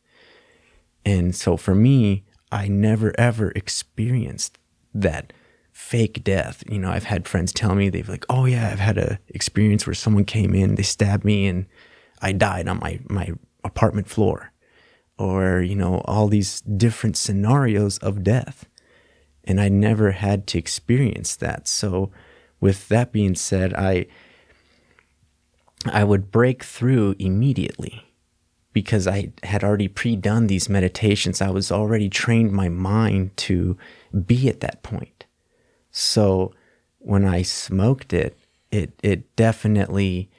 And 1.07 1.33
so 1.33 1.55
for 1.55 1.73
me, 1.73 2.25
I 2.51 2.67
never 2.67 3.17
ever 3.17 3.51
experienced 3.51 4.57
that 4.93 5.31
fake 5.71 6.21
death. 6.21 6.65
You 6.69 6.79
know, 6.79 6.91
I've 6.91 7.05
had 7.05 7.29
friends 7.29 7.53
tell 7.53 7.75
me 7.75 7.87
they've 7.87 8.09
like, 8.09 8.25
"Oh 8.27 8.43
yeah, 8.43 8.69
I've 8.69 8.79
had 8.79 8.97
a 8.97 9.17
experience 9.29 9.87
where 9.87 9.93
someone 9.93 10.25
came 10.25 10.53
in, 10.53 10.75
they 10.75 10.83
stabbed 10.83 11.23
me 11.23 11.47
and 11.47 11.65
I 12.21 12.33
died 12.33 12.67
on 12.67 12.79
my 12.79 12.99
my 13.09 13.31
apartment 13.63 14.09
floor." 14.09 14.51
Or, 15.17 15.61
you 15.61 15.75
know, 15.75 16.01
all 16.03 16.27
these 16.27 16.59
different 16.61 17.15
scenarios 17.15 17.97
of 17.99 18.21
death 18.21 18.65
and 19.45 19.61
I 19.61 19.69
never 19.69 20.11
had 20.11 20.45
to 20.47 20.57
experience 20.57 21.37
that. 21.37 21.69
So, 21.69 22.11
with 22.59 22.89
that 22.89 23.13
being 23.13 23.35
said, 23.35 23.73
I 23.73 24.07
I 25.85 26.03
would 26.03 26.31
break 26.31 26.65
through 26.65 27.15
immediately 27.17 28.06
because 28.81 29.07
I 29.07 29.31
had 29.41 29.63
already 29.63 29.87
pre-done 29.87 30.45
these 30.45 30.69
meditations. 30.69 31.41
I 31.41 31.49
was 31.49 31.71
already 31.71 32.09
trained 32.09 32.51
my 32.51 32.69
mind 32.69 33.35
to 33.37 33.75
be 34.25 34.47
at 34.47 34.59
that 34.59 34.83
point. 34.83 35.25
So, 35.89 36.53
when 36.99 37.25
I 37.25 37.41
smoked 37.41 38.13
it, 38.13 38.37
it 38.69 38.91
it 39.01 39.35
definitely 39.35 40.29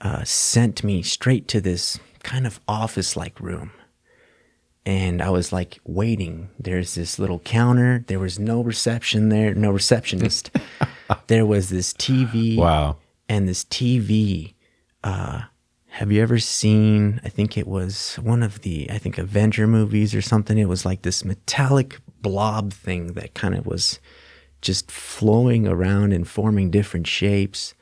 uh, 0.00 0.24
sent 0.24 0.84
me 0.84 1.00
straight 1.02 1.48
to 1.48 1.60
this 1.60 1.98
kind 2.22 2.46
of 2.46 2.60
office-like 2.68 3.40
room 3.40 3.72
and 4.86 5.22
I 5.22 5.30
was 5.30 5.52
like 5.52 5.78
waiting. 5.84 6.50
There's 6.58 6.94
this 6.94 7.18
little 7.18 7.38
counter. 7.40 8.04
There 8.06 8.18
was 8.18 8.38
no 8.38 8.62
reception 8.62 9.28
there, 9.28 9.54
no 9.54 9.70
receptionist. 9.70 10.50
there 11.28 11.46
was 11.46 11.68
this 11.68 11.92
TV. 11.92 12.56
Wow. 12.56 12.96
And 13.28 13.48
this 13.48 13.64
TV. 13.64 14.54
Uh, 15.04 15.42
have 15.90 16.12
you 16.12 16.22
ever 16.22 16.38
seen? 16.38 17.20
I 17.24 17.28
think 17.28 17.58
it 17.58 17.66
was 17.66 18.14
one 18.16 18.42
of 18.42 18.62
the 18.62 18.88
I 18.90 18.98
think 18.98 19.18
Avenger 19.18 19.66
movies 19.66 20.14
or 20.14 20.22
something. 20.22 20.56
It 20.56 20.68
was 20.68 20.84
like 20.84 21.02
this 21.02 21.24
metallic 21.24 21.98
blob 22.22 22.72
thing 22.72 23.14
that 23.14 23.34
kind 23.34 23.56
of 23.56 23.66
was 23.66 23.98
just 24.62 24.90
flowing 24.90 25.66
around 25.66 26.12
and 26.12 26.28
forming 26.28 26.70
different 26.70 27.06
shapes 27.06 27.74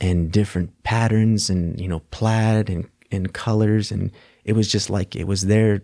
and 0.00 0.30
different 0.30 0.82
patterns 0.82 1.48
and 1.48 1.80
you 1.80 1.88
know 1.88 2.00
plaid 2.10 2.68
and 2.68 2.88
and 3.10 3.32
colors 3.32 3.90
and 3.90 4.12
it 4.44 4.52
was 4.52 4.70
just 4.70 4.90
like 4.90 5.16
it 5.16 5.26
was 5.26 5.46
there 5.46 5.82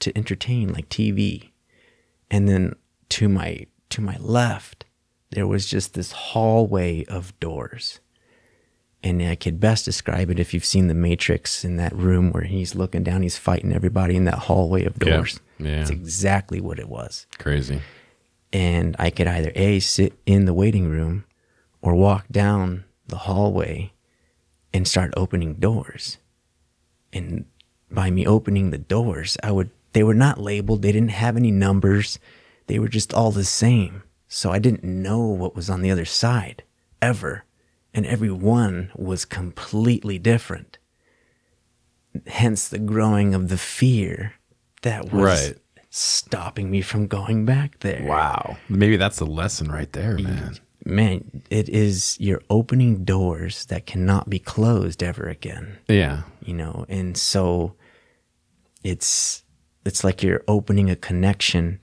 to 0.00 0.16
entertain 0.16 0.72
like 0.72 0.88
TV. 0.90 1.50
And 2.30 2.46
then 2.46 2.74
to 3.10 3.28
my 3.28 3.66
to 3.88 4.02
my 4.02 4.16
left 4.20 4.84
there 5.30 5.46
was 5.46 5.66
just 5.66 5.94
this 5.94 6.12
hallway 6.12 7.04
of 7.06 7.38
doors. 7.40 8.00
And 9.02 9.22
I 9.22 9.34
could 9.36 9.60
best 9.60 9.84
describe 9.84 10.30
it 10.30 10.38
if 10.40 10.52
you've 10.52 10.64
seen 10.64 10.88
the 10.88 10.94
Matrix 10.94 11.64
in 11.64 11.76
that 11.76 11.94
room 11.94 12.32
where 12.32 12.42
he's 12.44 12.74
looking 12.74 13.04
down, 13.04 13.22
he's 13.22 13.38
fighting 13.38 13.72
everybody 13.72 14.16
in 14.16 14.24
that 14.24 14.38
hallway 14.40 14.84
of 14.84 14.96
Yeah. 15.00 15.16
doors. 15.16 15.40
Yeah. 15.58 15.80
It's 15.82 15.90
exactly 15.90 16.60
what 16.60 16.78
it 16.78 16.88
was. 16.88 17.26
Crazy. 17.38 17.80
And 18.52 18.96
I 18.98 19.10
could 19.10 19.26
either 19.26 19.52
A, 19.54 19.80
sit 19.80 20.14
in 20.24 20.44
the 20.46 20.54
waiting 20.54 20.88
room 20.88 21.24
or 21.82 21.94
walk 21.94 22.26
down 22.30 22.84
the 23.06 23.16
hallway 23.18 23.92
and 24.72 24.88
start 24.88 25.12
opening 25.16 25.54
doors. 25.54 26.18
And 27.12 27.44
by 27.90 28.10
me 28.10 28.26
opening 28.26 28.70
the 28.70 28.78
doors, 28.78 29.36
I 29.42 29.52
would, 29.52 29.70
they 29.92 30.02
were 30.02 30.14
not 30.14 30.40
labeled, 30.40 30.82
they 30.82 30.92
didn't 30.92 31.10
have 31.10 31.36
any 31.36 31.50
numbers, 31.50 32.18
they 32.66 32.78
were 32.78 32.88
just 32.88 33.14
all 33.14 33.30
the 33.30 33.44
same. 33.44 34.02
So 34.28 34.50
I 34.50 34.58
didn't 34.58 34.82
know 34.84 35.20
what 35.26 35.54
was 35.54 35.70
on 35.70 35.82
the 35.82 35.90
other 35.90 36.04
side 36.04 36.64
ever. 37.00 37.44
And 37.96 38.04
every 38.06 38.30
one 38.30 38.90
was 38.94 39.24
completely 39.24 40.18
different. 40.18 40.78
Hence 42.26 42.68
the 42.68 42.78
growing 42.78 43.34
of 43.34 43.48
the 43.48 43.56
fear 43.58 44.34
that 44.82 45.06
was 45.12 45.48
Right. 45.48 45.56
stopping 45.90 46.70
me 46.70 46.82
from 46.82 47.06
going 47.06 47.46
back 47.46 47.80
there 47.80 48.04
Wow. 48.04 48.58
Maybe 48.68 48.96
that's 48.98 49.16
the 49.18 49.26
lesson 49.26 49.72
right 49.72 49.90
there, 49.92 50.18
man. 50.18 50.58
man, 50.84 51.42
it 51.50 51.68
is 51.70 52.16
you're 52.20 52.42
opening 52.50 53.02
doors 53.04 53.64
that 53.66 53.86
cannot 53.86 54.28
be 54.30 54.38
closed 54.38 55.02
ever 55.02 55.26
again, 55.28 55.78
Yeah. 55.88 56.22
you 56.44 56.52
know, 56.54 56.84
and 56.88 57.16
so 57.16 57.74
it's 58.84 59.42
it's 59.86 60.04
like 60.04 60.22
you're 60.22 60.42
opening 60.48 60.90
a 60.90 60.96
connection 60.96 61.80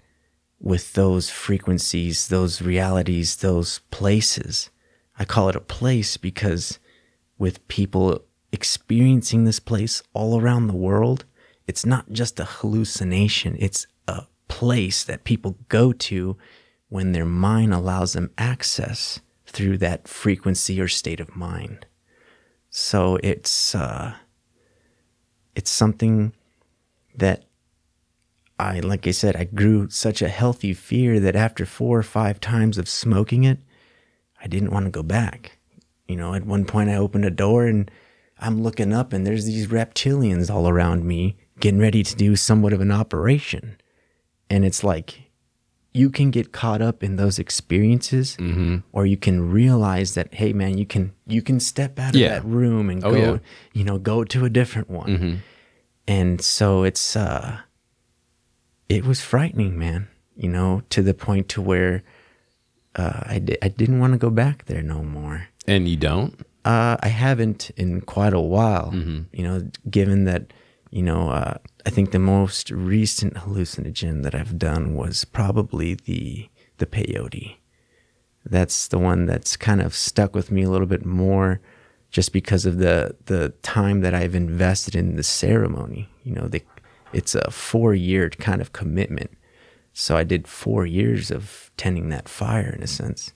with 0.59 0.93
those 0.93 1.29
frequencies, 1.29 2.27
those 2.27 2.61
realities, 2.61 3.37
those 3.37 3.79
places. 3.91 4.69
I 5.17 5.25
call 5.25 5.49
it 5.49 5.55
a 5.55 5.61
place 5.61 6.17
because 6.17 6.79
with 7.37 7.67
people 7.67 8.23
experiencing 8.51 9.43
this 9.43 9.59
place 9.59 10.01
all 10.13 10.39
around 10.39 10.67
the 10.67 10.75
world, 10.75 11.25
it's 11.67 11.85
not 11.85 12.11
just 12.11 12.39
a 12.39 12.45
hallucination, 12.45 13.55
it's 13.59 13.87
a 14.07 14.23
place 14.47 15.03
that 15.03 15.23
people 15.23 15.57
go 15.69 15.91
to 15.93 16.37
when 16.89 17.11
their 17.11 17.25
mind 17.25 17.73
allows 17.73 18.13
them 18.13 18.31
access 18.37 19.19
through 19.45 19.77
that 19.77 20.07
frequency 20.07 20.79
or 20.79 20.87
state 20.87 21.19
of 21.19 21.35
mind. 21.35 21.85
So 22.69 23.17
it's 23.23 23.75
uh 23.75 24.15
it's 25.55 25.69
something 25.69 26.33
that 27.15 27.45
I 28.59 28.79
like 28.79 29.07
I 29.07 29.11
said 29.11 29.35
I 29.35 29.45
grew 29.45 29.89
such 29.89 30.21
a 30.21 30.29
healthy 30.29 30.73
fear 30.73 31.19
that 31.19 31.35
after 31.35 31.65
4 31.65 31.99
or 31.99 32.03
5 32.03 32.39
times 32.39 32.77
of 32.77 32.89
smoking 32.89 33.43
it 33.43 33.59
I 34.43 34.47
didn't 34.47 34.71
want 34.71 34.85
to 34.85 34.91
go 34.91 35.03
back. 35.03 35.57
You 36.07 36.15
know, 36.17 36.33
at 36.33 36.45
one 36.45 36.65
point 36.65 36.89
I 36.89 36.95
opened 36.95 37.25
a 37.25 37.31
door 37.31 37.65
and 37.65 37.89
I'm 38.39 38.61
looking 38.61 38.91
up 38.93 39.13
and 39.13 39.25
there's 39.25 39.45
these 39.45 39.67
reptilians 39.67 40.49
all 40.53 40.67
around 40.67 41.05
me 41.05 41.37
getting 41.59 41.79
ready 41.79 42.03
to 42.03 42.15
do 42.15 42.35
somewhat 42.35 42.73
of 42.73 42.81
an 42.81 42.91
operation. 42.91 43.77
And 44.49 44.65
it's 44.65 44.83
like 44.83 45.21
you 45.93 46.09
can 46.09 46.29
get 46.31 46.51
caught 46.51 46.81
up 46.81 47.03
in 47.03 47.15
those 47.15 47.39
experiences 47.39 48.35
or 48.91 49.05
you 49.05 49.15
can 49.15 49.49
realize 49.49 50.15
that 50.15 50.33
hey 50.33 50.51
man, 50.51 50.77
you 50.77 50.85
can 50.85 51.13
you 51.25 51.41
can 51.41 51.59
step 51.59 51.97
out 51.99 52.15
of 52.15 52.19
Yeah. 52.19 52.29
that 52.29 52.45
room 52.45 52.89
and 52.89 53.03
Oh, 53.05 53.11
go, 53.11 53.17
yeah. 53.33 53.37
you 53.73 53.83
know, 53.85 53.97
go 53.97 54.23
to 54.25 54.43
a 54.45 54.49
different 54.49 54.89
one. 54.89 55.41
And 56.07 56.41
so 56.41 56.83
it's 56.83 57.15
uh 57.15 57.59
it 58.89 59.05
was 59.05 59.21
frightening, 59.21 59.77
man, 59.79 60.07
you 60.35 60.49
know, 60.49 60.81
to 60.89 61.01
the 61.01 61.13
point 61.13 61.47
to 61.49 61.61
where 61.61 62.03
uh, 62.95 63.21
I, 63.25 63.39
di- 63.39 63.57
I 63.61 63.67
didn't 63.69 63.99
want 63.99 64.13
to 64.13 64.19
go 64.19 64.29
back 64.29 64.65
there 64.65 64.81
no 64.81 65.03
more. 65.03 65.47
And 65.67 65.87
you 65.87 65.95
don't? 65.97 66.39
Uh, 66.65 66.97
I 67.01 67.07
haven't 67.09 67.71
in 67.71 68.01
quite 68.01 68.33
a 68.33 68.39
while. 68.39 68.91
You 68.93 69.43
know, 69.43 69.69
given 69.89 70.23
that, 70.25 70.53
you 70.91 71.01
know, 71.03 71.29
uh, 71.29 71.55
I 71.85 71.89
think 71.89 72.11
the 72.11 72.19
most 72.19 72.71
recent 72.71 73.33
hallucinogen 73.33 74.23
that 74.23 74.35
I've 74.35 74.57
done 74.57 74.93
was 74.95 75.25
probably 75.25 75.95
the 75.95 76.49
the 76.77 76.85
peyote. 76.85 77.55
That's 78.45 78.87
the 78.87 78.99
one 78.99 79.25
that's 79.25 79.55
kind 79.57 79.81
of 79.81 79.93
stuck 79.95 80.35
with 80.35 80.51
me 80.51 80.63
a 80.63 80.69
little 80.69 80.87
bit 80.87 81.05
more, 81.05 81.61
just 82.11 82.31
because 82.33 82.65
of 82.65 82.77
the 82.77 83.15
the 83.25 83.49
time 83.61 84.01
that 84.01 84.13
I've 84.13 84.35
invested 84.35 84.95
in 84.95 85.15
the 85.15 85.23
ceremony. 85.23 86.09
You 86.23 86.33
know, 86.35 86.47
the, 86.47 86.61
it's 87.11 87.35
a 87.35 87.51
four 87.51 87.93
year 87.93 88.29
kind 88.29 88.61
of 88.61 88.71
commitment. 88.73 89.31
So 89.93 90.17
I 90.17 90.23
did 90.23 90.47
four 90.47 90.85
years 90.85 91.29
of 91.29 91.71
tending 91.77 92.09
that 92.09 92.27
fire 92.27 92.73
in 92.75 92.81
a 92.81 92.87
sense. 92.87 93.31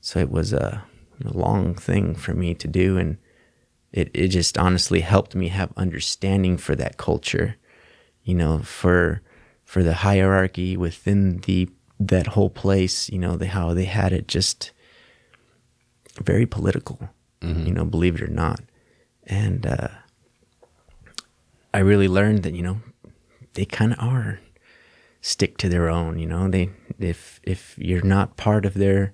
So 0.00 0.20
it 0.20 0.30
was 0.30 0.52
a, 0.52 0.84
a 1.24 1.36
long 1.36 1.74
thing 1.74 2.14
for 2.14 2.32
me 2.32 2.54
to 2.54 2.68
do, 2.68 2.96
and 2.96 3.18
it 3.92 4.10
it 4.14 4.28
just 4.28 4.56
honestly 4.56 5.00
helped 5.00 5.34
me 5.34 5.48
have 5.48 5.72
understanding 5.76 6.56
for 6.56 6.76
that 6.76 6.96
culture, 6.96 7.56
you 8.22 8.34
know, 8.34 8.60
for 8.60 9.20
for 9.64 9.82
the 9.82 9.94
hierarchy 9.94 10.76
within 10.76 11.38
the 11.38 11.68
that 11.98 12.28
whole 12.28 12.50
place, 12.50 13.10
you 13.10 13.18
know, 13.18 13.36
the 13.36 13.48
how 13.48 13.74
they 13.74 13.84
had 13.84 14.12
it 14.12 14.28
just 14.28 14.70
very 16.22 16.46
political, 16.46 17.10
you 17.42 17.72
know, 17.72 17.84
believe 17.84 18.14
it 18.14 18.22
or 18.22 18.28
not, 18.28 18.60
and 19.24 19.66
uh, 19.66 19.88
I 21.74 21.78
really 21.80 22.08
learned 22.08 22.42
that 22.44 22.54
you 22.54 22.62
know 22.62 22.80
they 23.54 23.64
kind 23.64 23.92
of 23.92 23.98
are 23.98 24.40
stick 25.20 25.56
to 25.58 25.68
their 25.68 25.88
own 25.88 26.18
you 26.18 26.26
know? 26.26 26.48
They 26.48 26.70
if 26.98 27.40
if 27.42 27.76
you're 27.78 28.04
not 28.04 28.36
part 28.36 28.64
of 28.64 28.74
their 28.74 29.12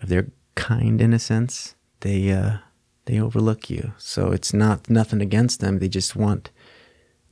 of 0.00 0.08
their 0.08 0.28
kind 0.54 1.00
in 1.00 1.12
a 1.12 1.18
sense 1.18 1.74
they 2.00 2.30
uh 2.30 2.58
they 3.04 3.20
overlook 3.20 3.68
you. 3.68 3.94
So 3.98 4.30
it's 4.30 4.54
not 4.54 4.88
nothing 4.88 5.20
against 5.20 5.60
them. 5.60 5.78
They 5.78 5.88
just 5.88 6.14
want 6.14 6.50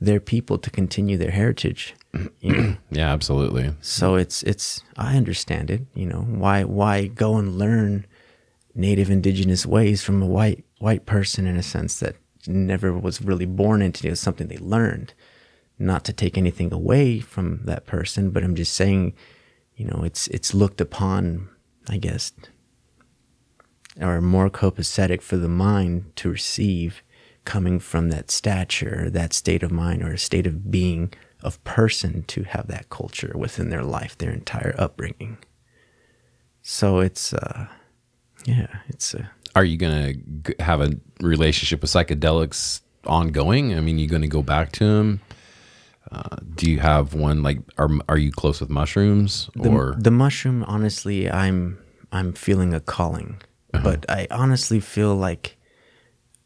their 0.01 0.19
people 0.19 0.57
to 0.57 0.69
continue 0.69 1.15
their 1.17 1.31
heritage 1.31 1.93
you 2.41 2.53
know? 2.53 2.75
Yeah, 2.91 3.11
absolutely. 3.13 3.73
so 3.81 4.15
it's 4.15 4.43
it's 4.43 4.81
i 4.97 5.15
understand 5.15 5.69
it 5.71 5.81
you 5.93 6.05
know? 6.05 6.21
Why 6.21 6.63
why 6.63 7.07
go 7.07 7.37
and 7.37 7.57
learn 7.57 8.05
native 8.75 9.09
indigenous 9.09 9.65
ways 9.65 10.03
from 10.03 10.21
a 10.21 10.25
white 10.25 10.63
white 10.79 11.05
person 11.05 11.45
in 11.45 11.55
a 11.57 11.63
sense 11.63 11.99
that 11.99 12.15
never 12.47 12.91
was 12.93 13.21
really 13.21 13.45
born 13.45 13.81
into 13.81 14.05
it, 14.05 14.07
it 14.07 14.11
was 14.11 14.19
something 14.19 14.47
they 14.47 14.57
learned 14.57 15.13
not 15.81 16.05
to 16.05 16.13
take 16.13 16.37
anything 16.37 16.71
away 16.73 17.19
from 17.19 17.61
that 17.65 17.85
person 17.85 18.31
but 18.31 18.43
i'm 18.43 18.55
just 18.55 18.73
saying 18.73 19.13
you 19.75 19.85
know 19.85 20.01
it's 20.03 20.27
it's 20.27 20.53
looked 20.53 20.81
upon 20.81 21.49
i 21.89 21.97
guess 21.97 22.31
or 23.99 24.21
more 24.21 24.49
copacetic 24.49 25.21
for 25.21 25.37
the 25.37 25.49
mind 25.49 26.11
to 26.15 26.29
receive 26.29 27.03
coming 27.43 27.79
from 27.79 28.09
that 28.09 28.29
stature 28.29 29.09
that 29.09 29.33
state 29.33 29.63
of 29.63 29.71
mind 29.71 30.03
or 30.03 30.13
a 30.13 30.17
state 30.17 30.47
of 30.47 30.69
being 30.69 31.13
of 31.43 31.61
person 31.63 32.23
to 32.23 32.43
have 32.43 32.67
that 32.67 32.89
culture 32.89 33.33
within 33.35 33.69
their 33.69 33.83
life 33.83 34.17
their 34.17 34.31
entire 34.31 34.75
upbringing 34.77 35.37
so 36.61 36.99
it's 36.99 37.33
uh 37.33 37.67
yeah 38.45 38.67
it's 38.87 39.15
uh, 39.15 39.25
Are 39.55 39.65
you 39.65 39.77
to 40.43 40.63
have 40.63 40.81
a 40.81 40.93
relationship 41.19 41.81
with 41.81 41.91
psychedelics 41.91 42.81
ongoing? 43.05 43.75
I 43.77 43.81
mean, 43.81 43.99
you 43.99 44.07
to 44.21 44.27
go 44.27 44.41
back 44.41 44.71
to 44.73 44.85
them? 44.85 45.21
Uh, 46.09 46.37
do 46.55 46.69
you 46.69 46.79
have 46.79 47.13
one 47.13 47.43
like 47.43 47.59
are 47.77 47.89
are 48.09 48.17
you 48.17 48.31
close 48.31 48.59
with 48.59 48.69
mushrooms 48.69 49.49
the, 49.55 49.69
or? 49.69 49.95
the 49.99 50.11
mushroom 50.11 50.63
honestly 50.63 51.29
i'm 51.29 51.77
i'm 52.11 52.33
feeling 52.33 52.73
a 52.73 52.79
calling 52.79 53.39
but 53.83 54.03
i 54.09 54.27
honestly 54.31 54.79
feel 54.79 55.15
like 55.15 55.57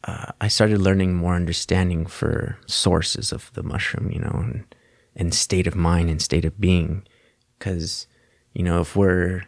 uh, 0.03 0.31
i 0.41 0.47
started 0.47 0.79
learning 0.79 1.15
more 1.15 1.35
understanding 1.35 2.05
for 2.05 2.59
sources 2.67 3.31
of 3.31 3.51
the 3.53 3.63
mushroom 3.63 4.11
you 4.11 4.19
know 4.19 4.41
and, 4.43 4.75
and 5.15 5.33
state 5.33 5.67
of 5.67 5.75
mind 5.75 6.09
and 6.09 6.21
state 6.21 6.45
of 6.45 6.59
being. 6.59 7.05
Because 7.57 8.07
you 8.53 8.63
know 8.63 8.81
if 8.81 8.95
we're 8.95 9.43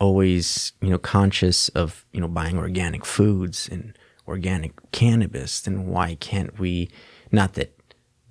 always 0.00 0.72
you 0.80 0.90
know 0.90 0.98
conscious 0.98 1.68
of 1.70 2.04
you 2.12 2.20
know 2.20 2.28
buying 2.28 2.58
organic 2.58 3.04
foods 3.04 3.68
and 3.70 3.96
organic 4.28 4.72
cannabis 4.92 5.60
then 5.60 5.86
why 5.86 6.14
can't 6.16 6.58
we 6.58 6.88
not 7.30 7.54
that 7.54 7.74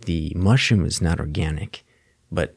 the 0.06 0.34
mushroom 0.36 0.86
is 0.86 1.02
not 1.02 1.20
organic 1.20 1.84
but 2.32 2.56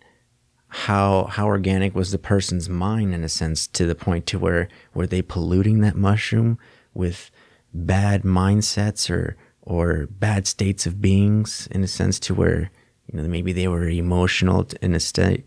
how 0.69 1.25
how 1.25 1.47
organic 1.47 1.95
was 1.95 2.11
the 2.11 2.19
person's 2.19 2.69
mind 2.69 3.15
in 3.15 3.23
a 3.23 3.29
sense 3.29 3.66
to 3.66 3.87
the 3.87 3.95
point 3.95 4.27
to 4.27 4.39
where 4.39 4.69
were 4.93 5.07
they 5.07 5.23
polluting 5.23 5.81
that 5.81 5.97
mushroom 5.97 6.59
with 6.93 7.31
bad 7.73 8.23
mindsets 8.23 9.09
or 9.09 9.37
or 9.62 10.07
bad 10.11 10.47
states 10.47 10.85
of 10.85 11.01
beings 11.01 11.69
in 11.71 11.85
a 11.85 11.89
sense 11.89 12.19
to 12.19 12.35
where 12.35 12.71
you 13.07 13.16
know 13.16 13.29
maybe 13.29 13.53
they 13.53 13.69
were 13.69 13.89
emotional 13.89 14.66
in 14.83 14.95
a 14.95 15.01
state 15.01 15.47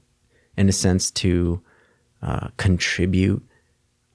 in 0.55 0.69
a 0.69 0.73
sense 0.73 1.11
to 1.11 1.61
uh, 2.21 2.47
contribute 2.57 3.45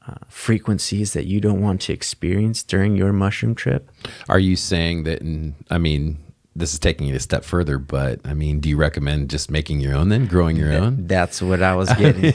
uh, 0.07 0.15
frequencies 0.29 1.13
that 1.13 1.27
you 1.27 1.41
don't 1.41 1.61
want 1.61 1.81
to 1.83 1.93
experience 1.93 2.63
during 2.63 2.97
your 2.97 3.13
mushroom 3.13 3.55
trip? 3.55 3.91
Are 4.29 4.39
you 4.39 4.57
saying 4.57 5.05
that 5.05 5.21
in, 5.21 5.55
I 5.71 5.79
mean 5.79 6.19
this 6.55 6.73
is 6.73 6.79
taking 6.79 7.09
it 7.09 7.15
a 7.15 7.21
step 7.21 7.45
further, 7.45 7.79
but 7.79 8.21
I 8.25 8.35
mean, 8.35 8.61
do 8.61 8.69
you 8.69 8.77
recommend 8.77 9.31
just 9.31 9.51
making 9.51 9.81
your 9.81 9.95
own 9.95 10.09
then, 10.09 10.27
growing 10.27 10.57
your 10.57 10.73
own? 10.73 11.07
that's 11.07 11.41
what 11.41 11.63
i 11.63 11.75
was 11.75 11.93
getting 11.95 12.25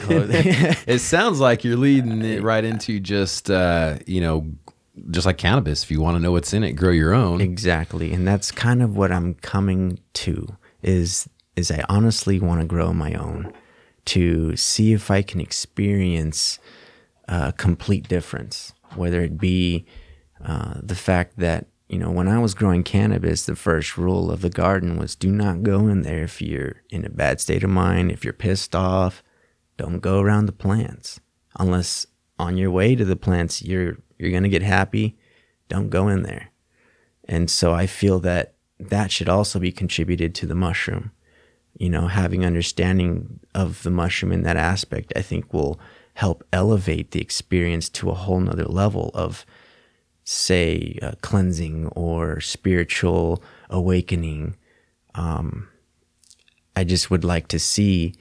it 0.86 1.00
sounds 1.00 1.40
like 1.40 1.64
you're 1.64 1.76
leading 1.76 2.22
it 2.22 2.42
right 2.42 2.64
into 2.64 3.00
just 3.00 3.50
uh, 3.50 3.98
you 4.06 4.20
know, 4.20 4.46
just 5.10 5.26
like 5.26 5.38
cannabis. 5.38 5.82
If 5.82 5.90
you 5.90 6.00
want 6.00 6.16
to 6.16 6.20
know 6.20 6.32
what's 6.32 6.52
in 6.52 6.64
it, 6.64 6.72
grow 6.72 6.90
your 6.90 7.14
own. 7.14 7.40
Exactly. 7.40 8.12
And 8.12 8.26
that's 8.26 8.50
kind 8.50 8.82
of 8.82 8.96
what 8.96 9.12
I'm 9.12 9.34
coming 9.34 10.00
to 10.14 10.56
is 10.82 11.28
is 11.56 11.70
I 11.70 11.84
honestly 11.88 12.38
want 12.38 12.60
to 12.60 12.66
grow 12.66 12.92
my 12.92 13.14
own 13.14 13.52
to 14.06 14.56
see 14.56 14.92
if 14.92 15.10
I 15.10 15.22
can 15.22 15.40
experience 15.40 16.58
a 17.26 17.52
complete 17.52 18.08
difference, 18.08 18.72
whether 18.94 19.20
it 19.20 19.38
be 19.38 19.84
uh, 20.44 20.74
the 20.82 20.94
fact 20.94 21.38
that 21.38 21.66
you 21.88 21.98
know 21.98 22.10
when 22.10 22.28
I 22.28 22.38
was 22.38 22.54
growing 22.54 22.82
cannabis, 22.82 23.46
the 23.46 23.56
first 23.56 23.96
rule 23.96 24.30
of 24.30 24.42
the 24.42 24.50
garden 24.50 24.96
was 24.96 25.14
do 25.14 25.30
not 25.30 25.62
go 25.62 25.88
in 25.88 26.02
there 26.02 26.24
if 26.24 26.42
you're 26.42 26.82
in 26.90 27.04
a 27.04 27.10
bad 27.10 27.40
state 27.40 27.64
of 27.64 27.70
mind, 27.70 28.10
if 28.10 28.24
you're 28.24 28.32
pissed 28.32 28.74
off, 28.74 29.22
don't 29.76 30.00
go 30.00 30.20
around 30.20 30.46
the 30.46 30.52
plants 30.52 31.20
unless 31.58 32.06
on 32.38 32.56
your 32.56 32.70
way 32.70 32.94
to 32.94 33.04
the 33.04 33.16
plants 33.16 33.62
you're 33.62 33.98
you're 34.18 34.32
gonna 34.32 34.48
get 34.48 34.62
happy. 34.62 35.16
Don't 35.68 35.90
go 35.90 36.08
in 36.08 36.22
there. 36.22 36.50
And 37.28 37.50
so 37.50 37.72
I 37.72 37.86
feel 37.86 38.20
that 38.20 38.54
that 38.78 39.10
should 39.10 39.28
also 39.28 39.58
be 39.58 39.72
contributed 39.72 40.34
to 40.36 40.46
the 40.46 40.54
mushroom. 40.54 41.12
You 41.74 41.90
know, 41.90 42.08
having 42.08 42.44
understanding 42.44 43.40
of 43.54 43.82
the 43.82 43.90
mushroom 43.90 44.32
in 44.32 44.42
that 44.42 44.56
aspect, 44.56 45.12
I 45.14 45.22
think 45.22 45.52
will 45.52 45.78
help 46.14 46.44
elevate 46.52 47.12
the 47.12 47.20
experience 47.20 47.88
to 47.88 48.10
a 48.10 48.14
whole 48.14 48.40
nother 48.40 48.64
level 48.64 49.10
of, 49.14 49.46
say, 50.28 50.98
uh, 51.00 51.12
cleansing 51.22 51.86
or 51.96 52.38
spiritual 52.38 53.42
awakening. 53.70 54.56
Um, 55.14 55.68
I 56.76 56.84
just 56.84 57.10
would 57.10 57.24
like 57.24 57.48
to 57.48 57.58
see 57.58 58.14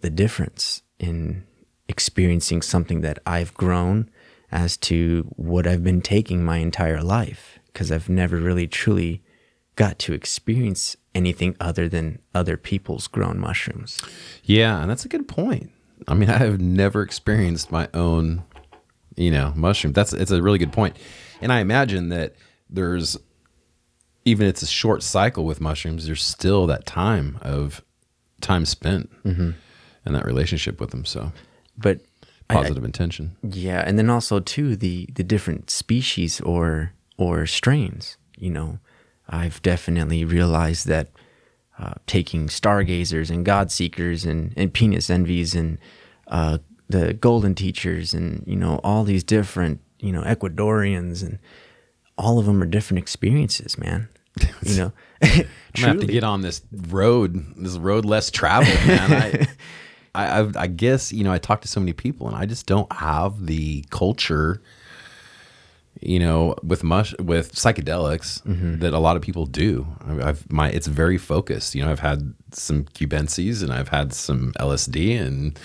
the 0.00 0.08
difference 0.08 0.80
in 0.98 1.44
experiencing 1.88 2.62
something 2.62 3.02
that 3.02 3.18
I've 3.26 3.52
grown 3.52 4.08
as 4.50 4.78
to 4.78 5.30
what 5.36 5.66
I've 5.66 5.84
been 5.84 6.00
taking 6.00 6.42
my 6.42 6.56
entire 6.56 7.02
life 7.02 7.58
because 7.66 7.92
I've 7.92 8.08
never 8.08 8.38
really 8.38 8.66
truly 8.66 9.22
got 9.76 9.98
to 10.00 10.14
experience 10.14 10.96
anything 11.14 11.54
other 11.60 11.86
than 11.86 12.18
other 12.34 12.56
people's 12.56 13.08
grown 13.08 13.38
mushrooms. 13.38 14.00
Yeah, 14.42 14.80
and 14.80 14.90
that's 14.90 15.04
a 15.04 15.08
good 15.08 15.28
point. 15.28 15.70
I 16.08 16.14
mean, 16.14 16.30
I 16.30 16.38
have 16.38 16.62
never 16.62 17.02
experienced 17.02 17.70
my 17.70 17.90
own, 17.92 18.42
you 19.16 19.30
know, 19.30 19.52
mushroom. 19.54 19.92
That's 19.92 20.14
it's 20.14 20.30
a 20.30 20.42
really 20.42 20.58
good 20.58 20.72
point. 20.72 20.96
And 21.42 21.52
I 21.52 21.60
imagine 21.60 22.08
that 22.10 22.34
there's 22.70 23.16
even 24.24 24.46
it's 24.46 24.62
a 24.62 24.66
short 24.66 25.02
cycle 25.02 25.44
with 25.44 25.60
mushrooms, 25.60 26.06
there's 26.06 26.22
still 26.22 26.66
that 26.68 26.86
time 26.86 27.38
of 27.42 27.82
time 28.40 28.64
spent 28.64 29.10
and 29.24 29.54
that 30.04 30.24
relationship 30.24 30.80
with 30.80 30.90
them. 30.90 31.04
So 31.04 31.32
But 31.76 32.00
I- 32.48 32.54
positive 32.54 32.84
intention. 32.84 33.36
Yeah, 33.42 33.82
and 33.86 33.98
then 33.98 34.10
also 34.10 34.40
too 34.40 34.76
the 34.76 35.08
the 35.14 35.24
different 35.24 35.70
species 35.70 36.40
or 36.40 36.92
or 37.18 37.46
strains. 37.46 38.16
You 38.38 38.50
know, 38.50 38.78
I've 39.28 39.60
definitely 39.62 40.24
realized 40.24 40.86
that 40.88 41.08
uh, 41.78 41.94
taking 42.06 42.48
stargazers 42.48 43.30
and 43.30 43.44
god 43.44 43.70
seekers 43.72 44.24
and 44.24 44.52
and 44.56 44.72
penis 44.72 45.08
envies 45.10 45.54
and 45.54 45.78
uh, 46.28 46.58
the 46.88 47.14
golden 47.14 47.54
teachers 47.54 48.12
and 48.14 48.44
you 48.46 48.56
know 48.56 48.78
all 48.84 49.04
these 49.04 49.24
different 49.24 49.80
you 50.02 50.12
know 50.12 50.22
Ecuadorians 50.22 51.22
and 51.22 51.38
all 52.18 52.38
of 52.38 52.46
them 52.46 52.62
are 52.62 52.66
different 52.66 52.98
experiences, 52.98 53.78
man. 53.78 54.08
You 54.62 54.76
know, 54.76 54.92
I'm 55.22 55.44
gonna 55.74 55.88
have 55.88 56.00
to 56.00 56.06
get 56.06 56.24
on 56.24 56.42
this 56.42 56.62
road, 56.72 57.44
this 57.56 57.76
road 57.76 58.04
less 58.04 58.30
traveled, 58.30 58.86
man. 58.86 59.12
I, 59.12 59.46
I, 60.14 60.40
I, 60.40 60.50
I 60.56 60.66
guess 60.68 61.12
you 61.12 61.24
know 61.24 61.32
I 61.32 61.38
talk 61.38 61.62
to 61.62 61.68
so 61.68 61.80
many 61.80 61.92
people, 61.92 62.28
and 62.28 62.36
I 62.36 62.46
just 62.46 62.66
don't 62.66 62.90
have 62.92 63.46
the 63.46 63.84
culture, 63.90 64.62
you 66.00 66.18
know, 66.18 66.54
with 66.62 66.84
mush 66.84 67.14
with 67.18 67.54
psychedelics 67.54 68.42
mm-hmm. 68.44 68.78
that 68.78 68.94
a 68.94 68.98
lot 68.98 69.16
of 69.16 69.22
people 69.22 69.46
do. 69.46 69.86
I've 70.06 70.50
my 70.50 70.70
it's 70.70 70.86
very 70.86 71.18
focused. 71.18 71.74
You 71.74 71.84
know, 71.84 71.90
I've 71.90 72.00
had 72.00 72.34
some 72.52 72.84
cubensis 72.84 73.62
and 73.62 73.72
I've 73.72 73.88
had 73.88 74.14
some 74.14 74.52
LSD 74.60 75.20
and 75.20 75.58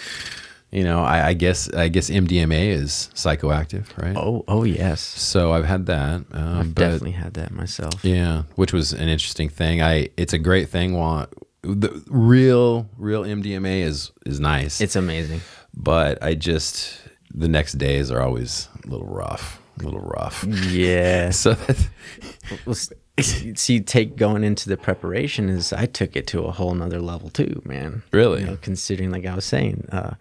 you 0.71 0.83
know, 0.83 0.99
I, 0.99 1.27
I 1.27 1.33
guess 1.33 1.69
I 1.73 1.87
guess 1.87 2.09
MDMA 2.09 2.69
is 2.69 3.09
psychoactive, 3.13 3.85
right? 4.01 4.15
Oh, 4.17 4.43
oh 4.47 4.63
yes. 4.63 5.01
So 5.01 5.53
I've 5.53 5.65
had 5.65 5.85
that. 5.85 6.25
Um, 6.31 6.57
I've 6.59 6.75
but 6.75 6.81
definitely 6.81 7.11
had 7.11 7.33
that 7.35 7.51
myself. 7.51 8.03
yeah, 8.03 8.43
which 8.55 8.73
was 8.73 8.91
an 8.93 9.07
interesting 9.07 9.49
thing. 9.49 9.81
I 9.81 10.09
it's 10.17 10.33
a 10.33 10.37
great 10.37 10.69
thing. 10.69 10.93
While 10.93 11.27
the 11.61 12.03
real 12.07 12.89
real 12.97 13.23
MDMA 13.23 13.81
is 13.81 14.11
is 14.25 14.39
nice. 14.39 14.81
It's 14.81 14.95
amazing. 14.95 15.41
but 15.73 16.21
I 16.23 16.33
just 16.33 16.99
the 17.33 17.47
next 17.47 17.73
days 17.73 18.11
are 18.11 18.21
always 18.21 18.67
a 18.83 18.87
little 18.87 19.07
rough, 19.07 19.61
a 19.79 19.83
little 19.83 20.01
rough. 20.01 20.43
Yeah. 20.69 21.31
So 21.31 21.53
that, 21.53 22.95
see, 23.55 23.79
take 23.79 24.15
going 24.15 24.43
into 24.43 24.69
the 24.69 24.77
preparation 24.77 25.49
is 25.49 25.73
I 25.73 25.85
took 25.87 26.15
it 26.15 26.27
to 26.27 26.43
a 26.43 26.51
whole 26.51 26.73
nother 26.73 26.99
level 26.99 27.29
too, 27.29 27.61
man. 27.65 28.03
Really? 28.11 28.41
You 28.41 28.47
know, 28.47 28.57
considering, 28.61 29.11
like 29.11 29.25
I 29.25 29.35
was 29.35 29.45
saying, 29.45 29.87
uh, 29.91 30.13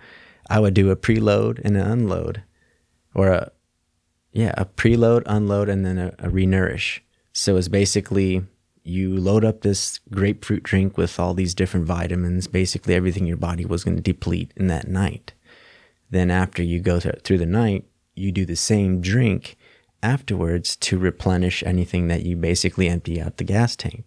I 0.49 0.61
would 0.61 0.75
do 0.75 0.91
a 0.91 0.97
preload 0.97 1.61
and 1.65 1.77
an 1.77 1.87
unload, 1.87 2.43
or 3.15 3.29
a 3.29 3.53
yeah, 4.33 4.53
a 4.57 4.67
preload, 4.67 5.23
unload, 5.27 5.69
and 5.69 5.85
then 5.85 5.99
a, 5.99 6.09
a 6.19 6.29
renourish. 6.29 7.01
So 7.33 7.57
it's 7.57 7.69
basically 7.69 8.45
you 8.83 9.17
load 9.17 9.45
up 9.45 9.63
this 9.63 9.99
grapefruit 10.13 10.63
drink 10.63 10.97
with 10.97 11.19
all 11.19 11.35
these 11.35 11.55
different 11.55 11.87
vitamins, 11.87 12.47
basically 12.47 12.95
everything 12.95 13.27
your 13.27 13.37
body 13.37 13.65
was 13.65 13.83
going 13.83 13.97
to 13.97 14.03
deplete 14.03 14.53
in 14.57 14.69
that 14.69 14.89
night. 14.89 15.33
Then 16.11 16.31
after 16.31 16.63
you 16.63 16.81
go 16.81 17.01
th- 17.01 17.23
through 17.25 17.39
the 17.39 17.47
night, 17.47 17.85
you 18.15 18.31
do 18.31 18.47
the 18.47 18.57
same 18.57 19.01
drink 19.01 19.57
afterwards 20.03 20.77
to 20.77 20.99
replenish 20.99 21.65
anything 21.65 22.07
that 22.09 22.23
you 22.23 22.37
basically 22.37 22.89
empty 22.89 23.21
out 23.21 23.39
the 23.39 23.45
gas 23.45 23.75
tank. 23.75 24.05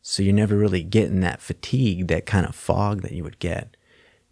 So 0.00 0.22
you're 0.22 0.32
never 0.32 0.56
really 0.56 0.82
getting 0.82 1.20
that 1.20 1.42
fatigue, 1.42 2.06
that 2.08 2.24
kind 2.24 2.46
of 2.46 2.54
fog 2.54 3.02
that 3.02 3.12
you 3.12 3.22
would 3.24 3.38
get. 3.38 3.75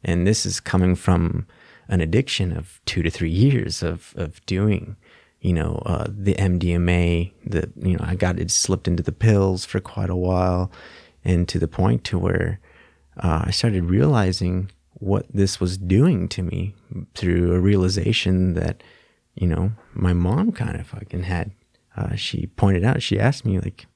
And 0.05 0.27
this 0.27 0.45
is 0.45 0.61
coming 0.61 0.95
from 0.95 1.47
an 1.89 2.01
addiction 2.01 2.57
of 2.57 2.81
two 2.87 3.03
to 3.03 3.11
three 3.11 3.31
years 3.31 3.83
of, 3.83 4.15
of 4.17 4.45
doing, 4.47 4.97
you 5.41 5.53
know, 5.53 5.83
uh, 5.87 6.07
the 6.09 6.35
MDMA, 6.35 7.33
the, 7.45 7.71
you 7.77 7.97
know, 7.97 8.05
I 8.07 8.15
got 8.15 8.39
it 8.39 8.51
slipped 8.51 8.89
into 8.89 9.03
the 9.03 9.13
pills 9.13 9.65
for 9.65 9.81
quite 9.81 10.11
a 10.11 10.17
while 10.17 10.71
and 11.25 11.49
to 11.49 11.59
the 11.59 11.69
point 11.69 12.05
to 12.05 12.19
where 12.19 12.61
uh, 13.19 13.45
I 13.47 13.51
started 13.51 13.85
realizing 13.85 14.71
what 14.95 15.27
this 15.33 15.61
was 15.61 15.77
doing 15.77 16.29
to 16.29 16.43
me 16.43 16.75
through 17.15 17.53
a 17.53 17.61
realization 17.61 18.55
that, 18.55 18.83
you 19.35 19.47
know, 19.47 19.73
my 19.93 20.13
mom 20.13 20.53
kind 20.53 20.79
of 20.79 20.87
fucking 20.87 21.25
had. 21.25 21.53
Uh, 21.97 22.17
she 22.17 22.47
pointed 22.47 22.85
out, 22.85 23.03
she 23.03 23.21
asked 23.21 23.45
me, 23.45 23.59
like, 23.61 23.87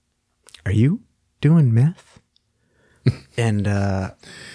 are 0.65 0.73
you 0.73 1.01
doing 1.41 1.73
meth? 1.73 2.08
And 3.37 3.67
uh, 3.67 4.11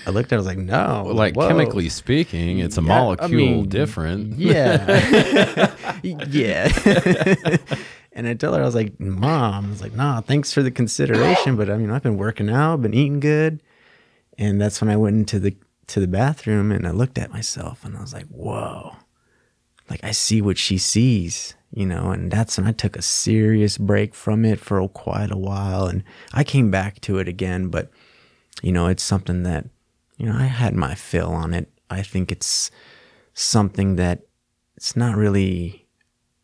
I 0.06 0.10
looked 0.10 0.32
at 0.32 0.34
it, 0.34 0.36
I 0.36 0.38
was 0.38 0.46
like, 0.46 0.58
no. 0.58 1.04
like 1.14 1.36
whoa. 1.36 1.48
chemically 1.48 1.90
speaking, 1.90 2.60
it's 2.60 2.78
a 2.78 2.82
Yeah, 2.82 2.94
I 2.94 3.00
molecule 3.00 3.30
mean, 3.38 3.70
different. 3.70 4.38
Yeah. 4.38 5.76
yeah. 6.04 6.72
and 8.14 8.28
I 8.28 8.34
told 8.34 8.56
her, 8.56 8.62
I 8.62 8.66
was 8.66 8.76
like, 8.76 9.00
Mom, 9.00 9.66
I 9.66 9.70
was 9.70 9.82
like, 9.82 9.94
nah, 9.94 10.22
thanks 10.22 10.54
for 10.54 10.62
the 10.64 10.72
consideration. 10.72 11.56
But 11.56 11.70
I 11.70 11.78
mean, 11.78 11.90
I've 11.92 12.04
been 12.04 12.18
working 12.18 12.50
out, 12.50 12.82
been 12.82 12.94
eating 12.94 13.20
good. 13.20 13.62
And 14.38 14.60
that's 14.60 14.82
when 14.82 14.90
I 14.90 14.98
went 14.98 15.16
into 15.16 15.40
the 15.40 15.56
to 15.88 16.00
the 16.00 16.08
bathroom 16.08 16.72
and 16.72 16.88
I 16.88 16.92
looked 16.92 17.18
at 17.18 17.32
myself 17.32 17.84
and 17.84 17.98
I 17.98 18.02
was 18.02 18.14
like, 18.14 18.28
whoa. 18.28 18.96
Like 19.90 20.04
I 20.04 20.12
see 20.12 20.42
what 20.42 20.58
she 20.58 20.78
sees, 20.78 21.56
you 21.74 21.86
know, 21.86 22.12
and 22.12 22.32
that's 22.32 22.58
when 22.58 22.66
I 22.66 22.72
took 22.72 22.96
a 22.96 23.02
serious 23.02 23.78
break 23.78 24.16
from 24.16 24.46
it 24.46 24.60
for 24.60 24.88
quite 24.88 25.30
a 25.30 25.38
while. 25.38 25.86
And 25.86 26.04
I 26.34 26.44
came 26.44 26.72
back 26.72 27.02
to 27.02 27.20
it 27.20 27.28
again, 27.28 27.68
but 27.68 27.92
you 28.62 28.72
know, 28.72 28.88
it's 28.88 29.04
something 29.04 29.44
that, 29.44 29.66
you 30.18 30.26
know, 30.26 30.38
I 30.38 30.46
had 30.46 30.76
my 30.76 30.96
fill 30.96 31.32
on 31.32 31.54
it. 31.54 31.70
I 31.90 32.02
think 32.02 32.32
it's 32.32 32.72
something 33.34 33.96
that 33.96 34.22
it's 34.76 34.96
not 34.96 35.16
really 35.16 35.88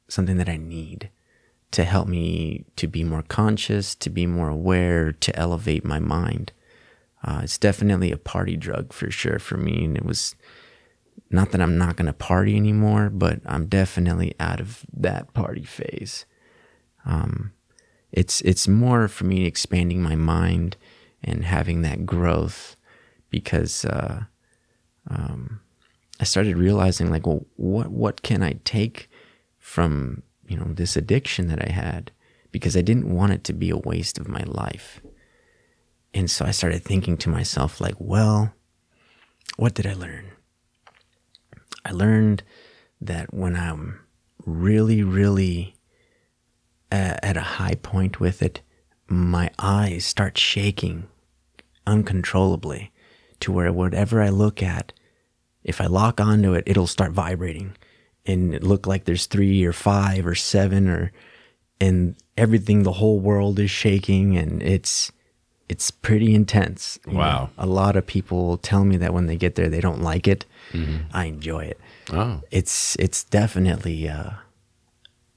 something 0.07 0.37
that 0.37 0.49
I 0.49 0.57
need 0.57 1.09
to 1.71 1.83
help 1.83 2.07
me 2.07 2.65
to 2.75 2.87
be 2.87 3.03
more 3.03 3.21
conscious, 3.21 3.93
to 3.95 4.09
be 4.09 4.25
more 4.25 4.49
aware, 4.49 5.11
to 5.11 5.35
elevate 5.35 5.85
my 5.85 5.99
mind. 5.99 6.51
Uh, 7.23 7.41
it's 7.43 7.57
definitely 7.57 8.11
a 8.11 8.17
party 8.17 8.57
drug 8.57 8.91
for 8.93 9.11
sure 9.11 9.39
for 9.39 9.57
me. 9.57 9.85
And 9.85 9.97
it 9.97 10.05
was 10.05 10.35
not 11.29 11.51
that 11.51 11.61
I'm 11.61 11.77
not 11.77 11.95
going 11.95 12.07
to 12.07 12.13
party 12.13 12.55
anymore, 12.55 13.09
but 13.09 13.41
I'm 13.45 13.67
definitely 13.67 14.33
out 14.39 14.59
of 14.59 14.85
that 14.93 15.33
party 15.33 15.63
phase. 15.63 16.25
Um, 17.05 17.51
it's 18.11 18.41
it's 18.41 18.67
more 18.67 19.07
for 19.07 19.25
me 19.25 19.45
expanding 19.45 20.01
my 20.01 20.15
mind 20.15 20.75
and 21.23 21.43
having 21.43 21.81
that 21.81 22.05
growth 22.05 22.75
because 23.29 23.85
uh, 23.85 24.23
um, 25.09 25.59
I 26.19 26.23
started 26.23 26.57
realizing 26.57 27.09
like, 27.09 27.25
well, 27.25 27.45
what 27.55 27.89
what 27.89 28.21
can 28.21 28.43
I 28.43 28.59
take 28.63 29.09
from 29.57 30.23
you 30.47 30.57
know 30.57 30.73
this 30.73 30.97
addiction 30.97 31.47
that 31.47 31.63
I 31.63 31.71
had 31.71 32.11
because 32.51 32.75
I 32.75 32.81
didn't 32.81 33.13
want 33.13 33.33
it 33.33 33.43
to 33.45 33.53
be 33.53 33.69
a 33.69 33.77
waste 33.77 34.17
of 34.17 34.27
my 34.27 34.43
life. 34.45 35.01
And 36.13 36.29
so 36.29 36.45
I 36.45 36.51
started 36.51 36.83
thinking 36.83 37.17
to 37.17 37.29
myself 37.29 37.79
like, 37.79 37.95
well, 37.99 38.53
what 39.57 39.75
did 39.75 39.85
I 39.85 39.93
learn? 39.93 40.31
I 41.85 41.91
learned 41.91 42.43
that 42.99 43.33
when 43.33 43.55
I'm 43.55 43.99
really, 44.45 45.03
really 45.03 45.75
at, 46.91 47.23
at 47.23 47.37
a 47.37 47.41
high 47.41 47.75
point 47.75 48.19
with 48.19 48.41
it, 48.41 48.61
my 49.09 49.49
eyes 49.59 50.05
start 50.05 50.37
shaking 50.37 51.07
uncontrollably 51.87 52.91
to 53.39 53.51
where 53.51 53.71
whatever 53.73 54.21
I 54.21 54.29
look 54.29 54.61
at, 54.61 54.93
if 55.63 55.81
I 55.81 55.85
lock 55.85 56.19
onto 56.21 56.53
it, 56.53 56.63
it'll 56.67 56.87
start 56.87 57.11
vibrating 57.11 57.75
and 58.25 58.53
it 58.53 58.63
look 58.63 58.85
like 58.85 59.05
there's 59.05 59.25
three 59.25 59.63
or 59.63 59.73
five 59.73 60.25
or 60.27 60.35
seven 60.35 60.87
or 60.89 61.11
and 61.81 62.15
everything 62.37 62.83
the 62.83 62.93
whole 62.93 63.19
world 63.19 63.57
is 63.59 63.71
shaking 63.71 64.37
and 64.37 64.61
it's 64.61 65.11
it's 65.69 65.91
pretty 65.91 66.33
intense. 66.33 66.99
you 67.05 67.13
know. 67.13 67.19
Wow. 67.19 67.49
A 67.57 67.65
lot 67.67 67.95
of 67.95 68.05
people 68.07 68.57
tell 68.57 68.83
me 68.83 68.97
that 68.97 69.13
when 69.13 69.27
they 69.27 69.35
get 69.37 69.55
there 69.55 69.69
they 69.69 69.81
don't 69.81 70.01
like 70.01 70.27
it. 70.27 70.45
I 71.13 71.25
enjoy 71.25 71.65
it. 71.65 71.79
Oh, 72.11 72.41
It's 72.51 72.95
it's 72.97 73.23
definitely 73.23 74.07
uh, 74.09 74.31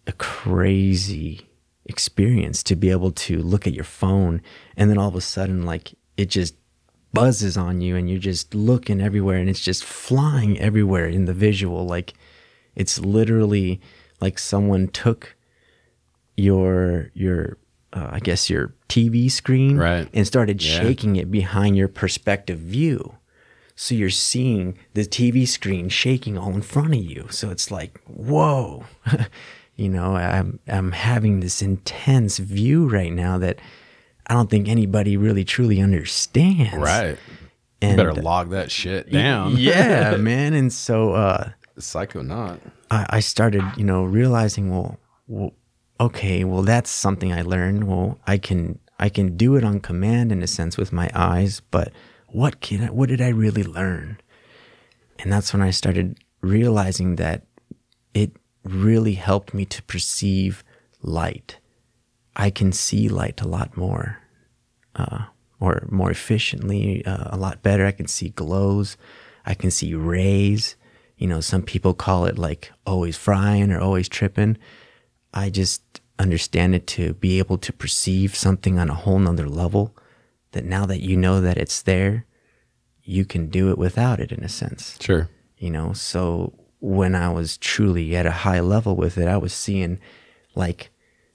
a 0.06 0.12
crazy 0.12 1.46
experience 1.86 2.62
to 2.62 2.76
be 2.76 2.90
able 2.90 3.10
to 3.10 3.38
look 3.42 3.66
at 3.66 3.72
your 3.74 3.84
phone 3.84 4.40
and 4.76 4.88
then 4.90 4.98
all 4.98 5.08
of 5.08 5.14
a 5.16 5.20
sudden 5.20 5.64
like 5.64 5.94
it 6.16 6.26
just 6.30 6.54
buzzes 7.12 7.56
on 7.56 7.80
you 7.80 7.96
and 7.96 8.08
you're 8.08 8.18
just 8.18 8.54
looking 8.54 9.00
everywhere 9.00 9.36
and 9.38 9.50
it's 9.50 9.60
just 9.60 9.84
flying 9.84 10.58
everywhere 10.60 11.06
in 11.06 11.24
the 11.24 11.34
visual 11.34 11.84
like 11.84 12.14
it's 12.76 12.98
literally 13.00 13.80
like 14.20 14.38
someone 14.38 14.86
took 14.88 15.34
your 16.36 17.10
your 17.14 17.58
uh, 17.92 18.08
I 18.12 18.20
guess 18.20 18.48
your 18.48 18.72
TV 18.88 19.30
screen 19.30 19.76
Right. 19.76 20.08
and 20.14 20.26
started 20.26 20.62
Yeah. 20.62 20.80
shaking 20.80 21.16
it 21.16 21.30
behind 21.30 21.76
your 21.76 21.88
perspective 21.88 22.58
view. 22.58 23.16
So 23.74 23.94
you're 23.94 24.08
seeing 24.10 24.78
the 24.94 25.02
TV 25.02 25.46
screen 25.46 25.88
shaking 25.90 26.38
all 26.38 26.52
in 26.54 26.62
front 26.62 26.94
of 26.94 27.02
you. 27.02 27.26
So 27.30 27.50
it's 27.50 27.70
like, 27.70 27.98
whoa, 28.06 28.84
you 29.76 29.88
know, 29.88 30.16
I'm 30.16 30.58
I'm 30.68 30.92
having 30.92 31.40
this 31.40 31.62
intense 31.62 32.38
view 32.38 32.88
right 32.88 33.12
now 33.12 33.38
that 33.38 33.58
I 34.26 34.34
don't 34.34 34.50
think 34.50 34.68
anybody 34.68 35.16
really 35.16 35.44
truly 35.44 35.80
understands. 35.80 36.74
right. 36.74 37.18
And 37.80 37.92
You 37.92 37.96
better 37.96 38.14
log 38.14 38.50
that 38.50 38.70
shit 38.70 39.10
down. 39.10 39.56
yeah, 39.58 40.14
man. 40.16 40.54
And 40.54 40.72
so 40.72 41.14
uh, 41.14 41.50
psycho 41.78 42.22
not. 42.22 42.60
I, 42.90 43.06
I 43.10 43.20
started, 43.20 43.64
you 43.76 43.84
know, 43.84 44.04
realizing, 44.04 44.70
well, 44.70 45.00
well, 45.26 45.52
okay, 45.98 46.44
well, 46.44 46.62
that's 46.62 46.90
something 46.90 47.32
I 47.32 47.42
learned. 47.42 47.84
Well, 47.84 48.20
I 48.26 48.38
can 48.38 48.78
I 49.00 49.08
can 49.08 49.36
do 49.36 49.56
it 49.56 49.64
on 49.64 49.80
command 49.80 50.30
in 50.30 50.42
a 50.42 50.46
sense 50.46 50.76
with 50.76 50.92
my 50.92 51.10
eyes, 51.12 51.60
but 51.72 51.90
what 52.28 52.60
can 52.60 52.84
I, 52.84 52.90
what 52.90 53.08
did 53.08 53.20
I 53.20 53.28
really 53.28 53.64
learn? 53.64 54.18
And 55.18 55.32
that's 55.32 55.52
when 55.52 55.60
I 55.62 55.70
started 55.70 56.18
realizing 56.40 57.16
that 57.16 57.42
really 58.64 59.14
helped 59.14 59.54
me 59.54 59.64
to 59.66 59.82
perceive 59.82 60.62
light. 61.02 61.58
I 62.36 62.50
can 62.50 62.72
see 62.72 63.08
light 63.08 63.40
a 63.40 63.48
lot 63.48 63.76
more, 63.76 64.18
uh, 64.96 65.24
or 65.60 65.86
more 65.90 66.10
efficiently, 66.10 67.04
uh, 67.04 67.28
a 67.30 67.36
lot 67.36 67.62
better. 67.62 67.86
I 67.86 67.92
can 67.92 68.06
see 68.06 68.30
glows. 68.30 68.96
I 69.44 69.54
can 69.54 69.70
see 69.70 69.94
rays. 69.94 70.76
You 71.16 71.26
know, 71.28 71.40
some 71.40 71.62
people 71.62 71.94
call 71.94 72.24
it 72.26 72.38
like 72.38 72.72
always 72.86 73.16
frying 73.16 73.70
or 73.70 73.80
always 73.80 74.08
tripping. 74.08 74.56
I 75.34 75.50
just 75.50 76.00
understand 76.18 76.74
it 76.74 76.86
to 76.88 77.14
be 77.14 77.38
able 77.38 77.58
to 77.58 77.72
perceive 77.72 78.34
something 78.36 78.78
on 78.78 78.90
a 78.90 78.94
whole 78.94 79.18
nother 79.18 79.48
level. 79.48 79.96
That 80.52 80.64
now 80.64 80.84
that 80.86 81.00
you 81.00 81.16
know 81.16 81.40
that 81.40 81.56
it's 81.58 81.80
there, 81.82 82.26
you 83.04 83.24
can 83.24 83.48
do 83.48 83.70
it 83.70 83.78
without 83.78 84.20
it 84.20 84.30
in 84.30 84.44
a 84.44 84.48
sense 84.48 84.96
Sure. 85.00 85.28
you 85.58 85.70
know 85.70 85.92
so 85.92 86.52
when 86.82 87.14
i 87.14 87.30
was 87.30 87.56
truly 87.56 88.14
at 88.14 88.26
a 88.26 88.30
high 88.30 88.60
level 88.60 88.94
with 88.94 89.16
it 89.16 89.26
i 89.26 89.36
was 89.36 89.54
seeing 89.54 89.98
like 90.54 90.90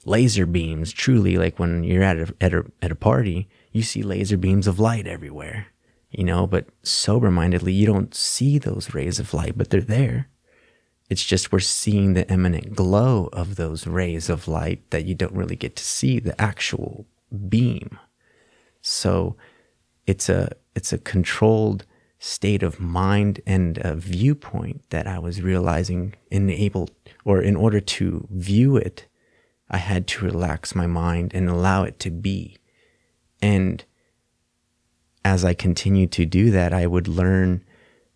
laser 0.08 0.46
beams. 0.46 0.92
Truly, 0.92 1.38
like 1.38 1.60
when 1.60 1.84
you're 1.84 2.04
at 2.04 2.18
a 2.18 2.34
at 2.42 2.54
a 2.54 2.66
at 2.82 2.92
a 2.92 2.96
party, 2.96 3.48
you 3.72 3.84
see 3.84 4.02
laser 4.02 4.38
beams 4.38 4.66
of 4.66 4.80
light 4.80 5.06
everywhere. 5.06 5.68
You 6.10 6.24
know, 6.24 6.48
but 6.48 6.68
sober 6.84 7.30
mindedly, 7.30 7.74
you 7.74 7.86
don't 7.86 8.16
see 8.16 8.58
those 8.58 8.94
rays 8.94 9.20
of 9.20 9.34
light, 9.34 9.58
but 9.58 9.70
they're 9.70 9.82
there. 9.82 10.30
It's 11.10 11.26
just 11.26 11.52
we're 11.52 11.60
seeing 11.60 12.14
the 12.14 12.30
eminent 12.32 12.76
glow 12.76 13.30
of 13.34 13.56
those 13.56 13.86
rays 13.86 14.30
of 14.30 14.48
light 14.48 14.90
that 14.90 15.06
you 15.06 15.16
don't 15.16 15.36
really 15.36 15.56
get 15.56 15.76
to 15.76 15.84
see 15.84 16.20
the 16.20 16.40
actual 16.42 17.06
beam. 17.50 18.00
So 18.82 19.36
it's 20.06 20.30
a 20.30 20.54
it's 20.76 20.94
a 20.94 20.98
controlled 20.98 21.86
state 22.20 22.64
of 22.64 22.80
mind 22.80 23.42
and 23.46 23.78
a 23.80 23.96
viewpoint 23.96 24.84
that 24.90 25.08
I 25.08 25.20
was 25.20 25.42
realizing 25.42 26.16
enabled 26.32 26.92
or 27.24 27.42
in 27.42 27.56
order 27.56 27.80
to 27.80 28.28
view 28.32 28.78
it, 28.78 29.08
I 29.70 29.78
had 29.78 30.08
to 30.08 30.26
relax 30.26 30.74
my 30.74 30.88
mind 30.88 31.34
and 31.34 31.50
allow 31.50 31.84
it 31.84 32.00
to 32.00 32.10
be. 32.10 32.58
And 33.42 33.84
as 35.24 35.46
I 35.46 35.54
continued 35.54 36.12
to 36.14 36.26
do 36.26 36.52
that, 36.52 36.74
I 36.74 36.88
would 36.88 37.08
learn 37.08 37.64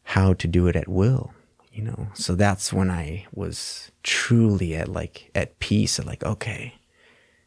how 0.03 0.33
to 0.33 0.47
do 0.47 0.67
it 0.67 0.75
at 0.75 0.87
will 0.87 1.33
you 1.71 1.81
know? 1.83 2.07
So 2.13 2.35
that's 2.35 2.73
when 2.73 2.91
i 2.91 3.25
was 3.33 3.91
truly 4.03 4.75
at 4.75 4.87
like 4.87 5.31
at 5.35 5.59
peace 5.59 5.99
of 5.99 6.05
like 6.05 6.23
okay 6.23 6.73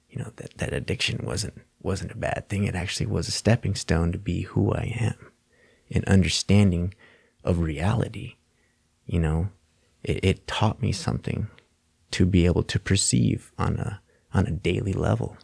you 0.09 0.19
know 0.19 0.31
that 0.37 0.57
that 0.59 0.73
addiction 0.73 1.21
wasn't 1.25 1.61
wasn't 1.83 2.13
a 2.13 2.17
bad 2.17 2.49
thing. 2.49 2.65
It 2.65 2.75
actually 2.75 3.07
was 3.07 3.29
a 3.29 3.33
stepping 3.33 3.75
stone 3.75 4.13
to 4.13 4.19
be 4.19 4.43
who 4.43 4.73
i 4.73 4.97
am 4.99 5.24
an 5.95 6.05
understanding 6.07 6.93
of 7.43 7.61
reality 7.61 8.37
you 9.07 9.19
know? 9.19 9.49
It, 10.03 10.21
it 10.23 10.47
taught 10.47 10.83
me 10.83 10.93
something 10.93 11.49
to 12.13 12.27
be 12.27 12.47
able 12.47 12.63
to 12.65 12.79
perceive 12.79 13.53
on 13.59 13.77
a 13.77 14.01
on 14.33 14.47
a 14.47 14.51
daily 14.51 14.93
level 14.93 15.37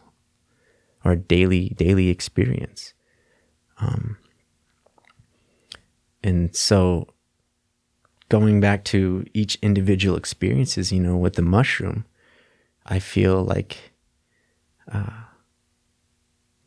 or 1.04 1.16
daily 1.16 1.70
daily 1.70 2.08
experience. 2.08 2.92
Um 3.78 4.18
and 6.22 6.54
so 6.54 7.08
going 8.28 8.60
back 8.60 8.84
to 8.84 9.24
each 9.32 9.56
individual 9.62 10.16
experiences, 10.16 10.92
you 10.92 11.00
know, 11.00 11.16
with 11.16 11.34
the 11.34 11.42
mushroom, 11.42 12.04
I 12.84 12.98
feel 12.98 13.42
like, 13.42 13.92
uh, 14.92 15.22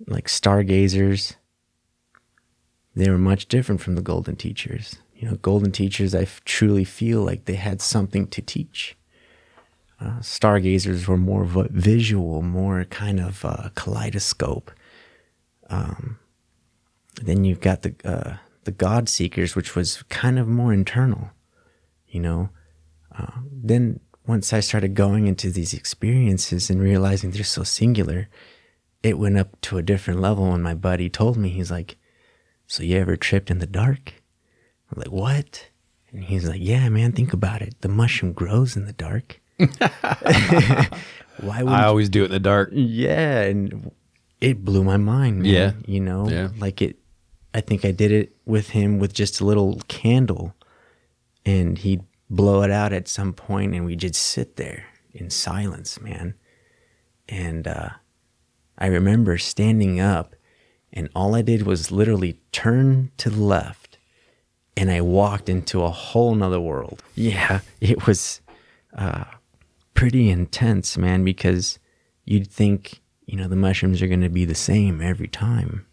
like 0.07 0.27
stargazers, 0.27 1.35
they 2.95 3.09
were 3.09 3.17
much 3.17 3.47
different 3.47 3.81
from 3.81 3.95
the 3.95 4.01
golden 4.01 4.35
teachers. 4.35 4.97
You 5.15 5.29
know, 5.29 5.35
golden 5.37 5.71
teachers, 5.71 6.13
I 6.13 6.27
truly 6.45 6.83
feel 6.83 7.21
like 7.21 7.45
they 7.45 7.55
had 7.55 7.81
something 7.81 8.27
to 8.27 8.41
teach. 8.41 8.97
Uh, 9.99 10.19
stargazers 10.21 11.07
were 11.07 11.17
more 11.17 11.45
vi- 11.45 11.67
visual, 11.69 12.41
more 12.41 12.83
kind 12.85 13.19
of 13.19 13.45
uh, 13.45 13.69
kaleidoscope. 13.75 14.71
Um, 15.69 16.19
then 17.21 17.45
you've 17.45 17.61
got 17.61 17.83
the 17.83 17.95
uh, 18.03 18.37
the 18.65 18.71
God 18.71 19.07
seekers, 19.07 19.55
which 19.55 19.75
was 19.75 20.03
kind 20.03 20.39
of 20.39 20.47
more 20.47 20.73
internal 20.73 21.31
you 22.13 22.21
know. 22.21 22.49
Uh, 23.17 23.41
then 23.51 23.99
once 24.25 24.53
I 24.53 24.61
started 24.61 24.93
going 24.93 25.27
into 25.27 25.51
these 25.51 25.73
experiences 25.73 26.69
and 26.69 26.81
realizing 26.81 27.31
they're 27.31 27.43
so 27.43 27.63
singular, 27.63 28.29
it 29.01 29.17
went 29.17 29.37
up 29.37 29.59
to 29.61 29.77
a 29.77 29.83
different 29.83 30.21
level. 30.21 30.49
When 30.51 30.61
my 30.61 30.75
buddy 30.75 31.09
told 31.09 31.35
me, 31.35 31.49
he's 31.49 31.71
like, 31.71 31.97
"So 32.73 32.83
you 32.83 32.97
ever 32.97 33.15
tripped 33.15 33.51
in 33.51 33.59
the 33.59 33.67
dark?" 33.67 34.13
I'm 34.89 34.97
like, 34.97 35.11
"What?" 35.11 35.69
And 36.11 36.23
he's 36.23 36.47
like, 36.47 36.61
"Yeah, 36.61 36.89
man, 36.89 37.11
think 37.11 37.33
about 37.33 37.61
it. 37.61 37.75
The 37.81 37.87
mushroom 37.87 38.33
grows 38.33 38.75
in 38.75 38.85
the 38.85 38.93
dark." 38.93 39.39
Why 39.57 41.63
would 41.63 41.73
I 41.73 41.85
always 41.85 42.09
do 42.09 42.23
it 42.23 42.25
in 42.25 42.31
the 42.31 42.39
dark? 42.39 42.69
Yeah, 42.71 43.41
and 43.41 43.91
it 44.41 44.65
blew 44.65 44.83
my 44.83 44.97
mind. 44.97 45.43
Man, 45.43 45.53
yeah, 45.53 45.71
you 45.85 45.99
know, 45.99 46.27
yeah. 46.27 46.49
like 46.57 46.81
it. 46.81 46.97
I 47.53 47.61
think 47.61 47.85
I 47.85 47.91
did 47.91 48.11
it 48.11 48.35
with 48.45 48.69
him 48.69 48.97
with 48.97 49.13
just 49.13 49.39
a 49.39 49.45
little 49.45 49.79
candle 49.87 50.55
and 51.45 51.77
he'd 51.77 52.03
blow 52.29 52.63
it 52.63 52.71
out 52.71 52.93
at 52.93 53.07
some 53.07 53.33
point 53.33 53.75
and 53.75 53.85
we 53.85 53.95
just 53.95 54.15
sit 54.15 54.55
there 54.55 54.85
in 55.11 55.29
silence 55.29 56.01
man 56.01 56.33
and 57.29 57.67
uh, 57.67 57.89
i 58.77 58.87
remember 58.87 59.37
standing 59.37 59.99
up 59.99 60.35
and 60.93 61.09
all 61.15 61.35
i 61.35 61.41
did 61.41 61.63
was 61.63 61.91
literally 61.91 62.37
turn 62.51 63.11
to 63.17 63.29
the 63.29 63.41
left 63.41 63.97
and 64.77 64.89
i 64.89 65.01
walked 65.01 65.49
into 65.49 65.83
a 65.83 65.89
whole 65.89 66.33
nother 66.35 66.59
world. 66.59 67.03
Yeah. 67.15 67.59
It 67.81 68.07
was 68.07 68.41
uh, 68.97 69.25
pretty 69.93 70.29
intense 70.29 70.97
man 70.97 71.23
because 71.23 71.79
you'd 72.25 72.49
think 72.49 73.01
you 73.25 73.37
know 73.37 73.47
the 73.47 73.55
mushrooms 73.55 74.01
are 74.01 74.07
going 74.07 74.21
to 74.21 74.29
be 74.29 74.45
the 74.45 74.55
same 74.55 75.01
every 75.01 75.27
time. 75.27 75.85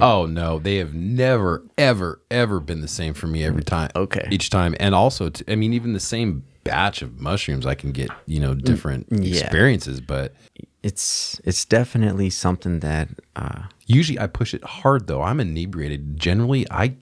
Oh 0.00 0.24
no, 0.26 0.58
they 0.58 0.76
have 0.76 0.94
never, 0.94 1.62
ever, 1.76 2.22
ever 2.30 2.60
been 2.60 2.80
the 2.80 2.88
same 2.88 3.12
for 3.12 3.26
me 3.26 3.44
every 3.44 3.62
time. 3.62 3.90
Okay, 3.94 4.26
each 4.30 4.48
time, 4.48 4.74
and 4.80 4.94
also, 4.94 5.28
t- 5.28 5.44
I 5.48 5.54
mean, 5.54 5.74
even 5.74 5.92
the 5.92 6.00
same 6.00 6.44
batch 6.66 7.02
of 7.02 7.20
mushrooms, 7.20 7.66
I 7.66 7.74
can 7.74 7.92
get 7.92 8.10
you 8.26 8.40
know 8.40 8.54
different 8.54 9.10
mm, 9.10 9.20
yeah. 9.22 9.40
experiences, 9.40 10.00
but 10.00 10.34
it's 10.82 11.40
it's 11.44 11.64
definitely 11.64 12.30
something 12.30 12.80
that 12.80 13.08
uh, 13.34 13.62
usually 13.86 14.18
I 14.18 14.26
push 14.26 14.54
it 14.54 14.64
hard 14.64 15.06
though. 15.06 15.22
I'm 15.22 15.40
inebriated. 15.40 16.16
Generally, 16.18 16.66
I 16.70 16.94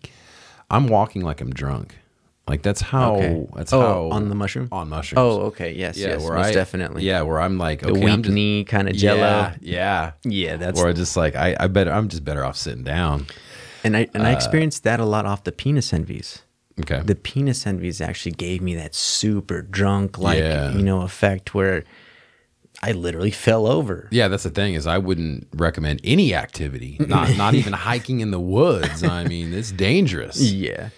I'm 0.71 0.89
walking 0.89 1.23
like 1.23 1.41
I'm 1.41 1.53
drunk. 1.53 1.97
Like 2.47 2.63
that's 2.63 2.83
how 2.83 3.17
okay. 3.17 3.47
that's 3.57 3.73
oh, 3.73 3.81
how 3.81 4.09
on 4.11 4.29
the 4.29 4.35
mushroom 4.35 4.69
on 4.71 4.91
mushrooms. 4.91 5.19
Oh, 5.19 5.41
okay, 5.47 5.73
yes, 5.73 5.97
yeah, 5.97 6.09
yes, 6.09 6.23
where 6.23 6.37
I, 6.37 6.53
definitely. 6.53 7.03
Yeah, 7.03 7.23
where 7.23 7.41
I'm 7.41 7.57
like 7.57 7.81
the 7.81 7.95
weak 7.95 8.23
just, 8.23 8.35
knee 8.35 8.65
kind 8.65 8.87
of 8.87 8.95
jello. 8.95 9.21
Yeah, 9.21 9.55
yeah, 9.61 10.13
yeah. 10.25 10.57
That's 10.57 10.81
I 10.81 10.93
just 10.93 11.17
like 11.17 11.37
I, 11.37 11.57
I 11.59 11.69
better 11.69 11.91
I'm 11.91 12.09
just 12.09 12.23
better 12.23 12.45
off 12.45 12.57
sitting 12.57 12.85
down. 12.85 13.27
And 13.83 13.97
I 13.97 14.09
and 14.13 14.25
uh, 14.25 14.29
I 14.29 14.33
experienced 14.33 14.85
that 14.85 15.01
a 15.01 15.07
lot 15.07 15.25
off 15.25 15.45
the 15.45 15.53
penis 15.53 15.93
envies. 15.93 16.43
Okay, 16.81 17.01
the 17.05 17.15
penis 17.15 17.67
envies 17.67 18.01
actually 18.01 18.33
gave 18.33 18.61
me 18.61 18.75
that 18.75 18.95
super 18.95 19.63
drunk 19.63 20.19
like 20.19 20.39
yeah. 20.39 20.73
you 20.73 20.83
know 20.83 21.03
effect 21.03 21.55
where 21.55 21.85
I 22.83 22.93
literally 22.93 23.31
fell 23.31 23.67
over. 23.67 24.09
Yeah, 24.11 24.29
that's 24.29 24.43
the 24.43 24.51
thing 24.51 24.75
is 24.75 24.87
I 24.87 24.99
wouldn't 24.99 25.49
recommend 25.55 26.01
any 26.05 26.35
activity, 26.35 26.97
not 27.01 27.37
not 27.37 27.55
even 27.61 27.73
hiking 27.73 28.21
in 28.21 28.31
the 28.31 28.41
woods. 28.41 29.03
I 29.03 29.25
mean, 29.25 29.55
it's 29.55 29.73
dangerous. 29.73 30.41
Yeah. 30.41 30.91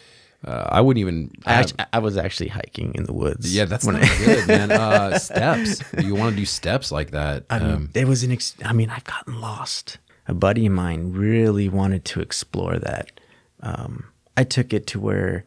Uh, 0.44 0.68
I 0.70 0.80
wouldn't 0.80 1.00
even. 1.00 1.30
I, 1.44 1.54
actually, 1.54 1.84
I, 1.92 1.98
was 1.98 2.16
actually 2.16 2.48
hiking 2.48 2.94
in 2.94 3.04
the 3.04 3.12
woods. 3.12 3.54
Yeah, 3.54 3.64
that's 3.64 3.84
not 3.84 3.96
I, 3.96 4.18
good, 4.18 4.46
man. 4.46 4.70
Uh, 4.76 5.18
steps. 5.18 5.82
You 6.02 6.14
want 6.14 6.30
to 6.30 6.36
do 6.36 6.44
steps 6.44 6.92
like 6.92 7.10
that? 7.10 7.44
I 7.50 7.58
mean, 7.58 7.70
um, 7.70 7.90
there 7.94 8.06
was 8.06 8.22
an. 8.22 8.32
Ex- 8.32 8.56
I 8.64 8.72
mean, 8.72 8.90
I've 8.90 9.04
gotten 9.04 9.40
lost. 9.40 9.98
A 10.28 10.34
buddy 10.34 10.66
of 10.66 10.72
mine 10.72 11.12
really 11.12 11.68
wanted 11.68 12.04
to 12.06 12.20
explore 12.20 12.78
that. 12.78 13.12
Um, 13.60 14.04
I 14.36 14.44
took 14.44 14.72
it 14.72 14.86
to 14.88 15.00
where 15.00 15.44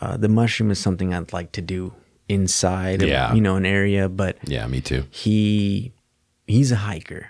uh, 0.00 0.16
the 0.16 0.28
mushroom 0.28 0.70
is 0.70 0.78
something 0.78 1.12
I'd 1.14 1.32
like 1.32 1.52
to 1.52 1.62
do 1.62 1.94
inside. 2.28 3.02
Yeah. 3.02 3.30
Of, 3.30 3.36
you 3.36 3.40
know, 3.40 3.56
an 3.56 3.66
area, 3.66 4.08
but 4.08 4.38
yeah, 4.44 4.66
me 4.66 4.80
too. 4.80 5.04
He 5.10 5.92
he's 6.46 6.72
a 6.72 6.76
hiker, 6.76 7.28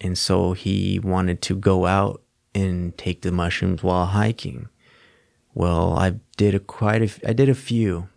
and 0.00 0.16
so 0.16 0.52
he 0.52 0.98
wanted 0.98 1.42
to 1.42 1.56
go 1.56 1.86
out 1.86 2.22
and 2.54 2.96
take 2.96 3.22
the 3.22 3.32
mushrooms 3.32 3.82
while 3.82 4.06
hiking 4.06 4.68
well, 5.58 5.98
I 5.98 6.20
did 6.36 6.54
a 6.54 6.60
quite 6.60 7.02
a, 7.02 7.28
I 7.28 7.32
did 7.32 7.48
a 7.48 7.54
few. 7.54 8.08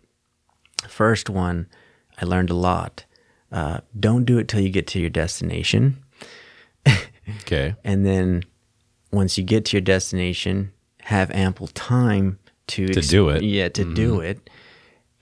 First 0.86 1.28
one, 1.28 1.66
I 2.20 2.24
learned 2.24 2.50
a 2.50 2.54
lot. 2.54 3.04
Uh, 3.50 3.80
don't 3.98 4.24
do 4.24 4.38
it 4.38 4.46
till 4.46 4.60
you 4.60 4.70
get 4.70 4.86
to 4.88 5.00
your 5.00 5.10
destination. 5.10 6.04
okay. 7.40 7.74
And 7.84 8.06
then 8.06 8.44
once 9.10 9.36
you 9.36 9.42
get 9.42 9.64
to 9.66 9.76
your 9.76 9.82
destination, 9.82 10.72
have 11.00 11.32
ample 11.32 11.66
time 11.66 12.38
to 12.74 12.88
to 12.88 13.00
do 13.00 13.28
it. 13.28 13.42
Yeah, 13.42 13.68
to 13.70 13.84
mm-hmm. 13.84 13.94
do 13.94 14.20
it. 14.20 14.50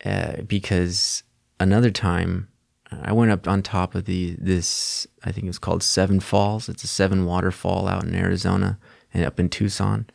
Uh, 0.04 0.42
because 0.42 1.22
another 1.58 1.90
time, 1.90 2.48
I 2.90 3.12
went 3.12 3.30
up 3.30 3.46
on 3.46 3.62
top 3.62 3.94
of 3.94 4.04
the 4.06 4.36
this 4.38 5.06
I 5.24 5.32
think 5.32 5.44
it 5.44 5.50
was 5.50 5.58
called 5.58 5.82
Seven 5.82 6.20
Falls. 6.20 6.68
It's 6.68 6.84
a 6.84 6.88
seven 6.88 7.24
waterfall 7.24 7.86
out 7.86 8.04
in 8.04 8.14
Arizona 8.14 8.78
and 9.12 9.24
up 9.24 9.38
in 9.38 9.48
Tucson 9.48 10.06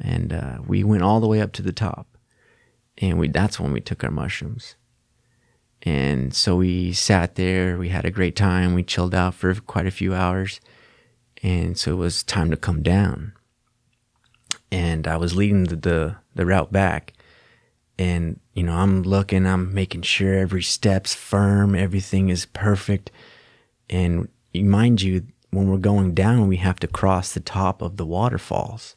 and 0.00 0.32
uh, 0.32 0.58
we 0.66 0.84
went 0.84 1.02
all 1.02 1.20
the 1.20 1.26
way 1.26 1.40
up 1.40 1.52
to 1.52 1.62
the 1.62 1.72
top 1.72 2.06
and 2.98 3.18
we 3.18 3.28
that's 3.28 3.58
when 3.58 3.72
we 3.72 3.80
took 3.80 4.04
our 4.04 4.10
mushrooms 4.10 4.76
and 5.82 6.34
so 6.34 6.56
we 6.56 6.92
sat 6.92 7.34
there 7.34 7.78
we 7.78 7.88
had 7.88 8.04
a 8.04 8.10
great 8.10 8.36
time 8.36 8.74
we 8.74 8.82
chilled 8.82 9.14
out 9.14 9.34
for 9.34 9.54
quite 9.54 9.86
a 9.86 9.92
few 9.92 10.14
hours 10.14 10.60
and 11.42 11.78
so 11.78 11.92
it 11.92 11.96
was 11.96 12.22
time 12.22 12.50
to 12.50 12.56
come 12.56 12.82
down 12.82 13.32
and 14.70 15.06
i 15.06 15.16
was 15.16 15.36
leading 15.36 15.64
the 15.64 15.76
the, 15.76 16.16
the 16.34 16.46
route 16.46 16.72
back 16.72 17.14
and 17.98 18.38
you 18.54 18.62
know 18.62 18.74
i'm 18.74 19.02
looking 19.02 19.46
i'm 19.46 19.72
making 19.72 20.02
sure 20.02 20.34
every 20.34 20.62
step's 20.62 21.14
firm 21.14 21.74
everything 21.74 22.28
is 22.28 22.46
perfect 22.46 23.10
and 23.90 24.28
mind 24.54 25.00
you 25.02 25.26
when 25.50 25.68
we're 25.68 25.78
going 25.78 26.14
down 26.14 26.48
we 26.48 26.56
have 26.56 26.78
to 26.78 26.86
cross 26.86 27.32
the 27.32 27.40
top 27.40 27.82
of 27.82 27.96
the 27.96 28.06
waterfalls 28.06 28.96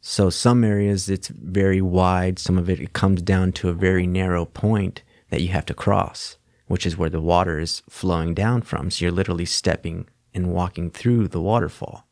so 0.00 0.28
some 0.28 0.64
areas 0.64 1.08
it's 1.08 1.28
very 1.28 1.80
wide, 1.80 2.38
some 2.38 2.58
of 2.58 2.68
it, 2.68 2.78
it 2.78 2.92
comes 2.92 3.22
down 3.22 3.52
to 3.52 3.70
a 3.70 3.72
very 3.72 4.06
narrow 4.06 4.44
point 4.44 5.02
that 5.30 5.40
you 5.40 5.48
have 5.48 5.64
to 5.64 5.72
cross 5.72 6.36
which 6.66 6.86
is 6.86 6.96
where 6.96 7.10
the 7.10 7.20
water 7.20 7.58
is 7.58 7.82
flowing 7.88 8.34
down 8.34 8.62
from. 8.62 8.90
So 8.90 9.04
you're 9.04 9.12
literally 9.12 9.44
stepping 9.44 10.08
and 10.32 10.52
walking 10.52 10.90
through 10.90 11.28
the 11.28 11.40
waterfall. 11.40 12.06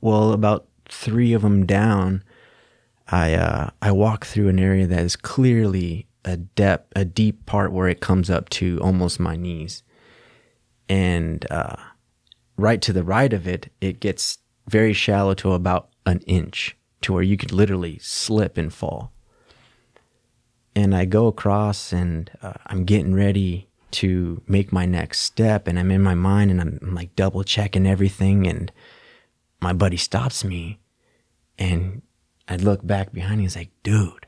Well, 0.00 0.32
about 0.32 0.67
three 0.88 1.32
of 1.32 1.42
them 1.42 1.66
down, 1.66 2.22
I 3.08 3.34
uh, 3.34 3.70
I 3.80 3.92
walk 3.92 4.26
through 4.26 4.48
an 4.48 4.58
area 4.58 4.86
that 4.86 5.00
is 5.00 5.16
clearly 5.16 6.06
a 6.24 6.36
depth, 6.36 6.92
a 6.96 7.04
deep 7.04 7.46
part 7.46 7.72
where 7.72 7.88
it 7.88 8.00
comes 8.00 8.28
up 8.28 8.48
to 8.50 8.78
almost 8.82 9.18
my 9.18 9.36
knees, 9.36 9.82
and 10.88 11.46
uh, 11.50 11.76
right 12.56 12.82
to 12.82 12.92
the 12.92 13.04
right 13.04 13.32
of 13.32 13.46
it, 13.48 13.72
it 13.80 14.00
gets 14.00 14.38
very 14.68 14.92
shallow 14.92 15.34
to 15.34 15.52
about 15.52 15.88
an 16.04 16.20
inch, 16.26 16.76
to 17.00 17.12
where 17.12 17.22
you 17.22 17.36
could 17.36 17.52
literally 17.52 17.98
slip 18.00 18.58
and 18.58 18.72
fall. 18.72 19.12
And 20.76 20.94
I 20.94 21.06
go 21.06 21.26
across, 21.26 21.92
and 21.92 22.30
uh, 22.42 22.54
I'm 22.66 22.84
getting 22.84 23.14
ready 23.14 23.68
to 23.90 24.42
make 24.46 24.70
my 24.70 24.84
next 24.84 25.20
step, 25.20 25.66
and 25.66 25.78
I'm 25.78 25.90
in 25.90 26.02
my 26.02 26.14
mind, 26.14 26.50
and 26.50 26.60
I'm, 26.60 26.78
I'm 26.82 26.94
like 26.94 27.16
double 27.16 27.42
checking 27.42 27.86
everything, 27.86 28.46
and 28.46 28.70
my 29.60 29.72
buddy 29.72 29.96
stops 29.96 30.44
me 30.44 30.78
and 31.58 32.02
I 32.46 32.56
look 32.56 32.86
back 32.86 33.12
behind 33.12 33.38
me. 33.38 33.44
He's 33.44 33.56
like, 33.56 33.70
dude, 33.82 34.26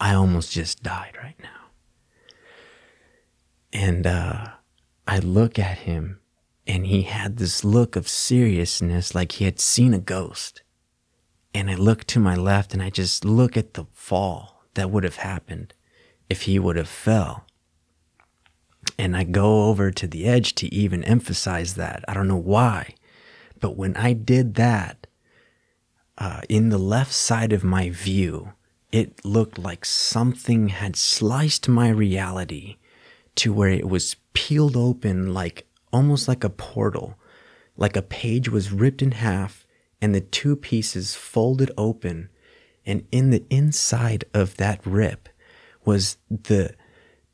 I 0.00 0.14
almost 0.14 0.52
just 0.52 0.82
died 0.82 1.16
right 1.22 1.36
now. 1.42 1.48
And 3.72 4.06
uh, 4.06 4.46
I 5.06 5.18
look 5.18 5.58
at 5.58 5.78
him 5.78 6.20
and 6.66 6.86
he 6.86 7.02
had 7.02 7.36
this 7.36 7.64
look 7.64 7.96
of 7.96 8.08
seriousness 8.08 9.14
like 9.14 9.32
he 9.32 9.44
had 9.44 9.60
seen 9.60 9.92
a 9.92 9.98
ghost. 9.98 10.62
And 11.52 11.70
I 11.70 11.74
look 11.74 12.04
to 12.04 12.20
my 12.20 12.34
left 12.34 12.72
and 12.72 12.82
I 12.82 12.90
just 12.90 13.24
look 13.24 13.56
at 13.56 13.74
the 13.74 13.84
fall 13.92 14.64
that 14.74 14.90
would 14.90 15.04
have 15.04 15.16
happened 15.16 15.74
if 16.28 16.42
he 16.42 16.58
would 16.58 16.76
have 16.76 16.88
fell. 16.88 17.44
And 18.98 19.16
I 19.16 19.24
go 19.24 19.64
over 19.64 19.90
to 19.90 20.06
the 20.06 20.26
edge 20.26 20.54
to 20.56 20.72
even 20.72 21.04
emphasize 21.04 21.74
that. 21.74 22.04
I 22.06 22.14
don't 22.14 22.28
know 22.28 22.36
why. 22.36 22.94
But 23.64 23.78
when 23.78 23.96
I 23.96 24.12
did 24.12 24.56
that, 24.56 25.06
uh, 26.18 26.42
in 26.50 26.68
the 26.68 26.76
left 26.76 27.14
side 27.14 27.50
of 27.50 27.64
my 27.64 27.88
view, 27.88 28.52
it 28.92 29.24
looked 29.24 29.56
like 29.58 29.86
something 29.86 30.68
had 30.68 30.96
sliced 30.96 31.66
my 31.66 31.88
reality 31.88 32.76
to 33.36 33.54
where 33.54 33.70
it 33.70 33.88
was 33.88 34.16
peeled 34.34 34.76
open 34.76 35.32
like 35.32 35.66
almost 35.94 36.28
like 36.28 36.44
a 36.44 36.50
portal, 36.50 37.18
like 37.74 37.96
a 37.96 38.02
page 38.02 38.50
was 38.50 38.70
ripped 38.70 39.00
in 39.00 39.12
half 39.12 39.66
and 39.98 40.14
the 40.14 40.20
two 40.20 40.56
pieces 40.56 41.14
folded 41.14 41.70
open. 41.78 42.28
And 42.84 43.06
in 43.10 43.30
the 43.30 43.46
inside 43.48 44.26
of 44.34 44.58
that 44.58 44.84
rip 44.84 45.30
was 45.86 46.18
the, 46.30 46.74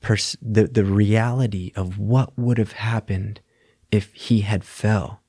pers- 0.00 0.36
the, 0.40 0.68
the 0.68 0.84
reality 0.84 1.72
of 1.74 1.98
what 1.98 2.38
would 2.38 2.58
have 2.58 2.74
happened 2.74 3.40
if 3.90 4.14
he 4.14 4.42
had 4.42 4.62
fell 4.62 5.19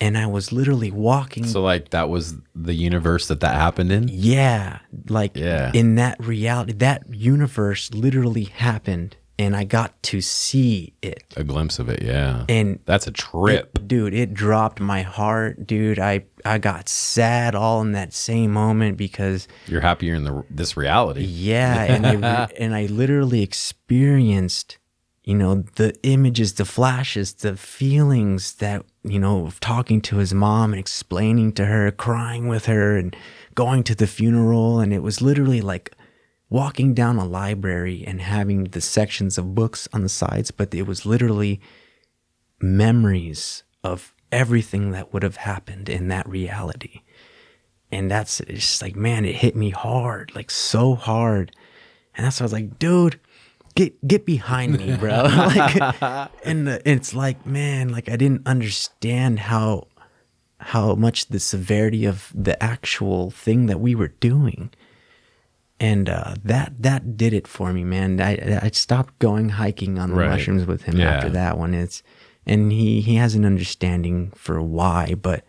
and 0.00 0.16
I 0.18 0.26
was 0.26 0.52
literally 0.52 0.90
walking. 0.90 1.44
So 1.46 1.62
like 1.62 1.90
that 1.90 2.08
was 2.08 2.34
the 2.54 2.74
universe 2.74 3.28
that 3.28 3.40
that 3.40 3.54
happened 3.54 3.90
in. 3.92 4.08
yeah, 4.08 4.78
like 5.08 5.36
Yeah. 5.36 5.70
in 5.74 5.94
that 5.96 6.22
reality, 6.24 6.72
that 6.74 7.02
universe 7.14 7.90
literally 7.94 8.44
happened, 8.44 9.16
and 9.38 9.54
I 9.56 9.64
got 9.64 10.02
to 10.04 10.20
see 10.20 10.94
it. 11.02 11.22
A 11.36 11.44
glimpse 11.44 11.78
of 11.78 11.88
it, 11.90 12.02
yeah. 12.02 12.44
And 12.48 12.78
That's 12.86 13.06
a 13.06 13.10
trip. 13.10 13.76
it- 13.78 13.88
dude, 13.88 14.14
it 14.14 14.32
dropped 14.34 14.80
my 14.80 15.02
heart, 15.02 15.66
dude. 15.66 15.98
I 15.98 16.24
I 16.44 16.58
got 16.58 16.88
sad 16.88 17.54
all 17.54 17.80
in 17.82 17.92
that 17.92 18.12
same 18.12 18.52
moment 18.52 18.96
because 18.96 19.48
You're 19.66 19.80
happier 19.80 20.14
in 20.14 20.24
the 20.24 20.44
this 20.50 20.76
reality. 20.76 21.22
yeah, 21.24 21.82
and 21.84 22.06
I 22.06 22.48
and 22.58 22.74
I 22.74 22.86
literally 22.86 23.42
experienced, 23.42 24.78
you 25.24 25.34
know, 25.34 25.64
the 25.76 25.94
images, 26.02 26.54
the 26.54 26.64
flashes, 26.64 27.32
the 27.34 27.56
feelings 27.56 28.54
that 28.54 28.84
you 29.06 29.18
know 29.18 29.50
talking 29.60 30.00
to 30.02 30.16
his 30.16 30.34
mom 30.34 30.72
and 30.72 30.80
explaining 30.80 31.52
to 31.54 31.66
her, 31.66 31.90
crying 31.90 32.48
with 32.48 32.66
her, 32.66 32.96
and 32.96 33.16
going 33.54 33.82
to 33.84 33.94
the 33.94 34.06
funeral, 34.06 34.80
and 34.80 34.92
it 34.92 35.02
was 35.02 35.22
literally 35.22 35.60
like 35.60 35.94
walking 36.48 36.94
down 36.94 37.16
a 37.16 37.24
library 37.24 38.04
and 38.06 38.20
having 38.20 38.64
the 38.64 38.80
sections 38.80 39.36
of 39.36 39.54
books 39.54 39.88
on 39.92 40.02
the 40.02 40.08
sides, 40.08 40.50
but 40.50 40.72
it 40.74 40.86
was 40.86 41.06
literally 41.06 41.60
memories 42.60 43.64
of 43.82 44.14
everything 44.30 44.90
that 44.92 45.12
would 45.12 45.22
have 45.22 45.36
happened 45.36 45.88
in 45.88 46.08
that 46.08 46.28
reality. 46.28 47.02
And 47.90 48.10
that's 48.10 48.40
it's 48.40 48.60
just 48.60 48.82
like, 48.82 48.96
man, 48.96 49.24
it 49.24 49.36
hit 49.36 49.56
me 49.56 49.70
hard, 49.70 50.34
like 50.34 50.50
so 50.50 50.94
hard. 50.94 51.52
And 52.14 52.24
that's 52.24 52.40
why 52.40 52.44
I 52.44 52.46
was 52.46 52.52
like, 52.52 52.78
dude, 52.78 53.20
get 53.76 54.08
get 54.08 54.26
behind 54.26 54.76
me, 54.78 54.96
bro. 54.96 55.22
like 55.22 55.76
and 56.44 56.66
the, 56.66 56.82
it's 56.84 57.14
like, 57.14 57.46
man, 57.46 57.90
like 57.90 58.08
I 58.08 58.16
didn't 58.16 58.46
understand 58.46 59.38
how 59.38 59.86
how 60.58 60.94
much 60.96 61.26
the 61.26 61.38
severity 61.38 62.04
of 62.06 62.32
the 62.34 62.60
actual 62.62 63.30
thing 63.30 63.66
that 63.66 63.78
we 63.78 63.94
were 63.94 64.08
doing. 64.20 64.70
And 65.78 66.08
uh, 66.08 66.34
that 66.42 66.72
that 66.82 67.16
did 67.16 67.32
it 67.34 67.46
for 67.46 67.72
me, 67.72 67.84
man. 67.84 68.20
I 68.20 68.58
I 68.62 68.70
stopped 68.72 69.18
going 69.20 69.50
hiking 69.50 69.98
on 69.98 70.10
the 70.10 70.16
Right. 70.16 70.30
mushrooms 70.30 70.66
with 70.66 70.82
him 70.84 70.98
Yeah. 70.98 71.10
after 71.16 71.28
that 71.30 71.58
one. 71.58 71.74
It's 71.74 72.02
and 72.46 72.72
he 72.72 73.00
he 73.02 73.16
has 73.16 73.34
an 73.34 73.44
understanding 73.44 74.32
for 74.34 74.60
why, 74.62 75.14
but 75.14 75.44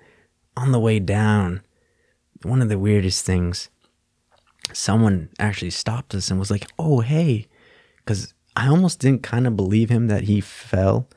on 0.58 0.72
the 0.74 0.80
way 0.80 1.00
down, 1.00 1.62
one 2.44 2.62
of 2.62 2.68
the 2.70 2.78
weirdest 2.80 3.24
things, 3.26 3.70
someone 4.74 5.30
actually 5.40 5.70
stopped 5.72 6.14
us 6.14 6.30
and 6.30 6.40
was 6.40 6.52
like, 6.52 6.68
"Oh, 6.78 7.00
hey," 7.00 7.48
because 8.08 8.34
I 8.56 8.70
almost 8.70 9.00
didn't 9.00 9.22
kind 9.22 9.46
of 9.46 9.58
believe 9.58 9.90
him 9.90 10.08
that 10.08 10.24
he 10.24 10.40
fell, 10.40 11.10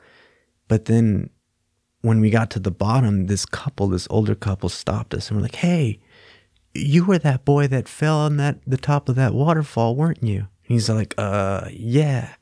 but 0.67 0.85
then 0.85 1.29
when 2.01 2.19
we 2.19 2.29
got 2.29 2.51
to 2.51 2.59
the 2.59 2.69
bottom, 2.69 3.27
this 3.27 3.45
couple, 3.45 3.87
this 3.87 4.07
older 4.09 4.35
couple, 4.35 4.67
stopped 4.67 5.13
us 5.13 5.29
and 5.29 5.37
were 5.37 5.43
like, 5.43 5.55
"Hey, 5.55 5.99
you 6.73 7.05
were 7.05 7.17
that 7.19 7.45
boy 7.45 7.67
that 7.67 7.87
fell 7.87 8.17
on 8.17 8.35
that 8.37 8.59
the 8.67 8.77
top 8.77 9.07
of 9.07 9.15
that 9.15 9.33
waterfall, 9.33 9.95
weren't 9.95 10.21
you?" 10.21 10.47
He's 10.61 10.89
like, 10.89 11.15
"Uh, 11.17 11.69
yeah," 11.71 12.35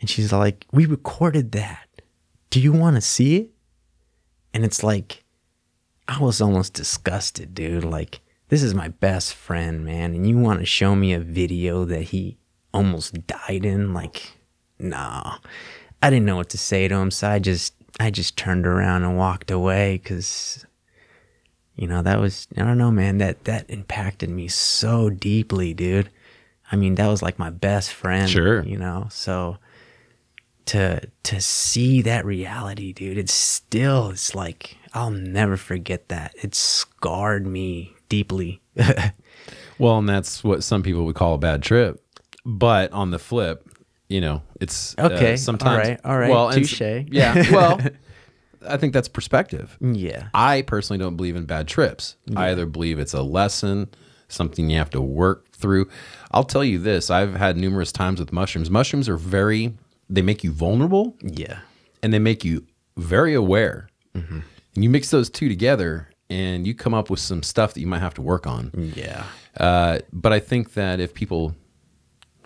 and 0.00 0.10
she's 0.10 0.32
like, 0.32 0.66
"We 0.72 0.84
recorded 0.86 1.52
that. 1.52 2.02
Do 2.50 2.60
you 2.60 2.72
want 2.72 2.96
to 2.96 3.00
see 3.00 3.36
it?" 3.36 3.50
And 4.52 4.64
it's 4.64 4.82
like, 4.82 5.24
I 6.08 6.18
was 6.18 6.40
almost 6.40 6.74
disgusted, 6.74 7.54
dude. 7.54 7.84
Like, 7.84 8.20
this 8.48 8.64
is 8.64 8.74
my 8.74 8.88
best 8.88 9.32
friend, 9.32 9.84
man, 9.84 10.12
and 10.12 10.28
you 10.28 10.38
want 10.38 10.58
to 10.58 10.66
show 10.66 10.96
me 10.96 11.12
a 11.12 11.20
video 11.20 11.84
that 11.84 12.02
he 12.02 12.39
almost 12.72 13.26
died 13.26 13.64
in? 13.64 13.92
Like, 13.94 14.32
no. 14.78 15.34
I 16.02 16.08
didn't 16.10 16.24
know 16.26 16.36
what 16.36 16.48
to 16.50 16.58
say 16.58 16.88
to 16.88 16.94
him, 16.94 17.10
so 17.10 17.28
I 17.28 17.38
just 17.38 17.74
I 17.98 18.10
just 18.10 18.36
turned 18.36 18.66
around 18.66 19.04
and 19.04 19.16
walked 19.16 19.50
away 19.50 19.98
cuz 19.98 20.64
you 21.76 21.86
know, 21.86 22.02
that 22.02 22.20
was 22.20 22.46
I 22.56 22.62
don't 22.62 22.78
know, 22.78 22.90
man, 22.90 23.18
that 23.18 23.44
that 23.44 23.68
impacted 23.68 24.30
me 24.30 24.48
so 24.48 25.10
deeply, 25.10 25.74
dude. 25.74 26.10
I 26.72 26.76
mean, 26.76 26.94
that 26.96 27.08
was 27.08 27.22
like 27.22 27.38
my 27.38 27.50
best 27.50 27.92
friend, 27.92 28.28
Sure. 28.30 28.62
you 28.64 28.76
know. 28.78 29.08
So 29.10 29.58
to 30.66 31.00
to 31.24 31.40
see 31.40 32.00
that 32.02 32.24
reality, 32.24 32.92
dude, 32.92 33.18
it's 33.18 33.32
still 33.34 34.10
it's 34.10 34.34
like 34.34 34.76
I'll 34.94 35.10
never 35.10 35.56
forget 35.56 36.08
that. 36.08 36.34
It 36.42 36.54
scarred 36.54 37.46
me 37.46 37.94
deeply. 38.08 38.60
Well, 39.78 39.96
and 39.98 40.06
that's 40.06 40.44
what 40.44 40.62
some 40.62 40.82
people 40.82 41.06
would 41.06 41.14
call 41.14 41.32
a 41.34 41.38
bad 41.38 41.62
trip. 41.62 42.04
But 42.58 42.92
on 42.92 43.10
the 43.10 43.18
flip, 43.18 43.68
you 44.08 44.20
know, 44.20 44.42
it's 44.60 44.94
uh, 44.98 45.08
Okay, 45.12 45.32
all 45.32 45.36
sometimes. 45.36 45.88
right, 45.88 46.00
all 46.04 46.18
right, 46.18 46.30
Well, 46.30 46.50
touche. 46.52 46.80
Yeah. 46.80 47.50
Well, 47.52 47.80
I 48.68 48.76
think 48.76 48.92
that's 48.92 49.08
perspective. 49.08 49.78
yeah. 49.80 50.28
I 50.34 50.62
personally 50.62 50.98
don't 50.98 51.16
believe 51.16 51.34
in 51.36 51.46
bad 51.46 51.66
trips. 51.68 52.16
I 52.36 52.50
either 52.50 52.66
believe 52.66 52.98
it's 52.98 53.14
a 53.14 53.22
lesson, 53.22 53.88
something 54.28 54.68
you 54.68 54.76
have 54.78 54.90
to 54.90 55.00
work 55.00 55.50
through. 55.52 55.88
I'll 56.32 56.44
tell 56.44 56.62
you 56.64 56.78
this: 56.78 57.08
I've 57.10 57.34
had 57.36 57.56
numerous 57.56 57.90
times 57.92 58.20
with 58.20 58.32
mushrooms. 58.32 58.68
Mushrooms 58.70 59.08
are 59.08 59.16
very. 59.16 59.74
They 60.10 60.22
make 60.22 60.42
you 60.44 60.50
vulnerable 60.50 61.16
Yeah. 61.22 61.60
and 62.02 62.12
they 62.12 62.18
make 62.18 62.44
you 62.44 62.66
very 62.96 63.32
aware. 63.32 63.88
And 64.12 64.42
you 64.74 64.90
mix 64.90 65.10
those 65.10 65.30
two 65.30 65.48
together, 65.48 66.10
and 66.28 66.66
you 66.66 66.74
come 66.74 66.94
up 66.94 67.10
with 67.10 67.20
some 67.20 67.42
stuff 67.42 67.74
that 67.74 67.80
you 67.80 67.86
might 67.86 68.00
have 68.00 68.14
to 68.14 68.22
work 68.22 68.46
on. 68.46 68.72
Yeah. 68.96 69.24
Uh, 69.56 70.00
but 70.12 70.32
I 70.32 70.40
think 70.40 70.74
that 70.74 71.00
if 71.00 71.14
people 71.14 71.54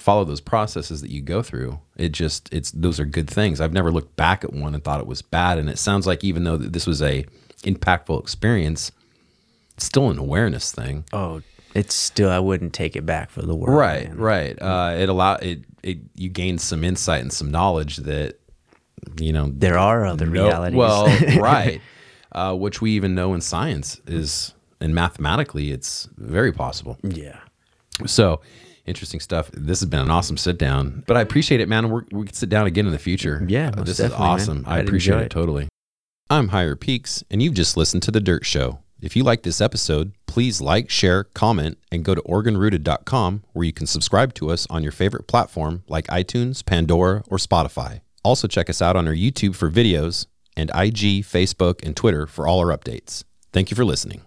follow 0.04 0.22
those 0.24 0.40
processes 0.42 1.00
that 1.00 1.10
you 1.10 1.22
go 1.22 1.42
through, 1.42 1.80
it 1.96 2.10
just 2.12 2.52
it's 2.52 2.70
those 2.72 3.00
are 3.00 3.06
good 3.06 3.28
things. 3.28 3.58
I've 3.60 3.72
never 3.72 3.90
looked 3.90 4.16
back 4.16 4.44
at 4.44 4.52
one 4.52 4.74
and 4.74 4.84
thought 4.84 5.00
it 5.00 5.06
was 5.06 5.22
bad. 5.22 5.56
And 5.58 5.70
it 5.70 5.78
sounds 5.78 6.06
like 6.06 6.22
even 6.22 6.44
though 6.44 6.58
this 6.58 6.86
was 6.86 7.00
a 7.00 7.24
impactful 7.62 8.20
experience, 8.20 8.92
it's 9.76 9.86
still 9.86 10.10
an 10.10 10.18
awareness 10.18 10.72
thing. 10.72 11.04
Oh, 11.14 11.40
it's 11.74 11.94
still 11.94 12.28
I 12.30 12.38
wouldn't 12.38 12.74
take 12.74 12.96
it 12.96 13.06
back 13.06 13.30
for 13.30 13.40
the 13.42 13.54
world. 13.54 13.76
Right, 13.78 14.08
man. 14.08 14.18
right. 14.18 14.60
Uh, 14.62 14.94
it 14.98 15.08
allow 15.08 15.36
it, 15.36 15.60
it 15.82 15.98
you 16.16 16.28
gain 16.28 16.58
some 16.58 16.84
insight 16.84 17.22
and 17.22 17.32
some 17.32 17.50
knowledge 17.50 17.96
that 17.96 18.38
you 19.18 19.32
know 19.32 19.50
There 19.54 19.78
are 19.78 20.04
other 20.04 20.26
no- 20.26 20.32
realities. 20.44 20.76
Well, 20.76 21.06
right, 21.40 21.80
uh, 22.32 22.54
which 22.54 22.82
we 22.82 22.90
even 22.92 23.14
know 23.14 23.32
in 23.32 23.40
science 23.40 24.00
is 24.06 24.52
and 24.80 24.94
mathematically 24.94 25.70
it's 25.72 26.10
very 26.18 26.52
possible. 26.52 26.98
yeah. 27.02 27.38
So, 28.06 28.40
interesting 28.86 29.20
stuff. 29.20 29.50
This 29.52 29.80
has 29.80 29.88
been 29.88 30.00
an 30.00 30.10
awesome 30.10 30.36
sit 30.36 30.58
down, 30.58 31.04
but 31.06 31.16
I 31.16 31.20
appreciate 31.20 31.60
it, 31.60 31.68
man. 31.68 31.90
We're, 31.90 32.02
we 32.12 32.26
can 32.26 32.34
sit 32.34 32.48
down 32.48 32.66
again 32.66 32.86
in 32.86 32.92
the 32.92 32.98
future. 32.98 33.44
Yeah, 33.48 33.68
Uh, 33.76 33.82
this 33.82 33.90
is 33.90 33.96
definitely, 33.98 34.24
man. 34.24 34.30
awesome. 34.34 34.64
I 34.66 34.78
I'd 34.78 34.86
appreciate 34.86 35.18
it 35.18 35.22
it. 35.24 35.30
totally. 35.30 35.68
I'm 36.30 36.48
Higher 36.48 36.76
Peaks, 36.76 37.22
and 37.30 37.42
you've 37.42 37.54
just 37.54 37.76
listened 37.76 38.02
to 38.04 38.10
The 38.10 38.20
Dirt 38.20 38.44
Show. 38.46 38.78
If 39.02 39.14
you 39.16 39.22
like 39.24 39.42
this 39.42 39.60
episode, 39.60 40.12
please 40.26 40.60
like, 40.62 40.88
share, 40.88 41.24
comment, 41.24 41.76
and 41.92 42.04
go 42.04 42.14
to 42.14 42.22
OregonRooted.com 42.22 43.42
where 43.52 43.64
you 43.64 43.72
can 43.72 43.86
subscribe 43.86 44.32
to 44.34 44.50
us 44.50 44.66
on 44.70 44.82
your 44.82 44.92
favorite 44.92 45.26
platform 45.26 45.82
like 45.88 46.06
iTunes, 46.06 46.64
Pandora, 46.64 47.22
or 47.28 47.36
Spotify. 47.38 48.00
Also, 48.22 48.48
check 48.48 48.70
us 48.70 48.80
out 48.80 48.96
on 48.96 49.06
our 49.06 49.14
YouTube 49.14 49.54
for 49.54 49.70
videos 49.70 50.26
and 50.56 50.70
IG, 50.70 51.24
Facebook, 51.24 51.84
and 51.84 51.94
Twitter 51.94 52.26
for 52.26 52.46
all 52.46 52.60
our 52.60 52.74
updates. 52.76 53.24
Thank 53.52 53.70
you 53.70 53.74
for 53.74 53.84
listening. 53.84 54.22